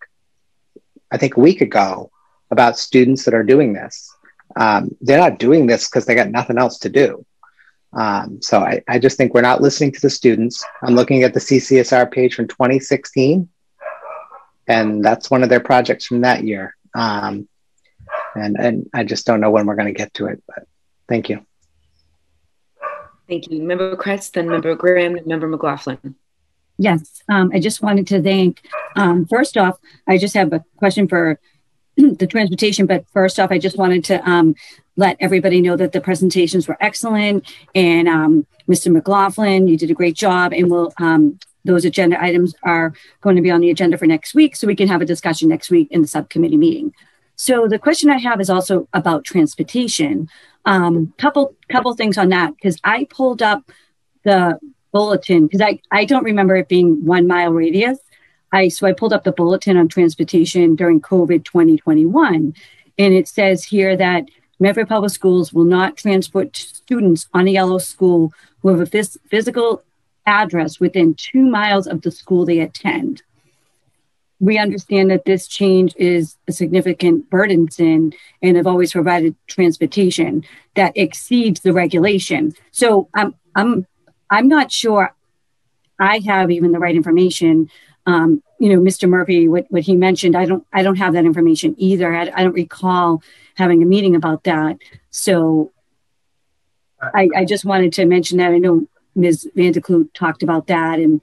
I 1.12 1.18
think 1.18 1.38
a 1.38 1.40
week 1.40 1.62
ago, 1.62 2.12
about 2.52 2.80
students 2.80 3.26
that 3.26 3.34
are 3.34 3.44
doing 3.44 3.74
this. 3.74 4.12
Um, 4.56 4.96
they're 5.02 5.20
not 5.20 5.38
doing 5.40 5.68
this 5.68 5.88
because 5.88 6.06
they 6.06 6.16
got 6.16 6.30
nothing 6.30 6.58
else 6.58 6.80
to 6.80 6.90
do. 6.90 7.26
Um, 7.94 8.42
so 8.42 8.60
I, 8.60 8.84
I 8.88 9.00
just 9.00 9.18
think 9.18 9.34
we're 9.34 9.42
not 9.42 9.62
listening 9.62 9.92
to 9.94 10.02
the 10.02 10.10
students. 10.10 10.64
I'm 10.84 10.96
looking 10.96 11.24
at 11.24 11.34
the 11.34 11.40
CCSR 11.40 12.12
page 12.12 12.36
from 12.36 12.48
2016, 12.48 13.50
and 14.68 15.04
that's 15.04 15.32
one 15.32 15.44
of 15.44 15.50
their 15.50 15.60
projects 15.60 16.06
from 16.06 16.22
that 16.22 16.44
year. 16.44 16.76
Um, 16.96 17.48
and, 18.36 18.58
and 18.60 18.90
I 18.94 19.04
just 19.04 19.26
don't 19.26 19.42
know 19.42 19.52
when 19.52 19.66
we're 19.66 19.76
going 19.76 19.94
to 19.94 19.98
get 19.98 20.14
to 20.16 20.28
it, 20.28 20.44
but 20.48 20.68
thank 21.08 21.30
you. 21.30 21.46
Thank 23.28 23.50
you. 23.50 23.62
Member 23.62 23.96
Kreatz, 23.96 24.32
then 24.32 24.50
Member 24.50 24.76
Graham, 24.76 25.16
and 25.16 25.28
Member 25.28 25.48
McLaughlin. 25.48 26.16
Yes, 26.78 27.22
um, 27.28 27.52
I 27.54 27.60
just 27.60 27.82
wanted 27.82 28.08
to 28.08 28.22
thank, 28.22 28.62
um, 28.96 29.26
first 29.26 29.58
off, 29.58 29.78
I 30.08 30.18
just 30.18 30.34
have 30.34 30.54
a 30.54 30.64
question 30.78 31.08
for 31.08 31.40
the 31.98 32.26
transportation, 32.26 32.86
but 32.86 33.06
first 33.12 33.40
off, 33.40 33.52
I 33.52 33.60
just 33.60 33.78
wanted 33.78 34.06
to 34.06 34.28
um, 34.28 34.56
let 35.00 35.16
everybody 35.22 35.62
know 35.62 35.78
that 35.78 35.94
the 35.94 36.02
presentations 36.02 36.68
were 36.68 36.78
excellent. 36.82 37.50
And 37.74 38.08
um, 38.10 38.46
Mr. 38.68 38.92
McLaughlin, 38.92 39.68
you 39.68 39.78
did 39.78 39.90
a 39.90 39.94
great 39.94 40.16
job. 40.16 40.52
And 40.54 40.70
we'll, 40.70 40.94
um, 40.98 41.40
those 41.64 41.86
agenda 41.86 42.22
items 42.22 42.54
are 42.64 42.94
going 43.22 43.38
to 43.38 43.42
be 43.42 43.50
on 43.50 43.62
the 43.62 43.72
agenda 43.72 43.98
for 43.98 44.06
next 44.06 44.36
week. 44.36 44.58
So 44.58 44.68
we 44.68 44.76
can 44.76 44.90
have 44.90 45.02
a 45.02 45.06
discussion 45.06 45.48
next 45.48 45.70
week 45.70 45.88
in 45.90 46.02
the 46.02 46.08
subcommittee 46.08 46.58
meeting. 46.58 46.94
So 47.38 47.70
the 47.70 47.80
question 47.80 48.10
I 48.10 48.18
have 48.18 48.42
is 48.42 48.50
also 48.50 48.90
about 48.94 49.24
transportation. 49.24 50.28
Um, 50.66 51.14
couple 51.18 51.56
couple 51.70 51.94
things 51.94 52.18
on 52.18 52.28
that 52.30 52.54
because 52.56 52.78
I 52.84 53.08
pulled 53.10 53.42
up 53.42 53.72
the 54.24 54.60
bulletin 54.92 55.48
because 55.48 55.62
I, 55.62 55.80
I 55.90 56.04
don't 56.04 56.26
remember 56.26 56.58
it 56.58 56.68
being 56.68 57.06
one 57.06 57.26
mile 57.26 57.54
radius. 57.54 58.00
I 58.52 58.68
so 58.68 58.86
I 58.86 58.92
pulled 58.92 59.14
up 59.14 59.24
the 59.24 59.32
bulletin 59.32 59.78
on 59.78 59.88
transportation 59.88 60.76
during 60.76 61.00
COVID 61.00 61.46
2021, 61.46 62.54
and 62.98 63.14
it 63.14 63.30
says 63.30 63.64
here 63.64 63.96
that 63.96 64.26
Medford 64.60 64.90
Public 64.90 65.12
Schools 65.12 65.54
will 65.54 65.64
not 65.64 65.98
transport 65.98 66.56
students 66.56 67.28
on 67.34 67.48
a 67.48 67.52
yellow 67.52 67.78
school 67.78 68.34
who 68.62 68.70
have 68.70 68.82
a 68.82 68.86
phys- 68.86 69.18
physical 69.30 69.84
address 70.26 70.80
within 70.80 71.14
two 71.16 71.44
miles 71.44 71.88
of 71.88 72.02
the 72.02 72.12
school 72.12 72.46
they 72.46 72.60
attend. 72.60 73.24
We 74.42 74.58
understand 74.58 75.12
that 75.12 75.26
this 75.26 75.48
change 75.48 75.94
is 75.98 76.38
a 76.48 76.52
significant 76.52 77.30
burdensome 77.30 78.14
and 78.42 78.58
have 78.58 78.68
always 78.68 78.92
provided 78.92 79.36
transportation 79.48 80.46
that 80.76 80.94
exceeds 80.96 81.62
the 81.62 81.74
regulation. 81.74 82.54
So 82.72 83.10
I'm 83.14 83.36
I'm 83.56 83.86
I'm 84.30 84.48
not 84.48 84.72
sure 84.72 85.14
I 86.00 86.20
have 86.20 86.52
even 86.52 86.72
the 86.72 86.80
right 86.80 86.96
information. 86.96 87.70
Um, 88.06 88.42
you 88.60 88.70
know, 88.70 88.82
Mr. 88.82 89.08
Murphy, 89.08 89.48
what, 89.48 89.66
what 89.70 89.84
he 89.84 89.96
mentioned, 89.96 90.36
I 90.36 90.46
don't 90.46 90.66
I 90.74 90.84
don't 90.84 90.98
have 90.98 91.14
that 91.14 91.26
information 91.26 91.76
either. 91.78 92.14
I, 92.14 92.32
I 92.34 92.44
don't 92.44 92.54
recall 92.54 93.22
having 93.56 93.84
a 93.84 93.86
meeting 93.86 94.16
about 94.16 94.44
that. 94.46 94.78
So 95.10 95.72
I, 97.02 97.30
I 97.36 97.46
just 97.46 97.66
wanted 97.66 97.94
to 97.94 98.06
mention 98.06 98.38
that. 98.38 98.52
I 98.52 98.58
know 98.58 98.88
Ms. 99.16 99.50
Van 99.56 99.72
der 99.72 99.80
Kloot 99.80 100.14
talked 100.14 100.44
about 100.44 100.68
that 100.68 101.00
and 101.00 101.22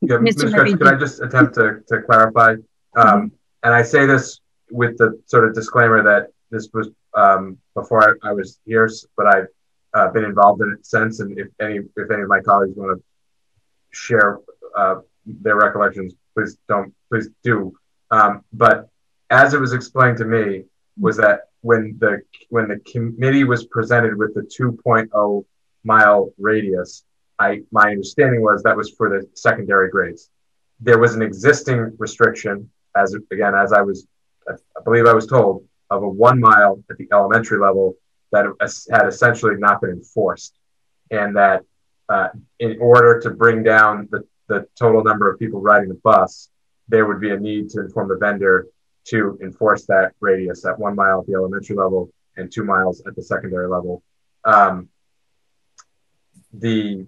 yeah, 0.00 0.16
Mr. 0.16 0.50
Murphy, 0.50 0.76
could 0.76 0.86
I 0.86 0.96
just 0.96 1.22
attempt 1.22 1.54
to, 1.54 1.80
to 1.88 2.02
clarify? 2.02 2.56
Um, 2.96 3.32
and 3.62 3.72
I 3.72 3.82
say 3.82 4.04
this 4.04 4.40
with 4.70 4.98
the 4.98 5.20
sort 5.26 5.48
of 5.48 5.54
disclaimer 5.54 6.02
that 6.02 6.28
this 6.50 6.68
was 6.72 6.90
um, 7.14 7.58
before 7.74 8.02
I, 8.02 8.28
I, 8.28 8.32
was 8.32 8.60
here, 8.66 8.88
but 9.16 9.26
I've 9.26 9.46
uh, 9.94 10.08
been 10.08 10.24
involved 10.24 10.60
in 10.62 10.72
it 10.72 10.84
since. 10.84 11.20
And 11.20 11.38
if 11.38 11.48
any 11.60 11.76
if 11.76 12.10
any 12.10 12.22
of 12.22 12.28
my 12.28 12.40
colleagues 12.40 12.76
want 12.76 12.98
to 12.98 13.04
share 13.92 14.40
uh, 14.76 14.96
their 15.26 15.56
recollections, 15.56 16.14
please 16.34 16.58
don't 16.68 16.92
please 17.10 17.28
do. 17.42 17.72
Um, 18.10 18.44
but 18.52 18.88
as 19.30 19.54
it 19.54 19.60
was 19.60 19.72
explained 19.72 20.18
to 20.18 20.24
me, 20.24 20.64
was 21.00 21.16
that 21.16 21.48
when 21.62 21.96
the 21.98 22.22
when 22.50 22.68
the 22.68 22.78
committee 22.80 23.44
was 23.44 23.66
presented 23.66 24.16
with 24.16 24.34
the 24.34 24.42
2.0 24.42 25.44
mile 25.82 26.30
radius, 26.38 27.04
I 27.38 27.62
my 27.72 27.90
understanding 27.90 28.42
was 28.42 28.62
that 28.62 28.76
was 28.76 28.90
for 28.90 29.08
the 29.08 29.28
secondary 29.34 29.90
grades. 29.90 30.30
There 30.80 30.98
was 30.98 31.14
an 31.14 31.22
existing 31.22 31.96
restriction, 31.98 32.70
as 32.96 33.14
again 33.32 33.54
as 33.54 33.72
I 33.72 33.80
was, 33.80 34.06
I 34.48 34.54
believe 34.84 35.06
I 35.06 35.14
was 35.14 35.26
told, 35.26 35.64
of 35.90 36.02
a 36.02 36.08
one 36.08 36.38
mile 36.40 36.82
at 36.90 36.98
the 36.98 37.08
elementary 37.12 37.58
level 37.58 37.96
that 38.32 38.46
had 38.90 39.06
essentially 39.06 39.56
not 39.56 39.80
been 39.80 39.90
enforced, 39.90 40.58
and 41.10 41.36
that 41.36 41.62
uh, 42.08 42.28
in 42.58 42.78
order 42.80 43.20
to 43.20 43.30
bring 43.30 43.62
down 43.62 44.08
the, 44.10 44.24
the 44.48 44.66
total 44.78 45.02
number 45.02 45.30
of 45.30 45.38
people 45.38 45.60
riding 45.60 45.88
the 45.88 46.00
bus, 46.02 46.50
there 46.88 47.06
would 47.06 47.20
be 47.20 47.30
a 47.30 47.38
need 47.38 47.70
to 47.70 47.80
inform 47.80 48.08
the 48.08 48.16
vendor 48.16 48.66
to 49.04 49.38
enforce 49.42 49.86
that 49.86 50.12
radius 50.20 50.64
at 50.64 50.78
one 50.78 50.94
mile 50.94 51.20
at 51.20 51.26
the 51.26 51.34
elementary 51.34 51.76
level 51.76 52.10
and 52.36 52.50
two 52.50 52.64
miles 52.64 53.02
at 53.06 53.14
the 53.16 53.22
secondary 53.22 53.68
level. 53.68 54.02
Um, 54.44 54.88
the 56.52 57.06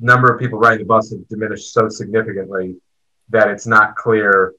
number 0.00 0.32
of 0.32 0.38
people 0.38 0.58
riding 0.58 0.80
the 0.80 0.84
bus 0.84 1.10
has 1.10 1.20
diminished 1.20 1.72
so 1.72 1.88
significantly 1.88 2.76
that 3.30 3.48
it's 3.48 3.66
not 3.66 3.96
clear, 3.96 4.54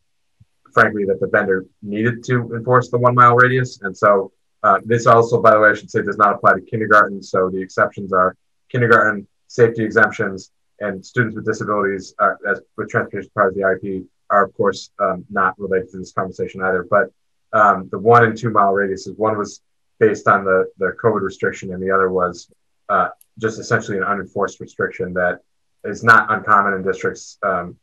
frankly, 0.74 1.06
that 1.06 1.20
the 1.20 1.28
vendor 1.28 1.66
needed 1.82 2.24
to 2.26 2.54
enforce 2.56 2.90
the 2.90 2.98
one 2.98 3.16
mile 3.16 3.36
radius. 3.36 3.82
And 3.82 3.96
so 3.96 4.32
Uh, 4.64 4.80
this 4.92 5.06
also, 5.06 5.36
by 5.40 5.52
the 5.54 5.60
way, 5.62 5.70
I 5.70 5.76
should 5.78 5.92
say, 5.92 6.02
does 6.02 6.18
not 6.18 6.34
apply 6.36 6.52
to 6.56 6.62
kindergarten. 6.72 7.22
So 7.22 7.38
the 7.54 7.62
exceptions 7.62 8.12
are 8.12 8.30
kindergarten, 8.74 9.28
safety 9.48 9.84
exemptions, 9.84 10.52
and 10.80 11.06
students 11.06 11.36
with 11.36 11.46
disabilities 11.46 12.14
are, 12.20 12.38
as 12.50 12.62
with 12.78 12.90
transportation 12.90 13.32
part 13.34 13.50
of 13.50 13.56
the 13.56 13.62
IEP 13.62 14.06
are, 14.30 14.46
of 14.46 14.54
course, 14.56 14.92
um, 15.00 15.26
not 15.30 15.58
related 15.60 15.92
to 15.92 15.98
this 15.98 16.12
conversation 16.12 16.62
either. 16.62 16.86
But 16.90 17.12
um, 17.54 17.88
the 17.92 18.00
one 18.00 18.24
and 18.26 18.38
two 18.38 18.50
mile 18.50 18.74
radiuses, 18.74 19.18
one 19.18 19.38
was 19.38 19.62
based 20.00 20.28
on 20.28 20.44
the, 20.44 20.66
the 20.78 20.96
COVID 21.02 21.22
restriction, 21.22 21.74
and 21.74 21.82
the 21.82 21.92
other 21.92 22.10
was 22.10 22.52
uh, 22.90 23.10
just 23.40 23.60
essentially 23.60 23.98
an 23.98 24.04
unenforced 24.04 24.60
restriction 24.60 25.14
that 25.14 25.42
is 25.84 26.04
not 26.04 26.32
uncommon 26.32 26.74
in 26.74 26.84
districts, 26.84 27.38
um, 27.44 27.76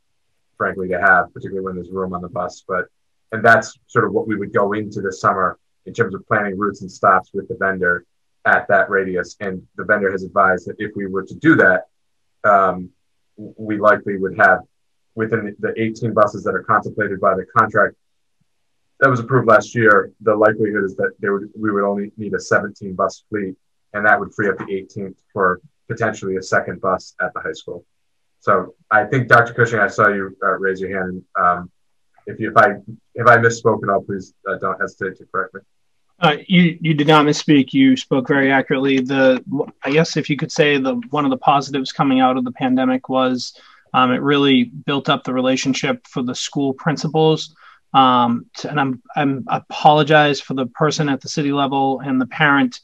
frankly, 0.57 0.87
to 0.89 0.99
have, 0.99 1.33
particularly 1.33 1.65
when 1.65 1.75
there's 1.75 1.89
room 1.89 2.13
on 2.13 2.21
the 2.21 2.29
bus. 2.29 2.63
But 2.67 2.85
and 3.31 3.43
that's 3.43 3.77
sort 3.87 4.05
of 4.05 4.13
what 4.13 4.27
we 4.27 4.35
would 4.35 4.53
go 4.53 4.73
into 4.73 5.01
this 5.01 5.19
summer 5.19 5.57
in 5.85 5.93
terms 5.93 6.15
of 6.15 6.25
planning 6.27 6.57
routes 6.57 6.81
and 6.81 6.91
stops 6.91 7.31
with 7.33 7.47
the 7.47 7.55
vendor 7.55 8.05
at 8.45 8.67
that 8.67 8.89
radius. 8.89 9.35
And 9.39 9.63
the 9.75 9.83
vendor 9.83 10.11
has 10.11 10.23
advised 10.23 10.67
that 10.67 10.75
if 10.79 10.91
we 10.95 11.07
were 11.07 11.23
to 11.23 11.35
do 11.35 11.55
that, 11.55 11.87
um, 12.45 12.89
we 13.37 13.77
likely 13.77 14.17
would 14.17 14.37
have 14.37 14.59
within 15.15 15.55
the 15.59 15.73
18 15.81 16.13
buses 16.13 16.43
that 16.43 16.55
are 16.55 16.63
contemplated 16.63 17.19
by 17.19 17.35
the 17.35 17.45
contract 17.57 17.95
that 18.99 19.09
was 19.09 19.19
approved 19.19 19.47
last 19.47 19.75
year, 19.75 20.11
the 20.21 20.33
likelihood 20.33 20.83
is 20.83 20.95
that 20.95 21.11
there 21.19 21.33
would, 21.33 21.49
we 21.57 21.71
would 21.71 21.83
only 21.83 22.11
need 22.17 22.33
a 22.33 22.39
17 22.39 22.93
bus 22.93 23.23
fleet, 23.29 23.55
and 23.93 24.05
that 24.05 24.19
would 24.19 24.33
free 24.33 24.49
up 24.49 24.57
the 24.57 24.65
18th 24.65 25.15
for 25.33 25.59
potentially 25.89 26.37
a 26.37 26.41
second 26.41 26.81
bus 26.81 27.13
at 27.21 27.33
the 27.33 27.41
high 27.41 27.53
school. 27.53 27.85
So 28.39 28.75
I 28.91 29.05
think 29.05 29.27
Dr. 29.27 29.53
Cushing, 29.53 29.79
I 29.79 29.87
saw 29.87 30.07
you 30.07 30.35
uh, 30.43 30.57
raise 30.57 30.79
your 30.79 30.97
hand. 30.97 31.23
Um, 31.37 31.71
if 32.27 32.39
you, 32.39 32.49
if 32.51 32.57
I 32.57 32.75
if 33.13 33.27
I 33.27 33.37
misspoke 33.37 33.83
at 33.83 33.89
all, 33.89 34.01
please 34.01 34.33
uh, 34.49 34.57
don't 34.59 34.79
hesitate 34.79 35.17
to 35.17 35.25
correct 35.25 35.53
me. 35.53 35.61
Uh, 36.25 36.37
you 36.47 36.77
you 36.81 36.95
did 36.95 37.07
not 37.07 37.23
misspeak. 37.23 37.71
You 37.71 37.95
spoke 37.95 38.27
very 38.27 38.51
accurately. 38.51 38.99
The 38.99 39.43
I 39.83 39.91
guess 39.91 40.17
if 40.17 40.27
you 40.27 40.35
could 40.35 40.51
say 40.51 40.79
the 40.79 40.95
one 41.11 41.23
of 41.23 41.29
the 41.29 41.37
positives 41.37 41.91
coming 41.91 42.19
out 42.19 42.35
of 42.35 42.43
the 42.43 42.51
pandemic 42.51 43.09
was 43.09 43.53
um, 43.93 44.11
it 44.11 44.21
really 44.21 44.63
built 44.63 45.07
up 45.07 45.23
the 45.23 45.33
relationship 45.33 46.07
for 46.07 46.23
the 46.23 46.33
school 46.33 46.73
principals. 46.73 47.55
Um, 47.93 48.47
to, 48.57 48.71
and 48.71 48.79
I'm 48.79 49.03
I'm 49.15 49.45
apologize 49.47 50.41
for 50.41 50.55
the 50.55 50.65
person 50.65 51.09
at 51.09 51.21
the 51.21 51.29
city 51.29 51.51
level 51.51 52.01
and 52.03 52.19
the 52.19 52.25
parent. 52.25 52.79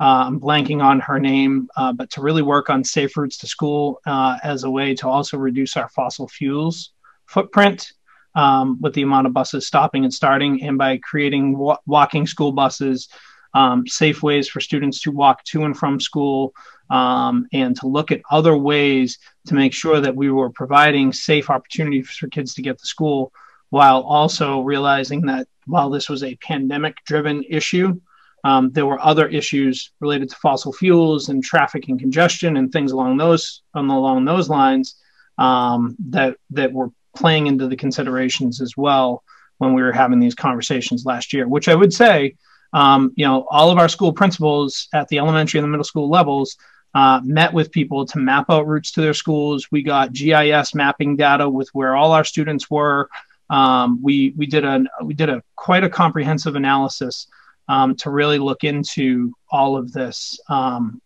Uh, 0.00 0.24
I'm 0.26 0.40
blanking 0.40 0.82
on 0.82 1.00
her 1.00 1.18
name, 1.18 1.68
uh, 1.76 1.92
but 1.92 2.10
to 2.12 2.22
really 2.22 2.42
work 2.42 2.70
on 2.70 2.82
safe 2.82 3.14
routes 3.16 3.36
to 3.38 3.46
school 3.46 4.00
uh, 4.06 4.38
as 4.42 4.64
a 4.64 4.70
way 4.70 4.94
to 4.94 5.08
also 5.08 5.36
reduce 5.36 5.76
our 5.76 5.90
fossil 5.90 6.28
fuels 6.28 6.92
footprint 7.26 7.92
um, 8.36 8.78
with 8.80 8.94
the 8.94 9.02
amount 9.02 9.26
of 9.26 9.32
buses 9.32 9.66
stopping 9.66 10.04
and 10.04 10.14
starting, 10.14 10.62
and 10.62 10.78
by 10.78 10.98
creating 10.98 11.58
wa- 11.58 11.78
walking 11.86 12.26
school 12.26 12.52
buses, 12.52 13.08
um, 13.54 13.86
safe 13.86 14.22
ways 14.22 14.46
for 14.48 14.60
students 14.60 15.00
to 15.00 15.10
walk 15.10 15.42
to 15.44 15.64
and 15.64 15.76
from 15.76 15.98
school, 15.98 16.54
um, 16.90 17.48
and 17.52 17.74
to 17.76 17.88
look 17.88 18.12
at 18.12 18.20
other 18.30 18.56
ways 18.56 19.18
to 19.46 19.54
make 19.54 19.72
sure 19.72 20.00
that 20.00 20.14
we 20.14 20.30
were 20.30 20.50
providing 20.50 21.12
safe 21.12 21.50
opportunities 21.50 22.10
for 22.10 22.28
kids 22.28 22.54
to 22.54 22.62
get 22.62 22.78
to 22.78 22.86
school, 22.86 23.32
while 23.70 24.02
also 24.02 24.60
realizing 24.60 25.22
that 25.22 25.48
while 25.64 25.90
this 25.90 26.08
was 26.08 26.22
a 26.22 26.36
pandemic 26.36 26.96
driven 27.06 27.42
issue, 27.48 27.98
um, 28.44 28.70
there 28.70 28.86
were 28.86 29.04
other 29.04 29.26
issues 29.26 29.90
related 29.98 30.28
to 30.30 30.36
fossil 30.36 30.72
fuels 30.72 31.30
and 31.30 31.42
traffic 31.42 31.88
and 31.88 31.98
congestion 31.98 32.56
and 32.58 32.70
things 32.70 32.92
along 32.92 33.16
those 33.16 33.62
along 33.74 34.24
those 34.24 34.48
lines 34.48 34.96
um, 35.38 35.96
that 36.10 36.36
that 36.50 36.72
were 36.72 36.90
playing 37.16 37.46
into 37.46 37.66
the 37.68 37.76
considerations 37.76 38.60
as 38.60 38.76
well 38.76 39.22
when 39.58 39.72
we 39.72 39.82
were 39.82 39.92
having 39.92 40.20
these 40.20 40.34
conversations 40.34 41.04
last 41.04 41.32
year, 41.32 41.48
which 41.48 41.68
I 41.68 41.74
would 41.74 41.92
say, 41.92 42.36
um, 42.72 43.12
you 43.16 43.24
know, 43.24 43.46
all 43.50 43.70
of 43.70 43.78
our 43.78 43.88
school 43.88 44.12
principals 44.12 44.88
at 44.92 45.08
the 45.08 45.18
elementary 45.18 45.58
and 45.58 45.64
the 45.64 45.70
middle 45.70 45.84
school 45.84 46.10
levels 46.10 46.56
uh, 46.94 47.20
met 47.24 47.52
with 47.52 47.72
people 47.72 48.06
to 48.06 48.18
map 48.18 48.46
out 48.48 48.66
routes 48.66 48.92
to 48.92 49.00
their 49.00 49.14
schools. 49.14 49.68
We 49.70 49.82
got 49.82 50.12
GIS 50.12 50.74
mapping 50.74 51.16
data 51.16 51.48
with 51.48 51.68
where 51.72 51.96
all 51.96 52.12
our 52.12 52.24
students 52.24 52.70
were. 52.70 53.08
Um, 53.50 54.02
we 54.02 54.34
we 54.36 54.46
did 54.46 54.64
a 54.64 54.84
we 55.04 55.14
did 55.14 55.28
a 55.28 55.42
quite 55.54 55.84
a 55.84 55.90
comprehensive 55.90 56.56
analysis 56.56 57.28
um, 57.68 57.96
to 57.96 58.10
really 58.10 58.38
look 58.38 58.64
into 58.64 59.34
all 59.50 59.76
of 59.76 59.92
this 59.92 60.40
um, 60.48 61.00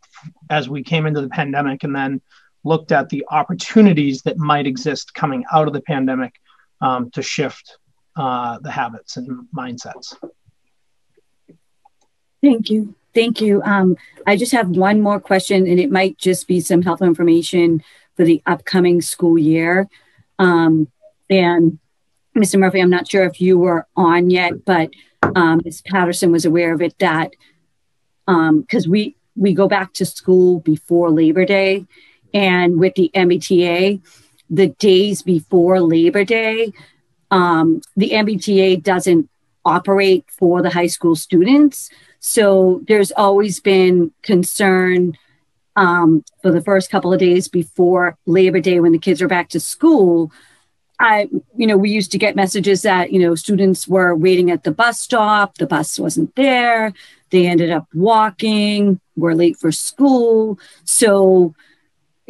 as 0.48 0.68
we 0.68 0.82
came 0.82 1.06
into 1.06 1.20
the 1.20 1.28
pandemic, 1.28 1.84
and 1.84 1.94
then 1.94 2.20
looked 2.64 2.92
at 2.92 3.08
the 3.08 3.24
opportunities 3.30 4.22
that 4.22 4.38
might 4.38 4.66
exist 4.66 5.14
coming 5.14 5.44
out 5.52 5.66
of 5.66 5.72
the 5.72 5.80
pandemic 5.80 6.34
um, 6.80 7.10
to 7.10 7.22
shift 7.22 7.78
uh, 8.16 8.58
the 8.60 8.70
habits 8.70 9.16
and 9.16 9.46
mindsets. 9.56 10.14
Thank 12.42 12.70
you. 12.70 12.94
Thank 13.14 13.40
you. 13.40 13.62
Um, 13.62 13.96
I 14.26 14.36
just 14.36 14.52
have 14.52 14.68
one 14.70 15.00
more 15.00 15.20
question, 15.20 15.66
and 15.66 15.80
it 15.80 15.90
might 15.90 16.16
just 16.16 16.46
be 16.46 16.60
some 16.60 16.82
helpful 16.82 17.06
information 17.06 17.82
for 18.16 18.24
the 18.24 18.42
upcoming 18.46 19.00
school 19.00 19.38
year. 19.38 19.88
Um, 20.38 20.88
and 21.28 21.78
Mr. 22.36 22.58
Murphy, 22.58 22.80
I'm 22.80 22.90
not 22.90 23.08
sure 23.08 23.24
if 23.24 23.40
you 23.40 23.58
were 23.58 23.86
on 23.96 24.30
yet, 24.30 24.64
but 24.64 24.90
um, 25.34 25.60
Ms. 25.64 25.82
Patterson 25.82 26.30
was 26.30 26.44
aware 26.44 26.72
of 26.72 26.80
it 26.80 26.98
that 26.98 27.32
because 28.26 28.86
um, 28.86 28.90
we 28.90 29.16
we 29.36 29.54
go 29.54 29.68
back 29.68 29.92
to 29.94 30.04
school 30.04 30.60
before 30.60 31.10
Labor 31.10 31.44
Day, 31.44 31.86
and 32.32 32.78
with 32.78 32.94
the 32.94 33.10
MBTA, 33.14 34.00
the 34.48 34.68
days 34.68 35.22
before 35.22 35.80
Labor 35.80 36.24
Day, 36.24 36.72
um, 37.30 37.80
the 37.96 38.10
MBTA 38.10 38.82
doesn't 38.82 39.28
operate 39.64 40.24
for 40.28 40.62
the 40.62 40.70
high 40.70 40.86
school 40.86 41.14
students. 41.14 41.90
So 42.18 42.82
there's 42.88 43.12
always 43.12 43.60
been 43.60 44.12
concern 44.22 45.16
um, 45.76 46.24
for 46.42 46.50
the 46.50 46.60
first 46.60 46.90
couple 46.90 47.12
of 47.12 47.20
days 47.20 47.48
before 47.48 48.16
Labor 48.26 48.60
Day 48.60 48.80
when 48.80 48.92
the 48.92 48.98
kids 48.98 49.22
are 49.22 49.28
back 49.28 49.48
to 49.50 49.60
school. 49.60 50.32
I, 50.98 51.30
you 51.56 51.66
know, 51.66 51.78
we 51.78 51.90
used 51.90 52.12
to 52.12 52.18
get 52.18 52.36
messages 52.36 52.82
that, 52.82 53.10
you 53.10 53.18
know, 53.18 53.34
students 53.34 53.88
were 53.88 54.14
waiting 54.14 54.50
at 54.50 54.64
the 54.64 54.70
bus 54.70 55.00
stop, 55.00 55.56
the 55.56 55.66
bus 55.66 55.98
wasn't 55.98 56.34
there, 56.34 56.92
they 57.30 57.46
ended 57.46 57.70
up 57.70 57.86
walking, 57.94 59.00
were 59.16 59.34
late 59.34 59.56
for 59.56 59.72
school. 59.72 60.58
So 60.84 61.54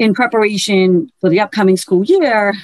in 0.00 0.14
preparation 0.14 1.12
for 1.20 1.28
the 1.28 1.38
upcoming 1.38 1.76
school 1.76 2.02
year, 2.02 2.54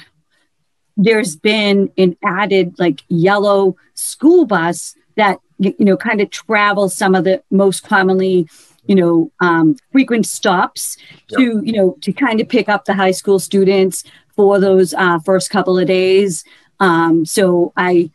there's 0.97 1.35
been 1.35 1.89
an 1.95 2.17
added 2.25 2.73
like 2.79 3.03
yellow 3.09 3.77
school 3.93 4.45
bus 4.47 4.95
that 5.15 5.39
you 5.59 5.75
know 5.79 5.95
kind 5.95 6.19
of 6.19 6.31
travels 6.31 6.95
some 6.95 7.13
of 7.13 7.23
the 7.23 7.41
most 7.51 7.83
commonly 7.83 8.49
you 8.87 8.95
know 8.95 9.31
um, 9.39 9.75
frequent 9.91 10.25
stops 10.25 10.97
yep. 11.29 11.39
to 11.39 11.61
you 11.63 11.73
know 11.73 11.95
to 12.01 12.11
kind 12.11 12.41
of 12.41 12.49
pick 12.49 12.67
up 12.67 12.85
the 12.85 12.95
high 12.95 13.11
school 13.11 13.37
students 13.37 14.03
for 14.35 14.59
those 14.59 14.95
uh, 14.95 15.19
first 15.19 15.51
couple 15.51 15.77
of 15.77 15.85
days 15.85 16.43
um, 16.79 17.23
so 17.23 17.71
i 17.77 18.09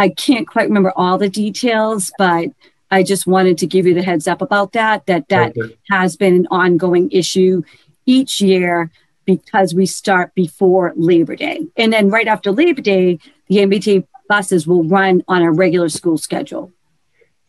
i 0.00 0.08
can't 0.08 0.48
quite 0.48 0.66
remember 0.66 0.92
all 0.96 1.16
the 1.18 1.28
details 1.28 2.12
but 2.18 2.48
i 2.90 3.04
just 3.04 3.26
wanted 3.26 3.56
to 3.58 3.66
give 3.66 3.86
you 3.86 3.94
the 3.94 4.02
heads 4.02 4.26
up 4.26 4.42
about 4.42 4.72
that 4.72 5.06
that 5.06 5.28
that 5.28 5.54
has 5.90 6.16
been 6.16 6.34
an 6.34 6.48
ongoing 6.50 7.08
issue 7.12 7.62
each 8.06 8.40
year 8.40 8.90
because 9.24 9.74
we 9.74 9.86
start 9.86 10.34
before 10.34 10.92
Labor 10.96 11.36
Day. 11.36 11.66
And 11.76 11.92
then 11.92 12.10
right 12.10 12.28
after 12.28 12.50
Labor 12.50 12.82
Day, 12.82 13.18
the 13.48 13.56
MBTA 13.56 14.06
buses 14.28 14.66
will 14.66 14.84
run 14.84 15.22
on 15.28 15.42
a 15.42 15.50
regular 15.50 15.88
school 15.88 16.18
schedule. 16.18 16.72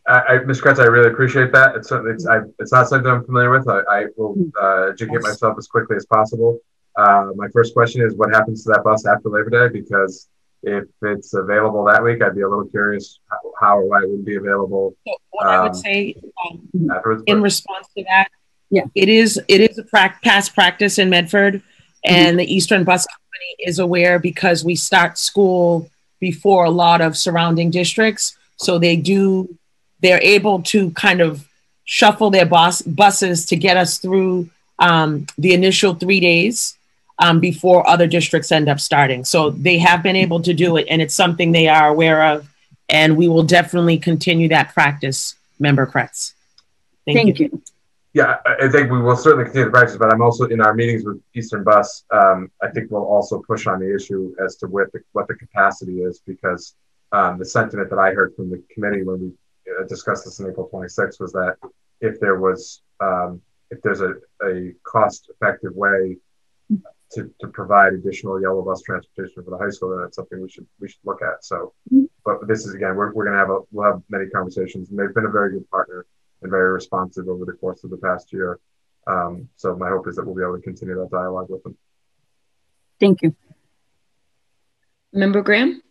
I, 0.08 0.38
Ms. 0.38 0.60
Kreatz, 0.60 0.78
I 0.78 0.84
really 0.84 1.10
appreciate 1.10 1.52
that. 1.52 1.74
It's 1.74 1.88
certainly 1.88 2.12
it's, 2.12 2.26
I, 2.26 2.38
it's 2.60 2.70
not 2.70 2.88
something 2.88 3.10
I'm 3.10 3.24
familiar 3.24 3.50
with. 3.50 3.68
I, 3.68 3.80
I 3.90 4.04
will 4.16 4.36
uh, 4.60 4.90
educate 4.92 5.20
myself 5.22 5.56
as 5.58 5.66
quickly 5.66 5.96
as 5.96 6.06
possible. 6.06 6.60
Uh, 6.96 7.30
my 7.34 7.48
first 7.52 7.74
question 7.74 8.02
is, 8.02 8.14
what 8.14 8.30
happens 8.32 8.62
to 8.64 8.70
that 8.70 8.84
bus 8.84 9.04
after 9.04 9.28
Labor 9.28 9.50
Day? 9.50 9.80
Because 9.80 10.28
if 10.62 10.84
it's 11.02 11.34
available 11.34 11.84
that 11.86 12.04
week, 12.04 12.22
I'd 12.22 12.36
be 12.36 12.42
a 12.42 12.48
little 12.48 12.66
curious 12.66 13.18
how, 13.28 13.36
how 13.60 13.78
or 13.78 13.86
why 13.86 14.02
it 14.02 14.08
wouldn't 14.08 14.24
be 14.24 14.36
available. 14.36 14.94
So 15.06 15.14
what 15.30 15.46
um, 15.46 15.52
I 15.52 15.60
would 15.62 15.68
um, 15.70 15.74
say 15.74 16.14
um, 16.44 17.24
in 17.26 17.42
response 17.42 17.88
to 17.96 18.04
that 18.04 18.28
yeah, 18.70 18.84
it 18.94 19.08
is. 19.08 19.40
It 19.48 19.60
is 19.60 19.78
a 19.78 19.84
pra- 19.84 20.18
past 20.22 20.54
practice 20.54 20.98
in 20.98 21.10
Medford, 21.10 21.62
and 22.04 22.28
mm-hmm. 22.28 22.36
the 22.38 22.54
Eastern 22.54 22.84
Bus 22.84 23.06
Company 23.06 23.70
is 23.70 23.78
aware 23.78 24.18
because 24.18 24.64
we 24.64 24.74
start 24.74 25.18
school 25.18 25.88
before 26.20 26.64
a 26.64 26.70
lot 26.70 27.00
of 27.00 27.16
surrounding 27.16 27.70
districts, 27.70 28.36
so 28.56 28.78
they 28.78 28.96
do. 28.96 29.56
They're 30.00 30.22
able 30.22 30.62
to 30.64 30.90
kind 30.90 31.20
of 31.20 31.46
shuffle 31.84 32.30
their 32.30 32.46
bus 32.46 32.82
buses 32.82 33.46
to 33.46 33.56
get 33.56 33.76
us 33.76 33.98
through 33.98 34.50
um, 34.78 35.26
the 35.38 35.54
initial 35.54 35.94
three 35.94 36.20
days 36.20 36.76
um, 37.18 37.40
before 37.40 37.88
other 37.88 38.06
districts 38.06 38.52
end 38.52 38.68
up 38.68 38.80
starting. 38.80 39.24
So 39.24 39.50
they 39.50 39.78
have 39.78 40.02
been 40.02 40.16
able 40.16 40.42
to 40.42 40.52
do 40.52 40.76
it, 40.76 40.86
and 40.90 41.00
it's 41.00 41.14
something 41.14 41.52
they 41.52 41.68
are 41.68 41.88
aware 41.88 42.34
of, 42.34 42.48
and 42.88 43.16
we 43.16 43.28
will 43.28 43.44
definitely 43.44 43.98
continue 43.98 44.48
that 44.48 44.74
practice, 44.74 45.34
Member 45.58 45.86
Kreatz. 45.86 46.34
Thank, 47.04 47.18
Thank 47.18 47.38
you. 47.38 47.50
you. 47.52 47.62
Yeah, 48.16 48.38
I 48.46 48.68
think 48.68 48.90
we 48.90 48.98
will 48.98 49.14
certainly 49.14 49.44
continue 49.44 49.66
the 49.66 49.70
practice, 49.70 49.98
but 49.98 50.10
I'm 50.10 50.22
also 50.22 50.44
in 50.46 50.62
our 50.62 50.72
meetings 50.72 51.04
with 51.04 51.20
Eastern 51.34 51.62
Bus. 51.62 52.02
Um, 52.10 52.50
I 52.62 52.70
think 52.70 52.90
we'll 52.90 53.04
also 53.04 53.42
push 53.46 53.66
on 53.66 53.78
the 53.78 53.94
issue 53.94 54.34
as 54.42 54.56
to 54.56 54.68
what 54.68 54.90
the, 54.94 55.00
what 55.12 55.28
the 55.28 55.34
capacity 55.34 55.98
is 56.00 56.22
because 56.26 56.76
um, 57.12 57.38
the 57.38 57.44
sentiment 57.44 57.90
that 57.90 57.98
I 57.98 58.14
heard 58.14 58.34
from 58.34 58.48
the 58.48 58.62
committee 58.72 59.02
when 59.02 59.20
we 59.20 59.32
uh, 59.70 59.86
discussed 59.86 60.24
this 60.24 60.40
in 60.40 60.48
April 60.48 60.66
26th 60.72 61.20
was 61.20 61.32
that 61.32 61.56
if 62.00 62.18
there 62.18 62.40
was 62.40 62.80
um, 63.00 63.42
if 63.70 63.82
there's 63.82 64.00
a, 64.00 64.14
a 64.42 64.72
cost 64.82 65.28
effective 65.28 65.74
way 65.74 66.16
to, 67.12 67.30
to 67.38 67.48
provide 67.48 67.92
additional 67.92 68.40
yellow 68.40 68.62
bus 68.62 68.80
transportation 68.80 69.44
for 69.44 69.50
the 69.50 69.58
high 69.58 69.68
school, 69.68 69.90
then 69.90 70.00
that's 70.00 70.16
something 70.16 70.40
we 70.40 70.48
should 70.48 70.66
we 70.80 70.88
should 70.88 71.04
look 71.04 71.20
at. 71.20 71.44
So, 71.44 71.74
but 72.24 72.48
this 72.48 72.64
is 72.64 72.72
again, 72.72 72.96
we're, 72.96 73.12
we're 73.12 73.26
going 73.26 73.34
to 73.34 73.40
have 73.40 73.50
a 73.50 73.60
we'll 73.72 73.92
have 73.92 74.00
many 74.08 74.24
conversations, 74.30 74.88
and 74.88 74.98
they've 74.98 75.14
been 75.14 75.26
a 75.26 75.30
very 75.30 75.52
good 75.52 75.70
partner 75.70 76.06
and 76.42 76.50
very 76.50 76.72
responsive 76.72 77.28
over 77.28 77.44
the 77.44 77.52
course 77.52 77.84
of 77.84 77.90
the 77.90 77.96
past 77.96 78.32
year. 78.32 78.58
Um, 79.06 79.48
so 79.56 79.76
my 79.76 79.88
hope 79.88 80.08
is 80.08 80.16
that 80.16 80.24
we'll 80.24 80.34
be 80.34 80.42
able 80.42 80.56
to 80.56 80.62
continue 80.62 80.96
that 80.96 81.10
dialogue 81.10 81.48
with 81.48 81.62
them. 81.62 81.76
Thank 82.98 83.22
you. 83.22 83.34
Member 85.12 85.42
Graham? 85.42 85.82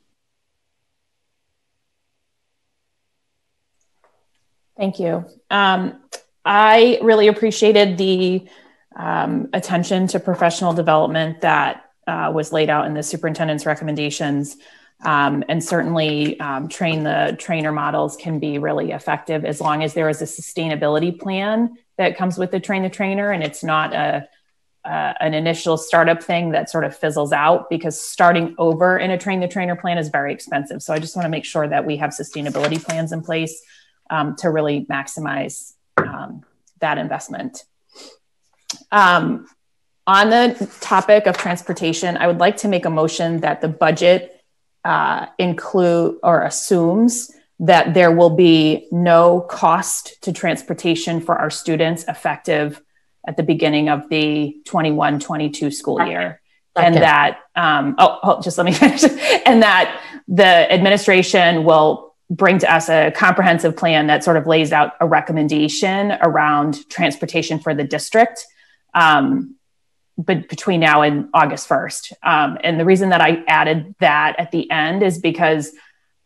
Thank 4.77 4.99
you. 4.99 5.25
Um, 5.49 6.01
I 6.43 6.99
really 7.01 7.27
appreciated 7.27 7.97
the 7.97 8.47
um, 8.95 9.49
attention 9.53 10.07
to 10.07 10.19
professional 10.19 10.73
development 10.73 11.41
that 11.41 11.85
uh, 12.07 12.31
was 12.33 12.51
laid 12.51 12.69
out 12.69 12.85
in 12.85 12.93
the 12.93 13.03
superintendent's 13.03 13.65
recommendations. 13.65 14.57
Um, 15.03 15.43
and 15.49 15.63
certainly, 15.63 16.39
um, 16.39 16.67
train 16.67 17.03
the 17.03 17.35
trainer 17.37 17.71
models 17.71 18.15
can 18.15 18.39
be 18.39 18.57
really 18.59 18.91
effective 18.91 19.45
as 19.45 19.59
long 19.59 19.83
as 19.83 19.93
there 19.93 20.09
is 20.09 20.21
a 20.21 20.25
sustainability 20.25 21.19
plan 21.19 21.77
that 21.97 22.17
comes 22.17 22.37
with 22.37 22.51
the 22.51 22.59
train 22.59 22.83
the 22.83 22.89
trainer 22.89 23.31
and 23.31 23.43
it's 23.43 23.63
not 23.63 23.93
a 23.93 24.27
uh, 24.85 25.13
an 25.19 25.33
initial 25.33 25.77
startup 25.77 26.21
thing 26.21 26.51
that 26.51 26.69
sort 26.69 26.83
of 26.83 26.95
fizzles 26.95 27.33
out 27.33 27.69
because 27.71 27.99
starting 27.99 28.53
over 28.59 28.97
in 28.99 29.09
a 29.09 29.17
train 29.17 29.39
the 29.39 29.47
trainer 29.47 29.75
plan 29.75 29.97
is 29.97 30.09
very 30.09 30.31
expensive. 30.31 30.81
So 30.81 30.93
I 30.93 30.99
just 30.99 31.15
want 31.15 31.25
to 31.25 31.29
make 31.29 31.43
sure 31.43 31.67
that 31.67 31.85
we 31.85 31.97
have 31.97 32.11
sustainability 32.11 32.81
plans 32.83 33.11
in 33.11 33.21
place 33.21 33.63
um, 34.11 34.35
to 34.37 34.49
really 34.51 34.85
maximize 34.85 35.73
um, 35.97 36.43
that 36.81 36.99
investment. 36.99 37.63
Um, 38.91 39.47
on 40.05 40.29
the 40.29 40.71
topic 40.81 41.25
of 41.25 41.35
transportation, 41.35 42.15
I 42.17 42.27
would 42.27 42.37
like 42.37 42.57
to 42.57 42.67
make 42.67 42.85
a 42.85 42.91
motion 42.91 43.39
that 43.39 43.61
the 43.61 43.67
budget 43.67 44.34
uh, 44.85 45.25
include 45.39 46.17
or 46.23 46.43
assumes 46.43 47.31
that 47.59 47.93
there 47.93 48.11
will 48.11 48.29
be 48.29 48.87
no 48.91 49.41
cost 49.41 50.21
to 50.21 50.31
transportation 50.31 51.19
for 51.19 51.35
our 51.35 51.49
students 51.49 52.05
effective 52.07 52.81
at 53.27 53.35
the 53.35 53.43
beginning 53.43 53.89
of 53.89 54.07
the 54.09 54.55
21 54.65 55.19
22 55.19 55.71
school 55.71 56.05
year. 56.05 56.39
Okay. 56.77 56.85
And 56.85 56.95
that, 56.97 57.39
um, 57.55 57.95
oh, 57.97 58.19
oh, 58.21 58.41
just 58.41 58.57
let 58.57 58.65
me 58.65 58.73
finish. 58.73 59.03
and 59.45 59.63
that 59.63 60.01
the 60.27 60.71
administration 60.71 61.63
will 61.63 62.13
bring 62.29 62.59
to 62.59 62.71
us 62.71 62.89
a 62.89 63.11
comprehensive 63.11 63.75
plan 63.75 64.07
that 64.07 64.23
sort 64.23 64.37
of 64.37 64.45
lays 64.45 64.71
out 64.71 64.93
a 64.99 65.07
recommendation 65.07 66.11
around 66.21 66.87
transportation 66.89 67.59
for 67.59 67.73
the 67.73 67.83
district 67.83 68.45
um, 68.93 69.55
but 70.17 70.47
between 70.47 70.79
now 70.79 71.01
and 71.01 71.29
August 71.33 71.67
1st. 71.67 72.13
Um, 72.23 72.57
and 72.63 72.79
the 72.79 72.85
reason 72.85 73.09
that 73.09 73.21
I 73.21 73.43
added 73.47 73.95
that 73.99 74.35
at 74.39 74.51
the 74.51 74.69
end 74.71 75.03
is 75.03 75.19
because, 75.19 75.71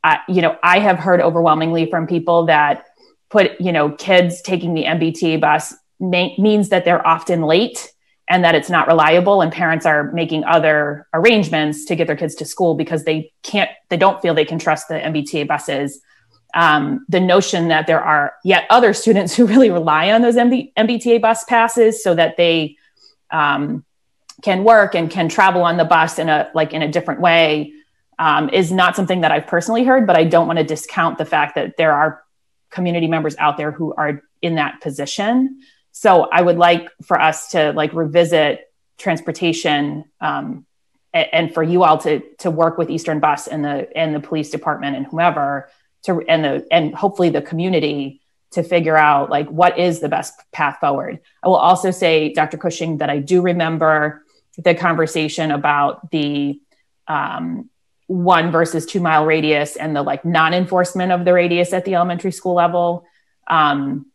I, 0.03 0.19
you 0.27 0.41
know, 0.41 0.57
I 0.63 0.79
have 0.79 0.99
heard 0.99 1.21
overwhelmingly 1.21 1.89
from 1.89 2.07
people 2.07 2.45
that 2.45 2.85
put, 3.29 3.59
you 3.59 3.71
know, 3.71 3.91
kids 3.91 4.41
taking 4.41 4.73
the 4.73 4.85
MBTA 4.85 5.41
bus 5.41 5.73
may, 5.99 6.35
means 6.37 6.69
that 6.69 6.85
they're 6.85 7.05
often 7.05 7.43
late 7.43 7.91
and 8.27 8.43
that 8.43 8.53
it's 8.53 8.69
not 8.69 8.87
reliable 8.87 9.41
and 9.41 9.51
parents 9.51 9.87
are 9.87 10.11
making 10.11 10.43
other 10.43 11.07
arrangements 11.13 11.85
to 11.85 11.95
get 11.95 12.05
their 12.05 12.15
kids 12.15 12.35
to 12.35 12.45
school 12.45 12.75
because 12.75 13.03
they 13.03 13.33
can't 13.41 13.71
they 13.89 13.97
don't 13.97 14.21
feel 14.21 14.35
they 14.35 14.45
can 14.45 14.59
trust 14.59 14.87
the 14.87 14.93
mbta 14.93 15.47
buses 15.47 15.99
um, 16.53 17.05
the 17.09 17.19
notion 17.19 17.67
that 17.67 17.87
there 17.87 18.01
are 18.01 18.33
yet 18.43 18.65
other 18.69 18.93
students 18.93 19.35
who 19.35 19.45
really 19.45 19.69
rely 19.69 20.11
on 20.11 20.21
those 20.21 20.35
MB, 20.35 20.73
mbta 20.77 21.21
bus 21.21 21.43
passes 21.45 22.03
so 22.03 22.15
that 22.15 22.37
they 22.37 22.75
um, 23.31 23.85
can 24.41 24.63
work 24.63 24.95
and 24.95 25.09
can 25.09 25.29
travel 25.29 25.63
on 25.63 25.77
the 25.77 25.85
bus 25.85 26.19
in 26.19 26.29
a 26.29 26.49
like 26.53 26.73
in 26.73 26.81
a 26.81 26.87
different 26.87 27.21
way 27.21 27.73
um, 28.17 28.49
is 28.49 28.71
not 28.71 28.95
something 28.95 29.21
that 29.21 29.31
i've 29.31 29.47
personally 29.47 29.83
heard 29.83 30.07
but 30.07 30.15
i 30.15 30.23
don't 30.23 30.47
want 30.47 30.59
to 30.59 30.65
discount 30.65 31.17
the 31.17 31.25
fact 31.25 31.55
that 31.55 31.77
there 31.77 31.93
are 31.93 32.23
community 32.69 33.07
members 33.07 33.35
out 33.37 33.57
there 33.57 33.71
who 33.71 33.93
are 33.93 34.21
in 34.41 34.55
that 34.55 34.81
position. 34.81 35.61
So 35.91 36.23
I 36.23 36.41
would 36.41 36.57
like 36.57 36.89
for 37.03 37.19
us 37.19 37.51
to 37.51 37.71
like 37.73 37.93
revisit 37.93 38.71
transportation 38.97 40.05
um, 40.21 40.65
and 41.13 41.53
for 41.53 41.63
you 41.63 41.83
all 41.83 41.97
to 41.97 42.21
to 42.39 42.51
work 42.51 42.77
with 42.77 42.89
Eastern 42.91 43.19
Bus 43.19 43.47
and 43.47 43.65
the 43.65 43.97
and 43.97 44.13
the 44.13 44.19
police 44.19 44.51
department 44.51 44.95
and 44.95 45.07
whomever 45.07 45.69
to 46.03 46.21
and 46.21 46.43
the 46.43 46.67
and 46.71 46.93
hopefully 46.93 47.29
the 47.29 47.41
community 47.41 48.21
to 48.51 48.63
figure 48.63 48.97
out 48.97 49.29
like 49.29 49.47
what 49.49 49.77
is 49.77 49.99
the 49.99 50.09
best 50.09 50.33
path 50.51 50.77
forward. 50.79 51.19
I 51.43 51.47
will 51.47 51.55
also 51.55 51.91
say, 51.91 52.33
Dr. 52.33 52.57
Cushing, 52.57 52.97
that 52.97 53.09
I 53.09 53.19
do 53.19 53.41
remember 53.41 54.23
the 54.57 54.75
conversation 54.75 55.51
about 55.51 56.11
the 56.11 56.59
um, 57.07 57.69
one 58.07 58.51
versus 58.51 58.85
two 58.85 58.99
mile 58.99 59.25
radius 59.25 59.75
and 59.75 59.95
the 59.95 60.01
like 60.01 60.25
non-enforcement 60.25 61.11
of 61.11 61.25
the 61.25 61.33
radius 61.33 61.73
at 61.73 61.85
the 61.85 61.95
elementary 61.95 62.31
school 62.31 62.55
level. 62.55 63.05
Um, 63.47 64.07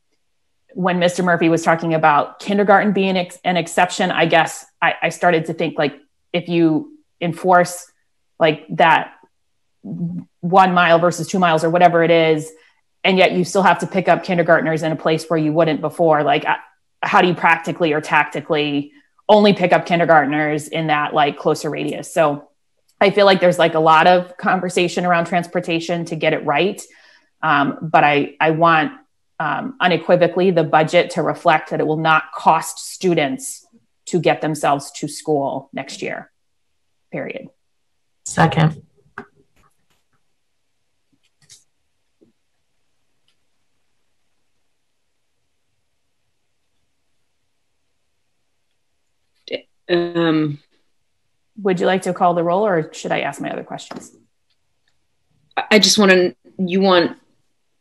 when 0.73 0.99
Mr. 0.99 1.25
Murphy 1.25 1.49
was 1.49 1.63
talking 1.63 1.95
about 1.95 2.41
kindergarten 2.41 2.93
being 2.93 3.17
ex- 3.17 3.39
an 3.45 3.57
exception, 3.57 4.11
I 4.11 4.27
guess 4.27 4.67
I, 4.83 4.95
I 5.03 5.09
started 5.11 5.47
to 5.47 5.55
think 5.55 5.79
like 5.79 5.95
if 6.33 6.49
you 6.49 6.99
enforce 7.21 7.91
like 8.41 8.67
that 8.71 9.13
one 9.83 10.75
mile 10.75 10.99
versus 10.99 11.29
two 11.29 11.39
miles 11.39 11.63
or 11.63 11.71
whatever 11.71 12.03
it 12.03 12.11
is, 12.11 12.51
and 13.05 13.19
yet 13.19 13.33
you 13.33 13.45
still 13.45 13.63
have 13.63 13.79
to 13.81 13.87
pick 13.87 14.09
up 14.09 14.25
kindergartners 14.25 14.83
in 14.83 14.91
a 14.91 14.97
place 14.97 15.27
where 15.29 15.39
you 15.39 15.53
wouldn't 15.53 15.81
before, 15.83 16.23
like 16.23 16.47
uh, 16.47 16.57
how 17.03 17.21
do 17.21 17.29
you 17.29 17.35
practically 17.35 17.93
or 17.93 18.01
tactically 18.01 18.93
only 19.29 19.53
pick 19.53 19.73
up 19.73 19.85
kindergartners 19.87 20.69
in 20.69 20.87
that 20.87 21.13
like 21.13 21.39
closer 21.39 21.69
radius? 21.69 22.13
So 22.13 22.49
I 23.01 23.11
feel 23.11 23.27
like 23.27 23.41
there's 23.41 23.59
like 23.59 23.75
a 23.75 23.81
lot 23.81 24.07
of 24.07 24.37
conversation 24.39 25.05
around 25.05 25.27
transportation 25.27 26.07
to 26.07 26.17
get 26.17 26.33
it 26.33 26.45
right. 26.47 26.81
Um, 27.43 27.79
but 27.83 28.03
I, 28.03 28.37
I 28.41 28.53
want 28.53 28.93
um, 29.39 29.77
unequivocally 29.81 30.51
the 30.51 30.65
budget 30.65 31.11
to 31.11 31.23
reflect 31.23 31.71
that 31.71 31.81
it 31.81 31.87
will 31.87 31.99
not 31.99 32.33
cost 32.35 32.79
students 32.79 33.67
to 34.07 34.19
get 34.19 34.41
themselves 34.41 34.91
to 34.93 35.09
school 35.09 35.69
next 35.73 36.01
year, 36.01 36.31
period. 37.13 37.49
Second. 38.25 38.83
Um, 49.89 50.61
Would 51.63 51.81
you 51.81 51.87
like 51.87 52.03
to 52.03 52.15
call 52.15 52.35
the 52.35 52.43
roll 52.43 52.67
or 52.67 52.93
should 52.93 53.13
I 53.13 53.21
ask 53.21 53.41
my 53.41 53.51
other 53.51 53.65
questions? 53.65 54.13
I 55.71 55.79
just 55.79 55.99
want 55.99 56.11
to, 56.11 56.35
you 56.59 56.81
want 56.81 57.17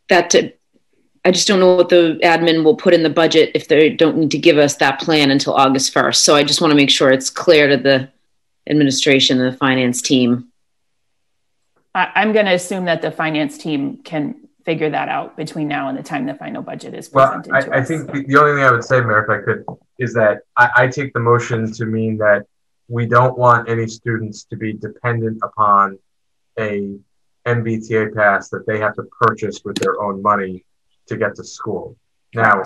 that 0.10 0.30
to 0.32 0.54
I 1.26 1.32
just 1.32 1.48
don't 1.48 1.60
know 1.60 1.76
what 1.76 1.90
the 1.90 2.20
admin 2.22 2.64
will 2.64 2.76
put 2.76 2.94
in 2.94 3.04
the 3.04 3.10
budget 3.10 3.52
if 3.56 3.68
they 3.68 3.90
don't 3.90 4.18
need 4.18 4.32
to 4.32 4.38
give 4.38 4.58
us 4.58 4.76
that 4.76 5.00
plan 5.00 5.32
until 5.32 5.54
August 5.54 5.94
1st. 5.94 6.18
So 6.18 6.36
I 6.36 6.44
just 6.44 6.60
want 6.60 6.72
to 6.72 6.76
make 6.76 6.90
sure 6.90 7.12
it's 7.12 7.30
clear 7.30 7.68
to 7.70 7.78
the 7.78 8.10
administration 8.70 9.40
and 9.40 9.54
the 9.54 9.58
finance 9.58 10.02
team. 10.02 10.50
I'm 11.96 12.34
going 12.34 12.48
to 12.48 12.54
assume 12.54 12.86
that 12.86 13.02
the 13.02 13.12
finance 13.12 13.58
team 13.58 13.98
can 13.98 14.43
figure 14.66 14.90
that 14.90 15.10
out 15.10 15.36
between 15.36 15.68
now 15.68 15.90
and 15.90 15.98
the 15.98 16.04
time 16.04 16.26
the 16.26 16.34
final 16.36 16.62
budget 16.62 16.94
is 16.94 17.10
presented 17.10 17.52
well, 17.52 17.74
I, 17.74 17.80
I 17.80 17.84
think 17.84 18.12
the, 18.12 18.24
the, 18.24 18.38
only 18.38 18.54
thing 18.54 18.64
I 18.64 18.72
would 18.72 18.84
say, 18.84 19.02
Mayor, 19.02 19.24
if 19.24 19.30
I 19.30 19.44
could, 19.44 19.66
is 20.00 20.14
that 20.14 20.42
I, 20.58 20.70
I 20.76 20.88
take 20.88 21.14
the 21.14 21.20
motion 21.20 21.72
to 21.74 21.86
mean 21.86 22.18
that 22.18 22.46
we 22.88 23.06
don't 23.06 23.38
want 23.38 23.70
any 23.70 23.88
students 23.88 24.44
to 24.46 24.56
be 24.56 24.74
dependent 24.74 25.40
upon 25.44 25.98
a 26.60 26.96
MBTA 27.46 28.16
pass 28.16 28.50
that 28.50 28.66
they 28.66 28.80
have 28.80 28.96
to 28.96 29.04
purchase 29.04 29.62
with 29.66 29.76
their 29.78 30.02
own 30.02 30.22
money 30.22 30.66
to 31.08 31.18
get 31.18 31.36
to 31.36 31.44
school. 31.44 31.98
Now, 32.34 32.64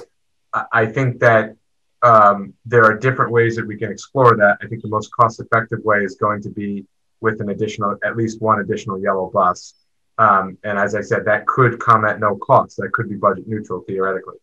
I 0.71 0.85
think 0.85 1.19
that 1.19 1.55
um, 2.03 2.53
there 2.65 2.85
are 2.85 2.97
different 2.97 3.31
ways 3.31 3.55
that 3.55 3.65
we 3.65 3.77
can 3.77 3.91
explore 3.91 4.35
that. 4.37 4.57
I 4.61 4.67
think 4.67 4.81
the 4.81 4.87
most 4.87 5.11
cost 5.11 5.39
effective 5.39 5.79
way 5.83 6.03
is 6.03 6.15
going 6.15 6.41
to 6.43 6.49
be 6.49 6.85
with 7.21 7.41
an 7.41 7.49
additional, 7.49 7.97
at 8.03 8.15
least 8.15 8.41
one 8.41 8.59
additional 8.59 8.99
yellow 8.99 9.31
bus. 9.33 9.73
Um, 10.17 10.57
and 10.63 10.79
as 10.79 10.95
I 10.95 11.01
said, 11.01 11.25
that 11.25 11.45
could 11.45 11.79
come 11.79 12.05
at 12.05 12.19
no 12.19 12.35
cost. 12.35 12.77
That 12.77 12.91
could 12.91 13.09
be 13.09 13.15
budget 13.15 13.47
neutral 13.47 13.81
theoretically. 13.81 14.37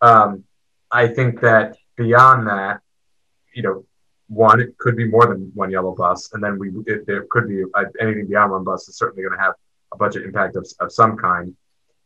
Um, 0.00 0.44
I 0.90 1.06
think 1.06 1.40
that 1.40 1.76
beyond 1.96 2.48
that, 2.48 2.80
you 3.54 3.62
know, 3.62 3.84
one, 4.28 4.60
it 4.60 4.76
could 4.78 4.96
be 4.96 5.06
more 5.06 5.26
than 5.26 5.50
one 5.54 5.70
yellow 5.70 5.94
bus. 5.94 6.30
And 6.32 6.42
then 6.42 6.58
we, 6.58 6.70
it, 6.86 7.06
there 7.06 7.26
could 7.30 7.48
be 7.48 7.64
uh, 7.74 7.84
anything 8.00 8.26
beyond 8.28 8.52
one 8.52 8.64
bus 8.64 8.88
is 8.88 8.96
certainly 8.96 9.22
going 9.22 9.36
to 9.36 9.42
have 9.42 9.54
a 9.92 9.96
budget 9.96 10.24
impact 10.24 10.56
of, 10.56 10.66
of 10.80 10.92
some 10.92 11.16
kind. 11.16 11.54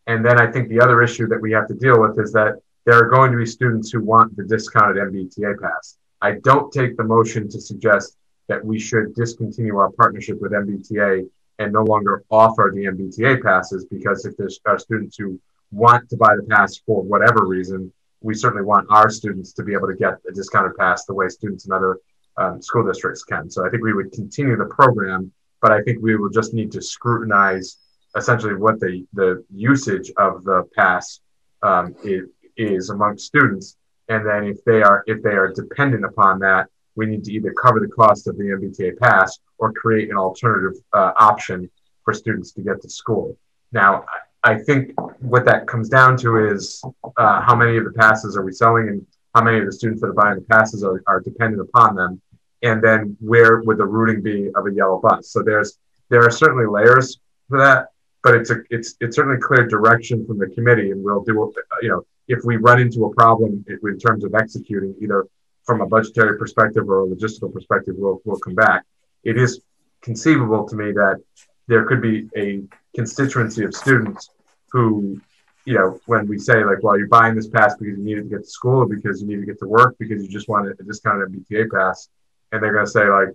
And 0.07 0.25
then 0.25 0.41
I 0.41 0.51
think 0.51 0.69
the 0.69 0.81
other 0.81 1.03
issue 1.03 1.27
that 1.29 1.41
we 1.41 1.53
have 1.53 1.69
to 1.69 1.75
deal 1.75 2.01
with 2.01 2.19
is 2.19 2.33
that 2.33 2.55
there 2.85 2.99
are 2.99 3.09
going 3.09 3.33
to 3.33 3.39
be 3.39 3.47
students 3.47 3.91
who 3.91 4.03
want 4.03 4.37
the 4.37 4.45
discounted 4.45 4.97
MBTA 4.97 5.61
pass. 5.61 5.97
I 6.21 6.33
don't 6.43 6.73
take 6.73 6.97
the 6.97 7.05
motion 7.05 7.49
to 7.51 7.61
suggest 7.61 8.17
that 8.49 8.63
we 8.63 8.79
should 8.79 9.15
discontinue 9.15 9.77
our 9.77 9.91
partnership 9.91 10.41
with 10.41 10.53
MBTA 10.53 11.29
and 11.59 11.73
no 11.73 11.83
longer 11.83 12.25
offer 12.31 12.73
the 12.75 12.85
MBTA 12.85 13.43
passes 13.43 13.87
because 13.87 14.25
if 14.25 14.37
there 14.37 14.49
are 14.67 14.79
students 14.79 15.17
who 15.17 15.41
want 15.71 16.09
to 16.11 16.17
buy 16.17 16.35
the 16.37 16.43
pass 16.43 16.79
for 16.87 17.03
whatever 17.03 17.47
reason, 17.47 17.93
we 18.21 18.35
certainly 18.35 18.65
want 18.65 18.87
our 18.91 19.11
students 19.11 19.53
to 19.53 19.63
be 19.63 19.73
able 19.73 19.89
to 19.89 19.95
get 19.95 20.15
a 20.29 20.33
discounted 20.33 20.77
pass 20.77 21.05
the 21.05 21.15
way 21.15 21.29
students 21.29 21.67
in 21.67 21.73
other 21.73 21.99
um, 22.37 22.61
school 22.61 22.85
districts 22.85 23.23
can. 23.23 23.51
So 23.51 23.67
I 23.67 23.71
think 23.71 23.83
we 23.83 23.93
would 23.93 24.13
continue 24.13 24.57
the 24.57 24.67
program, 24.67 25.31
but 25.61 25.73
I 25.73 25.83
think 25.83 25.99
we 26.03 26.17
will 26.17 26.31
just 26.31 26.55
need 26.55 26.73
to 26.73 26.83
scrutinize 26.83 27.79
essentially 28.17 28.55
what 28.55 28.81
the, 28.81 29.07
the 29.13 29.45
usage 29.55 30.11
of 30.17 30.45
the 30.45 30.65
pass 30.77 31.21
um, 31.63 31.95
is, 32.05 32.29
is 32.57 32.91
among 32.91 33.19
students. 33.19 33.77
And 34.09 34.27
then 34.27 34.45
if 34.45 34.63
they 34.65 34.83
are 34.83 35.03
if 35.07 35.23
they 35.23 35.31
are 35.31 35.53
dependent 35.53 36.05
upon 36.05 36.39
that, 36.41 36.69
we 36.95 37.07
need 37.07 37.25
to 37.25 37.33
either 37.33 37.53
cover 37.53 37.81
the 37.81 37.89
cost 37.89 38.29
of 38.29 38.37
the 38.37 38.45
MBTA 38.45 38.99
pass 38.99 39.39
or 39.59 39.73
create 39.73 40.11
an 40.11 40.17
alternative 40.17 40.81
uh, 40.93 41.13
option 41.19 41.71
for 42.05 42.13
students 42.13 42.53
to 42.53 42.63
get 42.63 42.83
to 42.83 42.89
school. 42.89 43.37
Now, 43.73 44.05
I 44.43 44.59
think 44.59 44.93
what 45.21 45.45
that 45.47 45.67
comes 45.67 45.89
down 45.89 46.17
to 46.19 46.49
is 46.53 46.83
uh, 47.17 47.41
how 47.41 47.57
many 47.57 47.77
of 47.77 47.85
the 47.85 47.93
passes 47.93 48.37
are 48.37 48.43
we 48.43 48.53
selling 48.53 48.89
and 48.89 49.07
how 49.35 49.43
many 49.43 49.59
of 49.59 49.67
the 49.67 49.73
students 49.73 50.01
that 50.03 50.09
are 50.09 50.13
buying 50.13 50.37
the 50.37 50.43
passes 50.43 50.85
are, 50.85 51.03
are 51.07 51.21
dependent 51.21 51.63
upon 51.63 51.97
them. 51.97 52.21
And 52.63 52.83
then 52.83 53.17
where 53.21 53.63
would 53.63 53.79
the 53.79 53.85
routing 53.85 54.23
be 54.23 54.51
of 54.55 54.67
a 54.67 54.73
yellow 54.73 55.01
bus? 55.01 55.31
So 55.31 55.43
there's 55.43 55.79
there 56.11 56.23
are 56.23 56.31
certainly 56.31 56.67
layers 56.67 57.19
for 57.49 57.59
that, 57.59 57.89
but 58.23 58.35
it's 58.35 58.51
a 58.51 58.57
it's 58.71 58.97
it's 59.01 59.17
certainly 59.17 59.41
clear 59.41 59.67
direction 59.67 60.27
from 60.27 60.39
the 60.39 60.49
committee, 60.49 60.91
and 60.91 61.03
we'll 61.03 61.23
do 61.23 61.53
you 61.83 61.89
know 61.89 62.07
if 62.29 62.41
we 62.45 62.57
run 62.57 62.81
into 62.81 63.05
a 63.05 63.15
problem 63.15 63.65
in 63.69 63.99
terms 63.99 64.25
of 64.25 64.35
executing 64.35 64.95
either 65.01 65.27
from 65.65 65.81
a 65.81 65.87
budgetary 65.87 66.39
perspective 66.39 66.89
or 66.89 67.03
a 67.03 67.07
logistical 67.07 67.53
perspective, 67.53 67.95
we'll 67.99 68.21
we'll 68.25 68.39
come 68.39 68.55
back. 68.55 68.85
It 69.25 69.39
is 69.39 69.61
conceivable 70.03 70.69
to 70.69 70.77
me 70.77 70.93
that 70.93 71.23
there 71.67 71.85
could 71.85 72.03
be 72.03 72.29
a 72.37 72.63
constituency 72.95 73.65
of 73.65 73.75
students 73.75 74.31
who, 74.71 75.21
you 75.65 75.75
know, 75.75 75.99
when 76.07 76.27
we 76.27 76.39
say 76.39 76.65
like, 76.65 76.83
well, 76.83 76.99
you're 76.99 77.09
buying 77.09 77.35
this 77.35 77.49
pass 77.49 77.75
because 77.77 77.97
you 77.97 78.05
need 78.05 78.19
it 78.19 78.25
to 78.25 78.29
get 78.29 78.45
to 78.45 78.51
school, 78.51 78.87
because 78.87 79.23
you 79.23 79.27
need 79.27 79.41
to 79.41 79.47
get 79.47 79.59
to 79.61 79.67
work, 79.67 79.97
because 79.99 80.23
you 80.23 80.29
just 80.29 80.49
want 80.49 80.69
a 80.69 80.83
discounted 80.85 81.33
MBTA 81.33 81.71
pass, 81.71 82.09
and 82.53 82.63
they're 82.63 82.73
going 82.73 82.85
to 82.85 82.91
say 82.91 83.09
like, 83.09 83.29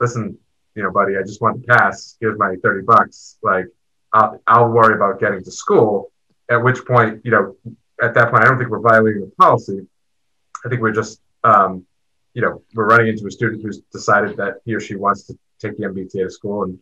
listen, 0.00 0.38
you 0.74 0.82
know, 0.82 0.90
buddy, 0.90 1.16
I 1.16 1.22
just 1.22 1.40
want 1.40 1.60
the 1.60 1.66
pass. 1.66 2.16
Here's 2.20 2.38
my 2.38 2.56
thirty 2.62 2.84
bucks. 2.84 3.38
Like, 3.42 3.66
I'll, 4.12 4.40
I'll 4.46 4.68
worry 4.68 4.94
about 4.94 5.20
getting 5.20 5.42
to 5.42 5.50
school. 5.50 6.12
At 6.50 6.62
which 6.62 6.84
point, 6.84 7.22
you 7.24 7.30
know, 7.30 7.56
at 8.00 8.14
that 8.14 8.30
point, 8.30 8.44
I 8.44 8.48
don't 8.48 8.58
think 8.58 8.70
we're 8.70 8.80
violating 8.80 9.22
the 9.22 9.32
policy. 9.38 9.86
I 10.64 10.68
think 10.68 10.82
we're 10.82 10.92
just, 10.92 11.20
um, 11.44 11.85
you 12.36 12.42
know, 12.42 12.62
we're 12.74 12.86
running 12.86 13.08
into 13.08 13.26
a 13.26 13.30
student 13.30 13.62
who's 13.62 13.80
decided 13.90 14.36
that 14.36 14.56
he 14.66 14.74
or 14.74 14.80
she 14.80 14.94
wants 14.94 15.22
to 15.22 15.38
take 15.58 15.74
the 15.78 15.84
MBTA 15.84 16.24
to 16.24 16.30
school 16.30 16.64
and 16.64 16.78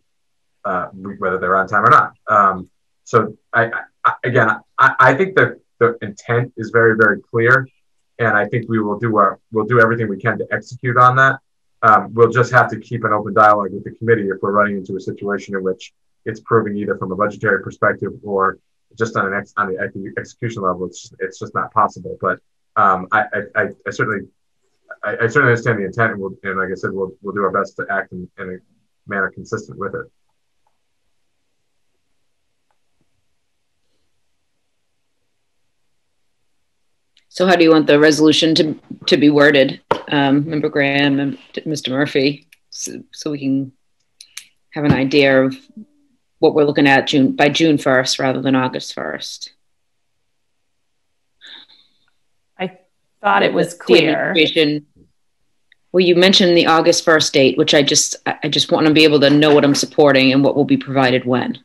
uh, 0.65 0.87
whether 1.17 1.37
they're 1.37 1.55
on 1.55 1.65
time 1.65 1.85
or 1.85 1.89
not. 1.89 2.11
Um, 2.27 2.69
so 3.05 3.37
I, 3.53 3.71
I 4.03 4.13
again, 4.25 4.49
I, 4.77 4.95
I, 4.99 5.13
think 5.13 5.37
that 5.37 5.61
the 5.79 5.97
intent 6.01 6.51
is 6.57 6.71
very, 6.71 6.97
very 6.97 7.21
clear, 7.21 7.69
and 8.19 8.35
I 8.35 8.49
think 8.49 8.67
we 8.67 8.81
will 8.81 8.99
do 8.99 9.15
our 9.15 9.39
we'll 9.53 9.65
do 9.65 9.79
everything 9.79 10.09
we 10.09 10.17
can 10.17 10.37
to 10.39 10.47
execute 10.51 10.97
on 10.97 11.15
that. 11.15 11.39
Um, 11.83 12.13
we'll 12.13 12.31
just 12.31 12.51
have 12.51 12.69
to 12.71 12.79
keep 12.79 13.05
an 13.05 13.13
open 13.13 13.33
dialogue 13.33 13.71
with 13.71 13.85
the 13.85 13.91
committee 13.91 14.27
if 14.27 14.41
we're 14.41 14.51
running 14.51 14.75
into 14.75 14.97
a 14.97 14.99
situation 14.99 15.55
in 15.55 15.63
which 15.63 15.93
it's 16.25 16.41
proving 16.41 16.75
either 16.75 16.97
from 16.97 17.13
a 17.13 17.15
budgetary 17.15 17.63
perspective 17.63 18.11
or 18.23 18.57
just 18.97 19.15
on 19.15 19.25
an 19.27 19.33
ex, 19.33 19.53
on 19.55 19.71
the 19.71 20.13
execution 20.17 20.63
level, 20.63 20.85
it's 20.87 21.13
it's 21.19 21.39
just 21.39 21.55
not 21.55 21.71
possible. 21.71 22.17
But 22.19 22.39
um, 22.75 23.07
I, 23.13 23.23
I, 23.55 23.67
I, 23.87 23.91
certainly 23.91 24.27
I, 25.03 25.11
I, 25.11 25.27
certainly 25.27 25.51
understand 25.51 25.79
the 25.79 25.85
intent, 25.85 26.13
and, 26.13 26.21
we'll, 26.21 26.35
and 26.43 26.59
like 26.59 26.69
I 26.71 26.75
said, 26.75 26.91
we'll 26.91 27.11
we'll 27.21 27.33
do 27.33 27.43
our 27.43 27.51
best 27.51 27.75
to 27.77 27.85
act 27.89 28.11
in, 28.11 28.29
in 28.37 28.49
a 28.49 29.09
manner 29.09 29.31
consistent 29.31 29.77
with 29.77 29.93
it. 29.95 30.11
So 37.35 37.45
how 37.45 37.57
do 37.57 37.65
you 37.65 37.71
want 37.71 37.87
the 37.87 37.99
resolution 37.99 38.55
to, 38.55 38.79
to 39.07 39.17
be 39.17 39.29
worded? 39.29 39.81
Um, 40.07 40.49
Member 40.49 40.69
Graham 40.69 41.19
and 41.19 41.37
Mr. 41.53 41.89
Murphy, 41.89 42.47
so, 42.69 43.03
so, 43.11 43.31
we 43.31 43.39
can 43.39 43.73
have 44.69 44.85
an 44.85 44.93
idea 44.93 45.43
of 45.43 45.53
what 46.39 46.53
we're 46.53 46.63
looking 46.63 46.87
at 46.87 47.07
June 47.07 47.35
by 47.35 47.49
June 47.49 47.77
1st 47.77 48.19
rather 48.19 48.41
than 48.41 48.55
August 48.55 48.95
1st. 48.95 49.49
I 52.57 52.77
thought 53.25 53.41
it 53.41 53.53
was 53.53 53.73
clear. 53.73 54.35
Well, 55.91 56.03
you 56.03 56.15
mentioned 56.15 56.55
the 56.55 56.67
August 56.67 57.03
1st 57.05 57.31
date, 57.31 57.57
which 57.57 57.73
I 57.73 57.81
just 57.81 58.17
I 58.25 58.47
just 58.49 58.71
want 58.71 58.85
to 58.85 58.93
be 58.93 59.03
able 59.03 59.19
to 59.21 59.31
know 59.31 59.51
what 59.53 59.65
I'm 59.65 59.73
supporting 59.73 60.31
and 60.31 60.43
what 60.43 60.55
will 60.55 60.65
be 60.65 60.77
provided 60.77 61.25
when. 61.25 61.57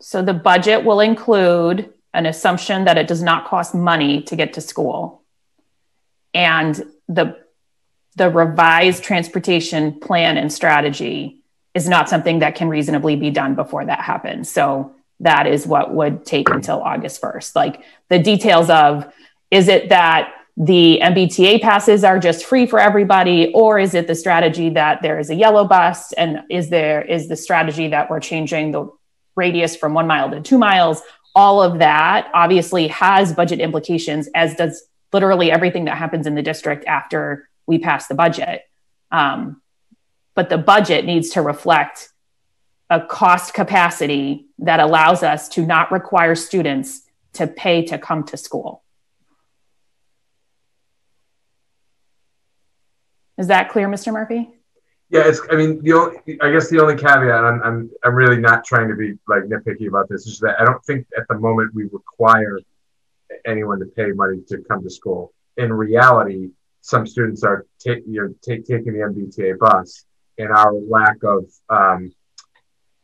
So 0.00 0.20
the 0.22 0.34
budget 0.34 0.84
will 0.84 0.98
include 0.98 1.92
an 2.12 2.26
assumption 2.26 2.86
that 2.86 2.98
it 2.98 3.06
does 3.06 3.22
not 3.22 3.46
cost 3.46 3.72
money 3.72 4.22
to 4.22 4.34
get 4.34 4.54
to 4.54 4.60
school. 4.60 5.22
And 6.32 6.82
the, 7.08 7.38
the 8.16 8.30
revised 8.30 9.04
transportation 9.04 10.00
plan 10.00 10.36
and 10.36 10.52
strategy 10.52 11.40
is 11.74 11.88
not 11.88 12.08
something 12.08 12.40
that 12.40 12.56
can 12.56 12.68
reasonably 12.68 13.14
be 13.14 13.30
done 13.30 13.54
before 13.54 13.84
that 13.84 14.00
happens. 14.00 14.50
So 14.50 14.94
that 15.20 15.46
is 15.46 15.66
what 15.66 15.94
would 15.94 16.26
take 16.26 16.48
until 16.50 16.82
August 16.82 17.22
1st. 17.22 17.54
Like 17.54 17.80
the 18.08 18.18
details 18.18 18.70
of 18.70 19.12
is 19.50 19.68
it 19.68 19.90
that 19.90 20.32
the 20.56 21.00
MBTA 21.02 21.60
passes 21.60 22.04
are 22.04 22.18
just 22.18 22.44
free 22.44 22.66
for 22.66 22.78
everybody, 22.78 23.52
or 23.54 23.78
is 23.78 23.94
it 23.94 24.06
the 24.06 24.14
strategy 24.14 24.70
that 24.70 25.02
there 25.02 25.18
is 25.18 25.30
a 25.30 25.34
yellow 25.34 25.64
bus? 25.64 26.12
And 26.12 26.42
is 26.48 26.68
there 26.68 27.02
is 27.02 27.28
the 27.28 27.36
strategy 27.36 27.88
that 27.88 28.08
we're 28.08 28.20
changing 28.20 28.70
the 28.70 28.88
radius 29.34 29.74
from 29.74 29.94
one 29.94 30.06
mile 30.06 30.30
to 30.30 30.40
two 30.40 30.58
miles? 30.58 31.02
all 31.34 31.62
of 31.62 31.80
that 31.80 32.30
obviously 32.32 32.88
has 32.88 33.32
budget 33.32 33.60
implications, 33.60 34.28
as 34.34 34.54
does 34.54 34.84
literally 35.12 35.50
everything 35.50 35.86
that 35.86 35.98
happens 35.98 36.26
in 36.26 36.34
the 36.34 36.42
district 36.42 36.84
after 36.86 37.48
we 37.66 37.78
pass 37.78 38.06
the 38.06 38.14
budget. 38.14 38.62
Um, 39.10 39.60
but 40.34 40.48
the 40.48 40.58
budget 40.58 41.04
needs 41.04 41.30
to 41.30 41.42
reflect 41.42 42.10
a 42.90 43.00
cost 43.00 43.54
capacity 43.54 44.46
that 44.58 44.80
allows 44.80 45.22
us 45.22 45.48
to 45.50 45.64
not 45.64 45.90
require 45.90 46.34
students 46.34 47.02
to 47.32 47.46
pay 47.46 47.84
to 47.86 47.98
come 47.98 48.24
to 48.24 48.36
school. 48.36 48.83
Is 53.38 53.48
that 53.48 53.68
clear, 53.70 53.88
Mr. 53.88 54.12
Murphy? 54.12 54.50
Yeah, 55.10 55.22
it's. 55.26 55.40
I 55.50 55.56
mean, 55.56 55.82
the 55.82 55.92
only. 55.92 56.40
I 56.40 56.50
guess 56.50 56.68
the 56.68 56.80
only 56.80 56.96
caveat. 56.96 57.44
I'm. 57.44 57.62
I'm. 57.62 57.90
I'm 58.04 58.14
really 58.14 58.38
not 58.38 58.64
trying 58.64 58.88
to 58.88 58.94
be 58.94 59.14
like 59.28 59.42
nitpicky 59.44 59.88
about 59.88 60.08
this. 60.08 60.26
Is 60.26 60.38
that 60.40 60.60
I 60.60 60.64
don't 60.64 60.84
think 60.84 61.06
at 61.16 61.28
the 61.28 61.38
moment 61.38 61.74
we 61.74 61.84
require 61.84 62.58
anyone 63.44 63.78
to 63.80 63.86
pay 63.86 64.12
money 64.12 64.40
to 64.48 64.58
come 64.68 64.82
to 64.82 64.90
school. 64.90 65.32
In 65.56 65.72
reality, 65.72 66.50
some 66.80 67.06
students 67.06 67.44
are 67.44 67.66
ta- 67.84 68.00
you 68.06 68.36
taking 68.42 68.84
the 68.84 69.00
MBTA 69.00 69.58
bus, 69.58 70.04
and 70.38 70.50
our 70.50 70.72
lack 70.72 71.22
of, 71.22 71.44
um, 71.68 72.12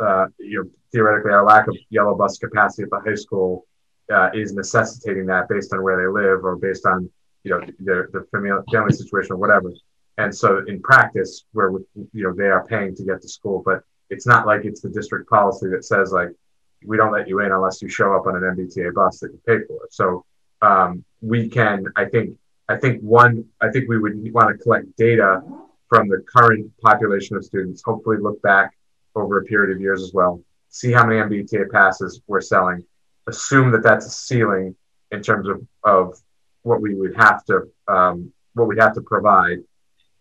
uh, 0.01 0.27
you 0.39 0.65
know, 0.65 0.71
theoretically, 0.93 1.33
our 1.33 1.45
lack 1.45 1.69
of 1.69 1.77
yellow 1.91 2.15
bus 2.15 2.39
capacity 2.39 2.85
at 2.85 2.91
the 2.91 3.01
high 3.01 3.15
school 3.15 3.67
uh, 4.13 4.31
is 4.35 4.53
necessitating 4.53 5.27
that 5.27 5.49
based 5.49 5.73
on 5.73 5.83
where 5.83 5.97
they 5.97 6.09
live 6.09 6.45
or 6.45 6.57
based 6.57 6.87
on 6.87 7.09
you 7.45 7.51
know 7.51 7.61
their, 7.79 8.09
their 8.13 8.25
family 8.33 8.93
situation 8.93 9.33
or 9.33 9.37
whatever. 9.37 9.71
And 10.19 10.35
so 10.35 10.63
in 10.67 10.83
practice, 10.83 11.45
where 11.53 11.71
you 11.71 12.25
know 12.25 12.35
they 12.35 12.49
are 12.49 12.67
paying 12.67 12.95
to 12.97 13.05
get 13.05 13.23
to 13.23 13.29
school, 13.29 13.63
but 13.65 13.83
it's 14.11 14.27
not 14.27 14.47
like 14.47 14.65
it's 14.65 14.81
the 14.81 14.89
district 14.89 15.31
policy 15.31 15.69
that 15.69 15.85
says 15.85 16.13
like 16.13 16.31
we 16.85 16.97
don't 16.97 17.13
let 17.13 17.29
you 17.29 17.41
in 17.41 17.53
unless 17.53 17.81
you 17.83 17.89
show 17.89 18.15
up 18.15 18.27
on 18.27 18.37
an 18.37 18.43
MBTA 18.43 18.95
bus 18.95 19.21
that 19.21 19.33
you 19.33 19.41
pay 19.47 19.65
for. 19.67 19.81
So 19.91 20.25
um, 20.63 21.05
we 21.21 21.49
can, 21.49 21.87
I 21.97 22.07
think, 22.07 22.37
I 22.69 22.77
think 22.77 23.01
one, 23.03 23.45
I 23.61 23.71
think 23.71 23.89
we 23.89 23.99
would 23.99 24.33
want 24.33 24.49
to 24.57 24.63
collect 24.63 24.97
data 24.97 25.43
from 25.89 26.09
the 26.09 26.25
current 26.27 26.71
population 26.81 27.37
of 27.37 27.45
students. 27.45 27.83
Hopefully, 27.85 28.19
look 28.21 28.41
back 28.43 28.77
over 29.15 29.39
a 29.39 29.45
period 29.45 29.75
of 29.75 29.81
years 29.81 30.03
as 30.03 30.13
well. 30.13 30.41
See 30.69 30.93
how 30.93 31.05
many 31.05 31.21
MBTA 31.21 31.71
passes 31.71 32.21
we're 32.27 32.41
selling. 32.41 32.85
Assume 33.27 33.73
that 33.73 33.83
that's 33.83 34.07
a 34.07 34.11
ceiling 34.11 34.77
in 35.11 35.23
terms 35.23 35.49
of, 35.49 35.67
of 35.83 36.19
what 36.63 36.81
we 36.81 36.95
would 36.95 37.17
have 37.17 37.45
to 37.47 37.69
um, 37.89 38.33
what 38.55 38.69
we'd 38.69 38.81
have 38.81 38.95
to 38.95 39.01
provide 39.01 39.59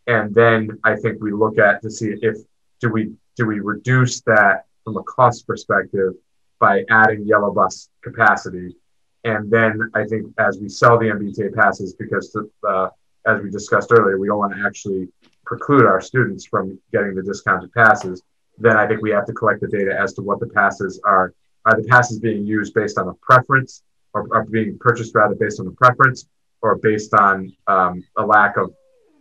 and 0.10 0.34
then 0.34 0.80
I 0.84 0.96
think 0.96 1.22
we 1.22 1.32
look 1.32 1.60
at 1.60 1.84
to 1.84 1.92
see 1.92 2.16
if 2.22 2.36
do 2.82 2.90
we 2.90 3.14
do 3.38 3.46
we 3.46 3.60
reduce 3.60 4.22
that 4.22 4.66
from 4.84 4.98
a 4.98 5.04
cost 5.04 5.46
perspective 5.46 6.14
by 6.60 6.84
adding 6.90 7.28
yellow 7.28 7.52
bus 7.54 7.90
capacity, 8.02 8.76
and 9.24 9.52
then 9.52 9.92
I 9.94 10.06
think 10.06 10.34
as 10.40 10.58
we 10.58 10.68
sell 10.68 10.98
the 10.98 11.06
MBTA 11.06 11.54
passes, 11.54 11.94
because 11.94 12.36
uh, 12.68 12.90
as 13.28 13.42
we 13.42 13.52
discussed 13.52 13.92
earlier, 13.92 14.18
we 14.18 14.28
don't 14.28 14.40
want 14.40 14.56
to 14.56 14.66
actually 14.66 15.10
preclude 15.46 15.86
our 15.86 16.02
students 16.02 16.44
from 16.44 16.80
getting 16.92 17.14
the 17.14 17.22
discounted 17.22 17.72
passes. 17.74 18.24
Then 18.58 18.78
I 18.78 18.88
think 18.88 19.02
we 19.04 19.12
have 19.12 19.28
to 19.28 19.34
collect 19.34 19.62
the 19.62 19.68
data 19.68 19.96
as 19.98 20.14
to 20.14 20.22
what 20.24 20.40
the 20.40 20.48
passes 20.48 21.00
are. 21.04 21.34
Are 21.66 21.80
the 21.80 21.88
passes 21.88 22.20
being 22.20 22.48
used 22.48 22.74
based 22.74 22.98
on 22.98 23.10
a 23.10 23.14
preference, 23.22 23.84
or 24.14 24.28
are 24.34 24.46
being 24.46 24.80
purchased 24.80 25.14
rather 25.14 25.36
based 25.36 25.60
on 25.60 25.68
a 25.68 25.72
preference, 25.72 26.28
or 26.64 26.78
based 26.78 27.14
on 27.14 27.54
um, 27.68 28.04
a 28.18 28.26
lack 28.26 28.58
of 28.58 28.74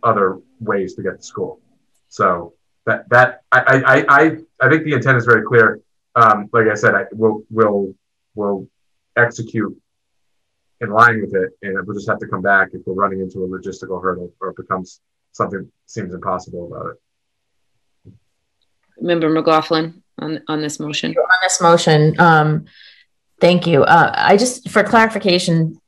other 0.03 0.39
ways 0.59 0.95
to 0.95 1.03
get 1.03 1.17
to 1.17 1.23
school. 1.23 1.59
So 2.07 2.53
that 2.85 3.09
that 3.09 3.41
I 3.51 3.59
I 3.59 4.05
I, 4.07 4.37
I 4.61 4.69
think 4.69 4.83
the 4.83 4.93
intent 4.93 5.17
is 5.17 5.25
very 5.25 5.43
clear. 5.43 5.79
Um, 6.15 6.49
like 6.51 6.67
I 6.67 6.75
said, 6.75 6.95
I, 6.95 7.03
we'll 7.11 7.43
we'll 7.49 7.93
we'll 8.35 8.67
execute 9.15 9.79
in 10.81 10.89
line 10.89 11.21
with 11.21 11.35
it, 11.35 11.51
and 11.61 11.85
we'll 11.85 11.95
just 11.95 12.09
have 12.09 12.19
to 12.19 12.27
come 12.27 12.41
back 12.41 12.69
if 12.73 12.81
we're 12.85 12.93
running 12.93 13.19
into 13.19 13.43
a 13.43 13.47
logistical 13.47 14.01
hurdle 14.01 14.31
or 14.39 14.49
it 14.49 14.55
becomes 14.55 15.01
something 15.31 15.69
seems 15.85 16.13
impossible 16.13 16.67
about 16.67 16.91
it. 16.91 18.13
Member 19.01 19.29
McLaughlin 19.29 20.03
on, 20.19 20.41
on 20.47 20.61
this 20.61 20.79
motion. 20.79 21.11
On 21.11 21.39
this 21.41 21.61
motion, 21.61 22.19
um, 22.19 22.65
thank 23.39 23.65
you. 23.67 23.83
Uh, 23.83 24.11
I 24.15 24.37
just, 24.37 24.69
for 24.69 24.83
clarification 24.83 25.79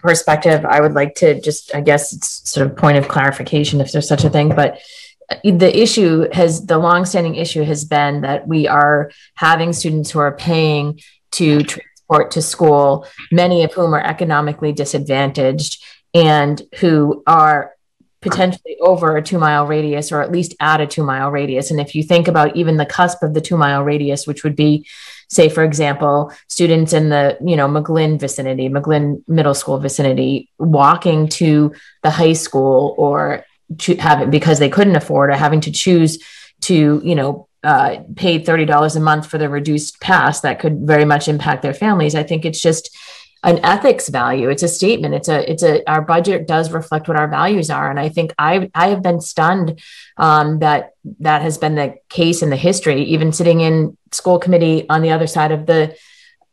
perspective, 0.00 0.64
I 0.64 0.80
would 0.80 0.94
like 0.94 1.14
to 1.16 1.40
just, 1.40 1.74
I 1.74 1.80
guess 1.80 2.12
it's 2.12 2.48
sort 2.50 2.66
of 2.66 2.76
point 2.76 2.98
of 2.98 3.08
clarification 3.08 3.80
if 3.80 3.92
there's 3.92 4.08
such 4.08 4.24
a 4.24 4.30
thing, 4.30 4.54
but 4.54 4.80
the 5.44 5.70
issue 5.80 6.28
has, 6.32 6.66
the 6.66 6.78
longstanding 6.78 7.36
issue 7.36 7.62
has 7.62 7.84
been 7.84 8.22
that 8.22 8.48
we 8.48 8.66
are 8.66 9.10
having 9.34 9.72
students 9.72 10.10
who 10.10 10.18
are 10.18 10.32
paying 10.32 11.00
to 11.32 11.62
transport 11.62 12.32
to 12.32 12.42
school, 12.42 13.06
many 13.30 13.62
of 13.62 13.72
whom 13.72 13.94
are 13.94 14.02
economically 14.02 14.72
disadvantaged 14.72 15.84
and 16.14 16.62
who 16.76 17.22
are 17.26 17.72
potentially 18.20 18.76
over 18.80 19.16
a 19.16 19.22
two 19.22 19.38
mile 19.38 19.66
radius 19.66 20.12
or 20.12 20.20
at 20.20 20.32
least 20.32 20.54
at 20.60 20.80
a 20.80 20.86
two 20.86 21.04
mile 21.04 21.30
radius. 21.30 21.70
And 21.70 21.80
if 21.80 21.94
you 21.94 22.02
think 22.02 22.28
about 22.28 22.56
even 22.56 22.76
the 22.76 22.84
cusp 22.84 23.22
of 23.22 23.32
the 23.32 23.40
two 23.40 23.56
mile 23.56 23.82
radius, 23.82 24.26
which 24.26 24.44
would 24.44 24.56
be, 24.56 24.86
say, 25.30 25.48
for 25.48 25.64
example, 25.64 26.32
students 26.48 26.92
in 26.92 27.08
the, 27.08 27.38
you 27.40 27.56
know, 27.56 27.68
McGlynn 27.68 28.18
vicinity, 28.18 28.68
McGlynn 28.68 29.22
middle 29.28 29.54
school 29.54 29.78
vicinity, 29.78 30.50
walking 30.58 31.28
to 31.28 31.72
the 32.02 32.10
high 32.10 32.32
school 32.32 32.94
or 32.98 33.44
to 33.78 33.94
have 33.96 34.20
it 34.20 34.30
because 34.30 34.58
they 34.58 34.68
couldn't 34.68 34.96
afford 34.96 35.30
or 35.30 35.34
having 35.34 35.60
to 35.62 35.70
choose 35.70 36.18
to, 36.62 37.00
you 37.04 37.14
know, 37.14 37.48
uh, 37.62 37.98
pay 38.16 38.42
$30 38.42 38.96
a 38.96 39.00
month 39.00 39.26
for 39.26 39.38
the 39.38 39.48
reduced 39.48 40.00
pass 40.00 40.40
that 40.40 40.58
could 40.58 40.80
very 40.80 41.04
much 41.04 41.28
impact 41.28 41.62
their 41.62 41.74
families. 41.74 42.14
I 42.14 42.22
think 42.22 42.44
it's 42.44 42.60
just, 42.60 42.96
an 43.42 43.58
ethics 43.64 44.08
value. 44.08 44.50
It's 44.50 44.62
a 44.62 44.68
statement. 44.68 45.14
It's 45.14 45.28
a 45.28 45.50
it's 45.50 45.62
a 45.62 45.88
our 45.90 46.02
budget 46.02 46.46
does 46.46 46.70
reflect 46.72 47.08
what 47.08 47.18
our 47.18 47.28
values 47.28 47.70
are. 47.70 47.90
And 47.90 47.98
i 47.98 48.08
think 48.08 48.34
i 48.38 48.70
i 48.74 48.88
have 48.88 49.02
been 49.02 49.20
stunned 49.20 49.80
um, 50.16 50.58
that 50.58 50.94
that 51.20 51.42
has 51.42 51.58
been 51.58 51.74
the 51.74 51.96
case 52.08 52.42
in 52.42 52.50
the 52.50 52.56
history 52.56 53.02
even 53.04 53.32
sitting 53.32 53.60
in 53.60 53.96
school 54.12 54.38
committee 54.38 54.88
on 54.88 55.02
the 55.02 55.10
other 55.10 55.26
side 55.26 55.52
of 55.52 55.66
the 55.66 55.96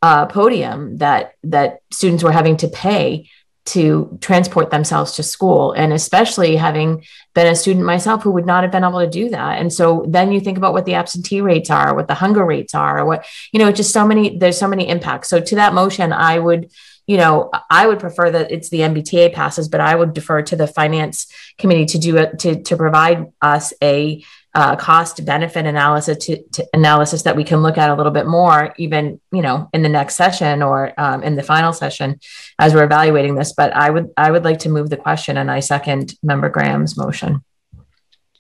uh, 0.02 0.26
podium 0.28 0.98
that 0.98 1.34
that 1.44 1.82
students 1.92 2.24
were 2.24 2.32
having 2.32 2.58
to 2.58 2.68
pay 2.68 3.30
to 3.68 4.18
transport 4.22 4.72
themselves 4.72 5.14
to 5.14 5.24
school. 5.24 5.74
And 5.74 5.92
especially 5.92 6.56
having 6.56 7.04
been 7.36 7.48
a 7.48 7.56
student 7.56 7.86
myself 7.86 8.24
who 8.24 8.32
would 8.32 8.46
not 8.46 8.64
have 8.64 8.72
been 8.72 8.84
able 8.84 9.02
to 9.02 9.10
do 9.10 9.30
that. 9.30 9.60
And 9.60 9.72
so 9.72 10.06
then 10.08 10.32
you 10.32 10.40
think 10.40 10.58
about 10.58 10.74
what 10.74 10.86
the 10.86 10.94
absentee 10.94 11.42
rates 11.42 11.70
are 11.70 11.94
what 11.94 12.08
the 12.08 12.14
hunger 12.14 12.46
rates 12.46 12.74
are 12.74 13.06
what 13.06 13.26
you 13.52 13.60
know 13.60 13.72
just 13.72 13.92
so 13.92 14.08
many 14.08 14.38
there's 14.38 14.58
so 14.58 14.68
many 14.68 14.88
impacts. 14.88 15.30
So 15.30 15.40
to 15.40 15.56
that 15.56 15.74
motion 15.74 16.14
i 16.14 16.40
would 16.40 16.72
you 17.08 17.18
know 17.18 17.50
i 17.70 17.88
would 17.88 18.00
prefer 18.00 18.30
that 18.30 18.52
it's 18.52 18.70
the 18.70 18.80
mbta 18.80 19.34
passes 19.34 19.68
but 19.70 19.80
i 19.80 19.96
would 19.96 20.14
defer 20.14 20.42
to 20.42 20.56
the 20.56 20.68
finance 20.68 21.32
committee 21.58 21.86
to 21.86 21.98
do 21.98 22.18
it 22.18 22.40
to, 22.40 22.62
to 22.64 22.76
provide 22.76 23.32
us 23.42 23.74
a 23.82 24.24
uh, 24.58 24.76
cost 24.76 25.24
benefit 25.24 25.68
analysis 25.68 26.18
to, 26.26 26.42
to, 26.50 26.66
analysis 26.74 27.22
that 27.22 27.36
we 27.36 27.44
can 27.44 27.62
look 27.62 27.78
at 27.78 27.92
a 27.92 27.94
little 27.94 28.12
bit 28.12 28.26
more, 28.26 28.74
even 28.80 29.22
you 29.32 29.44
know 29.44 29.70
in 29.72 29.84
the 29.84 29.90
next 29.90 30.16
session 30.16 30.64
or 30.64 30.92
um, 30.98 31.22
in 31.22 31.36
the 31.36 31.44
final 31.44 31.72
session 31.72 32.20
as 32.58 32.74
we're 32.74 32.84
evaluating 32.84 33.36
this. 33.36 33.54
But 33.54 33.72
I 33.76 33.92
would 33.92 34.10
I 34.18 34.32
would 34.32 34.44
like 34.44 34.58
to 34.60 34.70
move 34.70 34.90
the 34.90 34.98
question, 34.98 35.38
and 35.38 35.52
I 35.52 35.60
second 35.60 36.16
Member 36.24 36.50
Graham's 36.50 36.98
motion. 36.98 37.44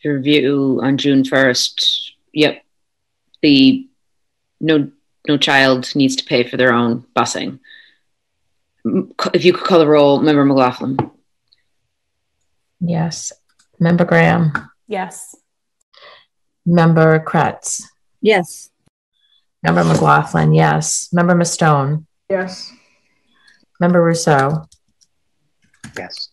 To 0.01 0.09
review 0.09 0.79
on 0.81 0.97
June 0.97 1.23
first. 1.23 2.15
Yep, 2.33 2.63
the 3.43 3.87
no 4.59 4.89
no 5.27 5.37
child 5.37 5.95
needs 5.95 6.15
to 6.15 6.25
pay 6.25 6.43
for 6.43 6.57
their 6.57 6.73
own 6.73 7.05
busing. 7.15 7.59
If 9.35 9.45
you 9.45 9.53
could 9.53 9.65
call 9.67 9.77
the 9.77 9.87
roll, 9.87 10.19
Member 10.19 10.45
McLaughlin. 10.45 10.97
Yes. 12.79 13.33
Member 13.79 14.05
Graham. 14.05 14.51
Yes. 14.87 15.35
Member 16.67 17.19
Kreatz. 17.21 17.81
Yes. 18.21 18.69
Member 19.63 19.85
McLaughlin, 19.85 20.53
yes. 20.53 21.09
Member 21.13 21.33
Mustone. 21.33 22.05
Yes. 22.29 22.71
Member 23.79 24.03
Ruseau. 24.03 24.67
Yes. 25.97 26.29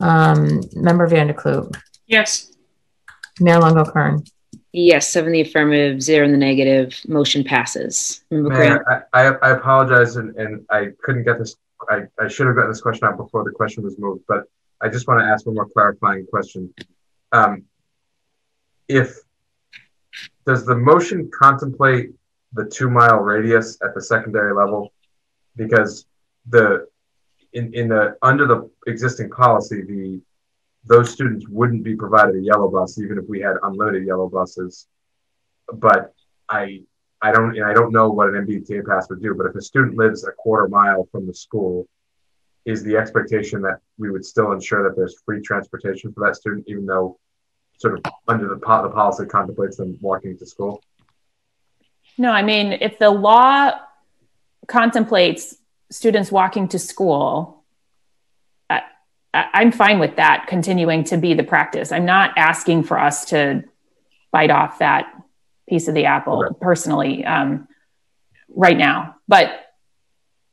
Um, 0.00 0.62
Member 0.74 1.06
Van 1.06 1.26
der 1.26 1.34
Kloot. 1.34 1.76
Yes. 2.06 2.50
Mayor 3.38 3.60
Lungo-Koehn. 3.60 4.26
Yes, 4.72 5.08
seven 5.08 5.32
the 5.32 5.42
affirmative, 5.42 6.02
zero 6.02 6.24
in 6.24 6.32
the 6.32 6.38
negative. 6.38 6.98
Motion 7.06 7.44
passes. 7.44 8.24
Member 8.30 8.48
Graham. 8.48 8.80
Mayor, 8.88 9.06
I, 9.12 9.26
I, 9.26 9.34
I 9.42 9.50
apologize, 9.50 10.16
and, 10.16 10.34
and 10.36 10.64
I 10.70 10.88
couldn't 11.02 11.24
get 11.24 11.38
this. 11.38 11.56
I, 11.90 12.04
I 12.18 12.28
should 12.28 12.46
have 12.46 12.56
gotten 12.56 12.70
this 12.70 12.80
question 12.80 13.06
out 13.06 13.18
before 13.18 13.44
the 13.44 13.50
question 13.50 13.84
was 13.84 13.98
moved, 13.98 14.22
but 14.26 14.44
I 14.80 14.88
just 14.88 15.06
want 15.06 15.20
to 15.20 15.26
ask 15.26 15.44
one 15.44 15.56
more 15.56 15.68
clarifying 15.68 16.26
question. 16.26 16.72
Um, 17.32 17.64
if 18.88 19.18
does 20.46 20.64
the 20.66 20.76
motion 20.76 21.30
contemplate 21.32 22.10
the 22.52 22.64
two 22.64 22.90
mile 22.90 23.18
radius 23.18 23.78
at 23.82 23.94
the 23.94 24.02
secondary 24.02 24.54
level? 24.54 24.92
Because 25.56 26.06
the 26.48 26.86
in, 27.52 27.72
in 27.74 27.88
the 27.88 28.16
under 28.22 28.46
the 28.46 28.70
existing 28.86 29.30
policy, 29.30 29.82
the 29.82 30.20
those 30.84 31.12
students 31.12 31.46
wouldn't 31.48 31.84
be 31.84 31.94
provided 31.94 32.34
a 32.34 32.40
yellow 32.40 32.68
bus 32.68 32.98
even 32.98 33.18
if 33.18 33.24
we 33.28 33.40
had 33.40 33.56
unlimited 33.62 34.04
yellow 34.04 34.28
buses. 34.28 34.88
But 35.72 36.12
I 36.48 36.82
I 37.20 37.30
don't 37.30 37.56
and 37.56 37.64
I 37.64 37.72
don't 37.72 37.92
know 37.92 38.10
what 38.10 38.28
an 38.28 38.46
MBTA 38.46 38.86
pass 38.86 39.08
would 39.08 39.22
do, 39.22 39.34
but 39.34 39.46
if 39.46 39.54
a 39.54 39.62
student 39.62 39.96
lives 39.96 40.24
a 40.24 40.32
quarter 40.32 40.68
mile 40.68 41.08
from 41.12 41.26
the 41.26 41.34
school, 41.34 41.86
is 42.64 42.82
the 42.82 42.96
expectation 42.96 43.62
that 43.62 43.78
we 43.98 44.10
would 44.10 44.24
still 44.24 44.52
ensure 44.52 44.82
that 44.82 44.96
there's 44.96 45.20
free 45.24 45.40
transportation 45.40 46.12
for 46.12 46.26
that 46.26 46.36
student, 46.36 46.64
even 46.68 46.86
though 46.86 47.18
sort 47.82 47.98
of 47.98 48.12
under 48.28 48.48
the, 48.48 48.56
po- 48.56 48.82
the 48.82 48.88
policy 48.88 49.26
contemplates 49.26 49.76
them 49.76 49.98
walking 50.00 50.38
to 50.38 50.46
school? 50.46 50.82
No, 52.16 52.30
I 52.30 52.42
mean, 52.42 52.72
if 52.72 52.98
the 52.98 53.10
law 53.10 53.72
contemplates 54.68 55.56
students 55.90 56.30
walking 56.30 56.68
to 56.68 56.78
school, 56.78 57.64
I, 58.70 58.82
I'm 59.34 59.72
fine 59.72 59.98
with 59.98 60.16
that 60.16 60.46
continuing 60.46 61.04
to 61.04 61.16
be 61.16 61.34
the 61.34 61.42
practice. 61.42 61.90
I'm 61.90 62.04
not 62.04 62.32
asking 62.36 62.84
for 62.84 62.98
us 62.98 63.26
to 63.26 63.64
bite 64.30 64.50
off 64.50 64.78
that 64.78 65.12
piece 65.68 65.88
of 65.88 65.94
the 65.94 66.06
apple 66.06 66.44
okay. 66.44 66.54
personally 66.60 67.24
um, 67.24 67.66
right 68.48 68.76
now. 68.76 69.16
But 69.26 69.50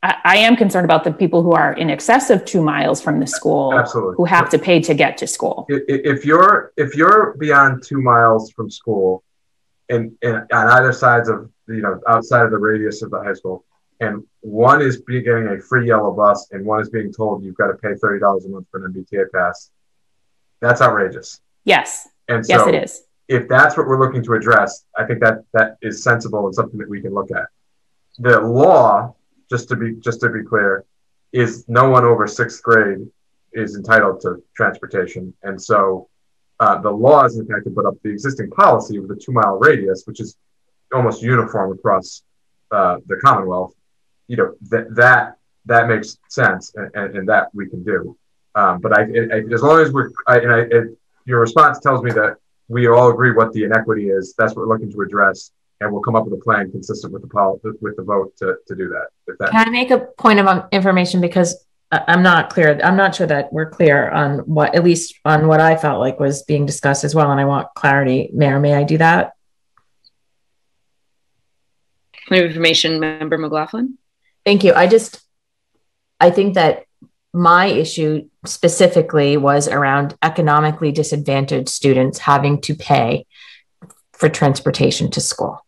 I, 0.01 0.15
I, 0.23 0.37
am 0.37 0.55
concerned 0.55 0.85
about 0.85 1.03
the 1.03 1.11
people 1.11 1.43
who 1.43 1.51
are 1.51 1.73
in 1.73 1.89
excess 1.89 2.29
of 2.29 2.45
two 2.45 2.61
miles 2.61 3.01
from 3.01 3.19
the 3.19 3.27
school, 3.27 3.73
Absolutely. 3.73 4.15
who 4.15 4.25
have 4.25 4.49
to 4.51 4.59
pay 4.59 4.79
to 4.81 4.93
get 4.93 5.17
to 5.17 5.27
school. 5.27 5.65
If 5.67 6.25
you're 6.25 6.71
if 6.77 6.95
you're 6.95 7.35
beyond 7.37 7.83
two 7.83 8.01
miles 8.01 8.51
from 8.51 8.69
school, 8.69 9.23
and, 9.89 10.15
and 10.21 10.43
on 10.53 10.67
either 10.67 10.93
sides 10.93 11.27
of 11.27 11.49
you 11.67 11.81
know 11.81 11.99
outside 12.07 12.45
of 12.45 12.51
the 12.51 12.57
radius 12.57 13.01
of 13.01 13.11
the 13.11 13.21
high 13.21 13.33
school, 13.33 13.65
and 13.99 14.23
one 14.39 14.81
is 14.81 14.97
getting 14.97 15.47
a 15.47 15.59
free 15.59 15.87
yellow 15.87 16.11
bus, 16.11 16.47
and 16.51 16.65
one 16.65 16.79
is 16.79 16.89
being 16.89 17.11
told 17.11 17.43
you've 17.43 17.57
got 17.57 17.67
to 17.67 17.75
pay 17.75 17.93
thirty 17.95 18.19
dollars 18.19 18.45
a 18.45 18.49
month 18.49 18.67
for 18.71 18.85
an 18.85 18.93
MBTA 18.93 19.25
pass, 19.33 19.69
that's 20.61 20.81
outrageous. 20.81 21.41
Yes. 21.65 22.07
And 22.29 22.45
so 22.45 22.53
yes, 22.53 22.67
it 22.67 22.83
is. 22.83 23.03
If 23.27 23.49
that's 23.49 23.75
what 23.75 23.85
we're 23.85 23.99
looking 23.99 24.23
to 24.23 24.33
address, 24.33 24.85
I 24.97 25.05
think 25.05 25.19
that 25.19 25.43
that 25.53 25.77
is 25.81 26.03
sensible 26.03 26.45
and 26.45 26.55
something 26.55 26.79
that 26.79 26.89
we 26.89 27.01
can 27.01 27.13
look 27.13 27.31
at. 27.31 27.47
The 28.17 28.39
law 28.39 29.15
just 29.49 29.69
to 29.69 29.75
be 29.75 29.95
just 29.95 30.21
to 30.21 30.29
be 30.29 30.43
clear, 30.43 30.85
is 31.31 31.65
no 31.67 31.89
one 31.89 32.05
over 32.05 32.27
sixth 32.27 32.61
grade 32.63 33.07
is 33.53 33.75
entitled 33.75 34.21
to 34.21 34.43
transportation, 34.55 35.33
and 35.43 35.61
so 35.61 36.07
uh, 36.59 36.79
the 36.81 36.91
law 36.91 37.23
is 37.25 37.37
impacted, 37.37 37.73
but 37.73 37.85
up 37.85 37.95
the 38.03 38.09
existing 38.09 38.49
policy 38.51 38.99
with 38.99 39.11
a 39.11 39.15
two 39.15 39.31
mile 39.31 39.57
radius, 39.59 40.03
which 40.05 40.19
is 40.19 40.37
almost 40.93 41.21
uniform 41.21 41.71
across 41.71 42.23
uh, 42.71 42.97
the 43.07 43.15
Commonwealth, 43.17 43.73
you 44.27 44.37
know 44.37 44.53
that 44.69 44.93
that 44.95 45.35
that 45.65 45.87
makes 45.87 46.17
sense, 46.29 46.73
and, 46.75 46.89
and, 46.95 47.17
and 47.17 47.29
that 47.29 47.49
we 47.53 47.69
can 47.69 47.83
do. 47.83 48.17
Um, 48.55 48.79
but 48.81 48.97
I, 48.97 49.03
I, 49.03 49.53
as 49.53 49.61
long 49.61 49.79
as 49.79 49.91
we're, 49.91 50.09
I, 50.27 50.39
and 50.39 50.51
I, 50.51 50.59
it, 50.61 50.97
your 51.25 51.39
response 51.39 51.79
tells 51.79 52.01
me 52.03 52.11
that 52.11 52.37
we 52.67 52.87
all 52.87 53.09
agree 53.09 53.31
what 53.31 53.53
the 53.53 53.63
inequity 53.63 54.09
is. 54.09 54.33
That's 54.37 54.55
what 54.55 54.67
we're 54.67 54.73
looking 54.73 54.91
to 54.91 55.01
address 55.01 55.51
and 55.81 55.91
we'll 55.91 56.01
come 56.01 56.15
up 56.15 56.25
with 56.25 56.39
a 56.39 56.43
plan 56.43 56.71
consistent 56.71 57.13
with 57.13 57.21
the 57.21 57.27
pol- 57.27 57.59
with 57.63 57.95
the 57.95 58.03
vote 58.03 58.35
to, 58.37 58.55
to 58.67 58.75
do 58.75 58.89
that. 58.89 59.07
that. 59.39 59.51
Can 59.51 59.67
I 59.67 59.69
make 59.69 59.91
a 59.91 59.99
point 60.17 60.39
of 60.39 60.47
um, 60.47 60.67
information 60.71 61.21
because 61.21 61.65
I'm 61.91 62.21
not 62.21 62.51
clear. 62.51 62.79
I'm 62.83 62.97
not 62.97 63.15
sure 63.15 63.25
that 63.25 63.51
we're 63.51 63.69
clear 63.69 64.09
on 64.09 64.39
what, 64.39 64.75
at 64.75 64.83
least 64.83 65.15
on 65.25 65.47
what 65.47 65.59
I 65.59 65.75
felt 65.75 65.99
like 65.99 66.19
was 66.19 66.43
being 66.43 66.65
discussed 66.65 67.03
as 67.03 67.15
well, 67.15 67.31
and 67.31 67.39
I 67.39 67.45
want 67.45 67.67
clarity. 67.75 68.29
Mayor, 68.31 68.59
may 68.59 68.75
I 68.75 68.83
do 68.83 68.99
that? 68.99 69.33
Point 72.27 72.43
of 72.43 72.47
information, 72.49 72.99
Member 72.99 73.39
McLaughlin. 73.39 73.97
Thank 74.45 74.63
you. 74.63 74.73
I 74.73 74.85
just, 74.85 75.19
I 76.19 76.29
think 76.29 76.53
that 76.53 76.83
my 77.33 77.65
issue 77.65 78.29
specifically 78.45 79.37
was 79.37 79.67
around 79.67 80.15
economically 80.21 80.91
disadvantaged 80.91 81.69
students 81.69 82.19
having 82.19 82.61
to 82.61 82.75
pay 82.75 83.25
for 84.13 84.29
transportation 84.29 85.09
to 85.11 85.21
school. 85.21 85.65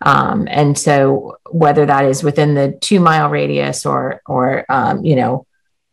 Um, 0.00 0.48
and 0.50 0.78
so 0.78 1.36
whether 1.50 1.86
that 1.86 2.06
is 2.06 2.22
within 2.22 2.54
the 2.54 2.78
two 2.80 3.00
mile 3.00 3.28
radius 3.28 3.84
or, 3.84 4.22
or, 4.26 4.64
um, 4.68 5.04
you 5.04 5.16
know, 5.16 5.46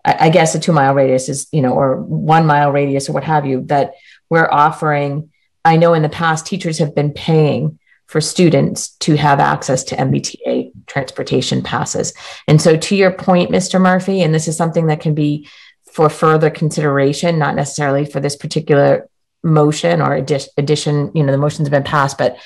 I, 0.06 0.28
I 0.28 0.30
guess 0.30 0.56
a 0.56 0.60
two 0.60 0.72
mile 0.72 0.94
radius 0.94 1.30
is, 1.30 1.48
you 1.52 1.62
know, 1.62 1.74
or 1.74 1.98
one 2.02 2.46
mile 2.46 2.72
radius 2.72 3.10
or 3.10 3.14
what 3.14 3.26
have 3.26 3.46
you, 3.46 3.64
that 3.68 3.94
we're 4.30 4.50
offering. 4.50 5.32
I 5.66 5.76
know 5.78 5.94
in 5.94 6.04
the 6.04 6.10
past 6.10 6.46
teachers 6.46 6.78
have 6.78 6.96
been 6.96 7.12
paying 7.12 7.80
for 8.08 8.22
students 8.22 8.92
to 9.00 9.18
have 9.18 9.42
access 9.42 9.84
to 9.84 9.96
MBTA 9.96 10.72
transportation 10.86 11.62
passes. 11.62 12.14
And 12.48 12.62
so, 12.62 12.78
to 12.78 12.96
your 12.96 13.12
point, 13.12 13.52
Mr. 13.52 13.82
Murphy, 13.82 14.22
and 14.22 14.34
this 14.34 14.48
is 14.48 14.56
something 14.56 14.88
that 14.88 15.02
can 15.02 15.14
be 15.14 15.50
for 15.92 16.10
further 16.10 16.50
consideration, 16.50 17.38
not 17.38 17.56
necessarily 17.56 18.06
for 18.06 18.22
this 18.22 18.38
particular 18.38 19.10
motion 19.44 20.02
or 20.02 20.14
addition, 20.14 21.12
you 21.14 21.24
know, 21.24 21.32
the 21.32 21.38
motions 21.38 21.68
been 21.70 21.84
passed, 21.84 22.18
but 22.18 22.38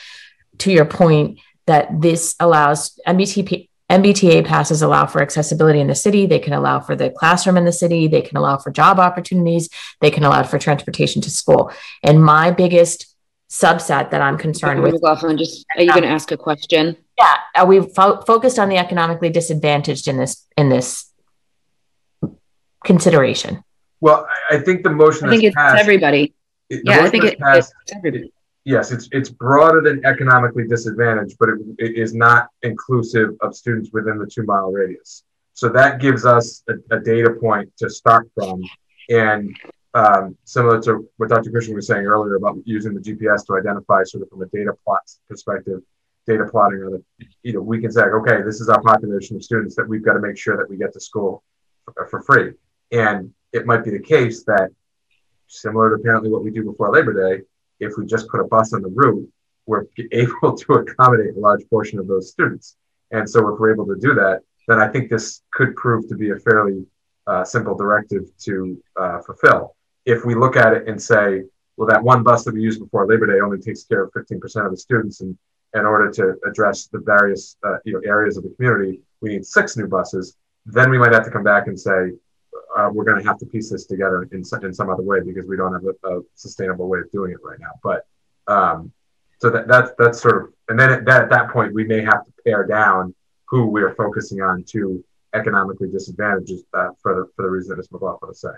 to 0.60 0.72
your 0.72 0.86
point, 0.86 1.40
that 1.68 2.02
this 2.02 2.36
allows 2.40 3.00
MBTA, 3.08 3.70
MBTA 3.90 4.46
passes 4.46 4.82
allow 4.82 5.06
for 5.06 5.22
accessibility 5.22 5.80
in 5.80 5.88
the 5.88 5.96
city. 5.96 6.26
They 6.26 6.40
can 6.40 6.54
allow 6.54 6.80
for 6.80 6.96
the 6.96 7.10
classroom 7.10 7.58
in 7.58 7.66
the 7.66 7.74
city. 7.74 8.08
They 8.08 8.22
can 8.22 8.38
allow 8.38 8.58
for 8.58 8.72
job 8.72 9.00
opportunities. 9.00 9.70
They 10.00 10.12
can 10.12 10.24
allow 10.24 10.44
for 10.44 10.58
transportation 10.58 11.22
to 11.24 11.30
school. 11.30 11.72
And 12.02 12.24
my 12.24 12.52
biggest 12.52 13.12
subset 13.50 14.12
that 14.12 14.22
I'm 14.22 14.38
concerned 14.38 14.82
with. 14.82 14.94
McLaughlin, 14.94 15.38
just 15.38 15.66
are 15.76 15.84
you 15.84 15.90
going 15.90 16.04
to 16.04 16.10
ask 16.10 16.32
a 16.32 16.38
question? 16.38 16.96
Yeah, 17.20 17.36
are 17.56 17.66
we 17.66 17.82
fo- 17.82 18.22
focused 18.22 18.58
on 18.58 18.70
the 18.70 18.78
economically 18.78 19.30
disadvantaged 19.30 20.08
in 20.08 20.18
this 20.18 20.48
in 20.58 20.70
this 20.70 21.12
consideration? 22.86 23.64
Well, 24.00 24.26
I 24.50 24.58
think 24.60 24.84
the 24.84 24.90
motion. 24.90 25.28
I 25.28 25.32
think 25.32 25.44
it's 25.44 25.56
passed, 25.56 25.82
everybody. 25.82 26.34
It, 26.70 26.82
yeah, 26.86 27.04
I 27.04 27.10
think 27.10 27.26
it, 27.26 27.40
passed, 27.40 27.74
it's 27.84 27.94
everybody. 27.94 28.32
Yes, 28.64 28.92
it's 28.92 29.10
it's 29.12 29.30
broader 29.30 29.82
than 29.82 30.06
economically 30.06 30.68
disadvantaged, 30.68 31.38
but 31.40 31.50
it, 31.50 31.58
it 31.80 31.96
is 31.96 32.14
not 32.14 32.50
inclusive 32.62 33.30
of 33.42 33.56
students 33.56 33.90
within 33.92 34.20
the 34.20 34.28
two 34.28 34.44
mile 34.44 34.72
radius. 34.72 35.24
So 35.54 35.68
that 35.70 36.00
gives 36.00 36.26
us 36.26 36.64
a, 36.70 36.96
a 36.96 37.00
data 37.00 37.32
point 37.40 37.72
to 37.78 37.90
start 37.90 38.30
from, 38.36 38.62
and 39.10 39.56
um, 39.94 40.38
similar 40.46 40.82
to 40.84 41.10
what 41.18 41.30
Dr. 41.30 41.52
Christian 41.52 41.76
was 41.76 41.88
saying 41.88 42.06
earlier 42.06 42.36
about 42.36 42.58
using 42.66 42.94
the 42.94 43.02
GPS 43.02 43.46
to 43.48 43.58
identify 43.58 44.04
sort 44.04 44.24
of 44.24 44.30
from 44.30 44.42
a 44.44 44.48
data 44.48 44.74
plot 44.86 45.02
perspective, 45.28 45.82
data 46.28 46.46
plotting, 46.50 46.80
or 46.80 46.92
the, 46.92 47.04
you 47.44 47.54
know, 47.54 47.62
we 47.62 47.82
can 47.82 47.92
say, 47.92 48.04
okay, 48.04 48.42
this 48.44 48.62
is 48.62 48.70
our 48.70 48.82
population 48.82 49.36
of 49.36 49.44
students 49.44 49.76
that 49.76 49.88
we've 49.88 50.06
got 50.06 50.14
to 50.14 50.20
make 50.20 50.38
sure 50.38 50.56
that 50.56 50.70
we 50.70 50.78
get 50.78 50.94
to 50.94 51.00
school 51.00 51.44
for, 51.84 52.08
for 52.08 52.22
free. 52.22 52.54
And 52.92 53.34
it 53.52 53.66
might 53.66 53.84
be 53.84 53.92
the 53.92 54.00
case 54.00 54.44
that, 54.46 54.70
similar 55.48 55.90
to 55.90 55.96
apparently 55.96 56.30
what 56.30 56.44
we 56.44 56.52
do 56.52 56.64
before 56.64 56.92
Labor 56.92 57.14
Day, 57.14 57.44
if 57.82 57.94
we 57.98 58.06
just 58.06 58.30
put 58.30 58.40
a 58.40 58.46
bus 58.46 58.74
on 58.74 58.82
the 58.82 58.90
route, 58.90 59.28
we're 59.66 59.86
able 60.12 60.56
to 60.56 60.74
accommodate 60.74 61.36
a 61.36 61.40
large 61.40 61.68
portion 61.70 62.00
of 62.00 62.08
those 62.08 62.32
students. 62.32 62.78
And 63.12 63.30
so 63.30 63.54
if 63.54 63.60
we're 63.60 63.74
able 63.74 63.88
to 63.88 63.98
do 64.00 64.14
that, 64.14 64.42
then 64.68 64.80
I 64.80 64.88
think 64.88 65.10
this 65.10 65.42
could 65.52 65.76
prove 65.76 66.08
to 66.08 66.16
be 66.16 66.30
a 66.30 66.38
fairly 66.38 66.86
uh, 67.28 67.44
simple 67.44 67.76
directive 67.76 68.24
to 68.46 68.82
uh, 68.96 69.20
fulfill 69.22 69.76
if 70.06 70.26
we 70.26 70.36
look 70.36 70.56
at 70.56 70.74
it 70.74 70.88
and 70.88 71.02
say, 71.02 71.44
well, 71.78 71.88
that 71.88 72.04
one 72.04 72.24
bus 72.24 72.44
that 72.44 72.54
we 72.54 72.62
used 72.62 72.80
before 72.80 73.08
Labor 73.08 73.28
Day 73.28 73.40
only 73.40 73.60
takes 73.60 73.84
care 73.84 74.04
of 74.04 74.12
15% 74.14 74.66
of 74.66 74.72
the 74.72 74.78
students, 74.78 75.22
and 75.22 75.38
in 75.74 75.86
order 75.86 76.12
to 76.12 76.36
address 76.48 76.88
the 76.88 77.00
various 77.00 77.58
uh, 77.64 77.78
you 77.86 77.94
know 77.94 78.02
areas 78.06 78.38
of 78.38 78.44
the 78.44 78.50
community, 78.56 79.02
we 79.22 79.30
need 79.30 79.46
six 79.46 79.78
new 79.78 79.88
buses. 79.88 80.36
Then 80.66 80.90
we 80.90 80.98
might 80.98 81.14
have 81.14 81.26
to 81.26 81.32
come 81.32 81.44
back 81.44 81.68
and 81.68 81.80
say 81.80 82.12
uh, 82.78 82.90
we're 82.92 83.04
going 83.04 83.22
to 83.22 83.28
have 83.28 83.38
to 83.40 83.46
piece 83.46 83.70
this 83.70 83.86
together 83.86 84.24
in, 84.32 84.44
in 84.64 84.74
some 84.74 84.90
other 84.90 85.04
way 85.04 85.20
because 85.26 85.46
we 85.48 85.58
don't 85.58 85.74
have 85.74 85.84
a, 85.84 86.18
a 86.18 86.22
sustainable 86.36 86.88
way 86.88 87.00
of 87.00 87.12
doing 87.12 87.32
it 87.32 87.38
right 87.44 87.60
now. 87.60 87.72
But 87.84 88.06
um, 88.48 88.92
so 89.40 89.50
that, 89.50 89.68
that's 89.68 89.92
that's 89.98 90.22
sort 90.22 90.44
of, 90.44 90.54
and 90.70 90.80
then 90.80 90.92
at 90.92 91.06
that, 91.06 91.24
at 91.24 91.30
that 91.30 91.50
point 91.50 91.74
we 91.74 91.84
may 91.84 92.02
have 92.02 92.26
to 92.26 92.32
pare 92.46 92.66
down 92.66 93.14
who 93.46 93.66
we 93.68 93.82
are 93.82 93.96
focusing 93.96 94.42
on 94.42 94.64
to 94.70 95.04
economically 95.34 95.90
disadvantaged 95.90 96.64
uh, 96.74 96.90
for 97.02 97.16
the 97.16 97.30
for 97.36 97.44
the 97.44 97.50
reason 97.50 97.70
that 97.70 97.78
Ms. 97.78 97.92
McLaughlin 97.92 98.30
was 98.30 98.42
saying. 98.42 98.56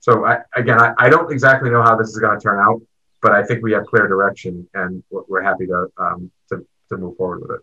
So 0.00 0.26
I, 0.26 0.38
again, 0.54 0.80
I, 0.80 0.92
I 0.98 1.08
don't 1.08 1.30
exactly 1.32 1.70
know 1.70 1.82
how 1.82 1.96
this 1.96 2.08
is 2.08 2.18
going 2.18 2.38
to 2.38 2.42
turn 2.42 2.58
out, 2.58 2.80
but 3.22 3.32
I 3.32 3.42
think 3.42 3.62
we 3.62 3.72
have 3.72 3.86
clear 3.86 4.06
direction, 4.06 4.68
and 4.74 5.02
we're 5.10 5.42
happy 5.42 5.66
to 5.66 5.86
um, 5.98 6.30
to, 6.50 6.66
to 6.90 6.96
move 6.96 7.16
forward 7.16 7.42
with 7.42 7.50
it. 7.52 7.60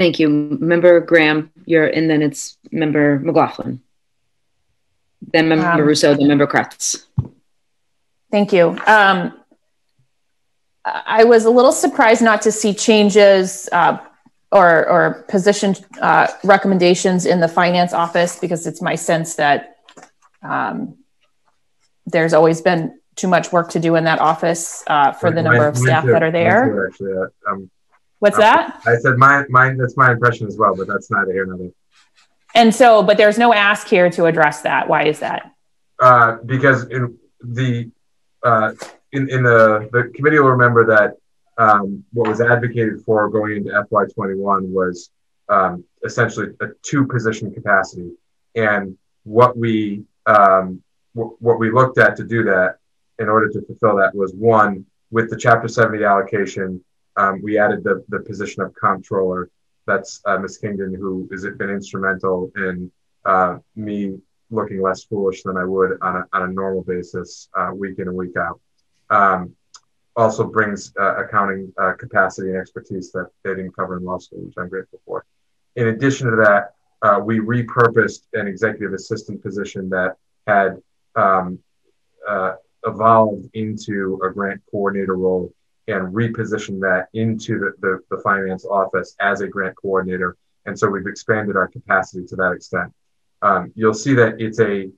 Thank 0.00 0.18
you, 0.18 0.30
Member 0.30 0.98
Graham. 1.00 1.50
You're, 1.66 1.86
and 1.86 2.08
then 2.08 2.22
it's 2.22 2.56
Member 2.72 3.18
McLaughlin, 3.18 3.82
then 5.34 5.50
Member 5.50 5.66
um, 5.66 5.80
Ruseau, 5.80 6.16
then 6.16 6.26
Member 6.26 6.46
Kreatz. 6.46 7.04
Thank 8.30 8.50
you. 8.50 8.78
Um, 8.86 9.38
I 10.86 11.24
was 11.24 11.44
a 11.44 11.50
little 11.50 11.70
surprised 11.70 12.22
not 12.22 12.40
to 12.42 12.50
see 12.50 12.72
changes 12.72 13.68
uh, 13.72 13.98
or, 14.50 14.88
or 14.88 15.26
position 15.28 15.76
uh, 16.00 16.28
recommendations 16.44 17.26
in 17.26 17.40
the 17.40 17.48
finance 17.48 17.92
office 17.92 18.38
because 18.38 18.66
it's 18.66 18.80
my 18.80 18.94
sense 18.94 19.34
that 19.34 19.76
um, 20.42 20.96
there's 22.06 22.32
always 22.32 22.62
been 22.62 22.98
too 23.16 23.28
much 23.28 23.52
work 23.52 23.68
to 23.72 23.78
do 23.78 23.96
in 23.96 24.04
that 24.04 24.18
office 24.18 24.82
uh, 24.86 25.12
for 25.12 25.30
the 25.30 25.42
number 25.42 25.68
of 25.68 25.76
staff 25.76 26.06
that 26.06 26.22
are 26.22 26.30
there. 26.30 26.86
Actually, 26.86 27.12
uh, 27.12 27.50
um, 27.52 27.70
What's 28.20 28.36
uh, 28.36 28.40
that? 28.40 28.80
I 28.86 28.96
said 28.96 29.16
mine. 29.16 29.46
Mine. 29.48 29.76
That's 29.76 29.96
my 29.96 30.12
impression 30.12 30.46
as 30.46 30.56
well, 30.56 30.76
but 30.76 30.86
that's 30.86 31.10
neither 31.10 31.32
here 31.32 31.46
nor 31.46 31.58
there. 31.58 31.70
And 32.54 32.74
so, 32.74 33.02
but 33.02 33.16
there's 33.16 33.38
no 33.38 33.52
ask 33.52 33.88
here 33.88 34.10
to 34.10 34.26
address 34.26 34.62
that. 34.62 34.88
Why 34.88 35.04
is 35.04 35.18
that? 35.20 35.52
Uh, 35.98 36.36
because 36.44 36.84
in 36.88 37.18
the 37.42 37.90
uh, 38.42 38.72
in 39.12 39.28
in 39.30 39.42
the 39.42 39.88
the 39.92 40.12
committee 40.14 40.38
will 40.38 40.50
remember 40.50 40.86
that 40.86 41.16
um, 41.58 42.04
what 42.12 42.28
was 42.28 42.40
advocated 42.40 43.02
for 43.04 43.28
going 43.28 43.56
into 43.56 43.70
FY21 43.70 44.68
was 44.68 45.10
um, 45.48 45.84
essentially 46.04 46.48
a 46.60 46.68
two 46.82 47.06
position 47.06 47.52
capacity, 47.52 48.12
and 48.54 48.96
what 49.24 49.56
we 49.56 50.04
um, 50.26 50.82
w- 51.14 51.36
what 51.40 51.58
we 51.58 51.70
looked 51.70 51.98
at 51.98 52.16
to 52.16 52.24
do 52.24 52.44
that 52.44 52.76
in 53.18 53.28
order 53.28 53.48
to 53.48 53.62
fulfill 53.62 53.96
that 53.96 54.14
was 54.14 54.32
one 54.34 54.84
with 55.10 55.28
the 55.28 55.36
chapter 55.36 55.68
70 55.68 56.04
allocation 56.04 56.82
um, 57.20 57.40
we 57.42 57.58
added 57.58 57.84
the, 57.84 58.02
the 58.08 58.20
position 58.20 58.62
of 58.62 58.74
comptroller. 58.74 59.50
That's 59.86 60.20
uh, 60.24 60.38
ms 60.38 60.58
kingdon 60.58 60.94
who 60.94 61.28
has 61.32 61.42
been 61.58 61.70
instrumental 61.70 62.50
in 62.56 62.90
uh, 63.24 63.58
me 63.76 64.18
looking 64.50 64.80
less 64.82 65.04
foolish 65.04 65.42
than 65.42 65.56
i 65.56 65.64
would 65.64 65.98
on 66.02 66.16
a, 66.16 66.24
on 66.32 66.42
a 66.48 66.52
normal 66.52 66.82
basis 66.82 67.48
uh, 67.58 67.70
week 67.74 67.98
in 67.98 68.08
and 68.08 68.16
week 68.16 68.36
out. 68.36 68.60
Um, 69.10 69.54
also 70.16 70.44
brings 70.44 70.92
uh, 71.00 71.24
accounting 71.24 71.72
uh, 71.78 71.92
capacity 71.92 72.48
and 72.48 72.58
expertise 72.58 73.12
that 73.12 73.28
they 73.42 73.50
didn't 73.54 73.76
cover 73.76 73.96
in 73.96 74.04
law 74.04 74.18
school 74.18 74.40
which 74.40 74.54
i'm 74.58 74.68
grateful 74.68 75.00
for. 75.04 75.24
In 75.76 75.88
addition 75.88 76.30
to 76.30 76.36
that 76.36 76.74
uh, 77.02 77.18
we 77.20 77.38
repurposed 77.38 78.22
an 78.34 78.46
executive 78.46 78.92
assistant 78.92 79.42
position 79.42 79.88
that 79.90 80.16
had 80.46 80.76
um, 81.16 81.58
evolved 82.86 83.44
into 83.54 84.20
a 84.24 84.30
grant 84.30 84.60
coordinator 84.70 85.16
role 85.16 85.52
and 85.90 86.14
repositioned 86.14 86.80
that 86.80 87.08
into 87.14 87.58
the, 87.58 87.72
the, 87.80 88.00
the, 88.10 88.22
finance 88.22 88.64
office 88.64 89.16
as 89.20 89.40
a 89.40 89.48
grant 89.48 89.76
coordinator. 89.76 90.36
And 90.66 90.78
so 90.78 90.88
we've 90.88 91.06
expanded 91.06 91.56
our 91.56 91.68
capacity 91.68 92.26
to 92.26 92.36
that 92.36 92.52
extent. 92.52 92.92
Um, 93.42 93.72
you'll 93.74 93.94
see 93.94 94.14
that 94.14 94.40
it's 94.40 94.60
a, 94.60 94.90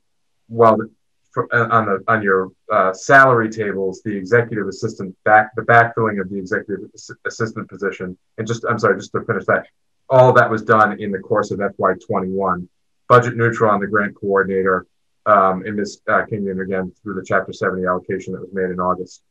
while 0.48 0.76
the, 0.76 0.90
for, 1.32 1.48
uh, 1.54 1.68
on 1.68 1.86
the 1.86 2.04
on 2.08 2.22
your 2.22 2.52
uh, 2.70 2.92
salary 2.92 3.48
tables, 3.50 4.02
the 4.04 4.14
executive 4.14 4.68
assistant 4.68 5.16
back 5.24 5.54
the 5.56 5.62
backfilling 5.62 6.20
of 6.20 6.28
the 6.28 6.36
executive 6.36 6.90
assistant 7.26 7.68
position, 7.68 8.16
and 8.38 8.46
just 8.46 8.64
I'm 8.68 8.78
sorry, 8.78 8.98
just 8.98 9.12
to 9.12 9.24
finish 9.24 9.46
that, 9.46 9.66
all 10.10 10.32
that 10.34 10.50
was 10.50 10.62
done 10.62 11.00
in 11.00 11.10
the 11.10 11.18
course 11.18 11.50
of 11.50 11.58
FY21. 11.58 12.68
Budget 13.08 13.36
neutral 13.36 13.70
on 13.70 13.80
the 13.80 13.86
grant 13.86 14.14
coordinator 14.14 14.86
um, 15.26 15.66
in 15.66 15.76
Ms. 15.76 16.00
Uh, 16.08 16.22
again 16.22 16.92
through 17.02 17.14
the 17.14 17.24
Chapter 17.24 17.52
70 17.52 17.86
allocation 17.86 18.32
that 18.34 18.40
was 18.40 18.52
made 18.52 18.70
in 18.70 18.80
August. 18.80 19.22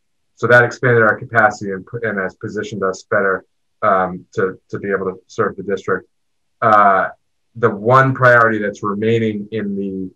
So 0.41 0.47
that 0.47 0.63
expanded 0.63 1.03
our 1.03 1.19
capacity 1.19 1.69
and, 1.69 1.85
and 2.01 2.17
has 2.17 2.33
positioned 2.33 2.83
us 2.83 3.03
better 3.03 3.45
um, 3.83 4.25
to, 4.33 4.59
to 4.69 4.79
be 4.79 4.89
able 4.89 5.05
to 5.05 5.19
serve 5.27 5.55
the 5.55 5.61
district. 5.61 6.09
Uh, 6.63 7.09
the 7.57 7.69
one 7.69 8.15
priority 8.15 8.57
that's 8.57 8.81
remaining 8.81 9.47
in 9.51 9.75
the 9.75 10.09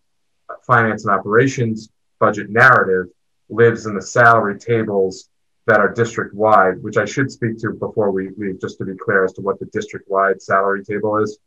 finance 0.65 1.05
and 1.05 1.13
operations 1.13 1.89
budget 2.19 2.49
narrative 2.49 3.13
lives 3.49 3.85
in 3.85 3.93
the 3.93 4.01
salary 4.01 4.57
tables 4.57 5.29
that 5.67 5.79
are 5.79 5.93
district 5.93 6.33
wide, 6.33 6.81
which 6.81 6.97
I 6.97 7.05
should 7.05 7.29
speak 7.29 7.59
to 7.59 7.73
before 7.73 8.09
we 8.09 8.31
leave, 8.35 8.59
just 8.59 8.79
to 8.79 8.85
be 8.85 8.97
clear 8.97 9.25
as 9.25 9.33
to 9.33 9.41
what 9.41 9.59
the 9.59 9.67
district 9.67 10.09
wide 10.09 10.41
salary 10.41 10.83
table 10.83 11.17
is. 11.17 11.37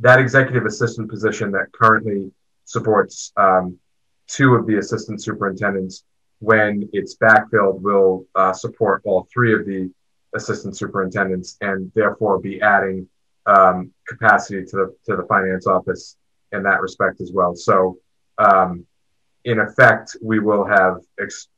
That 0.00 0.20
executive 0.20 0.64
assistant 0.64 1.10
position 1.10 1.50
that 1.50 1.70
currently 1.72 2.32
supports 2.64 3.30
um, 3.36 3.78
two 4.26 4.54
of 4.54 4.66
the 4.66 4.78
assistant 4.78 5.22
superintendents, 5.22 6.04
when 6.40 6.88
it's 6.92 7.16
backfilled, 7.16 7.80
will 7.80 8.26
uh, 8.34 8.52
support 8.52 9.02
all 9.04 9.26
three 9.32 9.54
of 9.54 9.66
the 9.66 9.90
assistant 10.34 10.76
superintendents 10.76 11.56
and 11.60 11.90
therefore 11.94 12.38
be 12.38 12.60
adding 12.60 13.08
um, 13.46 13.92
capacity 14.06 14.64
to 14.64 14.76
the, 14.76 14.96
to 15.06 15.16
the 15.16 15.26
finance 15.28 15.66
office 15.66 16.16
in 16.52 16.62
that 16.62 16.80
respect 16.80 17.20
as 17.20 17.32
well. 17.32 17.54
So, 17.54 17.98
um, 18.38 18.86
in 19.44 19.60
effect, 19.60 20.16
we 20.22 20.38
will 20.38 20.64
have 20.64 21.00
ex- 21.20 21.48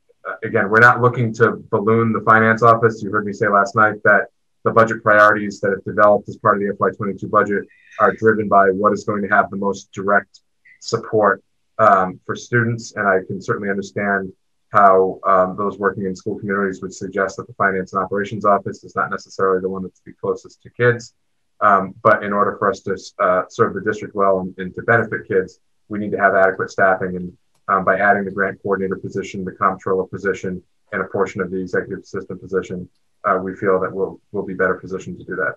again, 0.43 0.69
we're 0.69 0.79
not 0.79 1.01
looking 1.01 1.33
to 1.35 1.63
balloon 1.69 2.11
the 2.11 2.21
finance 2.21 2.61
office. 2.61 3.01
You 3.01 3.11
heard 3.11 3.25
me 3.25 3.33
say 3.33 3.47
last 3.47 3.75
night 3.75 3.95
that 4.03 4.27
the 4.63 4.71
budget 4.71 5.01
priorities 5.01 5.59
that 5.61 5.71
have 5.71 5.83
developed 5.85 6.27
as 6.29 6.37
part 6.37 6.61
of 6.61 6.67
the 6.67 6.73
FY22 6.73 7.29
budget 7.29 7.63
are 7.99 8.13
driven 8.13 8.47
by 8.47 8.69
what 8.69 8.93
is 8.93 9.05
going 9.05 9.21
to 9.21 9.29
have 9.29 9.49
the 9.49 9.55
most 9.55 9.91
direct 9.93 10.41
support 10.81 11.41
um, 11.79 12.19
for 12.25 12.35
students. 12.35 12.93
And 12.95 13.07
I 13.07 13.19
can 13.25 13.41
certainly 13.41 13.69
understand 13.69 14.31
how 14.69 15.19
um, 15.25 15.55
those 15.57 15.77
working 15.77 16.05
in 16.05 16.15
school 16.15 16.37
communities 16.37 16.81
would 16.81 16.93
suggest 16.93 17.37
that 17.37 17.47
the 17.47 17.53
finance 17.53 17.93
and 17.93 18.03
operations 18.03 18.45
office 18.45 18.83
is 18.83 18.95
not 18.95 19.09
necessarily 19.09 19.61
the 19.61 19.69
one 19.69 19.83
that's 19.83 20.01
the 20.05 20.13
closest 20.13 20.61
to 20.61 20.69
kids. 20.69 21.13
Um, 21.59 21.95
but 22.03 22.23
in 22.23 22.33
order 22.33 22.55
for 22.57 22.69
us 22.69 22.81
to 22.81 22.97
uh, 23.23 23.43
serve 23.49 23.73
the 23.73 23.81
district 23.81 24.13
well 24.13 24.39
and, 24.41 24.53
and, 24.57 24.75
to 24.75 24.81
benefit 24.83 25.27
kids, 25.27 25.59
we 25.87 25.97
need 25.97 26.11
to 26.11 26.17
have 26.19 26.35
adequate 26.35 26.69
staffing. 26.69 27.15
And 27.15 27.35
um, 27.67 27.83
by 27.83 27.97
adding 27.97 28.25
the 28.25 28.31
grant 28.31 28.61
coordinator 28.61 28.97
position, 28.97 29.43
the 29.43 29.53
comptroller 29.53 30.05
position, 30.05 30.61
and 30.91 31.01
a 31.01 31.05
portion 31.05 31.41
of 31.41 31.49
the 31.49 31.59
executive 31.59 31.99
assistant 31.99 32.41
position, 32.41 32.87
uh, 33.23 33.39
we 33.41 33.55
feel 33.55 33.79
that 33.79 33.91
we'll, 33.91 34.21
we'll 34.31 34.45
be 34.45 34.53
better 34.53 34.75
positioned 34.75 35.17
to 35.19 35.25
do 35.25 35.35
that. 35.35 35.55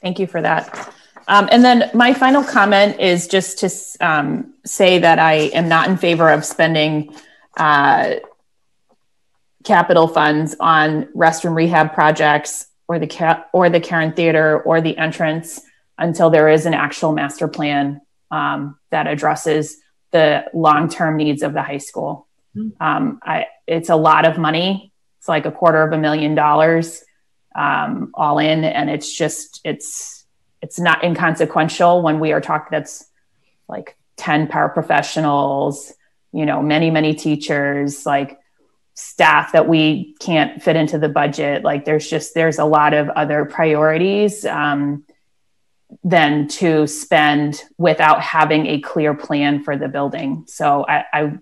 Thank 0.00 0.18
you 0.18 0.26
for 0.26 0.40
that. 0.42 0.94
Um, 1.28 1.48
and 1.50 1.64
then 1.64 1.90
my 1.92 2.14
final 2.14 2.44
comment 2.44 3.00
is 3.00 3.26
just 3.26 3.58
to 3.60 4.06
um, 4.06 4.54
say 4.64 4.98
that 4.98 5.18
I 5.18 5.50
am 5.54 5.68
not 5.68 5.88
in 5.88 5.96
favor 5.96 6.30
of 6.30 6.44
spending 6.44 7.14
uh, 7.56 8.14
capital 9.64 10.06
funds 10.06 10.54
on 10.60 11.06
restroom 11.06 11.56
rehab 11.56 11.92
projects 11.94 12.66
or 12.88 12.98
the 13.00 13.44
or 13.52 13.68
the 13.68 13.80
Karen 13.80 14.12
Theater 14.12 14.60
or 14.62 14.80
the 14.80 14.96
entrance 14.96 15.60
until 15.98 16.30
there 16.30 16.48
is 16.48 16.66
an 16.66 16.74
actual 16.74 17.12
master 17.12 17.48
plan 17.48 18.00
um, 18.30 18.78
that 18.90 19.06
addresses 19.06 19.78
the 20.12 20.44
long-term 20.54 21.16
needs 21.16 21.42
of 21.42 21.52
the 21.52 21.62
high 21.62 21.78
school. 21.78 22.28
Mm-hmm. 22.54 22.82
Um, 22.82 23.18
I, 23.22 23.46
it's 23.66 23.88
a 23.88 23.96
lot 23.96 24.24
of 24.24 24.38
money. 24.38 24.92
It's 25.18 25.28
like 25.28 25.46
a 25.46 25.50
quarter 25.50 25.82
of 25.82 25.92
a 25.92 25.98
million 25.98 26.34
dollars 26.34 27.02
um, 27.56 28.12
all 28.14 28.38
in, 28.38 28.64
and 28.64 28.88
it's 28.88 29.12
just 29.12 29.60
it's 29.64 30.25
it's 30.66 30.80
not 30.80 31.04
inconsequential 31.04 32.02
when 32.02 32.18
we 32.18 32.32
are 32.32 32.40
talking 32.40 32.68
that's 32.70 33.06
like 33.68 33.96
10 34.16 34.48
paraprofessionals 34.48 35.92
you 36.32 36.44
know 36.44 36.60
many 36.60 36.90
many 36.90 37.14
teachers 37.14 38.04
like 38.04 38.40
staff 38.96 39.52
that 39.52 39.68
we 39.68 40.14
can't 40.20 40.62
fit 40.62 40.74
into 40.74 40.98
the 40.98 41.08
budget. 41.08 41.62
Like 41.62 41.84
there's 41.84 42.08
just 42.08 42.34
there's 42.34 42.58
a 42.58 42.64
lot 42.64 42.94
of 42.94 43.08
other 43.10 43.44
priorities 43.44 44.44
um, 44.46 45.04
than 46.02 46.48
to 46.48 46.86
spend 46.86 47.62
without 47.76 48.22
having 48.22 48.66
a 48.66 48.80
clear 48.80 49.14
plan 49.14 49.62
for 49.62 49.76
the 49.76 49.88
building. 49.88 50.44
So 50.48 50.84
I, 50.88 51.04
I 51.12 51.38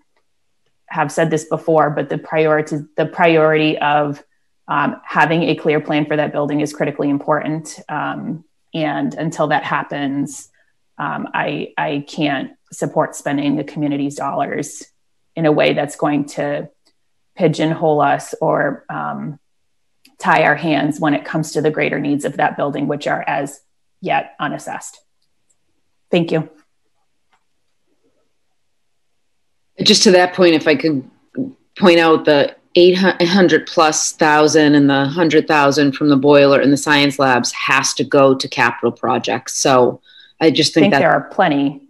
have 0.89 1.11
said 1.11 1.31
this 1.31 1.45
before 1.45 1.91
but 1.91 2.09
the 2.09 2.19
priority 2.19 2.79
the 2.97 3.07
priority 3.07 3.79
of 3.79 4.23
um, 4.67 5.01
having 5.05 5.45
a 5.45 5.55
clear 5.55 5.81
plan 5.81 6.07
for 6.07 6.17
that 6.17 6.33
building 6.33 6.61
is 6.61 6.73
critically 6.73 7.09
important. 7.09 7.79
Um, 7.89 8.45
and 8.75 9.15
until 9.15 9.49
that 9.49 9.63
happens, 9.63 10.51
um, 10.99 11.29
I, 11.33 11.73
I 11.79 12.05
can't 12.07 12.53
support 12.73 13.15
spending 13.15 13.57
the 13.57 13.65
community's 13.65 14.17
dollars 14.17 14.85
in 15.37 15.47
a 15.47 15.53
way 15.53 15.73
that's 15.73 15.97
going 15.97 16.27
to 16.27 16.69
pigeonhole 17.37 18.01
us 18.01 18.35
or 18.41 18.85
um, 18.89 19.39
tie 20.19 20.45
our 20.45 20.55
hands 20.55 21.01
when 21.01 21.15
it 21.15 21.25
comes 21.25 21.53
to 21.53 21.63
the 21.63 21.71
greater 21.71 21.99
needs 21.99 22.25
of 22.25 22.37
that 22.37 22.57
building, 22.57 22.87
which 22.87 23.07
are 23.07 23.25
as 23.27 23.61
yet 24.01 24.35
unassessed. 24.41 25.01
Thank 26.11 26.31
you. 26.31 26.49
Just 29.83 30.05
to 30.05 30.13
that 30.13 30.35
point, 30.35 30.55
if 30.55 30.69
I 30.69 30.77
could 30.77 31.09
point 31.77 31.99
out 31.99 32.25
the 32.25 32.55
800 32.77 33.67
plus 33.67 34.13
thousand 34.13 34.75
and 34.75 34.91
the 34.91 34.95
100,000 34.95 35.93
from 35.93 36.09
the 36.09 36.17
boiler 36.17 36.61
and 36.61 36.73
the 36.73 36.77
science 36.77 37.19
labs 37.19 37.53
has 37.53 37.95
to 37.95 38.05
go 38.05 38.35
to 38.35 38.49
capital 38.49 38.91
projects. 38.91 39.55
So 39.55 40.01
I 40.41 40.51
just 40.51 40.75
think, 40.75 40.85
think 40.85 40.95
that 40.95 40.99
there 40.99 41.13
are 41.13 41.23
plenty. 41.31 41.83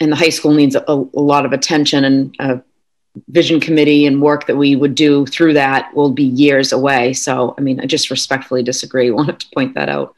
And 0.00 0.12
the 0.12 0.16
high 0.16 0.28
school 0.28 0.54
needs 0.54 0.74
a, 0.74 0.84
a 0.86 0.94
lot 0.94 1.46
of 1.46 1.52
attention 1.52 2.04
and 2.04 2.34
a 2.38 2.62
vision 3.28 3.60
committee 3.60 4.06
and 4.06 4.20
work 4.20 4.46
that 4.46 4.56
we 4.56 4.76
would 4.76 4.94
do 4.94 5.26
through 5.26 5.54
that 5.54 5.94
will 5.94 6.10
be 6.10 6.24
years 6.24 6.72
away. 6.72 7.12
So, 7.12 7.54
I 7.56 7.60
mean, 7.60 7.80
I 7.80 7.86
just 7.86 8.10
respectfully 8.10 8.62
disagree. 8.62 9.10
Wanted 9.12 9.40
to 9.40 9.46
point 9.54 9.74
that 9.74 9.88
out. 9.88 10.14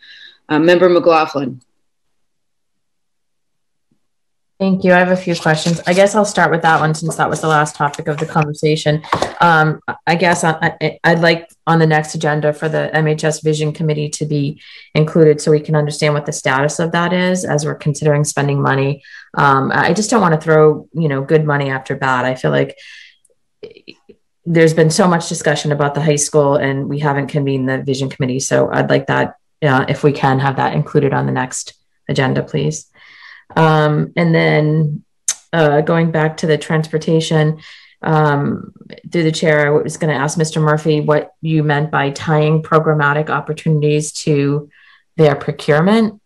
Uh, 0.48 0.58
Member 0.58 0.88
McLaughlin. 0.88 1.60
Thank 4.58 4.84
you. 4.84 4.94
I 4.94 4.98
have 4.98 5.10
a 5.10 5.16
few 5.16 5.36
questions. 5.36 5.82
I 5.86 5.92
guess 5.92 6.14
I'll 6.14 6.24
start 6.24 6.50
with 6.50 6.62
that 6.62 6.80
one 6.80 6.94
since 6.94 7.16
that 7.16 7.28
was 7.28 7.42
the 7.42 7.48
last 7.48 7.76
topic 7.76 8.08
of 8.08 8.16
the 8.16 8.24
conversation. 8.24 9.02
Um, 9.42 9.80
I 10.06 10.14
guess 10.14 10.44
I, 10.44 10.98
would 11.06 11.20
like 11.20 11.50
on 11.66 11.78
the 11.78 11.86
next 11.86 12.14
agenda 12.14 12.54
for 12.54 12.66
the 12.66 12.90
MHS 12.94 13.42
Vision 13.42 13.74
Committee 13.74 14.08
to 14.08 14.24
be 14.24 14.58
included 14.94 15.42
so 15.42 15.50
we 15.50 15.60
can 15.60 15.76
understand 15.76 16.14
what 16.14 16.24
the 16.24 16.32
status 16.32 16.78
of 16.78 16.92
that 16.92 17.12
is 17.12 17.44
as 17.44 17.66
we're 17.66 17.74
considering 17.74 18.24
spending 18.24 18.62
money. 18.62 19.02
Um, 19.34 19.70
I 19.74 19.92
just 19.92 20.08
don't 20.08 20.22
want 20.22 20.32
to 20.34 20.40
throw, 20.40 20.88
you 20.94 21.08
know, 21.08 21.20
good 21.20 21.44
money 21.44 21.68
after 21.68 21.94
bad. 21.94 22.24
I 22.24 22.34
feel 22.34 22.50
like 22.50 22.78
there's 24.46 24.72
been 24.72 24.90
so 24.90 25.06
much 25.06 25.28
discussion 25.28 25.70
about 25.70 25.94
the 25.94 26.00
high 26.00 26.16
school 26.16 26.56
and 26.56 26.88
we 26.88 27.00
haven't 27.00 27.26
convened 27.26 27.68
the 27.68 27.82
Vision 27.82 28.08
Committee. 28.08 28.40
So 28.40 28.70
I'd 28.72 28.88
like 28.88 29.08
that, 29.08 29.34
uh, 29.60 29.84
if 29.86 30.02
we 30.02 30.12
can 30.12 30.38
have 30.38 30.56
that 30.56 30.72
included 30.72 31.12
on 31.12 31.26
the 31.26 31.32
next 31.32 31.74
agenda, 32.08 32.42
please. 32.42 32.86
Um, 33.54 34.12
and 34.16 34.34
then 34.34 35.04
uh, 35.52 35.80
going 35.82 36.10
back 36.10 36.38
to 36.38 36.46
the 36.46 36.58
transportation, 36.58 37.60
um, 38.02 38.72
through 39.10 39.24
the 39.24 39.32
chair, 39.32 39.66
I 39.66 39.70
was 39.82 39.96
going 39.96 40.12
to 40.12 40.20
ask 40.20 40.38
Mr. 40.38 40.60
Murphy 40.60 41.00
what 41.00 41.32
you 41.40 41.62
meant 41.62 41.90
by 41.90 42.10
tying 42.10 42.62
programmatic 42.62 43.30
opportunities 43.30 44.12
to 44.12 44.68
their 45.16 45.34
procurement. 45.34 46.20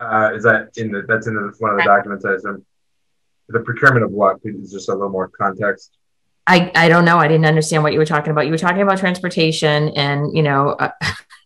Uh, 0.00 0.32
is 0.34 0.42
that 0.42 0.70
in 0.76 0.90
the 0.90 1.02
that's 1.06 1.28
in 1.28 1.34
the, 1.34 1.54
one 1.60 1.70
of 1.70 1.76
the 1.78 1.84
documents 1.84 2.24
I 2.24 2.34
assume? 2.34 2.66
The 3.48 3.60
procurement 3.60 4.04
of 4.04 4.10
what? 4.10 4.38
Is 4.44 4.72
just 4.72 4.88
a 4.88 4.92
little 4.92 5.10
more 5.10 5.28
context. 5.28 5.96
I, 6.46 6.72
I 6.74 6.88
don't 6.88 7.04
know. 7.04 7.18
I 7.18 7.28
didn't 7.28 7.46
understand 7.46 7.84
what 7.84 7.92
you 7.92 8.00
were 8.00 8.06
talking 8.06 8.32
about. 8.32 8.46
You 8.46 8.50
were 8.50 8.58
talking 8.58 8.82
about 8.82 8.98
transportation 8.98 9.90
and, 9.90 10.36
you 10.36 10.42
know, 10.42 10.70
uh, 10.70 10.90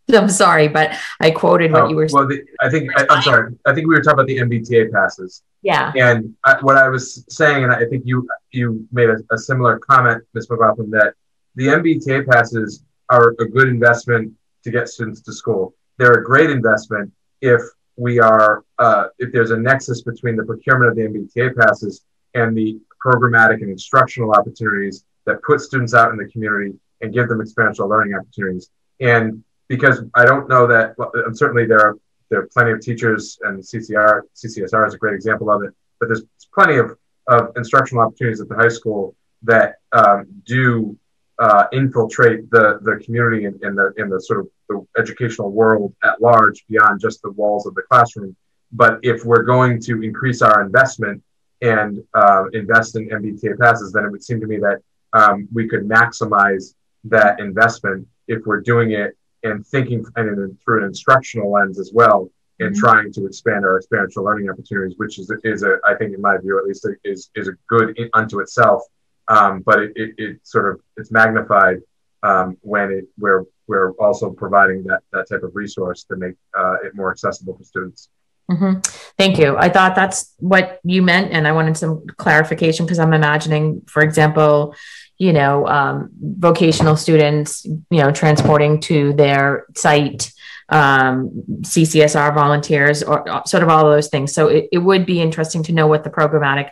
I'm 0.14 0.28
sorry, 0.28 0.68
but 0.68 0.96
I 1.20 1.30
quoted 1.30 1.72
what 1.72 1.82
oh, 1.82 1.88
you 1.88 1.96
were. 1.96 2.08
Saying. 2.08 2.18
Well, 2.18 2.28
the, 2.28 2.44
I 2.60 2.70
think 2.70 2.90
I, 2.96 3.16
am 3.16 3.22
sorry. 3.22 3.54
I 3.66 3.74
think 3.74 3.88
we 3.88 3.94
were 3.94 4.02
talking 4.02 4.20
about 4.20 4.26
the 4.28 4.38
MBTA 4.38 4.92
passes. 4.92 5.42
Yeah. 5.62 5.92
And 5.96 6.34
I, 6.44 6.58
what 6.60 6.76
I 6.76 6.88
was 6.88 7.24
saying, 7.28 7.64
and 7.64 7.72
I 7.72 7.84
think 7.86 8.04
you 8.06 8.28
you 8.52 8.86
made 8.92 9.10
a, 9.10 9.16
a 9.32 9.38
similar 9.38 9.78
comment, 9.78 10.22
Ms. 10.34 10.48
McLaughlin, 10.48 10.90
that 10.90 11.14
the 11.56 11.66
MBTA 11.68 12.26
passes 12.26 12.84
are 13.08 13.34
a 13.40 13.48
good 13.48 13.68
investment 13.68 14.32
to 14.62 14.70
get 14.70 14.88
students 14.88 15.20
to 15.22 15.32
school. 15.32 15.74
They're 15.98 16.20
a 16.20 16.24
great 16.24 16.50
investment 16.50 17.12
if 17.40 17.60
we 17.96 18.20
are 18.20 18.64
uh, 18.78 19.06
if 19.18 19.32
there's 19.32 19.50
a 19.50 19.56
nexus 19.56 20.02
between 20.02 20.36
the 20.36 20.44
procurement 20.44 20.90
of 20.90 20.96
the 20.96 21.02
MBTA 21.02 21.56
passes 21.56 22.04
and 22.34 22.56
the 22.56 22.78
programmatic 23.04 23.62
and 23.62 23.70
instructional 23.70 24.32
opportunities 24.32 25.04
that 25.24 25.42
put 25.42 25.60
students 25.60 25.94
out 25.94 26.12
in 26.12 26.16
the 26.16 26.28
community 26.28 26.74
and 27.00 27.12
give 27.12 27.28
them 27.28 27.40
experiential 27.40 27.88
learning 27.88 28.14
opportunities. 28.14 28.70
And 29.00 29.42
because 29.68 30.02
I 30.14 30.24
don't 30.24 30.48
know 30.48 30.66
that. 30.66 30.96
Well, 30.98 31.12
certainly 31.32 31.66
there 31.66 31.80
are 31.80 31.96
there 32.30 32.40
are 32.40 32.48
plenty 32.52 32.72
of 32.72 32.80
teachers, 32.80 33.38
and 33.42 33.62
CCR 33.62 34.22
CCSR 34.34 34.88
is 34.88 34.94
a 34.94 34.98
great 34.98 35.14
example 35.14 35.50
of 35.50 35.62
it. 35.62 35.74
But 36.00 36.08
there's 36.08 36.22
plenty 36.54 36.76
of 36.76 36.96
of 37.26 37.52
instructional 37.56 38.04
opportunities 38.04 38.40
at 38.40 38.48
the 38.48 38.54
high 38.54 38.68
school 38.68 39.14
that 39.42 39.76
um, 39.92 40.26
do 40.44 40.96
uh, 41.38 41.66
infiltrate 41.72 42.50
the 42.50 42.78
the 42.82 43.02
community 43.04 43.44
and 43.44 43.60
the 43.60 43.92
in 43.96 44.08
the 44.08 44.20
sort 44.20 44.40
of 44.40 44.48
the 44.68 44.86
educational 44.98 45.50
world 45.50 45.94
at 46.02 46.20
large 46.20 46.64
beyond 46.68 47.00
just 47.00 47.22
the 47.22 47.30
walls 47.32 47.66
of 47.66 47.74
the 47.74 47.82
classroom. 47.82 48.34
But 48.72 48.98
if 49.02 49.24
we're 49.24 49.44
going 49.44 49.80
to 49.82 50.02
increase 50.02 50.42
our 50.42 50.62
investment 50.62 51.22
and 51.62 52.02
uh, 52.14 52.44
invest 52.52 52.96
in 52.96 53.08
MBTA 53.08 53.58
passes, 53.58 53.92
then 53.92 54.04
it 54.04 54.10
would 54.10 54.24
seem 54.24 54.40
to 54.40 54.46
me 54.46 54.58
that 54.58 54.80
um, 55.12 55.48
we 55.52 55.68
could 55.68 55.88
maximize 55.88 56.74
that 57.04 57.38
investment 57.38 58.06
if 58.26 58.44
we're 58.44 58.60
doing 58.60 58.90
it 58.92 59.16
and 59.42 59.66
thinking 59.66 60.04
and 60.16 60.58
through 60.62 60.82
an 60.82 60.88
instructional 60.88 61.50
lens 61.50 61.78
as 61.78 61.92
well 61.92 62.30
and 62.60 62.70
mm-hmm. 62.70 62.80
trying 62.80 63.12
to 63.12 63.26
expand 63.26 63.64
our 63.64 63.76
experiential 63.76 64.24
learning 64.24 64.48
opportunities, 64.48 64.96
which 64.98 65.18
is 65.18 65.32
is 65.44 65.62
a 65.62 65.78
I 65.84 65.94
think 65.94 66.14
in 66.14 66.20
my 66.20 66.36
view 66.38 66.58
at 66.58 66.64
least 66.64 66.86
is 67.04 67.30
is 67.34 67.48
a 67.48 67.52
good 67.68 67.96
in, 67.98 68.08
unto 68.14 68.40
itself. 68.40 68.82
Um, 69.28 69.62
but 69.62 69.80
it, 69.80 69.92
it, 69.96 70.14
it, 70.18 70.40
sort 70.44 70.72
of 70.72 70.80
it's 70.96 71.10
magnified 71.10 71.78
um, 72.22 72.56
when 72.60 72.92
it 72.92 73.04
we're 73.18 73.44
we're 73.66 73.90
also 73.92 74.30
providing 74.30 74.84
that 74.84 75.02
that 75.12 75.28
type 75.28 75.42
of 75.42 75.54
resource 75.54 76.04
to 76.04 76.16
make 76.16 76.34
uh, 76.56 76.76
it 76.84 76.94
more 76.94 77.10
accessible 77.10 77.56
for 77.56 77.64
students. 77.64 78.08
Mm-hmm. 78.50 78.78
Thank 79.18 79.38
you. 79.38 79.56
I 79.56 79.68
thought 79.68 79.96
that's 79.96 80.34
what 80.38 80.78
you 80.84 81.02
meant, 81.02 81.32
and 81.32 81.48
I 81.48 81.52
wanted 81.52 81.76
some 81.76 82.06
clarification 82.16 82.86
because 82.86 83.00
I'm 83.00 83.12
imagining, 83.12 83.82
for 83.88 84.02
example, 84.02 84.76
you 85.18 85.32
know, 85.32 85.66
um, 85.66 86.10
vocational 86.20 86.96
students, 86.96 87.64
you 87.64 87.84
know, 87.90 88.10
transporting 88.10 88.80
to 88.80 89.12
their 89.14 89.66
site, 89.74 90.32
um, 90.68 91.30
CCSR 91.62 92.34
volunteers, 92.34 93.02
or 93.02 93.28
uh, 93.28 93.44
sort 93.44 93.62
of 93.62 93.68
all 93.68 93.86
of 93.86 93.94
those 93.94 94.08
things. 94.08 94.32
So 94.32 94.48
it, 94.48 94.68
it 94.72 94.78
would 94.78 95.06
be 95.06 95.20
interesting 95.20 95.62
to 95.64 95.72
know 95.72 95.86
what 95.86 96.04
the 96.04 96.10
programmatic 96.10 96.70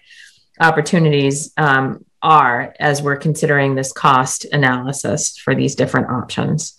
opportunities 0.60 1.52
um, 1.56 2.04
are 2.22 2.74
as 2.78 3.02
we're 3.02 3.16
considering 3.16 3.74
this 3.74 3.92
cost 3.92 4.46
analysis 4.52 5.36
for 5.38 5.54
these 5.54 5.74
different 5.74 6.10
options. 6.10 6.76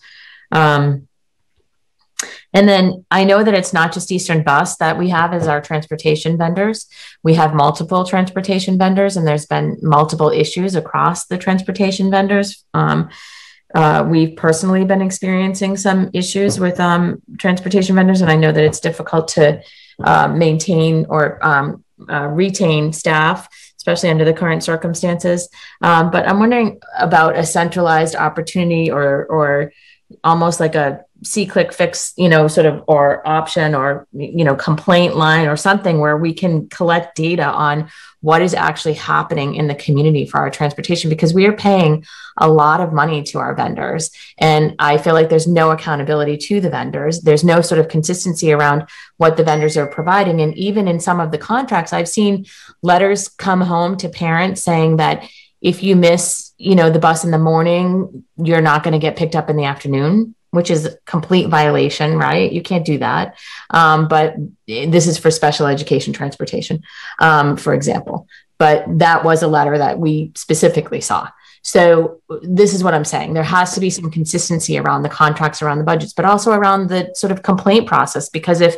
Um, 0.51 1.07
and 2.56 2.69
then 2.69 3.06
I 3.11 3.26
know 3.26 3.44
that 3.44 3.53
it's 3.53 3.73
not 3.73 3.94
just 3.94 4.14
Eastern 4.14 4.41
Bus 4.41 4.77
that 4.77 4.98
we 4.98 5.10
have 5.10 5.34
as 5.34 5.45
our 5.45 5.60
transportation 5.60 6.38
vendors. 6.38 6.88
We 7.22 7.34
have 7.34 7.53
multiple 7.53 8.06
transportation 8.06 8.77
vendors, 8.77 9.18
and 9.18 9.27
there's 9.27 9.45
been 9.45 9.77
multiple 9.82 10.30
issues 10.30 10.73
across 10.73 11.26
the 11.26 11.38
transportation 11.38 12.10
vendors. 12.10 12.64
Um, 12.73 13.10
uh, 13.76 14.07
we've 14.10 14.38
personally 14.38 14.86
been 14.86 15.02
experiencing 15.02 15.76
some 15.76 16.10
issues 16.14 16.57
with 16.57 16.80
um, 16.80 17.22
transportation 17.38 17.94
vendors, 17.94 18.22
and 18.22 18.32
I 18.32 18.38
know 18.38 18.53
that 18.53 18.64
it's 18.64 18.80
difficult 18.80 19.27
to 19.30 19.61
uh, 20.02 20.30
maintain 20.30 21.07
or 21.10 21.45
um, 21.45 21.84
uh, 22.10 22.27
retain 22.27 22.94
staff, 22.94 23.49
especially 23.76 24.11
under 24.11 24.23
the 24.23 24.34
current 24.34 24.64
circumstances. 24.64 25.49
Um, 25.82 26.10
but 26.10 26.26
I'm 26.26 26.40
wondering 26.40 26.80
about 26.98 27.36
a 27.36 27.45
centralized 27.45 28.15
opportunity 28.15 28.90
or 28.90 29.26
or 29.26 29.73
almost 30.23 30.60
like 30.60 30.76
a 30.76 31.05
see 31.23 31.45
click 31.45 31.73
fix 31.73 32.13
you 32.17 32.27
know 32.27 32.47
sort 32.47 32.65
of 32.65 32.83
or 32.87 33.25
option 33.27 33.73
or 33.73 34.07
you 34.13 34.43
know 34.43 34.55
complaint 34.55 35.15
line 35.15 35.47
or 35.47 35.55
something 35.55 35.99
where 35.99 36.17
we 36.17 36.33
can 36.33 36.67
collect 36.69 37.15
data 37.15 37.45
on 37.45 37.89
what 38.21 38.41
is 38.41 38.53
actually 38.53 38.95
happening 38.95 39.55
in 39.55 39.67
the 39.67 39.75
community 39.75 40.25
for 40.25 40.39
our 40.39 40.49
transportation 40.49 41.09
because 41.09 41.33
we 41.33 41.45
are 41.45 41.53
paying 41.53 42.03
a 42.37 42.49
lot 42.49 42.81
of 42.81 42.91
money 42.91 43.21
to 43.21 43.37
our 43.37 43.53
vendors. 43.53 44.09
And 44.39 44.75
i 44.79 44.97
feel 44.97 45.13
like 45.13 45.29
there's 45.29 45.47
no 45.47 45.71
accountability 45.71 46.37
to 46.37 46.59
the 46.59 46.69
vendors. 46.69 47.21
There's 47.21 47.43
no 47.43 47.61
sort 47.61 47.79
of 47.79 47.87
consistency 47.87 48.51
around 48.51 48.89
what 49.17 49.37
the 49.37 49.43
vendors 49.43 49.77
are 49.77 49.87
providing. 49.87 50.41
And 50.41 50.57
even 50.57 50.87
in 50.87 50.99
some 50.99 51.19
of 51.19 51.31
the 51.31 51.37
contracts 51.37 51.93
i've 51.93 52.09
seen 52.09 52.45
letters 52.81 53.29
come 53.29 53.61
home 53.61 53.95
to 53.97 54.09
parents 54.09 54.63
saying 54.63 54.97
that 54.97 55.29
if 55.61 55.83
you 55.83 55.95
miss 55.95 56.53
you 56.57 56.75
know 56.75 56.89
the 56.89 56.99
bus 56.99 57.23
in 57.23 57.31
the 57.31 57.37
morning 57.37 58.23
you're 58.37 58.61
not 58.61 58.83
going 58.83 58.93
to 58.93 58.99
get 58.99 59.17
picked 59.17 59.35
up 59.35 59.49
in 59.49 59.57
the 59.57 59.65
afternoon 59.65 60.35
which 60.56 60.72
is 60.72 60.98
complete 61.06 61.48
violation 61.49 62.18
right? 62.18 62.52
You 62.52 62.61
can't 62.61 62.86
do 62.86 62.98
that. 62.98 63.38
Um, 63.69 64.07
but 64.07 64.36
this 64.68 65.07
is 65.07 65.18
for 65.18 65.30
special 65.30 65.68
education 65.68 66.14
transportation 66.14 66.84
um, 67.19 67.57
for 67.57 67.73
example. 67.73 68.27
But 68.57 68.86
that 68.99 69.23
was 69.23 69.44
a 69.44 69.48
letter 69.48 69.77
that 69.77 69.99
we 69.99 70.32
specifically 70.36 71.02
saw. 71.02 71.30
So 71.61 72.22
this 72.44 72.73
is 72.73 72.84
what 72.84 72.94
i'm 72.94 73.06
saying. 73.06 73.34
There 73.34 73.44
has 73.44 73.73
to 73.73 73.80
be 73.80 73.90
some 73.90 74.11
consistency 74.11 74.77
around 74.77 75.02
the 75.02 75.10
contracts 75.10 75.61
around 75.61 75.80
the 75.80 75.84
budgets 75.84 76.14
but 76.14 76.26
also 76.26 76.52
around 76.52 76.90
the 76.90 77.11
sort 77.15 77.32
of 77.32 77.44
complaint 77.44 77.88
process 77.88 78.30
because 78.30 78.61
if 78.61 78.76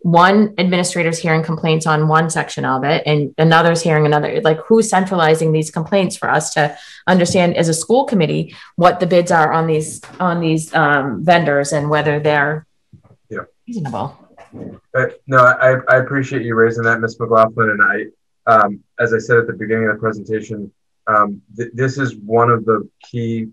one 0.00 0.54
administrator's 0.58 1.18
hearing 1.18 1.42
complaints 1.42 1.86
on 1.86 2.06
one 2.06 2.30
section 2.30 2.64
of 2.64 2.84
it 2.84 3.02
and 3.06 3.34
another's 3.38 3.82
hearing 3.82 4.06
another. 4.06 4.40
Like 4.40 4.58
who's 4.60 4.88
centralizing 4.88 5.52
these 5.52 5.70
complaints 5.70 6.16
for 6.16 6.30
us 6.30 6.54
to 6.54 6.78
understand 7.06 7.56
as 7.56 7.68
a 7.68 7.74
school 7.74 8.04
committee 8.04 8.54
what 8.76 9.00
the 9.00 9.06
bids 9.06 9.30
are 9.30 9.52
on 9.52 9.66
these 9.66 10.00
on 10.20 10.40
these 10.40 10.72
um, 10.74 11.24
vendors 11.24 11.72
and 11.72 11.90
whether 11.90 12.20
they're 12.20 12.66
yeah. 13.30 13.40
reasonable? 13.66 14.16
Uh, 14.94 15.06
no 15.26 15.38
I, 15.38 15.76
I 15.88 15.96
appreciate 15.96 16.42
you 16.42 16.54
raising 16.54 16.84
that 16.84 17.00
ms 17.00 17.18
mclaughlin 17.18 17.70
and 17.70 17.82
i 17.82 18.04
um, 18.50 18.80
as 18.98 19.12
i 19.12 19.18
said 19.18 19.38
at 19.38 19.46
the 19.46 19.52
beginning 19.52 19.88
of 19.88 19.96
the 19.96 20.00
presentation 20.00 20.72
um, 21.08 21.42
th- 21.56 21.72
this 21.74 21.98
is 21.98 22.16
one 22.16 22.50
of 22.50 22.64
the 22.64 22.88
key 23.02 23.48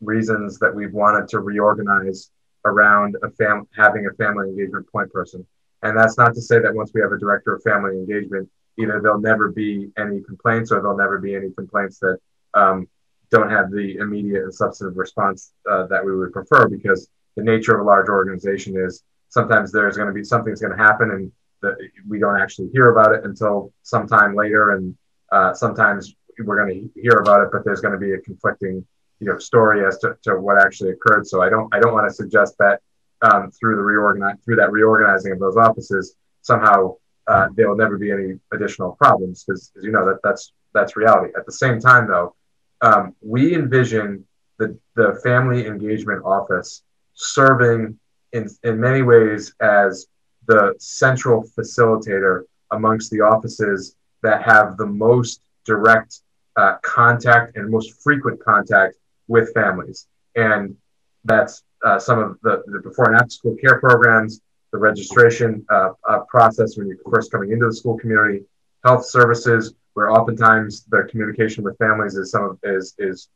reasons 0.00 0.58
that 0.58 0.74
we've 0.74 0.92
wanted 0.92 1.28
to 1.28 1.40
reorganize 1.40 2.30
around 2.64 3.16
a 3.22 3.30
fam- 3.30 3.66
having 3.74 4.06
a 4.06 4.12
family 4.14 4.48
engagement 4.48 4.90
point 4.90 5.10
person 5.12 5.46
and 5.84 5.96
that's 5.96 6.16
not 6.16 6.34
to 6.34 6.40
say 6.40 6.58
that 6.58 6.74
once 6.74 6.92
we 6.94 7.02
have 7.02 7.12
a 7.12 7.18
director 7.18 7.54
of 7.54 7.62
family 7.62 7.92
engagement, 7.92 8.48
either 8.78 9.00
there'll 9.00 9.20
never 9.20 9.52
be 9.52 9.90
any 9.98 10.22
complaints 10.22 10.72
or 10.72 10.80
there'll 10.80 10.96
never 10.96 11.18
be 11.18 11.36
any 11.36 11.50
complaints 11.50 11.98
that 12.00 12.18
um, 12.54 12.88
don't 13.30 13.50
have 13.50 13.70
the 13.70 13.96
immediate 13.96 14.44
and 14.44 14.54
substantive 14.54 14.96
response 14.96 15.52
uh, 15.70 15.86
that 15.86 16.04
we 16.04 16.16
would 16.16 16.32
prefer 16.32 16.68
because 16.68 17.08
the 17.36 17.42
nature 17.42 17.74
of 17.74 17.80
a 17.80 17.84
large 17.84 18.08
organization 18.08 18.76
is 18.76 19.02
sometimes 19.28 19.70
there's 19.70 19.96
going 19.96 20.08
to 20.08 20.14
be 20.14 20.24
something's 20.24 20.60
going 20.60 20.76
to 20.76 20.82
happen 20.82 21.10
and 21.10 21.32
the, 21.60 21.76
we 22.08 22.18
don't 22.18 22.40
actually 22.40 22.68
hear 22.72 22.90
about 22.90 23.14
it 23.14 23.24
until 23.24 23.72
sometime 23.82 24.34
later 24.34 24.72
and 24.72 24.96
uh, 25.32 25.52
sometimes 25.52 26.14
we're 26.44 26.64
going 26.64 26.90
to 26.94 27.00
hear 27.00 27.18
about 27.18 27.42
it 27.42 27.48
but 27.52 27.64
there's 27.64 27.80
going 27.80 27.92
to 27.92 27.98
be 27.98 28.12
a 28.12 28.18
conflicting 28.18 28.84
you 29.20 29.26
know 29.26 29.38
story 29.38 29.86
as 29.86 29.98
to, 29.98 30.16
to 30.22 30.40
what 30.40 30.64
actually 30.64 30.90
occurred. 30.90 31.26
So 31.26 31.42
i 31.42 31.48
don't 31.48 31.72
i 31.74 31.78
don't 31.78 31.92
want 31.92 32.08
to 32.08 32.14
suggest 32.14 32.56
that 32.58 32.80
um, 33.24 33.50
through 33.50 33.76
the 33.76 33.82
reorganize 33.82 34.36
through 34.44 34.56
that 34.56 34.70
reorganizing 34.70 35.32
of 35.32 35.38
those 35.38 35.56
offices, 35.56 36.16
somehow 36.42 36.94
uh, 37.26 37.48
there 37.54 37.68
will 37.68 37.76
never 37.76 37.96
be 37.96 38.10
any 38.12 38.38
additional 38.52 38.92
problems 38.92 39.44
because, 39.44 39.72
as 39.76 39.84
you 39.84 39.92
know, 39.92 40.04
that 40.06 40.18
that's 40.22 40.52
that's 40.74 40.96
reality. 40.96 41.32
At 41.36 41.46
the 41.46 41.52
same 41.52 41.80
time, 41.80 42.06
though, 42.06 42.34
um, 42.82 43.14
we 43.20 43.54
envision 43.54 44.24
the 44.58 44.78
the 44.94 45.20
family 45.22 45.66
engagement 45.66 46.22
office 46.24 46.82
serving 47.14 47.98
in 48.32 48.48
in 48.62 48.78
many 48.78 49.02
ways 49.02 49.54
as 49.60 50.06
the 50.46 50.74
central 50.78 51.42
facilitator 51.56 52.42
amongst 52.70 53.10
the 53.10 53.20
offices 53.20 53.96
that 54.22 54.42
have 54.42 54.76
the 54.76 54.86
most 54.86 55.40
direct 55.64 56.20
uh, 56.56 56.74
contact 56.82 57.56
and 57.56 57.70
most 57.70 58.02
frequent 58.02 58.38
contact 58.44 58.96
with 59.28 59.52
families. 59.54 60.06
And 60.34 60.76
that's 61.24 61.62
uh, 61.84 61.98
some 61.98 62.18
of 62.18 62.38
the, 62.42 62.62
the, 62.66 62.80
before 62.80 63.10
and 63.10 63.16
after 63.16 63.30
school 63.30 63.56
care 63.56 63.78
programs, 63.78 64.40
the 64.72 64.78
registration 64.78 65.64
uh, 65.70 65.90
uh, 66.08 66.20
process 66.28 66.76
when 66.76 66.88
you're 66.88 66.96
first 67.08 67.30
coming 67.30 67.52
into 67.52 67.66
the 67.66 67.74
school 67.74 67.96
community, 67.98 68.40
health 68.84 69.06
services, 69.06 69.74
where 69.92 70.10
oftentimes 70.10 70.84
the 70.86 71.06
communication 71.10 71.62
with 71.62 71.76
families 71.78 72.16
is 72.16 72.30
some 72.30 72.44
of 72.44 72.58
is 72.64 72.94
is 72.98 73.28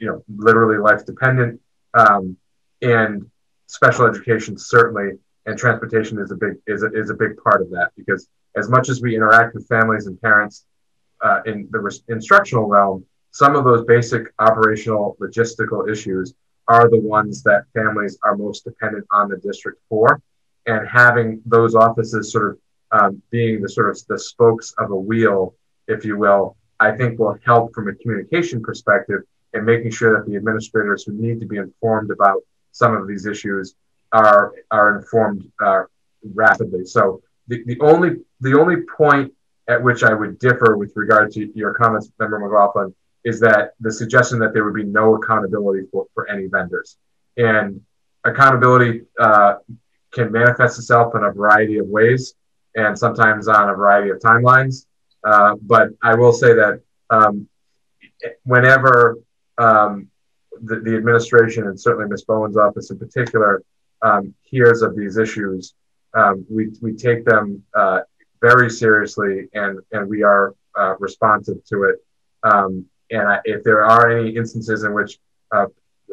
you 0.00 0.06
know 0.06 0.22
literally 0.34 0.78
life 0.78 1.04
dependent, 1.04 1.60
um, 1.94 2.36
and 2.80 3.28
special 3.66 4.06
education 4.06 4.56
certainly, 4.56 5.18
and 5.44 5.58
transportation 5.58 6.18
is 6.18 6.30
a 6.30 6.36
big 6.36 6.54
is 6.66 6.82
a, 6.82 6.90
is 6.94 7.10
a 7.10 7.14
big 7.14 7.36
part 7.42 7.60
of 7.60 7.68
that 7.70 7.90
because 7.96 8.28
as 8.56 8.70
much 8.70 8.88
as 8.88 9.02
we 9.02 9.14
interact 9.14 9.54
with 9.54 9.68
families 9.68 10.06
and 10.06 10.18
parents 10.22 10.64
uh, 11.22 11.40
in 11.44 11.68
the 11.70 12.00
instructional 12.08 12.66
realm, 12.66 13.04
some 13.32 13.54
of 13.54 13.64
those 13.64 13.84
basic 13.84 14.32
operational 14.38 15.16
logistical 15.20 15.90
issues 15.90 16.34
are 16.68 16.88
the 16.90 16.98
ones 16.98 17.42
that 17.44 17.64
families 17.74 18.18
are 18.22 18.36
most 18.36 18.64
dependent 18.64 19.06
on 19.10 19.28
the 19.28 19.36
district 19.36 19.80
for. 19.88 20.20
And 20.66 20.86
having 20.88 21.40
those 21.46 21.74
offices 21.74 22.32
sort 22.32 22.58
of 22.92 23.00
um, 23.00 23.22
being 23.30 23.62
the 23.62 23.68
sort 23.68 23.90
of 23.90 24.00
the 24.08 24.18
spokes 24.18 24.74
of 24.78 24.90
a 24.90 24.96
wheel, 24.96 25.54
if 25.86 26.04
you 26.04 26.16
will, 26.18 26.56
I 26.80 26.92
think 26.92 27.18
will 27.18 27.38
help 27.44 27.74
from 27.74 27.88
a 27.88 27.94
communication 27.94 28.62
perspective 28.62 29.20
and 29.52 29.64
making 29.64 29.90
sure 29.90 30.18
that 30.18 30.28
the 30.28 30.36
administrators 30.36 31.04
who 31.04 31.12
need 31.12 31.40
to 31.40 31.46
be 31.46 31.56
informed 31.56 32.10
about 32.10 32.42
some 32.72 32.94
of 32.94 33.06
these 33.08 33.26
issues 33.26 33.74
are 34.12 34.52
are 34.70 34.98
informed 34.98 35.50
uh, 35.64 35.84
rapidly. 36.34 36.84
So 36.84 37.22
the, 37.48 37.62
the 37.64 37.78
only 37.80 38.16
the 38.40 38.58
only 38.58 38.82
point 38.96 39.32
at 39.68 39.82
which 39.82 40.04
I 40.04 40.14
would 40.14 40.38
differ 40.38 40.76
with 40.76 40.92
regard 40.94 41.32
to 41.32 41.50
your 41.54 41.74
comments, 41.74 42.10
Member 42.18 42.38
McLaughlin, 42.38 42.94
is 43.26 43.40
that 43.40 43.72
the 43.80 43.90
suggestion 43.90 44.38
that 44.38 44.54
there 44.54 44.64
would 44.64 44.74
be 44.74 44.84
no 44.84 45.16
accountability 45.16 45.84
for, 45.90 46.06
for 46.14 46.30
any 46.30 46.46
vendors. 46.46 46.96
And 47.36 47.80
accountability 48.24 49.02
uh, 49.18 49.54
can 50.12 50.30
manifest 50.30 50.78
itself 50.78 51.12
in 51.16 51.24
a 51.24 51.32
variety 51.32 51.78
of 51.78 51.88
ways 51.88 52.34
and 52.76 52.96
sometimes 52.96 53.48
on 53.48 53.68
a 53.68 53.74
variety 53.74 54.10
of 54.10 54.18
timelines. 54.20 54.86
Uh, 55.24 55.56
but 55.60 55.88
I 56.04 56.14
will 56.14 56.32
say 56.32 56.54
that 56.54 56.80
um, 57.10 57.48
whenever 58.44 59.18
um, 59.58 60.08
the, 60.62 60.76
the, 60.76 60.96
administration 60.96 61.66
and 61.66 61.78
certainly 61.78 62.08
Ms. 62.08 62.22
Bowen's 62.22 62.56
office 62.56 62.92
in 62.92 62.98
particular 62.98 63.64
um, 64.02 64.32
hears 64.42 64.82
of 64.82 64.94
these 64.94 65.16
issues, 65.16 65.74
um, 66.14 66.46
we, 66.48 66.68
we 66.80 66.92
take 66.94 67.24
them 67.24 67.64
uh, 67.74 68.00
very 68.40 68.70
seriously 68.70 69.48
and, 69.52 69.80
and 69.90 70.08
we 70.08 70.22
are 70.22 70.54
uh, 70.78 70.94
responsive 71.00 71.64
to 71.64 71.82
it. 71.82 71.96
And 73.10 73.28
I, 73.28 73.38
if 73.44 73.62
there 73.62 73.84
are 73.84 74.10
any 74.10 74.36
instances 74.36 74.84
in 74.84 74.92
which 74.92 75.18
uh, 75.52 75.66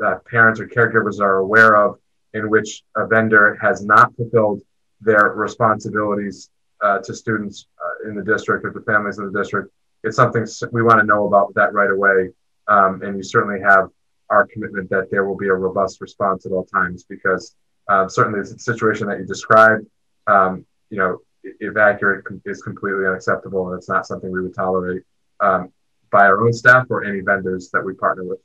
uh, 0.03 0.15
parents 0.30 0.60
or 0.60 0.68
caregivers 0.68 1.20
are 1.20 1.38
aware 1.38 1.76
of 1.76 1.98
in 2.34 2.49
which 2.49 2.84
a 2.95 3.06
vendor 3.06 3.57
has 3.61 3.84
not 3.86 4.15
fulfilled 4.15 4.61
their 5.02 5.34
responsibilities 5.36 6.49
uh, 6.82 6.99
to 6.99 7.14
students 7.14 7.68
uh, 7.84 8.10
in 8.10 8.15
the 8.15 8.24
district 8.24 8.65
or 8.65 8.72
to 8.72 8.82
families 8.82 9.18
in 9.18 9.32
the 9.32 9.40
district, 9.40 9.72
it's 10.03 10.18
something 10.18 10.45
we 10.72 10.84
want 10.84 10.99
to 10.99 11.06
know 11.06 11.28
about 11.28 11.53
that 11.56 11.74
right 11.74 11.90
away. 11.90 12.30
Um, 12.68 13.02
and 13.02 13.18
you 13.18 13.24
certainly 13.24 13.60
have 13.61 13.90
our 14.30 14.48
commitment 14.48 14.90
that 14.90 15.10
there 15.11 15.26
will 15.26 15.38
be 15.38 15.48
a 15.48 15.53
robust 15.53 16.02
response 16.02 16.45
at 16.45 16.52
all 16.52 16.65
times 16.65 17.03
because 17.07 17.56
uh, 17.88 18.07
certainly 18.07 18.40
the 18.40 18.60
situation 18.60 19.07
that 19.07 19.20
you 19.20 19.26
described, 19.26 19.86
um, 20.28 20.65
you 20.90 20.98
know, 20.98 21.20
if 21.44 21.78
accurate, 21.78 22.26
is 22.45 22.61
completely 22.61 23.06
unacceptable 23.06 23.70
and 23.70 23.78
it's 23.78 23.90
not 23.90 24.07
something 24.07 24.32
we 24.32 24.41
would 24.41 24.56
tolerate. 24.56 25.03
Um, 25.40 25.72
by 26.14 26.26
our 26.27 26.45
own 26.45 26.53
staff 26.53 26.85
or 26.90 27.03
any 27.03 27.19
vendors 27.19 27.69
that 27.72 27.84
we 27.84 27.94
partner 27.95 28.23
with. 28.23 28.40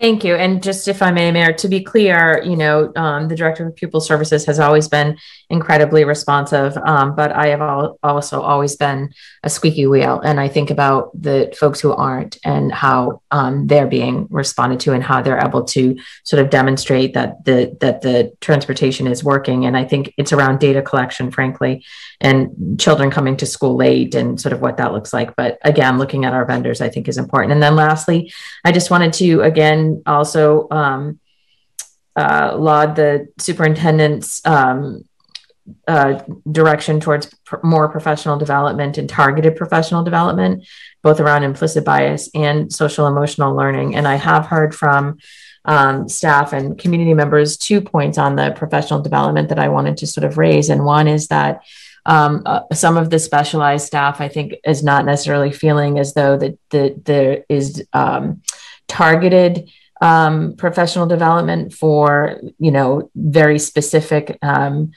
Thank 0.00 0.24
you. 0.24 0.34
And 0.34 0.60
just 0.60 0.88
if 0.88 1.02
I 1.02 1.12
may, 1.12 1.30
Mayor, 1.30 1.52
to 1.52 1.68
be 1.68 1.80
clear, 1.80 2.42
you 2.42 2.56
know, 2.56 2.92
um, 2.96 3.28
the 3.28 3.36
Director 3.36 3.68
of 3.68 3.76
Pupil 3.76 4.00
Services 4.00 4.44
has 4.44 4.58
always 4.58 4.88
been 4.88 5.16
incredibly 5.50 6.04
responsive, 6.04 6.76
um, 6.78 7.14
but 7.14 7.30
I 7.30 7.48
have 7.48 7.60
al- 7.60 7.96
also 8.02 8.40
always 8.40 8.74
been 8.74 9.14
a 9.44 9.50
squeaky 9.50 9.86
wheel. 9.86 10.20
And 10.20 10.40
I 10.40 10.48
think 10.48 10.70
about 10.70 11.10
the 11.22 11.54
folks 11.56 11.78
who 11.78 11.92
aren't 11.92 12.38
and 12.44 12.72
how 12.72 13.22
um, 13.30 13.68
they're 13.68 13.86
being 13.86 14.26
responded 14.30 14.80
to 14.80 14.94
and 14.94 15.02
how 15.02 15.22
they're 15.22 15.38
able 15.38 15.62
to 15.66 15.96
sort 16.24 16.42
of 16.42 16.50
demonstrate 16.50 17.14
that 17.14 17.44
the 17.44 17.76
that 17.80 18.02
the 18.02 18.32
transportation 18.40 19.06
is 19.06 19.22
working. 19.22 19.64
And 19.64 19.76
I 19.76 19.84
think 19.84 20.12
it's 20.18 20.32
around 20.32 20.58
data 20.58 20.82
collection, 20.82 21.30
frankly, 21.30 21.84
and 22.20 22.80
children 22.80 23.12
coming 23.12 23.36
to 23.36 23.46
school 23.46 23.76
late 23.76 24.16
and 24.16 24.40
sort 24.40 24.52
of 24.52 24.60
what 24.60 24.76
that 24.78 24.92
looks 24.92 25.12
like. 25.12 25.36
But 25.36 25.58
again, 25.62 25.98
looking 25.98 26.24
at 26.24 26.34
our 26.34 26.44
vendors, 26.44 26.80
I 26.80 26.88
think 26.88 27.06
is 27.06 27.16
important. 27.16 27.52
And 27.52 27.62
then 27.62 27.76
lastly, 27.76 28.32
I 28.64 28.72
just 28.72 28.90
wanted 28.90 29.12
to 29.14 29.42
again 29.42 29.83
also 30.06 30.68
um, 30.70 31.18
uh, 32.16 32.56
laud 32.56 32.96
the 32.96 33.28
superintendent's 33.38 34.44
um, 34.46 35.04
uh, 35.88 36.22
direction 36.50 37.00
towards 37.00 37.26
pr- 37.46 37.56
more 37.62 37.88
professional 37.88 38.36
development 38.36 38.98
and 38.98 39.08
targeted 39.08 39.56
professional 39.56 40.04
development, 40.04 40.64
both 41.02 41.20
around 41.20 41.42
implicit 41.42 41.84
bias 41.84 42.28
and 42.34 42.72
social 42.72 43.06
emotional 43.06 43.54
learning. 43.54 43.96
And 43.96 44.06
I 44.06 44.16
have 44.16 44.46
heard 44.46 44.74
from 44.74 45.18
um, 45.64 46.08
staff 46.08 46.52
and 46.52 46.78
community 46.78 47.14
members 47.14 47.56
two 47.56 47.80
points 47.80 48.18
on 48.18 48.36
the 48.36 48.52
professional 48.52 49.00
development 49.00 49.48
that 49.48 49.58
I 49.58 49.68
wanted 49.68 49.96
to 49.98 50.06
sort 50.06 50.24
of 50.24 50.36
raise. 50.36 50.68
And 50.68 50.84
one 50.84 51.08
is 51.08 51.28
that 51.28 51.62
um, 52.06 52.42
uh, 52.44 52.60
some 52.72 52.98
of 52.98 53.08
the 53.08 53.18
specialized 53.18 53.86
staff, 53.86 54.20
I 54.20 54.28
think, 54.28 54.54
is 54.64 54.82
not 54.82 55.06
necessarily 55.06 55.52
feeling 55.52 55.98
as 55.98 56.12
though 56.12 56.36
that 56.36 56.58
the, 56.70 57.00
there 57.02 57.44
is 57.48 57.82
um, 57.94 58.42
targeted 58.88 59.70
um, 60.00 60.54
professional 60.56 61.06
development 61.06 61.72
for 61.72 62.40
you 62.58 62.70
know 62.70 63.10
very 63.14 63.58
specific 63.58 64.38
um, 64.42 64.92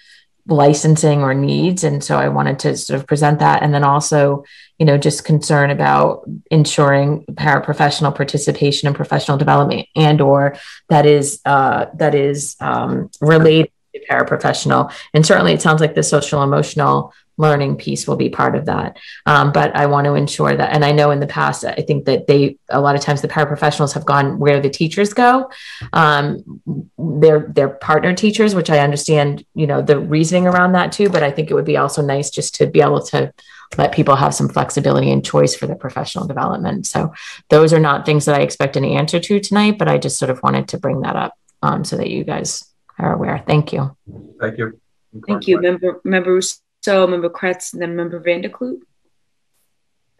licensing 0.47 1.21
or 1.21 1.33
needs. 1.33 1.83
And 1.83 2.03
so 2.03 2.17
i 2.17 2.29
wanted 2.29 2.59
to 2.59 2.77
sort 2.77 2.99
of 2.99 3.05
present 3.05 3.39
that. 3.39 3.63
And 3.63 3.73
then 3.73 3.83
also 3.83 4.43
you 4.79 4.85
know 4.85 4.97
just 4.97 5.25
concern 5.25 5.69
about 5.69 6.27
ensuring 6.51 7.25
paraprofessional 7.33 8.15
participation 8.15 8.87
and 8.87 8.95
professional 8.95 9.37
development 9.37 9.87
and 9.95 10.21
or 10.21 10.57
that 10.89 11.05
is 11.05 11.41
uh, 11.45 11.85
that 11.95 12.15
is 12.15 12.55
um, 12.59 13.09
related 13.21 13.71
to 13.93 14.01
paraprofessional. 14.09 14.91
And 15.13 15.25
certainly 15.25 15.53
it 15.53 15.61
sounds 15.61 15.81
like 15.81 15.95
the 15.95 16.03
social 16.03 16.43
emotional 16.43 17.13
learning 17.37 17.77
piece 17.77 18.07
will 18.07 18.15
be 18.15 18.29
part 18.29 18.55
of 18.55 18.65
that. 18.65 18.97
Um, 19.25 19.51
but 19.51 19.75
I 19.75 19.85
want 19.85 20.05
to 20.05 20.15
ensure 20.15 20.55
that, 20.55 20.73
and 20.73 20.83
I 20.83 20.91
know 20.91 21.11
in 21.11 21.19
the 21.19 21.27
past, 21.27 21.63
I 21.63 21.75
think 21.75 22.05
that 22.05 22.27
they 22.27 22.57
a 22.69 22.81
lot 22.81 22.95
of 22.95 23.01
times 23.01 23.21
the 23.21 23.27
paraprofessionals 23.27 23.93
have 23.93 24.05
gone 24.05 24.39
where 24.39 24.59
the 24.59 24.69
teachers 24.69 25.13
go. 25.13 25.49
Um, 25.93 26.61
they're 26.97 27.47
they're 27.53 27.69
partner 27.69 28.13
teachers, 28.13 28.55
which 28.55 28.69
I 28.69 28.79
understand, 28.79 29.45
you 29.53 29.67
know, 29.67 29.81
the 29.81 29.99
reasoning 29.99 30.47
around 30.47 30.73
that 30.73 30.91
too. 30.91 31.09
But 31.09 31.23
I 31.23 31.31
think 31.31 31.49
it 31.49 31.53
would 31.53 31.65
be 31.65 31.77
also 31.77 32.01
nice 32.01 32.29
just 32.29 32.55
to 32.55 32.67
be 32.67 32.81
able 32.81 33.03
to 33.07 33.33
let 33.77 33.91
people 33.91 34.15
have 34.15 34.33
some 34.33 34.49
flexibility 34.49 35.11
and 35.11 35.25
choice 35.25 35.55
for 35.55 35.67
their 35.67 35.75
professional 35.75 36.25
development. 36.25 36.87
So 36.87 37.13
those 37.49 37.73
are 37.73 37.79
not 37.79 38.05
things 38.05 38.25
that 38.25 38.39
I 38.39 38.41
expect 38.41 38.77
an 38.77 38.85
answer 38.85 39.19
to 39.19 39.39
tonight, 39.39 39.77
but 39.77 39.89
I 39.89 39.97
just 39.97 40.17
sort 40.17 40.31
of 40.31 40.41
wanted 40.41 40.69
to 40.69 40.77
bring 40.77 41.01
that 41.01 41.15
up 41.15 41.33
um, 41.61 41.83
so 41.83 41.97
that 41.97 42.09
you 42.09 42.23
guys 42.23 42.63
are 42.97 43.13
aware. 43.13 43.43
Thank 43.45 43.73
you. 43.73 43.95
Thank 44.39 44.57
you. 44.57 44.79
Thank 45.25 45.47
you, 45.47 45.59
member 45.61 46.01
member 46.03 46.39
so 46.87 47.05
Member 47.05 47.29
Kreatz 47.29 47.73
and 47.73 47.81
then 47.81 47.97
Member 47.97 48.17
Van 48.17 48.39
der 48.39 48.47
Kloot. 48.47 48.79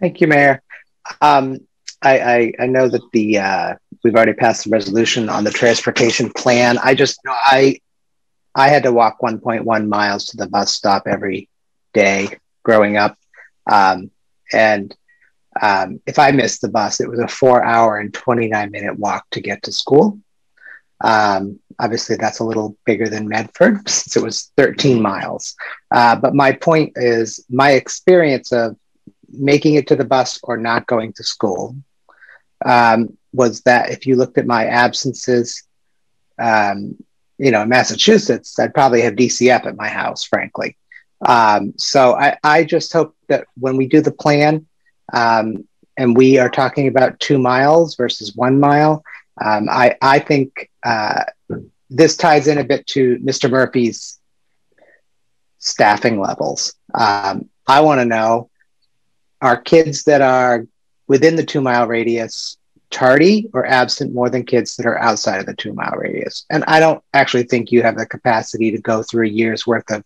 Thank 0.01 0.19
you, 0.19 0.27
Mayor. 0.27 0.61
Um, 1.21 1.61
I, 2.01 2.19
I, 2.19 2.53
I, 2.59 2.65
know 2.67 2.89
that 2.89 3.09
the 3.13 3.37
uh, 3.37 3.75
we've 4.03 4.13
already 4.13 4.33
passed 4.33 4.65
the 4.65 4.71
resolution 4.71 5.29
on 5.29 5.45
the 5.45 5.49
transportation 5.49 6.29
plan. 6.29 6.77
I 6.83 6.93
just 6.93 7.19
know, 7.23 7.33
I 7.33 7.79
I 8.53 8.67
had 8.67 8.83
to 8.83 8.91
walk 8.91 9.21
1.1 9.21 9.87
miles 9.87 10.25
to 10.25 10.37
the 10.37 10.49
bus 10.49 10.73
stop 10.73 11.07
every 11.07 11.47
day 11.93 12.37
growing 12.63 12.97
up, 12.97 13.17
um, 13.71 14.11
and 14.51 14.93
um, 15.61 16.01
if 16.05 16.19
I 16.19 16.31
missed 16.31 16.59
the 16.59 16.69
bus, 16.69 16.99
it 16.99 17.09
was 17.09 17.19
a 17.19 17.29
four 17.29 17.63
hour 17.63 17.97
and 17.97 18.13
29 18.13 18.71
minute 18.71 18.99
walk 18.99 19.25
to 19.31 19.39
get 19.39 19.63
to 19.63 19.71
school. 19.71 20.19
Um, 20.99 21.61
obviously, 21.79 22.15
that's 22.15 22.39
a 22.39 22.43
little 22.43 22.77
bigger 22.85 23.07
than 23.07 23.27
Medford 23.27 23.87
since 23.89 24.15
it 24.15 24.23
was 24.23 24.51
13 24.57 25.01
miles. 25.01 25.55
Uh, 25.91 26.15
but 26.15 26.35
my 26.35 26.51
point 26.51 26.93
is 26.95 27.43
my 27.49 27.71
experience 27.71 28.51
of 28.51 28.75
making 29.29 29.75
it 29.75 29.87
to 29.87 29.95
the 29.95 30.05
bus 30.05 30.39
or 30.43 30.57
not 30.57 30.87
going 30.87 31.13
to 31.13 31.23
school 31.23 31.75
um, 32.65 33.17
was 33.33 33.61
that 33.61 33.91
if 33.91 34.05
you 34.05 34.15
looked 34.15 34.37
at 34.37 34.47
my 34.47 34.65
absences, 34.65 35.63
um, 36.39 36.95
you 37.37 37.51
know, 37.51 37.61
in 37.61 37.69
Massachusetts, 37.69 38.57
I'd 38.57 38.73
probably 38.73 39.01
have 39.01 39.15
DCF 39.15 39.65
at 39.65 39.75
my 39.75 39.89
house, 39.89 40.23
frankly. 40.23 40.75
Um, 41.25 41.73
so 41.77 42.13
I, 42.13 42.37
I 42.43 42.63
just 42.63 42.93
hope 42.93 43.15
that 43.27 43.47
when 43.57 43.77
we 43.77 43.87
do 43.87 44.01
the 44.01 44.11
plan 44.11 44.65
um, 45.13 45.67
and 45.97 46.15
we 46.15 46.37
are 46.37 46.49
talking 46.49 46.87
about 46.87 47.19
two 47.19 47.37
miles 47.37 47.95
versus 47.95 48.35
one 48.35 48.59
mile, 48.59 49.03
um, 49.43 49.67
I, 49.69 49.95
I 50.01 50.19
think 50.19 50.69
uh, 50.83 51.23
this 51.89 52.17
ties 52.17 52.47
in 52.47 52.57
a 52.57 52.63
bit 52.63 52.85
to 52.87 53.17
Mr. 53.19 53.49
Murphy's 53.49 54.19
staffing 55.59 56.19
levels. 56.19 56.73
Um, 56.93 57.49
I 57.67 57.81
want 57.81 57.99
to 58.01 58.05
know 58.05 58.49
are 59.41 59.59
kids 59.59 60.03
that 60.05 60.21
are 60.21 60.65
within 61.07 61.35
the 61.35 61.45
two 61.45 61.61
mile 61.61 61.87
radius 61.87 62.57
tardy 62.89 63.49
or 63.53 63.65
absent 63.65 64.13
more 64.13 64.29
than 64.29 64.45
kids 64.45 64.75
that 64.75 64.85
are 64.85 64.97
outside 64.97 65.39
of 65.39 65.45
the 65.45 65.55
two 65.55 65.73
mile 65.73 65.95
radius? 65.97 66.45
And 66.49 66.63
I 66.67 66.79
don't 66.79 67.03
actually 67.13 67.43
think 67.43 67.71
you 67.71 67.83
have 67.83 67.97
the 67.97 68.05
capacity 68.05 68.71
to 68.71 68.81
go 68.81 69.03
through 69.03 69.27
a 69.27 69.31
year's 69.31 69.67
worth 69.67 69.89
of 69.91 70.03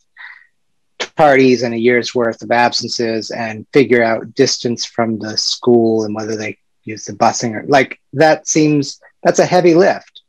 tardies 1.00 1.64
and 1.64 1.74
a 1.74 1.80
year's 1.80 2.14
worth 2.14 2.42
of 2.42 2.52
absences 2.52 3.32
and 3.32 3.66
figure 3.74 4.04
out 4.04 4.34
distance 4.36 4.86
from 4.86 5.20
the 5.20 5.38
school 5.38 6.04
and 6.04 6.16
whether 6.16 6.36
they 6.36 6.58
use 6.84 7.06
the 7.06 7.14
busing 7.14 7.54
or 7.54 7.66
like 7.68 8.00
that 8.14 8.48
seems 8.48 9.00
that's 9.24 9.40
a 9.40 9.46
heavy 9.46 9.76
lift. 9.76 10.21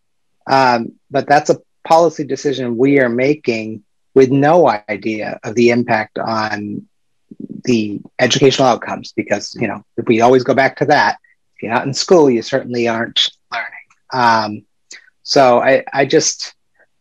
Um, 0.47 0.93
but 1.11 1.27
that's 1.29 1.51
a 1.51 1.61
policy 1.85 2.25
decision 2.25 2.77
we 2.77 3.01
are 3.01 3.09
making 3.09 3.83
with 4.15 4.31
no 4.31 4.69
idea 4.69 5.39
of 5.43 5.55
the 5.55 5.71
impact 5.71 6.19
on 6.19 6.87
the 7.65 8.01
educational 8.19 8.69
outcomes 8.69 9.13
because 9.13 9.55
you 9.55 9.69
know 9.69 9.85
if 9.97 10.07
we 10.07 10.21
always 10.21 10.45
go 10.45 10.55
back 10.55 10.77
to 10.77 10.85
that 10.85 11.19
if 11.55 11.63
you're 11.63 11.73
not 11.73 11.87
in 11.87 11.95
school 11.95 12.31
you 12.31 12.43
certainly 12.43 12.89
aren't 12.89 13.31
learning. 13.53 13.69
Um, 14.13 14.65
so 15.23 15.61
I, 15.61 15.85
I 15.93 16.05
just 16.05 16.55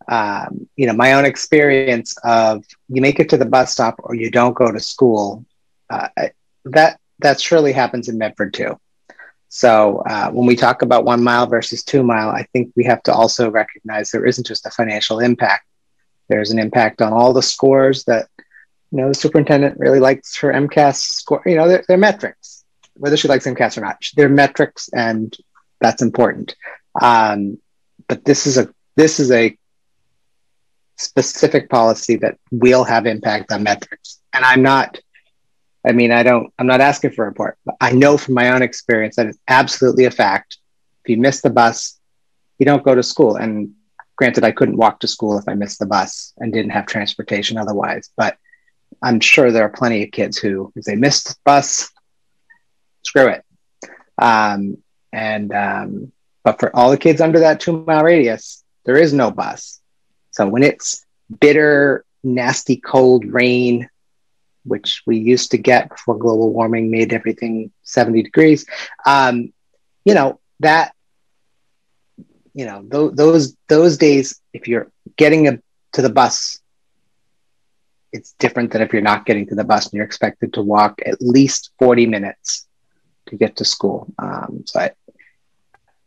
um, 0.08 0.68
you 0.76 0.88
know 0.88 0.94
my 0.94 1.14
own 1.14 1.26
experience 1.26 2.16
of 2.24 2.64
you 2.90 3.02
make 3.02 3.20
it 3.20 3.30
to 3.30 3.38
the 3.38 3.46
bus 3.46 3.72
stop 3.72 3.96
or 4.04 4.16
you 4.16 4.32
don't 4.32 4.56
go 4.56 4.72
to 4.72 4.80
school 4.80 5.46
uh, 5.90 6.08
that 6.66 7.00
that 7.20 7.42
surely 7.42 7.74
happens 7.74 8.08
in 8.08 8.18
medford 8.18 8.54
too 8.54 8.80
so 9.54 10.02
uh, 10.10 10.32
when 10.32 10.48
we 10.48 10.56
talk 10.56 10.82
about 10.82 11.04
one 11.04 11.22
mile 11.22 11.46
versus 11.46 11.84
two 11.84 12.04
mile, 12.04 12.30
I 12.30 12.44
think 12.54 12.72
we 12.78 12.86
have 12.86 13.04
to 13.04 13.14
also 13.14 13.52
recognize 13.52 14.10
there 14.10 14.26
isn't 14.26 14.48
just 14.48 14.66
a 14.66 14.70
financial 14.70 15.20
impact. 15.20 15.66
There's 16.30 16.52
an 16.52 16.58
impact 16.58 17.02
on 17.02 17.12
all 17.12 17.34
the 17.34 17.42
scores 17.42 18.06
that 18.06 18.30
you 18.92 19.00
know 19.00 19.10
the 19.10 19.14
superintendent 19.14 19.78
really 19.78 20.00
likes 20.00 20.38
her 20.38 20.54
MCAS 20.54 21.02
score. 21.02 21.44
You 21.46 21.56
know, 21.58 21.68
they're, 21.68 21.84
they're 21.86 21.98
metrics, 21.98 22.64
whether 22.94 23.18
she 23.18 23.28
likes 23.28 23.46
MCAS 23.46 23.78
or 23.78 23.82
not. 23.82 24.02
They're 24.16 24.30
metrics, 24.30 24.90
and 24.94 25.36
that's 25.82 26.02
important. 26.02 26.56
Um, 27.02 27.58
but 28.08 28.24
this 28.24 28.48
is 28.48 28.58
a 28.58 28.74
this 28.96 29.20
is 29.20 29.32
a 29.32 29.58
specific 30.96 31.70
policy 31.70 32.16
that 32.18 32.38
will 32.52 32.86
have 32.86 33.06
impact 33.06 33.52
on 33.52 33.64
metrics, 33.64 34.22
and 34.32 34.46
I'm 34.46 34.62
not 34.62 34.98
I 35.86 35.94
mean, 35.94 36.12
I 36.12 36.24
don't, 36.24 36.54
I'm 36.60 36.68
not 36.68 36.82
asking 36.82 37.12
for 37.12 37.26
a 37.26 37.30
report, 37.30 37.58
but 37.66 37.76
I 37.82 37.92
know 37.92 38.18
from 38.18 38.36
my 38.36 38.52
own 38.52 38.62
experience 38.62 39.16
that 39.16 39.28
it's 39.28 39.40
absolutely 39.48 40.06
a 40.06 40.12
fact. 40.12 40.58
If 41.04 41.10
you 41.10 41.18
miss 41.18 41.42
the 41.42 41.50
bus, 41.50 42.00
you 42.60 42.66
don't 42.66 42.84
go 42.84 42.94
to 42.94 43.02
school. 43.02 43.36
And 43.36 43.74
granted, 44.16 44.44
I 44.44 44.52
couldn't 44.52 44.78
walk 44.78 45.00
to 45.00 45.08
school 45.08 45.40
if 45.40 45.46
I 45.48 45.56
missed 45.56 45.80
the 45.80 45.88
bus 45.88 46.34
and 46.38 46.54
didn't 46.54 46.72
have 46.72 46.86
transportation 46.86 47.58
otherwise, 47.58 48.12
but 48.16 48.38
I'm 49.02 49.20
sure 49.20 49.52
there 49.52 49.66
are 49.66 49.70
plenty 49.70 50.04
of 50.04 50.12
kids 50.12 50.38
who, 50.38 50.72
if 50.76 50.84
they 50.84 50.96
missed 50.96 51.30
the 51.30 51.36
bus, 51.44 51.90
screw 53.04 53.28
it. 53.28 53.44
Um, 54.20 54.78
and, 55.12 55.52
um, 55.52 56.12
but 56.44 56.60
for 56.60 56.76
all 56.76 56.92
the 56.92 56.98
kids 56.98 57.22
under 57.22 57.40
that 57.40 57.60
two 57.60 57.84
mile 57.86 58.04
radius, 58.04 58.64
there 58.86 58.98
is 58.98 59.14
no 59.14 59.32
bus. 59.32 59.80
So 60.32 60.48
when 60.48 60.62
it's 60.62 61.04
bitter, 61.40 62.06
nasty, 62.24 62.78
cold 62.78 63.26
rain, 63.26 63.90
which 64.64 65.02
we 65.06 65.18
used 65.18 65.52
to 65.52 65.58
get 65.58 65.90
before 65.90 66.18
global 66.18 66.52
warming 66.54 66.92
made 66.92 67.14
everything 67.14 67.72
70 67.84 68.24
degrees. 68.24 68.66
Um, 69.06 69.54
you 70.06 70.14
know, 70.14 70.40
that, 70.60 70.94
you 72.54 72.66
know, 72.66 72.82
th- 72.82 73.14
those, 73.14 73.56
those 73.68 73.98
days, 73.98 74.40
if 74.54 74.68
you're 74.68 74.92
getting 75.18 75.48
a, 75.48 75.60
to 75.94 76.02
the 76.02 76.10
bus, 76.10 76.60
it's 78.12 78.34
different 78.40 78.72
than 78.72 78.82
if 78.82 78.92
you're 78.92 79.02
not 79.02 79.26
getting 79.26 79.48
to 79.48 79.56
the 79.56 79.64
bus 79.64 79.86
and 79.86 79.94
you're 79.94 80.06
expected 80.06 80.54
to 80.54 80.62
walk 80.62 81.02
at 81.06 81.22
least 81.22 81.72
40 81.80 82.08
minutes 82.08 82.68
to 83.28 83.38
get 83.38 83.56
to 83.58 83.66
school. 83.66 84.14
Um, 84.20 84.64
so 84.66 84.82
I, 84.82 84.92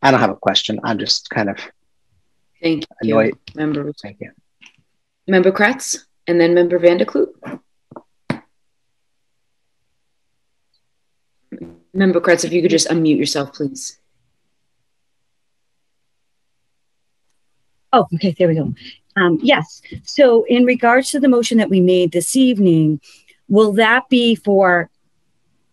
I 0.01 0.11
don't 0.11 0.19
have 0.19 0.29
a 0.29 0.35
question. 0.35 0.79
I'm 0.83 0.99
just 0.99 1.29
kind 1.29 1.49
of 1.49 1.57
Thank 2.61 2.85
annoyed. 3.01 3.33
you, 3.47 3.53
Member. 3.55 3.91
Thank 3.93 4.21
you. 4.21 4.31
Member 5.27 5.51
Kreatz, 5.51 6.05
and 6.27 6.39
then 6.39 6.53
Member 6.53 6.77
Van 6.79 6.97
der 6.97 7.05
Kloot. 7.05 7.29
Member 11.95 12.19
Kreatz, 12.19 12.43
if 12.43 12.51
you 12.51 12.61
could 12.61 12.71
just 12.71 12.89
unmute 12.89 13.17
yourself, 13.17 13.53
please. 13.53 13.97
Oh, 17.93 18.05
okay, 18.15 18.35
there 18.37 18.49
we 18.49 18.55
go. 18.55 18.73
Um, 19.15 19.39
yes. 19.41 19.81
So, 20.03 20.43
in 20.43 20.65
regards 20.65 21.09
to 21.11 21.21
the 21.21 21.29
motion 21.29 21.57
that 21.57 21.69
we 21.69 21.79
made 21.79 22.11
this 22.11 22.35
evening, 22.35 22.99
will 23.47 23.71
that 23.73 24.09
be 24.09 24.35
for 24.35 24.89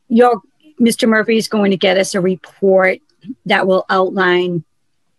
your 0.09 0.41
Mr. 0.81 1.09
Murphy 1.09 1.37
is 1.37 1.49
going 1.49 1.73
to 1.73 1.77
get 1.77 1.99
us 1.99 2.15
a 2.15 2.21
report 2.21 2.99
that 3.47 3.67
will 3.67 3.85
outline, 3.91 4.63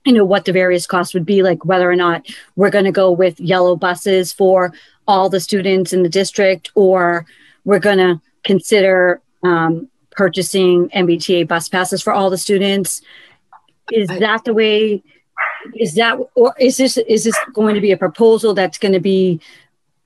you 0.05 0.13
know, 0.13 0.23
what 0.23 0.45
the 0.45 0.53
various 0.53 0.87
costs 0.87 1.13
would 1.13 1.25
be, 1.25 1.43
like 1.43 1.65
whether 1.65 1.91
or 1.91 1.97
not 1.97 2.25
we're 2.55 2.69
going 2.69 2.85
to 2.85 2.91
go 2.93 3.11
with 3.11 3.39
yellow 3.41 3.75
buses 3.75 4.31
for 4.31 4.73
all 5.05 5.29
the 5.29 5.41
students 5.41 5.91
in 5.91 6.03
the 6.03 6.09
district, 6.09 6.71
or 6.75 7.25
we're 7.65 7.79
going 7.79 7.97
to 7.97 8.21
consider 8.43 9.21
um, 9.43 9.89
purchasing 10.15 10.89
MBTA 10.89 11.47
bus 11.47 11.69
passes 11.69 12.01
for 12.01 12.13
all 12.13 12.29
the 12.29 12.37
students. 12.37 13.01
Is 13.91 14.07
that 14.07 14.45
the 14.45 14.53
way? 14.53 15.03
Is 15.75 15.95
that, 15.95 16.17
or 16.35 16.53
is 16.59 16.77
this 16.77 16.97
is 16.97 17.23
this 17.23 17.37
going 17.53 17.75
to 17.75 17.81
be 17.81 17.91
a 17.91 17.97
proposal 17.97 18.53
that's 18.53 18.77
going 18.77 18.93
to 18.93 18.99
be 18.99 19.39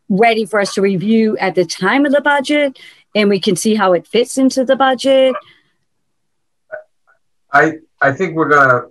ready 0.09 0.45
for 0.45 0.59
us 0.59 0.73
to 0.75 0.81
review 0.81 1.37
at 1.37 1.55
the 1.55 1.65
time 1.65 2.05
of 2.05 2.11
the 2.11 2.21
budget, 2.21 2.79
and 3.15 3.29
we 3.29 3.39
can 3.39 3.55
see 3.55 3.75
how 3.75 3.93
it 3.93 4.07
fits 4.07 4.37
into 4.37 4.63
the 4.63 4.75
budget? 4.75 5.35
I 7.51 7.73
I 8.01 8.11
think 8.11 8.35
we're 8.35 8.49
gonna 8.49 8.85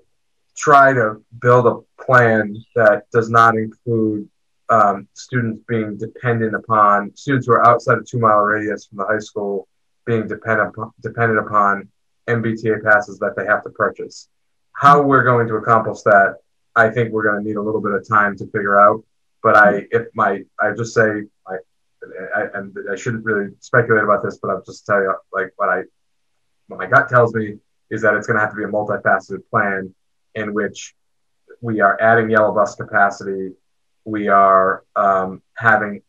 try 0.57 0.93
to 0.93 1.23
build 1.41 1.67
a 1.67 2.03
plan 2.03 2.57
that 2.75 3.05
does 3.13 3.31
not 3.31 3.57
include 3.57 4.29
um, 4.69 5.07
students 5.15 5.63
being 5.69 5.97
dependent 5.97 6.55
upon 6.55 7.15
students 7.15 7.47
who 7.47 7.53
are 7.53 7.67
outside 7.67 7.99
of 7.99 8.07
two 8.07 8.19
mile 8.19 8.41
radius 8.41 8.87
from 8.87 8.99
the 8.99 9.05
high 9.05 9.19
school 9.19 9.69
being 10.07 10.27
dependent 10.27 10.75
dependent 11.03 11.41
upon 11.41 11.89
MBTA 12.27 12.83
passes 12.83 13.19
that 13.19 13.35
they 13.37 13.45
have 13.45 13.63
to 13.65 13.71
purchase. 13.71 14.29
How 14.73 15.03
we're 15.03 15.25
going 15.25 15.47
to 15.49 15.57
accomplish 15.57 16.03
that, 16.03 16.37
I 16.75 16.91
think 16.91 17.13
we're 17.13 17.25
going 17.25 17.43
to 17.43 17.49
need 17.49 17.57
a 17.57 17.63
little 17.63 17.81
bit 17.81 17.93
of 17.93 18.07
time 18.09 18.37
to 18.39 18.45
figure 18.47 18.81
out. 18.81 19.05
But 19.43 19.57
I, 19.57 19.87
if 19.91 20.09
my, 20.15 20.43
I 20.61 20.73
just 20.73 20.95
say, 20.95 21.23
I, 21.47 21.57
I, 22.35 22.43
and 22.55 22.77
I 22.91 22.97
shouldn't 22.97 23.25
really 23.25 23.51
speculate 23.61 24.05
about 24.05 24.23
this, 24.23 24.39
but 24.39 24.51
I'll 24.51 24.63
just 24.63 24.87
tell 24.87 25.01
you, 25.01 25.15
like 25.33 25.53
what 25.57 25.69
I, 25.69 25.83
what 26.69 26.79
my 26.79 26.87
gut 26.87 27.09
tells 27.09 27.35
me 27.35 27.59
is 27.91 28.03
that 28.03 28.15
it's 28.15 28.27
going 28.27 28.37
to 28.37 28.41
have 28.41 28.51
to 28.51 28.57
be 28.57 28.65
a 28.65 28.69
multifaceted 28.69 29.43
plan 29.51 29.95
in 30.35 30.53
which 30.53 30.95
we 31.61 31.81
are 31.81 32.01
adding 32.01 32.31
yellow 32.31 32.53
bus 32.53 32.75
capacity, 32.75 33.53
we 34.05 34.29
are 34.29 34.85
um, 34.95 35.43
having 35.57 36.03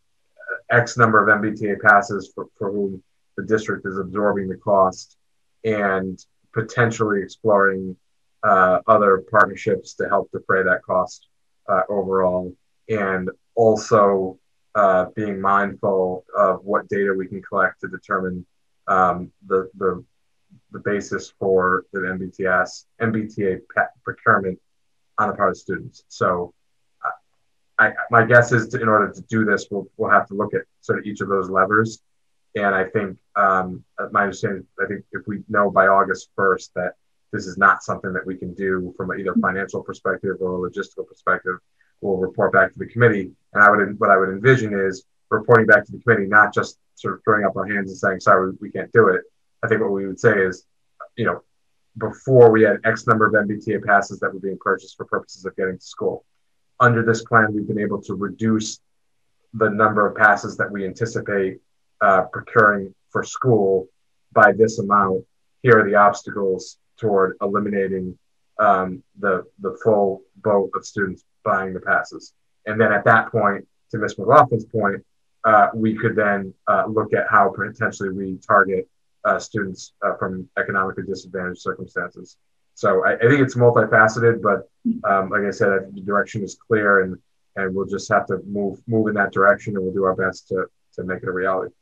X 0.69 0.97
number 0.97 1.21
of 1.21 1.41
MBTA 1.41 1.79
passes 1.79 2.31
for, 2.33 2.47
for 2.57 2.71
whom 2.71 3.03
the 3.37 3.43
district 3.43 3.85
is 3.85 3.97
absorbing 3.97 4.49
the 4.49 4.57
cost, 4.57 5.17
and 5.63 6.19
potentially 6.53 7.21
exploring 7.21 7.95
uh, 8.43 8.79
other 8.87 9.23
partnerships 9.31 9.93
to 9.95 10.07
help 10.07 10.29
defray 10.31 10.63
that 10.63 10.81
cost 10.83 11.27
uh, 11.69 11.81
overall, 11.89 12.53
and 12.89 13.29
also 13.55 14.37
uh, 14.75 15.05
being 15.15 15.39
mindful 15.39 16.25
of 16.37 16.63
what 16.63 16.87
data 16.89 17.13
we 17.13 17.27
can 17.27 17.41
collect 17.41 17.81
to 17.81 17.87
determine 17.87 18.45
um, 18.87 19.31
the, 19.47 19.69
the 19.77 20.03
the 20.71 20.79
basis 20.79 21.33
for 21.39 21.85
the 21.93 21.99
MBTS 21.99 22.85
MBTA 23.01 23.61
procurement 24.03 24.59
on 25.17 25.29
the 25.29 25.35
part 25.35 25.51
of 25.51 25.57
students. 25.57 26.03
So, 26.07 26.53
I, 27.79 27.91
my 28.11 28.25
guess 28.25 28.51
is 28.51 28.67
to, 28.69 28.81
in 28.81 28.87
order 28.87 29.11
to 29.11 29.21
do 29.23 29.45
this, 29.45 29.67
we'll 29.69 29.87
we'll 29.97 30.11
have 30.11 30.27
to 30.27 30.33
look 30.33 30.53
at 30.53 30.61
sort 30.81 30.99
of 30.99 31.05
each 31.05 31.21
of 31.21 31.29
those 31.29 31.49
levers. 31.49 32.01
And 32.57 32.73
I 32.73 32.85
think 32.85 33.17
um, 33.35 33.83
my 34.11 34.23
understanding, 34.23 34.65
I 34.81 34.87
think 34.87 35.05
if 35.11 35.27
we 35.27 35.43
know 35.47 35.69
by 35.69 35.87
August 35.87 36.29
first 36.35 36.73
that 36.75 36.93
this 37.31 37.45
is 37.45 37.57
not 37.57 37.83
something 37.83 38.13
that 38.13 38.25
we 38.25 38.35
can 38.35 38.53
do 38.53 38.93
from 38.97 39.11
either 39.17 39.33
financial 39.41 39.83
perspective 39.83 40.37
or 40.39 40.65
a 40.65 40.69
logistical 40.69 41.07
perspective, 41.07 41.57
we'll 42.01 42.17
report 42.17 42.53
back 42.53 42.73
to 42.73 42.79
the 42.79 42.87
committee. 42.87 43.31
And 43.53 43.63
I 43.63 43.69
would 43.69 43.99
what 43.99 44.09
I 44.09 44.17
would 44.17 44.29
envision 44.29 44.73
is 44.73 45.05
reporting 45.29 45.67
back 45.67 45.85
to 45.85 45.91
the 45.91 45.99
committee, 45.99 46.25
not 46.27 46.53
just 46.53 46.79
sort 46.95 47.15
of 47.15 47.23
throwing 47.23 47.45
up 47.45 47.55
our 47.55 47.65
hands 47.65 47.91
and 47.91 47.97
saying, 47.97 48.21
"Sorry, 48.21 48.53
we 48.59 48.71
can't 48.71 48.91
do 48.91 49.09
it," 49.09 49.21
I 49.61 49.67
think 49.67 49.81
what 49.81 49.91
we 49.91 50.07
would 50.07 50.19
say 50.19 50.39
is, 50.39 50.65
you 51.15 51.25
know, 51.25 51.43
before 51.97 52.51
we 52.51 52.63
had 52.63 52.77
X 52.85 53.07
number 53.07 53.25
of 53.25 53.33
MBTA 53.33 53.85
passes 53.85 54.19
that 54.19 54.33
were 54.33 54.39
being 54.39 54.57
purchased 54.59 54.95
for 54.97 55.05
purposes 55.05 55.45
of 55.45 55.55
getting 55.55 55.77
to 55.77 55.85
school. 55.85 56.25
Under 56.79 57.03
this 57.03 57.23
plan, 57.23 57.53
we've 57.53 57.67
been 57.67 57.79
able 57.79 58.01
to 58.03 58.13
reduce 58.13 58.79
the 59.53 59.69
number 59.69 60.05
of 60.07 60.15
passes 60.15 60.57
that 60.57 60.71
we 60.71 60.85
anticipate 60.85 61.59
uh, 62.01 62.23
procuring 62.23 62.93
for 63.09 63.23
school 63.23 63.87
by 64.33 64.51
this 64.51 64.79
amount. 64.79 65.25
Here 65.63 65.79
are 65.79 65.89
the 65.89 65.95
obstacles 65.95 66.77
toward 66.97 67.37
eliminating 67.41 68.17
um, 68.59 69.03
the 69.19 69.45
the 69.59 69.77
full 69.83 70.21
boat 70.37 70.71
of 70.75 70.85
students 70.85 71.23
buying 71.43 71.73
the 71.73 71.79
passes. 71.79 72.33
And 72.65 72.79
then 72.79 72.91
at 72.91 73.05
that 73.05 73.31
point, 73.31 73.67
to 73.91 73.97
Ms. 73.97 74.15
McLaughlin's 74.15 74.65
point, 74.65 75.05
uh, 75.43 75.69
we 75.73 75.95
could 75.95 76.15
then 76.15 76.53
uh, 76.67 76.85
look 76.87 77.13
at 77.13 77.25
how 77.29 77.53
potentially 77.55 78.09
we 78.09 78.37
target 78.45 78.87
uh, 79.23 79.39
students 79.39 79.93
uh, 80.05 80.15
from 80.17 80.49
economically 80.57 81.03
disadvantaged 81.03 81.61
circumstances. 81.61 82.37
So 82.73 83.05
I, 83.05 83.13
I 83.15 83.27
think 83.29 83.41
it's 83.41 83.55
multifaceted, 83.55 84.41
but 84.41 84.69
um, 85.09 85.29
like 85.29 85.43
I 85.43 85.51
said, 85.51 85.69
I 85.69 85.77
the 85.91 86.01
direction 86.01 86.43
is 86.43 86.55
clear, 86.67 87.01
and 87.01 87.17
and 87.55 87.73
we'll 87.73 87.87
just 87.87 88.09
have 88.09 88.27
to 88.27 88.39
move 88.45 88.81
move 88.87 89.07
in 89.07 89.15
that 89.15 89.31
direction, 89.31 89.75
and 89.75 89.83
we'll 89.83 89.93
do 89.93 90.03
our 90.03 90.15
best 90.15 90.47
to 90.49 90.65
to 90.95 91.03
make 91.03 91.23
it 91.23 91.29
a 91.29 91.31
reality. 91.31 91.73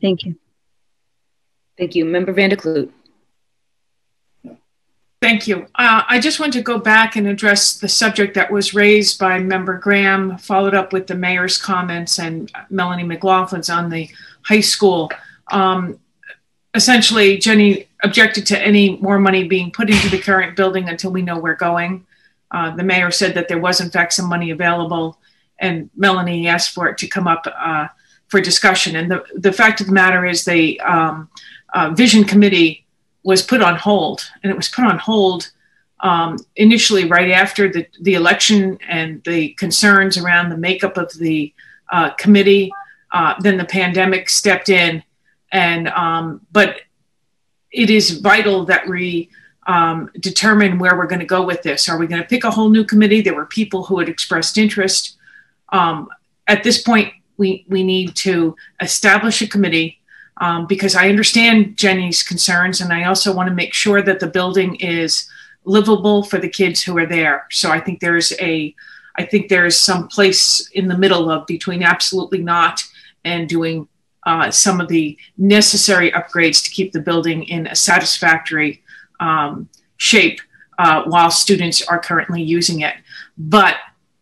Thank 0.00 0.24
you. 0.24 0.36
Thank 1.76 1.94
you, 1.94 2.04
Member 2.04 2.32
Van 2.32 2.50
der 2.50 2.56
Kloot. 2.56 2.92
Thank 5.20 5.48
you. 5.48 5.66
Uh, 5.74 6.04
I 6.08 6.20
just 6.20 6.38
want 6.38 6.52
to 6.52 6.62
go 6.62 6.78
back 6.78 7.16
and 7.16 7.26
address 7.26 7.78
the 7.78 7.88
subject 7.88 8.34
that 8.34 8.52
was 8.52 8.72
raised 8.72 9.18
by 9.18 9.40
Member 9.40 9.76
Graham, 9.76 10.38
followed 10.38 10.74
up 10.74 10.92
with 10.92 11.08
the 11.08 11.16
mayor's 11.16 11.58
comments 11.58 12.20
and 12.20 12.52
Melanie 12.70 13.02
McLaughlin's 13.02 13.68
on 13.68 13.90
the 13.90 14.08
high 14.42 14.60
school. 14.60 15.10
Um, 15.50 15.98
essentially, 16.74 17.36
Jenny 17.36 17.88
objected 18.04 18.46
to 18.46 18.60
any 18.60 18.96
more 18.98 19.18
money 19.18 19.48
being 19.48 19.72
put 19.72 19.90
into 19.90 20.08
the 20.08 20.20
current 20.20 20.56
building 20.56 20.88
until 20.88 21.10
we 21.10 21.22
know 21.22 21.34
where 21.34 21.52
we're 21.52 21.56
going. 21.56 22.06
Uh, 22.52 22.74
the 22.76 22.84
mayor 22.84 23.10
said 23.10 23.34
that 23.34 23.48
there 23.48 23.58
was, 23.58 23.80
in 23.80 23.90
fact, 23.90 24.12
some 24.12 24.28
money 24.28 24.52
available, 24.52 25.18
and 25.58 25.90
Melanie 25.96 26.46
asked 26.46 26.72
for 26.72 26.88
it 26.88 26.96
to 26.98 27.08
come 27.08 27.26
up 27.26 27.44
uh, 27.46 27.88
for 28.28 28.40
discussion. 28.40 28.96
And 28.96 29.10
the, 29.10 29.24
the 29.34 29.52
fact 29.52 29.80
of 29.80 29.86
the 29.86 29.92
matter 29.92 30.24
is, 30.26 30.44
the 30.44 30.80
um, 30.80 31.28
uh, 31.74 31.90
vision 31.90 32.24
committee 32.24 32.86
was 33.22 33.42
put 33.42 33.62
on 33.62 33.76
hold, 33.76 34.30
and 34.42 34.50
it 34.50 34.56
was 34.56 34.68
put 34.68 34.84
on 34.84 34.98
hold 34.98 35.50
um, 36.00 36.38
initially 36.56 37.04
right 37.06 37.30
after 37.30 37.70
the, 37.70 37.86
the 38.00 38.14
election 38.14 38.78
and 38.88 39.22
the 39.24 39.50
concerns 39.50 40.16
around 40.16 40.48
the 40.48 40.56
makeup 40.56 40.96
of 40.96 41.12
the 41.14 41.52
uh, 41.90 42.10
committee. 42.10 42.70
Uh, 43.10 43.34
then 43.40 43.56
the 43.56 43.64
pandemic 43.64 44.28
stepped 44.28 44.68
in, 44.68 45.02
and 45.50 45.88
um, 45.88 46.40
but 46.52 46.82
it 47.70 47.90
is 47.90 48.20
vital 48.20 48.64
that 48.66 48.86
we 48.86 49.30
um, 49.66 50.10
determine 50.20 50.78
where 50.78 50.96
we're 50.96 51.06
going 51.06 51.20
to 51.20 51.26
go 51.26 51.42
with 51.44 51.62
this. 51.62 51.88
Are 51.88 51.98
we 51.98 52.06
going 52.06 52.22
to 52.22 52.28
pick 52.28 52.44
a 52.44 52.50
whole 52.50 52.68
new 52.68 52.84
committee? 52.84 53.20
There 53.20 53.34
were 53.34 53.46
people 53.46 53.84
who 53.84 53.98
had 53.98 54.08
expressed 54.08 54.58
interest. 54.58 55.16
Um, 55.70 56.08
at 56.46 56.62
this 56.62 56.82
point, 56.82 57.12
we 57.38 57.64
we 57.68 57.82
need 57.82 58.14
to 58.16 58.54
establish 58.80 59.40
a 59.40 59.48
committee 59.48 60.00
um, 60.40 60.66
because 60.66 60.94
I 60.94 61.08
understand 61.08 61.76
Jenny's 61.76 62.22
concerns, 62.22 62.80
and 62.80 62.92
I 62.92 63.04
also 63.04 63.34
want 63.34 63.48
to 63.48 63.54
make 63.54 63.74
sure 63.74 64.02
that 64.02 64.20
the 64.20 64.26
building 64.26 64.76
is 64.76 65.28
livable 65.64 66.22
for 66.22 66.38
the 66.38 66.48
kids 66.48 66.82
who 66.82 66.96
are 66.98 67.06
there. 67.06 67.46
So 67.50 67.70
I 67.70 67.80
think 67.80 68.00
there's 68.00 68.32
a 68.40 68.74
I 69.16 69.24
think 69.24 69.48
there 69.48 69.66
is 69.66 69.76
some 69.76 70.08
place 70.08 70.68
in 70.70 70.86
the 70.86 70.96
middle 70.96 71.30
of 71.30 71.46
between 71.46 71.82
absolutely 71.82 72.42
not 72.42 72.84
and 73.24 73.48
doing 73.48 73.88
uh, 74.24 74.50
some 74.50 74.80
of 74.80 74.88
the 74.88 75.18
necessary 75.36 76.12
upgrades 76.12 76.62
to 76.64 76.70
keep 76.70 76.92
the 76.92 77.00
building 77.00 77.42
in 77.44 77.66
a 77.66 77.74
satisfactory 77.74 78.82
um, 79.20 79.68
shape 79.96 80.40
uh, 80.78 81.02
while 81.04 81.30
students 81.30 81.82
are 81.82 81.98
currently 81.98 82.42
using 82.42 82.80
it. 82.80 82.94
But 83.36 83.76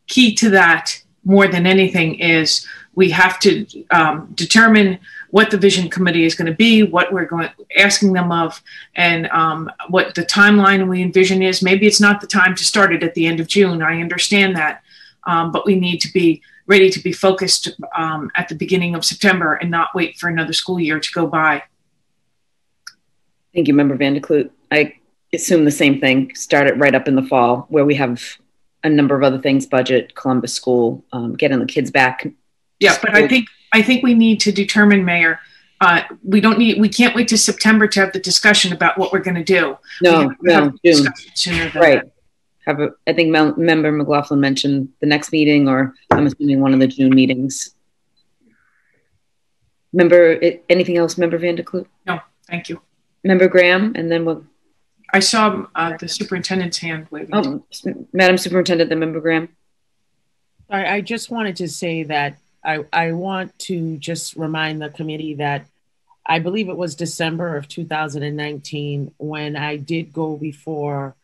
key 0.07 0.35
to 0.37 0.51
that, 0.51 1.03
more 1.25 1.49
than 1.49 1.67
anything, 1.67 2.19
is 2.21 2.67
we 2.97 3.11
have 3.11 3.39
to 3.39 3.67
um, 3.91 4.33
determine 4.35 4.99
what 5.31 5.51
the 5.51 5.59
vision 5.59 5.89
committee 5.89 6.25
is 6.25 6.35
going 6.35 6.51
to 6.51 6.57
be, 6.57 6.83
what 6.83 7.13
we're 7.13 7.27
going 7.27 7.51
asking 7.77 8.15
them 8.15 8.33
of, 8.33 8.61
and 8.97 9.29
um, 9.29 9.71
what 9.91 10.15
the 10.15 10.25
timeline 10.25 10.89
we 10.89 11.03
envision 11.03 11.43
is. 11.43 11.63
Maybe 11.63 11.87
it's 11.87 12.01
not 12.01 12.21
the 12.21 12.27
time 12.27 12.57
to 12.57 12.65
start 12.65 12.95
it 12.95 13.03
at 13.03 13.15
the 13.15 13.27
end 13.27 13.39
of 13.39 13.47
June. 13.47 13.83
I 13.83 14.01
understand 14.01 14.57
that, 14.57 14.83
um, 15.25 15.53
but 15.53 15.67
we 15.67 15.79
need 15.79 16.01
to 16.01 16.13
be 16.13 16.43
ready 16.67 16.89
to 16.91 17.01
be 17.01 17.13
focused 17.13 17.71
um, 17.95 18.31
at 18.35 18.49
the 18.49 18.55
beginning 18.55 18.95
of 18.95 19.05
September 19.05 19.55
and 19.55 19.71
not 19.71 19.95
wait 19.95 20.17
for 20.17 20.29
another 20.29 20.55
school 20.55 20.81
year 20.81 20.99
to 20.99 21.13
go 21.13 21.27
by. 21.27 21.63
Thank 23.55 23.69
you, 23.69 23.75
Member 23.75 23.95
Van 23.97 24.15
der 24.15 24.21
Kloot. 24.21 24.51
I 24.73 24.95
assume 25.35 25.67
the 25.67 25.71
same 25.71 26.01
thing, 26.01 26.35
start 26.35 26.67
it 26.67 26.79
right 26.79 26.95
up 26.95 27.09
in 27.09 27.15
the 27.15 27.23
fall 27.23 27.67
where 27.69 27.85
we 27.85 27.95
have 27.97 28.23
a 28.83 28.89
number 28.89 29.15
of 29.15 29.23
other 29.23 29.39
things, 29.39 29.67
budget, 29.67 30.15
Columbus 30.15 30.55
School, 30.55 31.05
um, 31.13 31.35
getting 31.35 31.59
the 31.59 31.67
kids 31.67 31.91
back. 31.91 32.27
Yeah, 32.81 32.97
but 33.01 33.15
I 33.15 33.27
think, 33.27 33.49
I 33.73 33.83
think 33.83 34.03
we 34.03 34.15
need 34.15 34.41
to 34.41 34.53
determine, 34.53 35.05
Mayor, 35.05 35.41
uh, 35.81 36.03
we 36.23 36.41
don't 36.41 36.59
need, 36.59 36.81
we 36.81 36.89
can't 36.89 37.15
wait 37.15 37.29
to 37.29 37.39
September 37.39 37.87
to 37.89 38.01
have 38.01 38.13
the 38.13 38.21
discussion 38.21 38.73
about 38.73 38.99
what 38.99 39.13
we're 39.13 39.21
going 39.21 39.37
to 39.37 39.45
do. 39.45 39.77
No, 40.03 40.33
no, 40.43 40.73
June, 40.85 41.07
Sooner 41.35 41.71
than 41.71 41.83
right. 41.83 42.03
that. 42.03 42.13
Have 42.67 42.81
a, 42.81 42.91
I 43.07 43.13
think 43.13 43.31
Mel- 43.31 43.57
member 43.57 43.93
McLaughlin 43.93 44.41
mentioned 44.41 44.89
the 45.01 45.07
next 45.07 45.31
meeting 45.31 45.69
or 45.69 45.95
I'm 46.11 46.27
assuming 46.27 46.61
one 46.61 46.75
of 46.75 46.81
the 46.81 46.89
June 46.89 47.11
meetings. 47.11 47.75
Member, 49.93 50.41
anything 50.69 50.97
else, 50.97 51.17
member 51.17 51.39
Van 51.39 51.55
der 51.55 51.63
Kloot? 51.63 51.87
Thank 52.49 52.69
you. 52.69 52.81
Member 53.25 53.49
Graham, 53.49 53.93
and 53.97 54.11
then 54.11 54.25
we'll, 54.25 54.45
I 55.13 55.21
saw 55.21 55.67
uh, 55.75 55.97
the 55.97 56.09
superintendent's 56.09 56.79
hand 56.79 57.07
waving. 57.11 57.31
oh, 57.33 57.65
Madam 58.13 58.37
Superintendent, 58.37 58.91
then 58.91 58.99
member 58.99 59.21
Graham. 59.21 59.49
I, 60.69 60.97
I 60.97 61.01
just 61.01 61.31
wanted 61.31 61.57
to 61.57 61.69
say 61.69 62.03
that 62.05 62.39
I, 62.67 62.85
I 62.93 63.13
want 63.13 63.57
to 63.61 63.97
just 63.97 64.35
remind 64.35 64.83
the 64.83 64.91
committee 64.91 65.35
that 65.35 65.67
I 66.27 66.41
believe 66.41 66.69
it 66.69 66.77
was 66.77 66.97
December 66.97 67.57
of 67.57 67.69
2019 67.69 69.15
when 69.19 69.57
I 69.57 69.77
did 69.77 70.13
go 70.13 70.37
before 70.37 71.15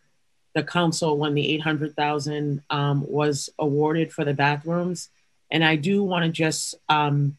the 0.54 0.62
council 0.62 1.18
when 1.18 1.34
the 1.34 1.54
800,000 1.54 2.62
um, 2.70 3.04
was 3.08 3.50
awarded 3.58 4.12
for 4.12 4.24
the 4.24 4.34
bathrooms. 4.34 5.08
And 5.50 5.64
I 5.64 5.76
do 5.76 6.04
want 6.04 6.24
to 6.24 6.30
just 6.30 6.76
um, 6.88 7.36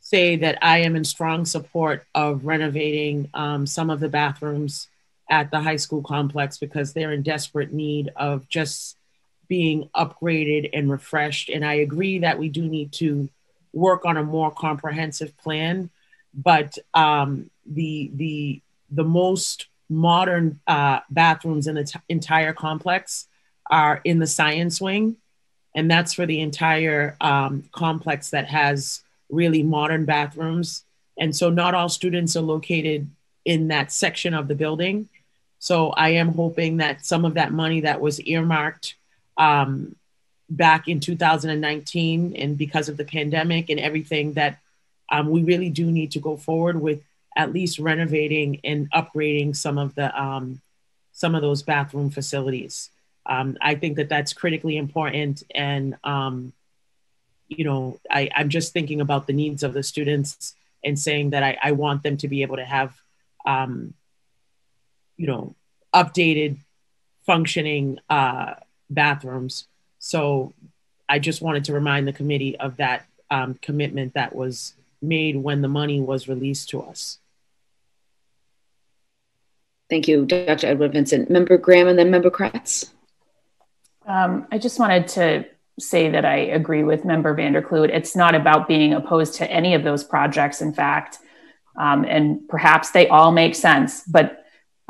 say 0.00 0.36
that 0.36 0.58
I 0.60 0.78
am 0.78 0.96
in 0.96 1.04
strong 1.04 1.44
support 1.44 2.04
of 2.14 2.44
renovating 2.44 3.30
um, 3.34 3.66
some 3.66 3.90
of 3.90 4.00
the 4.00 4.08
bathrooms 4.08 4.88
at 5.30 5.52
the 5.52 5.60
high 5.60 5.76
school 5.76 6.02
complex 6.02 6.58
because 6.58 6.92
they're 6.92 7.12
in 7.12 7.22
desperate 7.22 7.72
need 7.72 8.10
of 8.16 8.48
just 8.48 8.96
being 9.50 9.90
upgraded 9.96 10.70
and 10.72 10.88
refreshed. 10.88 11.48
And 11.48 11.66
I 11.66 11.74
agree 11.74 12.20
that 12.20 12.38
we 12.38 12.48
do 12.48 12.62
need 12.62 12.92
to 12.92 13.28
work 13.72 14.04
on 14.04 14.16
a 14.16 14.22
more 14.22 14.52
comprehensive 14.52 15.36
plan. 15.36 15.90
But 16.32 16.78
um, 16.94 17.50
the 17.66 18.12
the 18.14 18.62
the 18.92 19.04
most 19.04 19.66
modern 19.88 20.60
uh, 20.68 21.00
bathrooms 21.10 21.66
in 21.66 21.74
the 21.74 21.82
t- 21.82 21.98
entire 22.08 22.52
complex 22.52 23.26
are 23.68 24.00
in 24.04 24.20
the 24.20 24.26
science 24.28 24.80
wing, 24.80 25.16
and 25.74 25.90
that's 25.90 26.14
for 26.14 26.26
the 26.26 26.40
entire 26.40 27.16
um, 27.20 27.64
complex 27.72 28.30
that 28.30 28.46
has 28.46 29.02
really 29.28 29.64
modern 29.64 30.04
bathrooms. 30.04 30.84
And 31.18 31.34
so, 31.34 31.50
not 31.50 31.74
all 31.74 31.88
students 31.88 32.36
are 32.36 32.40
located 32.40 33.10
in 33.44 33.66
that 33.68 33.90
section 33.90 34.32
of 34.32 34.46
the 34.46 34.54
building. 34.54 35.08
So, 35.58 35.90
I 35.90 36.10
am 36.10 36.34
hoping 36.34 36.76
that 36.76 37.04
some 37.04 37.24
of 37.24 37.34
that 37.34 37.52
money 37.52 37.80
that 37.80 38.00
was 38.00 38.20
earmarked 38.20 38.94
um, 39.36 39.96
back 40.48 40.88
in 40.88 41.00
2019 41.00 42.34
and 42.36 42.58
because 42.58 42.88
of 42.88 42.96
the 42.96 43.04
pandemic 43.04 43.70
and 43.70 43.78
everything 43.78 44.32
that 44.34 44.58
um, 45.10 45.28
we 45.30 45.42
really 45.42 45.70
do 45.70 45.90
need 45.90 46.12
to 46.12 46.20
go 46.20 46.36
forward 46.36 46.80
with 46.80 47.02
at 47.36 47.52
least 47.52 47.78
renovating 47.78 48.60
and 48.64 48.90
upgrading 48.92 49.54
some 49.54 49.78
of 49.78 49.94
the 49.94 50.20
um, 50.20 50.60
some 51.12 51.34
of 51.34 51.42
those 51.42 51.62
bathroom 51.62 52.10
facilities. 52.10 52.90
Um, 53.26 53.56
I 53.60 53.74
think 53.74 53.96
that 53.96 54.08
that's 54.08 54.32
critically 54.32 54.76
important, 54.76 55.42
and 55.54 55.96
um, 56.04 56.52
you 57.48 57.64
know, 57.64 58.00
I, 58.08 58.30
I'm 58.34 58.48
just 58.48 58.72
thinking 58.72 59.00
about 59.00 59.26
the 59.26 59.32
needs 59.32 59.62
of 59.62 59.74
the 59.74 59.82
students 59.82 60.54
and 60.84 60.98
saying 60.98 61.30
that 61.30 61.42
I, 61.42 61.58
I 61.62 61.72
want 61.72 62.02
them 62.02 62.16
to 62.18 62.28
be 62.28 62.42
able 62.42 62.56
to 62.56 62.64
have, 62.64 62.96
um, 63.44 63.92
you 65.16 65.26
know, 65.26 65.54
updated, 65.92 66.58
functioning 67.26 67.98
uh, 68.08 68.54
bathrooms. 68.90 69.66
So 69.98 70.52
I 71.08 71.18
just 71.18 71.42
wanted 71.42 71.64
to 71.64 71.72
remind 71.72 72.06
the 72.06 72.12
committee 72.12 72.58
of 72.58 72.76
that 72.76 73.06
um, 73.30 73.54
commitment 73.62 74.14
that 74.14 74.34
was 74.34 74.74
made 75.00 75.36
when 75.36 75.62
the 75.62 75.68
money 75.68 76.00
was 76.00 76.28
released 76.28 76.70
to 76.70 76.82
us. 76.82 77.18
Thank 79.88 80.06
you, 80.06 80.24
Dr. 80.24 80.68
Edouard-Vincent. 80.68 81.30
Member 81.30 81.58
Graham 81.58 81.88
and 81.88 81.98
then 81.98 82.10
member 82.10 82.30
Kreatz. 82.30 82.90
Um, 84.06 84.46
I 84.52 84.58
just 84.58 84.78
wanted 84.78 85.08
to 85.08 85.46
say 85.80 86.10
that 86.10 86.24
I 86.24 86.36
agree 86.36 86.84
with 86.84 87.04
Member 87.04 87.34
Van 87.34 87.52
der 87.52 87.62
Kloot. 87.62 87.90
It's 87.90 88.14
not 88.14 88.34
about 88.34 88.68
being 88.68 88.94
opposed 88.94 89.34
to 89.36 89.50
any 89.50 89.74
of 89.74 89.82
those 89.82 90.04
projects, 90.04 90.62
in 90.62 90.72
fact, 90.72 91.18
um, 91.76 92.04
and 92.04 92.48
perhaps 92.48 92.90
they 92.90 93.08
all 93.08 93.32
make 93.32 93.54
sense. 93.54 94.02
But 94.04 94.39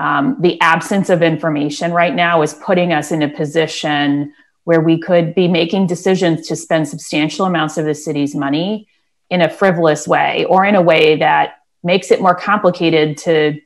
um, 0.00 0.36
the 0.40 0.58
absence 0.62 1.10
of 1.10 1.20
information 1.20 1.92
right 1.92 2.14
now 2.14 2.40
is 2.40 2.54
putting 2.54 2.90
us 2.90 3.12
in 3.12 3.22
a 3.22 3.28
position 3.28 4.32
where 4.64 4.80
we 4.80 4.98
could 4.98 5.34
be 5.34 5.46
making 5.46 5.86
decisions 5.86 6.48
to 6.48 6.56
spend 6.56 6.88
substantial 6.88 7.44
amounts 7.44 7.76
of 7.76 7.84
the 7.84 7.94
city's 7.94 8.34
money 8.34 8.88
in 9.28 9.42
a 9.42 9.50
frivolous 9.50 10.08
way 10.08 10.46
or 10.46 10.64
in 10.64 10.74
a 10.74 10.80
way 10.80 11.16
that 11.16 11.58
makes 11.82 12.10
it 12.10 12.22
more 12.22 12.34
complicated 12.34 13.18
to 13.18 13.60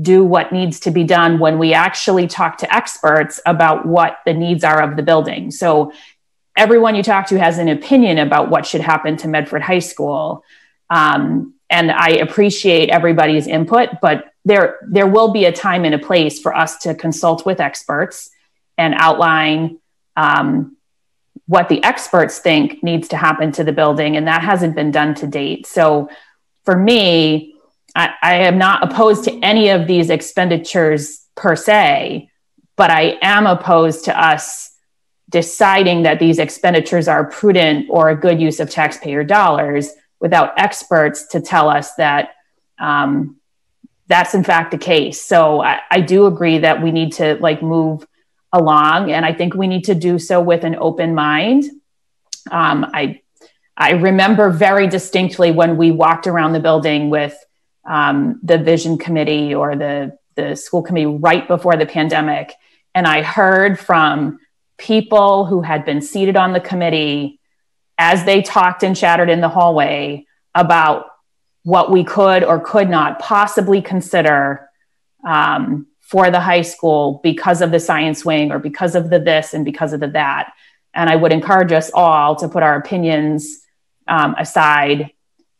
do 0.00 0.24
what 0.24 0.50
needs 0.50 0.80
to 0.80 0.90
be 0.90 1.04
done 1.04 1.38
when 1.38 1.58
we 1.58 1.74
actually 1.74 2.26
talk 2.26 2.56
to 2.56 2.74
experts 2.74 3.38
about 3.44 3.84
what 3.84 4.20
the 4.24 4.32
needs 4.32 4.64
are 4.64 4.82
of 4.82 4.96
the 4.96 5.02
building. 5.02 5.50
So 5.50 5.92
everyone 6.56 6.94
you 6.94 7.02
talk 7.02 7.26
to 7.28 7.38
has 7.38 7.58
an 7.58 7.68
opinion 7.68 8.16
about 8.16 8.48
what 8.48 8.64
should 8.64 8.80
happen 8.80 9.18
to 9.18 9.28
Medford 9.28 9.62
High 9.62 9.80
School. 9.80 10.42
Um, 10.88 11.52
and 11.68 11.92
I 11.92 12.12
appreciate 12.12 12.88
everybody's 12.88 13.46
input, 13.46 13.90
but 14.00 14.33
there, 14.44 14.78
there 14.86 15.06
will 15.06 15.32
be 15.32 15.44
a 15.46 15.52
time 15.52 15.84
and 15.84 15.94
a 15.94 15.98
place 15.98 16.40
for 16.40 16.54
us 16.54 16.78
to 16.78 16.94
consult 16.94 17.46
with 17.46 17.60
experts 17.60 18.30
and 18.76 18.94
outline 18.96 19.78
um, 20.16 20.76
what 21.46 21.68
the 21.68 21.82
experts 21.82 22.38
think 22.38 22.82
needs 22.82 23.08
to 23.08 23.16
happen 23.16 23.52
to 23.52 23.64
the 23.64 23.72
building. 23.72 24.16
And 24.16 24.26
that 24.26 24.42
hasn't 24.42 24.74
been 24.74 24.90
done 24.90 25.14
to 25.16 25.26
date. 25.26 25.66
So 25.66 26.08
for 26.64 26.76
me, 26.76 27.54
I, 27.94 28.14
I 28.22 28.34
am 28.36 28.58
not 28.58 28.82
opposed 28.82 29.24
to 29.24 29.38
any 29.40 29.68
of 29.70 29.86
these 29.86 30.10
expenditures 30.10 31.24
per 31.34 31.56
se, 31.56 32.30
but 32.76 32.90
I 32.90 33.18
am 33.22 33.46
opposed 33.46 34.06
to 34.06 34.20
us 34.20 34.72
deciding 35.28 36.02
that 36.02 36.18
these 36.18 36.38
expenditures 36.38 37.08
are 37.08 37.24
prudent 37.24 37.86
or 37.90 38.08
a 38.08 38.16
good 38.16 38.40
use 38.40 38.60
of 38.60 38.70
taxpayer 38.70 39.24
dollars 39.24 39.90
without 40.20 40.58
experts 40.58 41.28
to 41.28 41.40
tell 41.40 41.68
us 41.68 41.94
that 41.94 42.30
um, 42.78 43.36
that's 44.06 44.34
in 44.34 44.44
fact 44.44 44.70
the 44.70 44.78
case. 44.78 45.22
So 45.22 45.62
I, 45.62 45.80
I 45.90 46.00
do 46.00 46.26
agree 46.26 46.58
that 46.58 46.82
we 46.82 46.92
need 46.92 47.14
to 47.14 47.36
like 47.36 47.62
move 47.62 48.06
along, 48.52 49.10
and 49.10 49.24
I 49.24 49.32
think 49.32 49.54
we 49.54 49.66
need 49.66 49.84
to 49.84 49.94
do 49.94 50.18
so 50.18 50.40
with 50.40 50.64
an 50.64 50.76
open 50.76 51.14
mind. 51.14 51.64
Um, 52.50 52.86
I 52.92 53.20
I 53.76 53.92
remember 53.92 54.50
very 54.50 54.86
distinctly 54.86 55.50
when 55.50 55.76
we 55.76 55.90
walked 55.90 56.26
around 56.26 56.52
the 56.52 56.60
building 56.60 57.10
with 57.10 57.36
um, 57.84 58.40
the 58.42 58.58
vision 58.58 58.98
committee 58.98 59.54
or 59.54 59.76
the 59.76 60.16
the 60.36 60.56
school 60.56 60.82
committee 60.82 61.06
right 61.06 61.46
before 61.48 61.76
the 61.76 61.86
pandemic, 61.86 62.52
and 62.94 63.06
I 63.06 63.22
heard 63.22 63.78
from 63.78 64.38
people 64.76 65.46
who 65.46 65.62
had 65.62 65.84
been 65.84 66.02
seated 66.02 66.36
on 66.36 66.52
the 66.52 66.60
committee 66.60 67.40
as 67.96 68.24
they 68.24 68.42
talked 68.42 68.82
and 68.82 68.96
chattered 68.96 69.30
in 69.30 69.40
the 69.40 69.48
hallway 69.48 70.26
about 70.54 71.06
what 71.64 71.90
we 71.90 72.04
could 72.04 72.44
or 72.44 72.60
could 72.60 72.88
not 72.88 73.18
possibly 73.18 73.82
consider 73.82 74.68
um, 75.26 75.86
for 76.00 76.30
the 76.30 76.40
high 76.40 76.62
school 76.62 77.20
because 77.22 77.60
of 77.60 77.70
the 77.70 77.80
science 77.80 78.24
wing 78.24 78.52
or 78.52 78.58
because 78.58 78.94
of 78.94 79.10
the 79.10 79.18
this 79.18 79.54
and 79.54 79.64
because 79.64 79.92
of 79.92 80.00
the 80.00 80.08
that. 80.08 80.52
And 80.92 81.10
I 81.10 81.16
would 81.16 81.32
encourage 81.32 81.72
us 81.72 81.90
all 81.92 82.36
to 82.36 82.48
put 82.48 82.62
our 82.62 82.76
opinions 82.76 83.62
um, 84.06 84.34
aside 84.38 85.10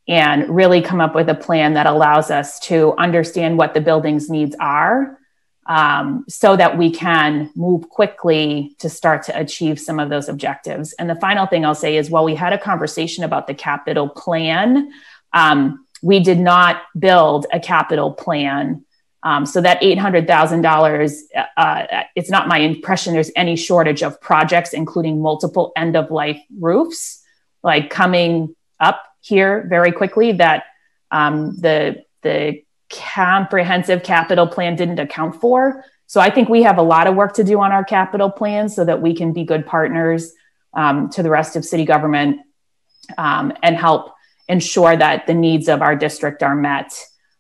and 0.07 0.55
really 0.55 0.83
come 0.83 1.01
up 1.01 1.15
with 1.15 1.29
a 1.31 1.35
plan 1.35 1.75
that 1.75 1.87
allows 1.87 2.31
us 2.31 2.61
to 2.61 2.95
understand 2.99 3.57
what 3.57 3.73
the 3.73 3.81
building's 3.81 4.29
needs 4.29 4.55
are 4.61 5.19
um, 5.67 6.27
so 6.29 6.55
that 6.57 6.77
we 6.77 6.91
can 6.91 7.51
move 7.55 7.89
quickly 7.89 8.77
to 8.79 8.91
start 8.91 9.23
to 9.25 9.39
achieve 9.39 9.81
some 9.81 9.99
of 9.99 10.11
those 10.11 10.29
objectives. 10.29 10.93
And 10.93 11.09
the 11.09 11.15
final 11.15 11.47
thing 11.47 11.65
I'll 11.65 11.75
say 11.75 11.97
is 11.97 12.11
while 12.11 12.25
we 12.25 12.35
had 12.35 12.53
a 12.53 12.59
conversation 12.59 13.25
about 13.25 13.47
the 13.47 13.55
capital 13.55 14.11
plan, 14.11 14.93
um, 15.33 15.84
we 16.05 16.21
did 16.21 16.39
not 16.39 16.83
build 16.99 17.47
a 17.51 17.59
capital 17.59 18.13
plan. 18.13 18.85
Um, 19.23 19.47
so 19.47 19.63
that 19.63 19.81
$800,000, 19.81 21.19
uh, 21.57 22.05
it's 22.15 22.29
not 22.29 22.47
my 22.47 22.59
impression 22.59 23.15
there's 23.15 23.31
any 23.35 23.57
shortage 23.57 24.03
of 24.03 24.21
projects, 24.21 24.75
including 24.75 25.23
multiple 25.23 25.73
end 25.75 25.97
of 25.97 26.11
life 26.11 26.39
roofs, 26.61 27.23
like 27.63 27.89
coming 27.89 28.55
up 28.79 29.03
here 29.23 29.67
very 29.71 29.93
quickly 29.93 30.33
that 30.33 30.65
um, 31.11 31.57
the, 31.57 32.05
the 32.21 32.63
comprehensive 32.93 34.03
capital 34.03 34.47
plan 34.47 34.77
didn't 34.77 34.99
account 34.99 35.41
for. 35.41 35.87
So 36.07 36.21
I 36.21 36.29
think 36.29 36.51
we 36.51 36.65
have 36.65 36.77
a 36.77 36.83
lot 36.83 37.07
of 37.07 37.15
work 37.15 37.33
to 37.37 37.45
do 37.45 37.59
on 37.63 37.73
our 37.73 37.83
capital 37.83 38.31
plan 38.31 38.69
so 38.69 38.85
that 38.85 39.01
we 39.01 39.15
can 39.15 39.33
be 39.33 39.45
good 39.45 39.65
partners 39.65 40.35
um, 40.75 41.09
to 41.11 41.23
the 41.23 41.31
rest 41.31 41.57
of 41.57 41.65
city 41.65 41.87
government 41.87 42.43
um, 43.17 43.55
and 43.63 43.75
help 43.75 44.14
ensure 44.49 44.97
that 44.97 45.27
the 45.27 45.35
needs 45.35 45.69
of 45.69 45.83
our 45.83 45.97
district 45.97 46.43
are 46.43 46.55
met 46.55 46.93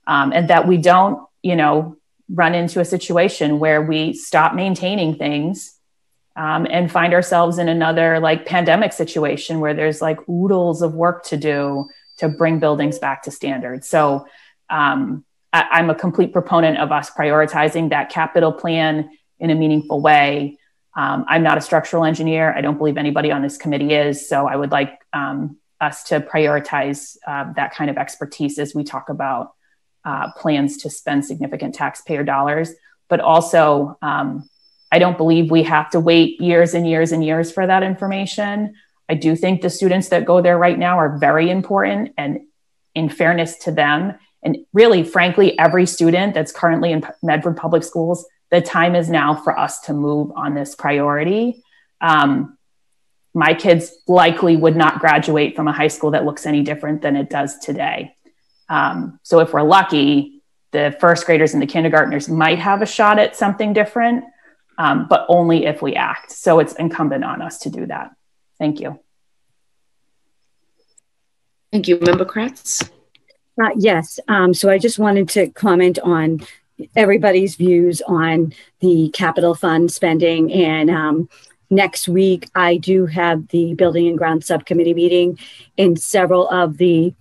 um, 0.06 0.32
and 0.32 0.48
that 0.48 0.66
we 0.66 0.76
don't, 0.76 1.26
you 1.43 1.56
know, 1.56 1.97
run 2.28 2.55
into 2.55 2.81
a 2.81 2.85
situation 2.85 3.59
where 3.59 3.82
we 3.82 4.14
stop 4.14 4.55
maintaining 4.55 5.14
things 5.14 5.78
um, 6.36 6.66
and 6.68 6.90
find 6.90 7.12
ourselves 7.12 7.59
in 7.59 7.68
another 7.68 8.18
like 8.18 8.47
pandemic 8.47 8.93
situation 8.93 9.60
where 9.60 9.74
there's 9.74 10.01
like 10.01 10.18
oodles 10.28 10.82
of 10.82 10.94
work 10.94 11.24
to 11.24 11.36
do 11.36 11.89
to 12.18 12.28
bring 12.28 12.59
buildings 12.59 12.98
back 12.98 13.22
to 13.22 13.31
standards. 13.31 13.89
So 13.89 14.26
um, 14.70 15.24
I, 15.52 15.78
am 15.78 15.90
a 15.90 15.94
complete 15.94 16.32
proponent 16.32 16.78
of 16.78 16.90
us 16.90 17.10
prioritizing 17.10 17.90
that 17.90 18.10
capital 18.10 18.52
plan 18.52 19.10
in 19.39 19.51
a 19.51 19.55
meaningful 19.55 20.01
way. 20.01 20.59
Um, 20.97 21.24
I'm 21.28 21.43
not 21.43 21.59
a 21.59 21.60
structural 21.60 22.05
engineer. 22.05 22.52
I 22.52 22.60
don't 22.60 22.78
believe 22.78 22.97
anybody 22.97 23.31
on 23.31 23.43
this 23.43 23.56
committee 23.56 23.94
is. 23.94 24.28
So 24.28 24.48
I 24.48 24.56
would 24.56 24.70
like 24.70 25.01
um, 25.12 25.56
us 25.80 26.05
to 26.05 26.20
prioritize 26.20 27.16
uh, 27.26 27.52
that 27.55 27.74
kind 27.74 27.90
of 27.90 27.96
expertise 27.96 28.59
as 28.59 28.74
we 28.74 28.84
talk 28.84 29.09
about 29.09 29.55
uh, 30.05 30.30
plans 30.32 30.78
to 30.78 30.90
spend 30.90 31.24
significant 31.24 31.74
taxpayer 31.74 32.24
dollars. 32.24 32.72
But 33.09 33.20
also, 33.20 33.98
um, 34.02 34.48
I 34.92 34.98
don't 34.98 35.16
believe 35.16 35.51
we 35.51 35.64
have 35.64 35.90
to 35.90 36.01
wait 36.01 36.40
years 36.40 36.74
and 36.74 36.88
years 36.88 37.12
and 37.12 37.24
years 37.24 37.51
for 37.51 37.66
that 37.66 37.82
information. 37.82 38.74
I 39.09 39.14
do 39.14 39.36
think 39.36 39.60
the 39.60 39.70
students 39.70 40.09
that 40.09 40.24
go 40.24 40.40
there 40.40 40.56
right 40.56 40.78
now 40.78 40.98
are 40.98 41.18
very 41.18 41.51
important. 41.51 42.12
And 42.16 42.40
in 42.94 43.09
fairness 43.09 43.56
to 43.59 43.72
them, 43.72 44.14
and 44.42 44.59
really, 44.72 45.02
frankly, 45.02 45.59
every 45.59 45.86
student 45.86 46.34
that's 46.34 46.52
currently 46.52 46.92
in 46.92 47.02
Medford 47.22 47.56
Public 47.56 47.82
Schools, 47.82 48.26
the 48.51 48.60
time 48.60 48.94
is 48.94 49.09
now 49.09 49.34
for 49.34 49.59
us 49.59 49.80
to 49.80 49.92
move 49.94 50.30
on 50.36 50.55
this 50.55 50.74
priority. 50.74 51.62
Um, 52.01 52.59
my 53.35 53.52
kids 53.52 53.93
likely 54.06 54.56
would 54.56 54.77
not 54.77 55.01
graduate 55.01 55.56
from 55.56 55.69
a 55.69 55.73
high 55.73 55.89
school 55.89 56.12
that 56.12 56.24
looks 56.24 56.47
any 56.47 56.62
different 56.62 57.02
than 57.02 57.16
it 57.16 57.28
does 57.28 57.59
today. 57.59 58.16
Um, 58.69 59.19
so 59.24 59.40
if 59.40 59.52
we're 59.52 59.62
lucky, 59.62 60.43
the 60.70 60.97
first 61.01 61.27
graders 61.27 61.52
and 61.52 61.62
the 61.62 61.66
kindergartners 61.66 62.28
might 62.28 62.59
have 62.61 62.81
a 62.81 62.86
shot 62.86 63.19
at 63.19 63.36
something 63.36 63.73
different, 63.73 64.24
um, 64.78 65.06
but 65.09 65.27
only 65.28 65.66
if 65.66 65.82
we 65.82 65.94
act. 65.94 66.31
So 66.32 66.61
it's 66.61 66.74
incumbent 66.74 67.24
on 67.24 67.43
us 67.43 67.59
to 67.61 67.70
do 67.70 67.86
that. 67.86 68.12
Thank 68.59 68.81
you. 68.81 68.98
Thank 71.73 71.89
you. 71.89 71.98
Member 72.01 72.24
Kreatz? 72.24 72.89
Uh, 73.61 73.70
yes. 73.77 74.20
Um, 74.28 74.55
so 74.55 74.70
I 74.70 74.78
just 74.78 74.98
wanted 74.98 75.28
to 75.31 75.48
comment 75.48 75.98
on 75.98 76.40
everybody's 76.97 77.56
views 77.56 78.02
on 78.02 78.52
the 78.81 79.11
capital 79.12 79.55
fund 79.55 79.93
spending. 79.93 80.52
And 80.52 80.90
um, 80.90 81.28
next 81.70 82.09
week, 82.09 82.49
I 82.55 82.77
do 82.77 83.07
have 83.07 83.49
the 83.49 83.74
Building 83.74 84.09
and 84.09 84.19
Ground 84.19 84.45
Subcommittee 84.45 84.95
meeting, 84.95 85.39
and 85.78 86.01
several 86.01 86.49
of 86.49 86.78
the 86.78 87.15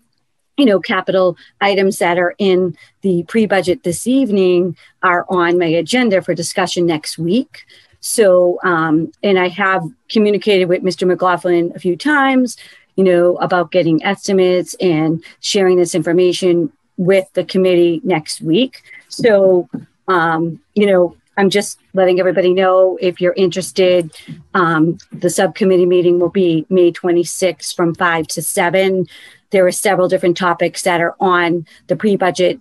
you 0.57 0.65
know, 0.65 0.80
capital 0.80 1.36
items 1.61 1.99
that 1.99 2.20
are 2.20 2.36
in 2.38 2.78
the 3.02 3.24
pre-budget 3.24 3.84
this 3.84 4.06
evening 4.06 4.78
are 5.02 5.26
on 5.30 5.57
my 5.57 5.65
agenda 5.65 6.22
for 6.22 6.36
discussion 6.36 6.86
next 6.86 7.18
week. 7.18 7.65
So, 8.02 8.60
um, 8.64 9.11
and 9.24 9.40
I 9.40 9.48
have 9.48 9.84
communicated 10.10 10.65
with 10.65 10.84
Mr. 10.84 11.07
McLaughlin 11.07 11.72
a 11.74 11.80
few 11.80 11.95
times, 11.95 12.57
you 12.95 13.03
know, 13.03 13.38
about 13.38 13.72
getting 13.72 14.03
estimates 14.03 14.76
and 14.76 15.24
sharing 15.40 15.78
this 15.78 15.95
information 15.95 16.72
with 16.98 17.32
the 17.34 17.45
committee 17.45 18.02
next 18.03 18.41
week. 18.41 18.84
So, 19.07 19.70
um, 20.07 20.60
you 20.76 20.86
know, 20.86 21.15
I'm 21.38 21.49
just 21.49 21.80
letting 21.93 22.19
everybody 22.19 22.53
know 22.53 22.97
if 23.01 23.19
you're 23.19 23.34
interested. 23.34 24.11
Um, 24.53 24.97
the 25.11 25.30
subcommittee 25.30 25.85
meeting 25.85 26.19
will 26.19 26.30
be 26.30 26.65
May 26.69 26.91
26th 26.91 27.76
from 27.76 27.95
5 27.95 28.27
to 28.27 28.41
7. 28.41 29.07
There 29.49 29.65
are 29.65 29.72
several 29.72 30.07
different 30.07 30.38
topics 30.38 30.84
that 30.84 31.01
are 31.01 31.15
on 31.19 31.65
the 31.88 31.95
pre 31.95 32.15
budget 32.15 32.60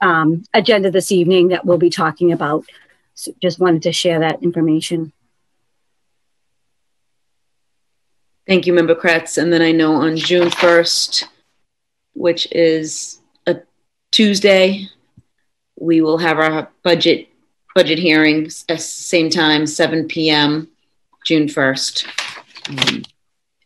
um, 0.00 0.44
agenda 0.54 0.90
this 0.90 1.12
evening 1.12 1.48
that 1.48 1.64
we'll 1.64 1.78
be 1.78 1.90
talking 1.90 2.32
about. 2.32 2.64
So 3.14 3.32
just 3.42 3.58
wanted 3.58 3.82
to 3.82 3.92
share 3.92 4.20
that 4.20 4.42
information. 4.42 5.12
Thank 8.46 8.66
you, 8.66 8.72
Member 8.72 8.94
Kreatz. 8.94 9.36
And 9.36 9.52
then 9.52 9.60
I 9.60 9.72
know 9.72 9.94
on 9.94 10.16
June 10.16 10.48
1st, 10.48 11.24
which 12.14 12.50
is 12.52 13.20
a 13.46 13.56
Tuesday, 14.10 14.88
we 15.78 16.00
will 16.00 16.18
have 16.18 16.38
our 16.38 16.70
budget 16.82 17.27
budget 17.78 18.00
hearings 18.00 18.64
at 18.68 18.80
same 18.80 19.30
time, 19.30 19.64
7 19.64 20.08
p.m., 20.08 20.66
June 21.24 21.46
1st. 21.46 22.08
Um, 22.70 23.04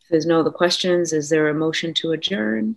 if 0.03 0.09
there's 0.11 0.27
no 0.27 0.41
other 0.41 0.51
questions, 0.51 1.15
is 1.15 1.31
there 1.31 1.49
a 1.49 1.55
motion 1.55 1.95
to 1.95 2.13
adjourn? 2.13 2.77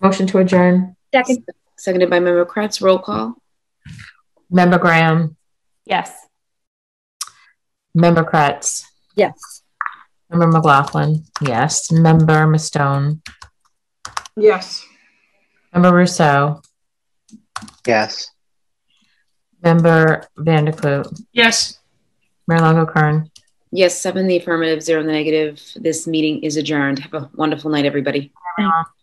Motion 0.00 0.28
to 0.28 0.38
adjourn. 0.38 0.94
Second. 1.12 1.44
Seconded 1.76 2.10
by 2.10 2.20
Member 2.20 2.46
Kreatz. 2.46 2.80
Roll 2.80 3.00
call. 3.00 3.42
Member 4.48 4.78
Graham. 4.78 5.36
Yes. 5.84 6.12
Member 7.92 8.22
Kreatz. 8.22 8.84
Yes. 9.16 9.64
Member 10.30 10.46
McLaughlin. 10.46 11.24
Yes. 11.40 11.90
Member 11.90 12.46
Mustone. 12.46 13.20
Yes. 14.36 14.86
Member 15.72 15.90
Ruseau. 15.90 16.62
Yes. 17.84 18.30
Member 19.62 20.28
Van 20.36 20.64
der 20.64 20.72
Kloot. 20.72 21.06
Yes. 21.32 21.78
Mayor 22.46 22.60
Lungo-Koehn. 22.60 23.30
Yes, 23.70 24.00
seven 24.00 24.22
in 24.22 24.28
the 24.28 24.38
affirmative, 24.38 24.82
zero 24.82 25.00
in 25.00 25.06
the 25.06 25.12
negative. 25.12 25.60
This 25.76 26.06
meeting 26.06 26.42
is 26.42 26.56
adjourned. 26.56 27.00
Have 27.00 27.14
a 27.14 27.30
wonderful 27.34 27.70
night, 27.70 27.84
everybody. 27.84 28.32